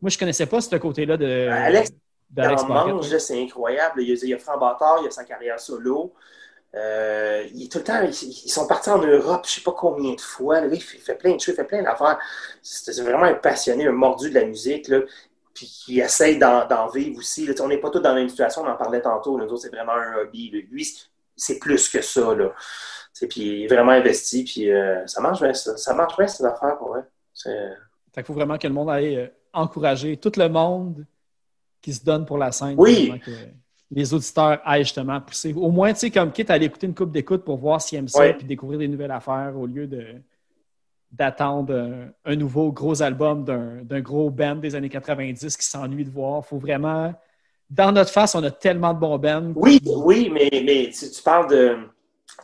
Moi, 0.00 0.10
je 0.10 0.18
connaissais 0.18 0.46
pas 0.46 0.60
ce 0.60 0.76
côté-là 0.76 1.16
de 1.16 1.48
Alex, 1.48 1.90
d'Alex 2.30 2.62
c'est 3.18 3.42
incroyable. 3.42 4.02
Il 4.02 4.08
y 4.08 4.12
a, 4.12 4.16
il 4.22 4.28
y 4.28 4.34
a 4.34 4.38
Franc 4.38 4.58
Bâtard, 4.58 4.98
il 5.00 5.04
y 5.04 5.08
a 5.08 5.10
sa 5.10 5.24
carrière 5.24 5.60
solo. 5.60 6.12
Euh, 6.74 7.44
il 7.54 7.64
est 7.64 7.72
tout 7.72 7.78
le 7.78 7.84
temps, 7.84 8.02
ils, 8.02 8.10
ils 8.10 8.50
sont 8.50 8.66
partis 8.66 8.90
en 8.90 8.98
Europe, 8.98 9.46
je 9.46 9.52
sais 9.52 9.60
pas 9.62 9.72
combien 9.72 10.12
de 10.14 10.20
fois. 10.20 10.60
là. 10.60 10.66
il, 10.70 10.82
fait, 10.82 10.98
il 10.98 11.00
fait 11.00 11.14
plein 11.14 11.34
de 11.34 11.40
choses, 11.40 11.54
il 11.54 11.56
fait 11.56 11.64
plein 11.64 11.82
d'affaires. 11.82 12.18
C'est 12.60 13.00
vraiment 13.00 13.24
un 13.24 13.34
passionné, 13.34 13.86
un 13.86 13.92
mordu 13.92 14.28
de 14.28 14.34
la 14.34 14.44
musique, 14.44 14.88
là, 14.88 15.00
puis 15.54 15.66
qui 15.66 16.00
essaye 16.00 16.38
d'en 16.38 16.88
vivre 16.88 17.18
aussi. 17.18 17.46
là. 17.46 17.54
On 17.60 17.68
n'est 17.68 17.78
pas 17.78 17.88
tous 17.88 18.00
dans 18.00 18.10
la 18.10 18.16
même 18.16 18.28
situation, 18.28 18.62
on 18.62 18.68
en 18.68 18.76
parlait 18.76 19.00
tantôt. 19.00 19.38
Nous 19.38 19.46
autres, 19.46 19.62
c'est 19.62 19.74
vraiment 19.74 19.92
un 19.94 20.16
hobby. 20.18 20.50
Lui, 20.70 20.86
c'est 21.34 21.58
plus 21.58 21.88
que 21.88 22.02
ça. 22.02 22.34
Là. 22.34 22.52
Puis 23.20 23.40
il 23.40 23.62
est 23.64 23.66
vraiment 23.68 23.92
investi, 23.92 24.44
puis 24.44 24.70
euh, 24.70 25.06
ça 25.06 25.20
marche 25.20 25.40
bien, 25.40 25.54
ça, 25.54 25.76
ça 25.76 25.94
marche 25.94 26.16
bien, 26.16 26.26
cette 26.26 26.44
affaire 26.46 26.76
pour 26.78 26.88
vrai. 26.88 27.00
C'est- 27.32 27.70
Fait 28.14 28.22
qu'il 28.22 28.24
faut 28.26 28.34
vraiment 28.34 28.58
que 28.58 28.66
le 28.66 28.74
monde 28.74 28.90
aille 28.90 29.16
euh, 29.16 29.26
encourager 29.52 30.16
tout 30.18 30.32
le 30.36 30.48
monde 30.48 31.06
qui 31.80 31.94
se 31.94 32.04
donne 32.04 32.26
pour 32.26 32.36
la 32.38 32.52
scène. 32.52 32.74
Oui. 32.76 33.12
Que 33.24 33.30
les 33.90 34.12
auditeurs 34.12 34.60
aillent 34.64 34.82
justement 34.82 35.20
pousser. 35.20 35.54
Au 35.54 35.70
moins, 35.70 35.92
tu 35.92 36.00
sais, 36.00 36.10
comme 36.10 36.32
quitte 36.32 36.50
à 36.50 36.54
aller 36.54 36.66
écouter 36.66 36.86
une 36.88 36.94
coupe 36.94 37.12
d'écoute 37.12 37.44
pour 37.44 37.56
voir 37.56 37.80
s'ils 37.80 37.98
aiment 37.98 38.08
ça 38.08 38.18
Ouais. 38.20 38.34
puis 38.34 38.44
découvrir 38.46 38.80
des 38.80 38.88
nouvelles 38.88 39.12
affaires 39.12 39.52
au 39.56 39.66
lieu 39.66 39.86
de 39.86 40.04
d'attendre 41.12 41.72
un, 41.74 42.08
un 42.32 42.36
nouveau 42.36 42.72
gros 42.72 43.00
album 43.00 43.44
d'un 43.44 43.82
d'un 43.84 44.00
gros 44.00 44.28
band 44.28 44.56
des 44.56 44.74
années 44.74 44.88
90 44.88 45.56
qui 45.56 45.64
s'ennuie 45.64 46.04
de 46.04 46.10
voir. 46.10 46.44
faut 46.44 46.58
vraiment... 46.58 47.14
Dans 47.70 47.90
notre 47.92 48.10
face, 48.10 48.34
on 48.34 48.42
a 48.44 48.50
tellement 48.50 48.92
de 48.94 48.98
bons 49.00 49.18
bands. 49.18 49.52
Oui, 49.56 49.80
oui, 49.84 50.30
mais, 50.32 50.48
mais 50.64 50.90
tu, 50.90 51.10
tu 51.10 51.22
parles 51.22 51.48
de 51.50 51.76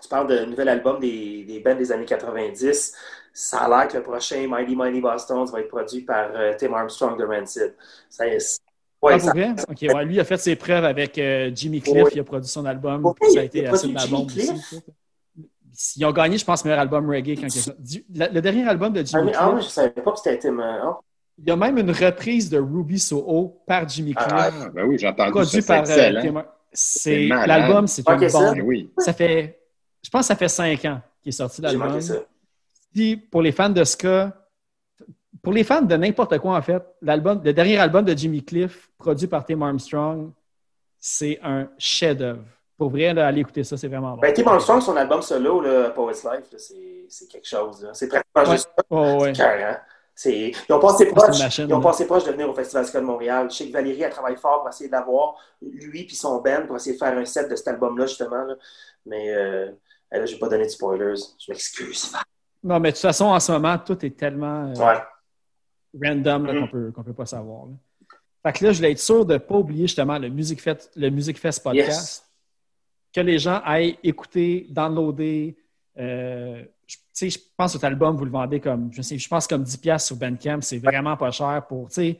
tu 0.00 0.08
parles 0.08 0.26
de 0.28 0.44
nouvel 0.44 0.68
album 0.68 0.98
des, 1.00 1.44
des 1.44 1.60
bands 1.60 1.74
des 1.74 1.92
années 1.92 2.04
90. 2.04 2.94
Ça 3.34 3.58
a 3.60 3.68
l'air 3.68 3.88
que 3.88 3.96
le 3.96 4.02
prochain 4.02 4.46
Mighty 4.48 4.76
Mighty 4.76 5.00
Boston 5.00 5.44
va 5.46 5.60
être 5.60 5.68
produit 5.68 6.02
par 6.02 6.30
euh, 6.34 6.52
Tim 6.58 6.72
Armstrong 6.74 7.18
de 7.18 7.24
Rancid. 7.24 7.74
Ça, 8.10 8.24
c'est- 8.38 8.58
ouais, 9.00 9.12
Ah, 9.14 9.18
ça- 9.18 9.30
vrai? 9.32 9.50
Ok, 9.68 9.78
ouais, 9.94 10.04
lui 10.04 10.20
a 10.20 10.24
fait 10.24 10.36
ses 10.36 10.56
preuves 10.56 10.84
avec 10.84 11.16
euh, 11.18 11.50
Jimmy 11.54 11.80
Cliff, 11.80 12.04
Ouais. 12.04 12.10
il 12.14 12.20
a 12.20 12.24
produit 12.24 12.48
son 12.48 12.64
album, 12.66 13.02
ça 13.22 13.28
il 13.30 13.38
a 13.38 13.44
été 13.44 13.66
assez 13.66 13.88
de 13.88 13.94
la 13.94 14.00
Jimmy 14.00 14.12
bombe. 14.12 14.30
Ils 15.96 16.04
ont 16.04 16.12
gagné, 16.12 16.36
je 16.36 16.44
pense, 16.44 16.64
meilleur 16.64 16.80
album 16.80 17.08
reggae 17.08 17.34
quand. 17.40 17.46
Du- 17.78 18.04
la- 18.14 18.28
Le 18.28 18.40
dernier 18.42 18.68
album 18.68 18.92
de 18.92 19.00
Ah, 19.00 19.04
Jimmy 19.04 19.32
ah, 19.34 19.38
Cliff, 19.44 19.54
oui, 19.54 19.62
je 19.62 19.68
savais 19.68 19.90
pas 19.90 20.12
que 20.12 20.18
c'était 20.18 20.38
Tim. 20.38 20.58
euh, 20.58 20.78
ah. 20.82 21.00
il 21.38 21.48
y 21.48 21.50
a 21.50 21.56
même 21.56 21.78
une 21.78 21.90
reprise 21.90 22.50
de 22.50 22.58
Ruby 22.58 22.98
Soho 22.98 23.62
par 23.66 23.88
Jimmy 23.88 24.12
Cliff, 24.14 24.28
Ah, 24.30 24.50
Ah, 24.52 24.68
ben 24.68 24.84
oui, 24.84 24.98
j'ai 24.98 25.08
entendu 25.08 25.30
produit 25.30 25.62
ça, 25.62 25.76
par 25.78 25.86
c'est 25.86 26.10
l'album, 26.12 26.44
c'est 26.74 28.02
une 28.06 28.28
bombe. 28.30 28.56
Ben. 28.56 28.86
Ça 28.98 29.12
fait, 29.14 29.61
je 30.02 30.10
pense, 30.10 30.22
que 30.22 30.26
ça 30.26 30.36
fait 30.36 30.48
cinq 30.48 30.84
ans 30.84 31.00
qu'il 31.22 31.30
est 31.30 31.32
sorti 31.32 31.60
l'album. 31.62 31.88
manqué 31.88 32.00
ça. 32.00 32.14
Puis 32.92 33.16
pour 33.16 33.42
les 33.42 33.52
fans 33.52 33.68
de 33.70 33.84
ska, 33.84 34.32
pour 35.42 35.52
les 35.52 35.64
fans 35.64 35.82
de 35.82 35.96
n'importe 35.96 36.38
quoi, 36.38 36.56
en 36.56 36.62
fait, 36.62 36.82
l'album, 37.00 37.40
le 37.44 37.52
dernier 37.52 37.78
album 37.78 38.04
de 38.04 38.16
Jimmy 38.16 38.44
Cliff, 38.44 38.90
produit 38.98 39.26
par 39.26 39.44
Tim 39.44 39.60
Armstrong, 39.62 40.30
c'est 40.98 41.38
un 41.42 41.68
chef-d'œuvre. 41.78 42.44
Pour 42.76 42.90
vrai, 42.90 43.12
là, 43.14 43.26
allez 43.28 43.40
écouter 43.40 43.64
ça, 43.64 43.76
c'est 43.76 43.88
vraiment 43.88 44.14
bon. 44.14 44.20
Ben, 44.20 44.32
Tim 44.32 44.46
Armstrong, 44.46 44.80
son 44.82 44.96
album 44.96 45.22
solo, 45.22 45.60
là, 45.60 45.90
Poet's 45.90 46.24
Life, 46.24 46.44
c'est 47.08 47.28
quelque 47.28 47.46
chose. 47.46 47.88
C'est 47.92 48.08
pratiquement 48.08 48.42
Ouais. 48.42 48.50
juste 48.52 48.70
ça. 48.76 48.84
Oh, 48.90 49.18
ouais. 49.22 49.32
C'est- 50.14 50.52
Ils 50.68 50.72
ont 50.72 50.78
passé 50.78 51.06
proche, 51.06 51.38
machine, 51.38 51.66
ils 51.68 51.74
ont 51.74 51.80
passé 51.80 52.06
proche 52.06 52.24
de 52.24 52.32
venir 52.32 52.48
au 52.48 52.54
Festival 52.54 52.84
Ska 52.86 53.00
de 53.00 53.06
Montréal. 53.06 53.48
Je 53.50 53.56
sais 53.56 53.66
que 53.68 53.72
Valérie 53.72 54.04
a 54.04 54.10
travaillé 54.10 54.36
fort 54.36 54.60
pour 54.60 54.68
essayer 54.68 54.90
d'avoir 54.90 55.36
lui 55.62 56.04
puis 56.04 56.14
son 56.14 56.40
band 56.42 56.66
pour 56.66 56.76
essayer 56.76 56.94
de 56.94 56.98
faire 56.98 57.16
un 57.16 57.24
set 57.24 57.48
de 57.50 57.56
cet 57.56 57.68
album-là, 57.68 58.04
justement. 58.06 58.44
là. 58.44 58.54
Mais 59.06 59.32
euh, 59.34 59.70
là, 60.18 60.26
je 60.26 60.32
vais 60.34 60.38
pas 60.38 60.48
donner 60.48 60.64
de 60.64 60.68
spoilers. 60.70 61.14
Je 61.38 61.50
m'excuse. 61.52 62.12
Non, 62.62 62.78
mais 62.80 62.90
de 62.90 62.94
toute 62.96 63.02
façon, 63.02 63.26
en 63.26 63.40
ce 63.40 63.50
moment, 63.52 63.76
tout 63.78 64.04
est 64.04 64.16
tellement 64.16 64.70
euh, 64.70 64.74
Ouais. 64.74 65.00
random 66.08 66.46
là, 66.46 66.52
Mhm. 66.52 66.60
qu'on 66.60 66.68
peut, 66.68 66.92
qu'on 66.92 67.02
peut 67.02 67.12
pas 67.14 67.26
savoir. 67.26 67.66
là. 67.66 67.72
Fait 68.44 68.58
que 68.58 68.64
là, 68.64 68.72
je 68.72 68.78
voulais 68.78 68.92
être 68.92 68.98
sûr 68.98 69.24
de 69.24 69.34
ne 69.34 69.38
pas 69.38 69.54
oublier 69.56 69.86
justement 69.86 70.18
le 70.18 70.28
Music 70.28 70.60
Fest, 70.60 70.90
le 70.96 71.10
Music 71.10 71.38
Fest 71.38 71.62
podcast. 71.62 71.88
Yes. 71.88 72.28
Que 73.12 73.20
les 73.20 73.38
gens 73.38 73.60
aillent 73.64 73.98
écouter, 74.02 74.66
downloader. 74.70 75.56
Euh, 75.98 76.64
je, 76.86 76.96
tu 76.96 77.02
sais, 77.12 77.30
je 77.30 77.38
pense 77.56 77.72
que 77.72 77.78
cet 77.78 77.84
album, 77.84 78.16
vous 78.16 78.24
le 78.24 78.30
vendez 78.30 78.58
comme, 78.58 78.92
je, 78.92 79.02
sais, 79.02 79.18
je 79.18 79.28
pense 79.28 79.46
comme 79.46 79.62
10$ 79.64 80.04
sur 80.06 80.16
Bandcamp. 80.16 80.60
C'est 80.62 80.78
vraiment 80.78 81.16
pas 81.16 81.30
cher 81.30 81.64
pour, 81.68 81.88
tu 81.88 81.94
sais, 81.94 82.18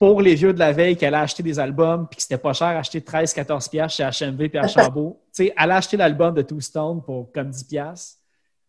pour 0.00 0.22
les 0.22 0.34
vieux 0.34 0.54
de 0.54 0.58
la 0.58 0.72
veille 0.72 0.96
qui 0.96 1.04
allaient 1.04 1.18
acheter 1.18 1.42
des 1.42 1.60
albums 1.60 2.08
puis 2.08 2.16
que 2.16 2.22
c'était 2.22 2.38
pas 2.38 2.54
cher 2.54 2.68
acheter 2.68 3.00
13-14$ 3.00 3.88
chez 3.90 4.26
HMV 4.26 4.48
puis 4.48 4.58
Archambault. 4.58 5.20
tu 5.34 5.44
sais, 5.44 5.52
allez 5.54 5.74
acheter 5.74 5.98
l'album 5.98 6.34
de 6.34 6.40
Two 6.40 6.58
Stone 6.60 7.02
pour 7.02 7.30
comme 7.30 7.50
10$. 7.50 8.16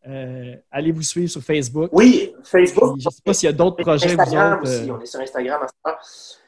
Euh, 0.08 0.56
allez 0.70 0.91
vous 0.91 1.03
suivre 1.03 1.30
sur 1.32 1.41
Facebook. 1.41 1.90
Oui, 1.94 2.34
Facebook. 2.44 2.95
Puis 2.95 3.03
je 3.03 3.08
ne 3.08 3.12
sais 3.14 3.22
pas 3.24 3.34
s'il 3.34 3.48
y 3.48 3.49
a 3.49 3.56
d'autres 3.56 3.82
projets, 3.82 4.14
vous 4.14 4.22
Instagram 4.22 4.60
autres. 4.60 4.64
aussi. 4.64 4.90
euh, 4.90 4.94
On 4.94 5.02
est 5.02 5.06
sur 5.06 5.20
Instagram 5.22 5.62
en 5.64 5.68
ce 5.68 5.74
moment. 5.86 5.98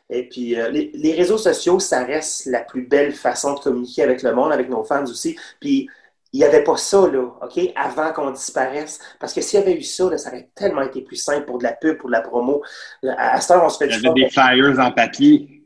Et 0.09 0.27
puis, 0.27 0.59
euh, 0.59 0.69
les, 0.69 0.91
les 0.93 1.13
réseaux 1.13 1.37
sociaux, 1.37 1.79
ça 1.79 2.03
reste 2.03 2.47
la 2.47 2.59
plus 2.59 2.85
belle 2.85 3.13
façon 3.13 3.53
de 3.53 3.59
communiquer 3.61 4.03
avec 4.03 4.21
le 4.21 4.35
monde, 4.35 4.51
avec 4.51 4.69
nos 4.69 4.83
fans 4.83 5.03
aussi. 5.03 5.37
Puis, 5.61 5.87
il 6.33 6.39
n'y 6.39 6.43
avait 6.45 6.63
pas 6.63 6.77
ça, 6.77 7.07
là, 7.07 7.21
OK, 7.41 7.59
avant 7.75 8.11
qu'on 8.11 8.31
disparaisse. 8.31 8.99
Parce 9.19 9.33
que 9.33 9.39
s'il 9.41 9.59
y 9.59 9.63
avait 9.63 9.77
eu 9.77 9.83
ça, 9.83 10.09
là, 10.09 10.17
ça 10.17 10.29
aurait 10.29 10.49
tellement 10.55 10.81
été 10.81 11.01
plus 11.01 11.15
simple 11.15 11.45
pour 11.45 11.59
de 11.59 11.63
la 11.63 11.73
pub, 11.73 11.97
pour 11.97 12.09
de 12.09 12.13
la 12.13 12.21
promo. 12.21 12.63
À, 13.07 13.35
à 13.35 13.39
cette 13.41 13.51
heure, 13.55 13.63
on 13.63 13.69
se 13.69 13.77
fait 13.77 13.85
Il 13.87 13.95
y 13.97 14.01
du 14.01 14.07
avait 14.07 14.23
des 14.23 14.29
flyers 14.29 14.79
en 14.79 14.91
papier 14.91 15.63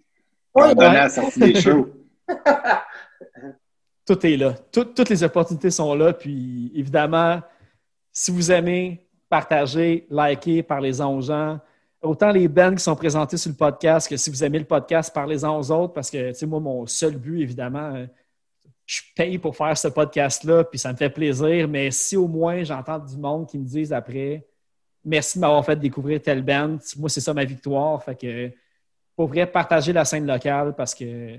Ouais, 0.53 0.69
qu'on 0.69 0.73
donnait 0.75 0.97
à 0.97 1.03
la 1.03 1.09
sortie 1.09 1.39
des 1.39 1.55
shows. 1.61 1.87
tout 4.05 4.25
est 4.25 4.37
là. 4.37 4.53
Tout- 4.71 4.85
toutes 4.85 5.09
les 5.09 5.23
opportunités 5.23 5.69
sont 5.71 5.93
là. 5.95 6.13
Puis 6.13 6.71
évidemment, 6.75 7.41
si 8.11 8.31
vous 8.31 8.51
aimez, 8.51 9.07
partagez, 9.29 10.07
likez, 10.09 10.63
parlez-en 10.63 11.13
aux 11.15 11.21
gens. 11.21 11.59
Autant 12.01 12.29
les 12.31 12.47
bands 12.47 12.73
qui 12.75 12.83
sont 12.83 12.95
présentés 12.95 13.37
sur 13.37 13.49
le 13.51 13.55
podcast 13.57 14.07
que 14.09 14.17
si 14.17 14.29
vous 14.29 14.43
aimez 14.43 14.59
le 14.59 14.65
podcast, 14.65 15.13
parlez-en 15.13 15.57
aux 15.59 15.71
autres 15.71 15.93
parce 15.93 16.09
que, 16.11 16.29
tu 16.29 16.35
sais, 16.35 16.45
moi, 16.45 16.59
mon 16.59 16.85
seul 16.85 17.15
but, 17.17 17.41
évidemment, 17.41 17.91
euh, 17.95 18.05
je 18.87 19.01
paye 19.15 19.37
pour 19.37 19.55
faire 19.55 19.77
ce 19.77 19.89
podcast-là, 19.89 20.63
puis 20.63 20.79
ça 20.79 20.91
me 20.93 20.97
fait 20.97 21.09
plaisir. 21.09 21.67
Mais 21.67 21.91
si 21.91 22.15
au 22.15 22.27
moins 22.27 22.63
j'entends 22.63 22.97
du 22.97 23.17
monde 23.17 23.45
qui 23.47 23.59
me 23.59 23.65
disent 23.65 23.91
après, 23.91 24.47
merci 25.03 25.37
de 25.37 25.41
m'avoir 25.41 25.63
fait 25.65 25.75
découvrir 25.75 26.21
telle 26.21 26.41
band, 26.41 26.77
moi, 26.97 27.09
c'est 27.09 27.19
ça 27.21 27.33
ma 27.33 27.43
victoire. 27.43 28.01
Fait 28.01 28.15
que, 28.15 28.49
pour 29.15 29.27
vrai, 29.27 29.45
partagez 29.45 29.91
la 29.91 30.05
scène 30.05 30.25
locale 30.25 30.73
parce 30.75 30.95
que 30.95 31.37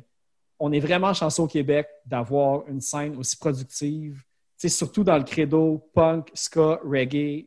on 0.60 0.72
est 0.72 0.80
vraiment 0.80 1.14
chanceux 1.14 1.42
au 1.44 1.46
Québec 1.46 1.88
d'avoir 2.04 2.68
une 2.68 2.80
scène 2.82 3.16
aussi 3.16 3.36
productive. 3.36 4.16
Tu 4.60 4.68
sais, 4.68 4.76
surtout 4.76 5.04
dans 5.04 5.16
le 5.16 5.22
credo 5.24 5.88
punk, 5.94 6.30
ska, 6.34 6.80
reggae. 6.84 7.46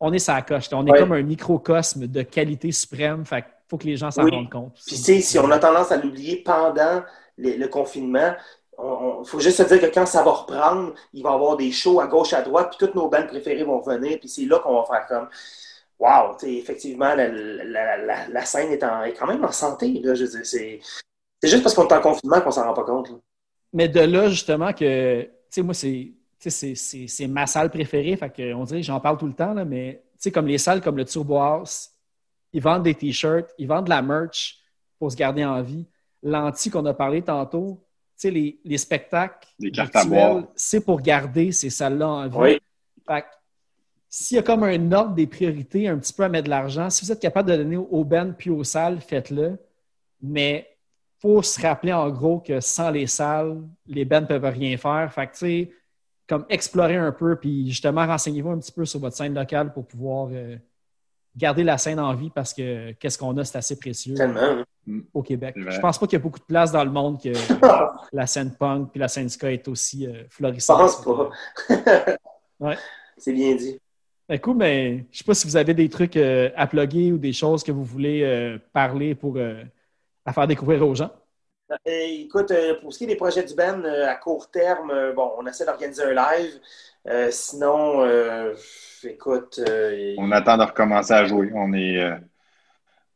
On 0.00 0.12
est 0.12 0.18
sa 0.20 0.40
coche. 0.42 0.68
On 0.72 0.86
est 0.86 0.92
Ouais. 0.92 0.98
comme 0.98 1.12
un 1.12 1.22
microcosme 1.22 2.06
de 2.06 2.22
qualité 2.22 2.70
suprême. 2.72 3.26
Fait 3.26 3.42
qu'il 3.42 3.50
faut 3.68 3.76
que 3.78 3.86
les 3.86 3.96
gens 3.96 4.10
s'en 4.12 4.24
Oui. 4.24 4.30
rendent 4.30 4.50
compte. 4.50 4.74
Puis, 4.86 4.96
tu 4.96 5.02
sais, 5.02 5.20
si 5.20 5.38
on 5.38 5.50
a 5.50 5.58
tendance 5.58 5.90
à 5.92 5.96
l'oublier 5.96 6.36
pendant 6.44 7.02
le 7.36 7.66
confinement, 7.66 8.32
il 8.78 9.26
faut 9.26 9.38
juste 9.38 9.58
se 9.58 9.62
dire 9.62 9.80
que 9.80 9.94
quand 9.94 10.06
ça 10.06 10.22
va 10.22 10.30
reprendre, 10.30 10.94
il 11.12 11.22
va 11.22 11.30
y 11.30 11.34
avoir 11.34 11.56
des 11.56 11.70
shows 11.70 12.00
à 12.00 12.06
gauche, 12.06 12.32
à 12.32 12.42
droite, 12.42 12.70
puis 12.70 12.86
toutes 12.86 12.94
nos 12.94 13.08
bandes 13.08 13.28
préférées 13.28 13.64
vont 13.64 13.80
venir, 13.80 14.18
puis 14.18 14.28
c'est 14.28 14.44
là 14.44 14.58
qu'on 14.58 14.80
va 14.80 14.84
faire 14.84 15.06
comme 15.06 15.28
Wow, 16.02 16.36
effectivement, 16.42 17.14
la, 17.14 18.44
scène 18.44 18.72
est, 18.72 18.82
en- 18.82 19.04
est 19.04 19.12
quand 19.12 19.28
même 19.28 19.44
en 19.44 19.52
santé. 19.52 20.00
Là, 20.02 20.14
c'est, 20.16 20.80
juste 21.44 21.62
parce 21.62 21.74
qu'on 21.76 21.86
est 21.86 21.92
en 21.92 22.00
confinement 22.00 22.40
qu'on 22.40 22.50
s'en 22.50 22.64
rend 22.64 22.74
pas 22.74 22.82
compte. 22.82 23.12
Mais 23.72 23.88
de 23.88 24.00
là, 24.00 24.28
justement, 24.28 24.72
que, 24.72 25.28
moi, 25.58 25.74
c'est, 25.74 26.12
c'est, 26.40 27.26
ma 27.28 27.46
salle 27.46 27.70
préférée. 27.70 28.16
Fait 28.16 28.52
on 28.52 28.64
dirait 28.64 28.82
j'en 28.82 28.98
parle 28.98 29.16
tout 29.16 29.28
le 29.28 29.32
temps, 29.32 29.54
là, 29.54 29.64
mais, 29.64 30.02
comme 30.34 30.48
les 30.48 30.58
salles 30.58 30.80
comme 30.80 30.96
le 30.96 31.04
Turbo 31.04 31.36
House, 31.36 31.90
ils 32.52 32.60
vendent 32.60 32.82
des 32.82 32.96
T-shirts, 32.96 33.54
ils 33.56 33.68
vendent 33.68 33.84
de 33.84 33.90
la 33.90 34.02
merch 34.02 34.58
pour 34.98 35.12
se 35.12 35.16
garder 35.16 35.44
en 35.44 35.62
vie. 35.62 35.86
L'anti 36.24 36.68
qu'on 36.68 36.84
a 36.86 36.94
parlé 36.94 37.22
tantôt, 37.22 37.80
sais, 38.22 38.30
les, 38.30 38.58
les 38.64 38.78
spectacles 38.78 39.48
à 39.62 39.84
virtuels, 39.84 40.46
c'est 40.54 40.84
pour 40.84 41.00
garder 41.00 41.52
ces 41.52 41.70
salles-là 41.70 42.08
en 42.08 42.28
vie. 42.28 42.36
Oui. 42.36 42.58
Fait 43.06 43.24
s'il 44.14 44.36
y 44.36 44.40
a 44.40 44.42
comme 44.42 44.62
un 44.62 44.92
ordre 44.92 45.14
des 45.14 45.26
priorités, 45.26 45.88
un 45.88 45.96
petit 45.96 46.12
peu 46.12 46.22
à 46.22 46.28
mettre 46.28 46.44
de 46.44 46.50
l'argent, 46.50 46.90
si 46.90 47.02
vous 47.02 47.10
êtes 47.10 47.20
capable 47.20 47.50
de 47.50 47.56
donner 47.56 47.78
aux 47.78 48.04
bands 48.04 48.34
puis 48.36 48.50
aux 48.50 48.62
salles, 48.62 49.00
faites-le. 49.00 49.56
Mais 50.20 50.68
faut 51.18 51.40
se 51.40 51.58
rappeler 51.60 51.94
en 51.94 52.10
gros 52.10 52.38
que 52.40 52.60
sans 52.60 52.90
les 52.90 53.06
salles, 53.06 53.62
les 53.86 54.04
bands 54.04 54.20
ne 54.20 54.26
peuvent 54.26 54.44
rien 54.44 54.76
faire. 54.76 55.10
Fait 55.14 55.28
que, 55.28 55.32
tu 55.32 55.38
sais, 55.38 55.72
comme 56.28 56.44
explorer 56.50 56.96
un 56.96 57.12
peu, 57.12 57.36
puis 57.36 57.70
justement, 57.70 58.06
renseignez-vous 58.06 58.50
un 58.50 58.58
petit 58.58 58.72
peu 58.72 58.84
sur 58.84 59.00
votre 59.00 59.16
scène 59.16 59.34
locale 59.34 59.72
pour 59.72 59.86
pouvoir 59.86 60.28
euh, 60.30 60.56
garder 61.34 61.64
la 61.64 61.78
scène 61.78 61.98
en 61.98 62.14
vie 62.14 62.30
parce 62.30 62.52
que 62.52 62.92
qu'est-ce 62.92 63.16
qu'on 63.16 63.36
a, 63.38 63.44
c'est 63.44 63.58
assez 63.58 63.78
précieux 63.78 64.14
Tellement. 64.14 64.62
Au 65.14 65.22
Québec. 65.22 65.54
Je 65.56 65.78
pense 65.80 65.98
pas 65.98 66.06
qu'il 66.06 66.18
y 66.18 66.20
a 66.20 66.22
beaucoup 66.22 66.38
de 66.38 66.44
place 66.44 66.72
dans 66.72 66.84
le 66.84 66.90
monde 66.90 67.20
que 67.22 67.30
la 68.12 68.26
scène 68.26 68.54
punk 68.58 68.90
puis 68.90 69.00
la 69.00 69.08
scène 69.08 69.28
ska 69.28 69.50
est 69.50 69.66
aussi 69.68 70.06
euh, 70.06 70.24
Je 70.28 70.34
florissante. 70.36 70.78
pense 70.78 71.04
pas. 71.04 71.30
Ouais. 72.60 72.76
C'est 73.18 73.32
bien 73.32 73.56
dit. 73.56 73.80
Écoute, 74.28 74.56
mais 74.56 75.04
je 75.10 75.18
sais 75.18 75.24
pas 75.24 75.34
si 75.34 75.48
vous 75.48 75.56
avez 75.56 75.74
des 75.74 75.88
trucs 75.88 76.16
euh, 76.16 76.48
à 76.56 76.68
plugger 76.68 77.10
ou 77.10 77.18
des 77.18 77.32
choses 77.32 77.64
que 77.64 77.72
vous 77.72 77.82
voulez 77.84 78.22
euh, 78.22 78.56
parler 78.72 79.16
pour 79.16 79.36
euh, 79.36 79.62
à 80.24 80.32
faire 80.32 80.46
découvrir 80.46 80.86
aux 80.86 80.94
gens. 80.94 81.10
Euh, 81.72 81.76
écoute, 81.86 82.50
euh, 82.52 82.80
pour 82.80 82.92
ce 82.92 82.98
qui 82.98 83.04
est 83.04 83.08
des 83.08 83.16
projets 83.16 83.42
du 83.42 83.54
band, 83.54 83.82
euh, 83.84 84.06
à 84.08 84.14
court 84.14 84.48
terme, 84.50 84.90
euh, 84.90 85.12
bon, 85.12 85.32
on 85.38 85.46
essaie 85.46 85.64
d'organiser 85.66 86.04
un 86.04 86.12
live. 86.12 86.60
Euh, 87.08 87.28
sinon, 87.32 88.02
euh, 88.02 88.54
écoute, 89.02 89.58
euh, 89.68 90.14
On 90.18 90.30
attend 90.30 90.56
de 90.56 90.62
recommencer 90.64 91.14
à 91.14 91.24
jouer. 91.24 91.50
On 91.54 91.72
est, 91.72 92.00
euh, 92.00 92.14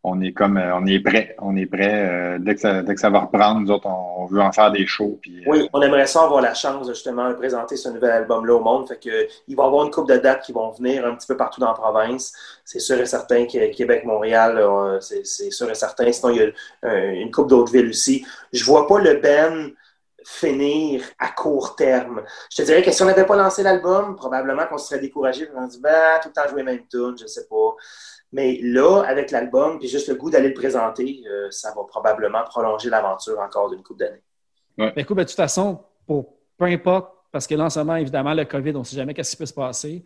on 0.09 0.21
est 0.21 0.33
comme 0.33 0.57
euh, 0.57 0.77
on 0.77 0.87
est 0.87 1.01
prêt. 1.01 1.35
On 1.41 1.57
est 1.57 1.67
prêt. 1.67 2.09
euh, 2.09 2.39
dès, 2.39 2.55
que 2.55 2.61
ça, 2.61 2.83
dès 2.83 2.95
que 2.95 3.01
ça 3.01 3.11
va 3.11 3.21
reprendre, 3.21 3.61
nous 3.61 3.71
autres, 3.73 3.87
on, 3.87 4.25
veut 4.27 4.41
en 4.41 4.53
faire 4.53 4.71
des 4.71 4.87
shows. 4.87 5.19
Euh, 5.27 5.41
Oui, 5.47 5.69
on 5.73 5.83
aimerait 5.83 6.07
ça 6.07 6.23
avoir 6.23 6.41
la 6.41 6.55
chance 6.55 6.87
justement 6.89 7.29
de 7.29 7.35
présenter 7.35 7.77
ce 7.77 7.89
nouvel 7.89 8.11
album-là 8.11 8.55
au 8.55 8.61
monde. 8.61 8.89
Fait 8.89 8.99
que, 8.99 9.27
il 9.49 9.57
va 9.57 9.65
y 9.65 9.67
avoir 9.67 9.85
une 9.85 9.91
couple 9.91 10.13
de 10.13 10.19
dates 10.19 10.43
qui 10.43 10.53
vont 10.53 10.71
venir 10.71 11.05
un 11.05 11.15
petit 11.17 11.27
peu 11.27 11.37
partout 11.37 11.61
dans 11.61 11.69
la 11.69 11.75
province. 11.75 12.33
C'est 12.65 12.79
sûr 12.79 12.99
et 13.01 13.07
certain 13.07 13.47
que 13.47 13.75
Québec, 13.75 14.05
Montréal, 14.05 14.65
c'est 15.01 15.25
sûr 15.25 15.71
et 15.71 15.75
certain. 15.75 16.11
Sinon, 16.13 16.33
il 16.33 16.37
y 16.37 16.89
a 16.89 17.05
une 17.13 17.31
couple 17.31 17.51
d'autres 17.51 17.73
villes 17.73 17.89
aussi. 17.89 18.25
Je 18.53 18.65
vois 18.65 18.87
pas 18.87 19.01
le 19.01 19.15
Ben 19.15 19.73
finir 20.27 21.05
à 21.21 21.29
court 21.29 21.77
terme. 21.77 22.23
Je 22.51 22.57
te 22.57 22.63
dirais 22.63 22.83
que 22.83 22.91
si 22.91 23.01
on 23.03 23.07
n'avait 23.07 23.27
pas 23.27 23.37
lancé 23.37 23.63
l'album, 23.63 24.17
probablement 24.17 24.67
qu'on 24.67 24.77
se 24.77 24.89
serait 24.89 24.99
découragé. 24.99 25.49
On 25.55 25.67
se 25.67 25.77
dit, 25.77 25.81
ben, 25.81 26.19
tout 26.21 26.29
le 26.29 26.33
temps 26.33 26.49
jouer 26.49 26.65
même 26.65 26.85
tune, 26.91 27.15
je 27.19 27.27
sais 27.27 27.47
pas. 27.49 27.77
Mais 28.33 28.59
là, 28.63 29.03
avec 29.03 29.31
l'album, 29.31 29.79
puis 29.79 29.89
juste 29.89 30.09
le 30.09 30.15
goût 30.17 30.31
d'aller 30.31 30.49
le 30.49 30.55
présenter, 30.55 31.23
euh, 31.29 31.51
ça 31.51 31.73
va 31.75 31.85
probablement 31.85 32.43
prolonger 32.45 32.91
l'aventure 32.91 33.39
encore 33.39 33.71
d'une 33.71 33.83
couple 33.83 34.01
d'années. 34.01 34.23
Ben, 34.77 34.93
écoute, 34.97 35.17
ben, 35.17 35.23
de 35.23 35.29
toute 35.29 35.37
façon, 35.37 35.81
pour 36.07 36.35
peu 36.59 36.65
importe, 36.65 37.13
parce 37.31 37.47
que 37.47 37.55
là, 37.55 37.65
en 37.65 37.71
ce 37.71 37.79
moment, 37.79 37.97
évidemment, 37.97 38.35
le 38.35 38.45
COVID, 38.45 38.71
on 38.77 38.81
ne 38.81 38.85
sait 38.85 38.97
jamais 38.97 39.15
qu'est-ce 39.15 39.33
qui 39.33 39.37
peut 39.37 39.47
se 39.47 39.55
passer. 39.55 40.05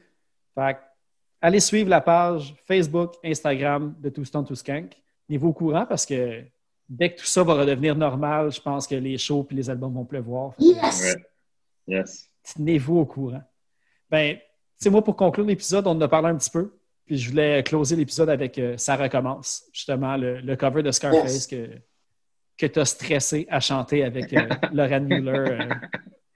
Fait 0.55 0.75
que, 0.75 0.79
allez 1.41 1.61
suivre 1.61 1.89
la 1.89 2.01
page 2.01 2.55
Facebook, 2.67 3.15
Instagram 3.25 3.95
de 3.99 4.09
Two 4.11 4.25
Stone 4.25 4.45
to 4.45 4.55
Skank. 4.55 4.97
Tenez-vous 5.27 5.49
au 5.49 5.53
courant 5.53 5.87
parce 5.87 6.05
que 6.05 6.43
dès 6.89 7.15
que 7.15 7.21
tout 7.21 7.27
ça 7.27 7.43
va 7.43 7.55
redevenir 7.55 7.95
normal, 7.95 8.51
je 8.51 8.61
pense 8.61 8.87
que 8.87 8.97
les 8.97 9.17
shows 9.17 9.47
et 9.51 9.55
les 9.55 9.71
albums 9.71 9.95
vont 9.95 10.05
pleuvoir. 10.05 10.55
Yes! 10.59 11.15
ouais. 11.15 11.25
Yes. 11.87 12.29
Tenez-vous 12.55 12.99
au 12.99 13.07
courant. 13.07 13.43
Ben, 14.09 14.39
c'est 14.77 14.91
moi, 14.91 15.03
pour 15.03 15.17
conclure 15.17 15.47
l'épisode, 15.47 15.87
on 15.87 15.91
en 15.91 16.01
a 16.01 16.09
parlé 16.09 16.29
un 16.29 16.37
petit 16.37 16.51
peu. 16.51 16.73
Puis 17.11 17.19
je 17.19 17.29
voulais 17.31 17.61
closer 17.65 17.97
l'épisode 17.97 18.31
avec 18.31 18.57
euh, 18.57 18.77
Ça 18.77 18.95
recommence, 18.95 19.65
justement, 19.73 20.17
le, 20.17 20.39
le 20.43 20.55
cover 20.55 20.81
de 20.85 20.93
Scarface 20.93 21.35
Yes. 21.35 21.47
que, 21.49 21.67
que 22.57 22.67
tu 22.67 22.79
as 22.79 22.85
stressé 22.85 23.49
à 23.51 23.59
chanter 23.59 24.05
avec 24.05 24.33
euh, 24.33 24.47
Lauren 24.73 25.01
Mueller 25.01 25.59
euh, 25.61 25.75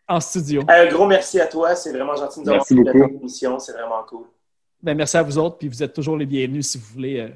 en 0.08 0.18
studio. 0.18 0.62
Un 0.66 0.86
gros 0.88 1.06
merci 1.06 1.40
à 1.40 1.46
toi. 1.46 1.76
C'est 1.76 1.92
vraiment 1.92 2.16
gentil 2.16 2.40
de 2.40 2.44
nous 2.46 2.50
avoir 2.50 2.66
Merci 2.68 2.74
fait 2.74 2.82
beaucoup. 2.82 2.98
notre 2.98 3.14
émission. 3.20 3.58
C'est 3.60 3.70
vraiment 3.74 4.02
cool. 4.08 4.26
Ben, 4.82 4.96
merci 4.96 5.16
à 5.16 5.22
vous 5.22 5.38
autres, 5.38 5.58
puis 5.58 5.68
vous 5.68 5.80
êtes 5.80 5.92
toujours 5.92 6.16
les 6.16 6.26
bienvenus 6.26 6.66
si 6.66 6.76
vous 6.78 6.92
voulez 6.92 7.20
euh, 7.20 7.28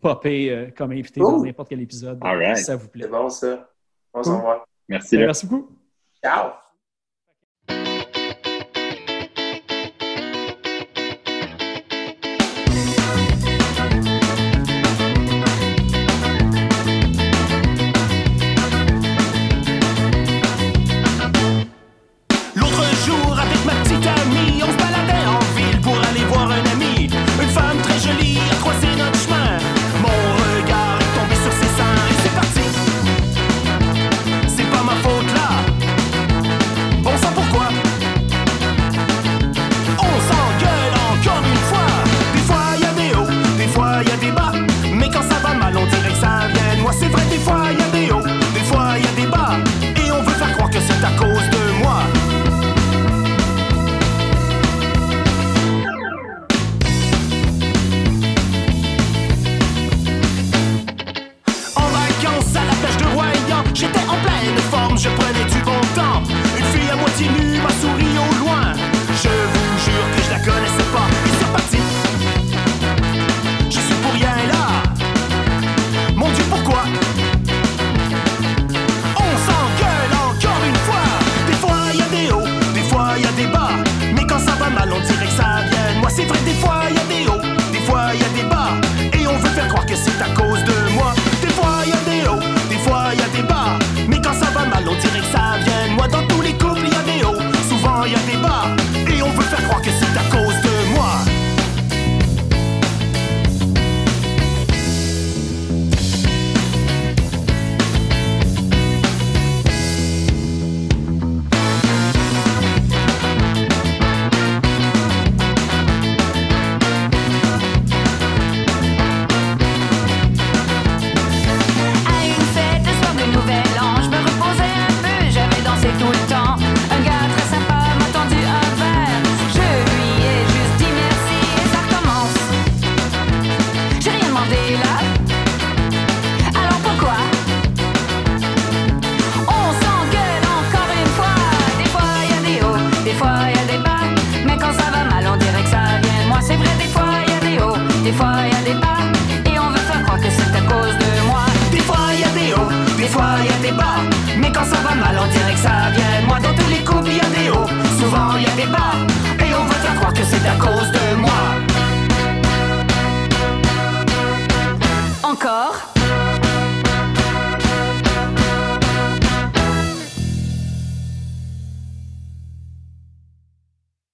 popper 0.00 0.50
euh, 0.50 0.70
comme 0.76 0.90
invité 0.90 1.20
Cool. 1.20 1.30
dans 1.30 1.44
n'importe 1.44 1.68
quel 1.68 1.82
épisode, 1.82 2.18
All 2.22 2.38
right. 2.38 2.56
si 2.56 2.64
ça 2.64 2.74
vous 2.74 2.88
plaît. 2.88 3.04
C'est 3.04 3.08
bon, 3.10 3.28
ça. 3.28 3.70
On 4.12 4.22
s'en. 4.24 4.42
Merci. 4.88 5.16
Ben, 5.16 5.26
merci 5.26 5.46
beaucoup. 5.46 5.70
Ciao! 6.24 6.59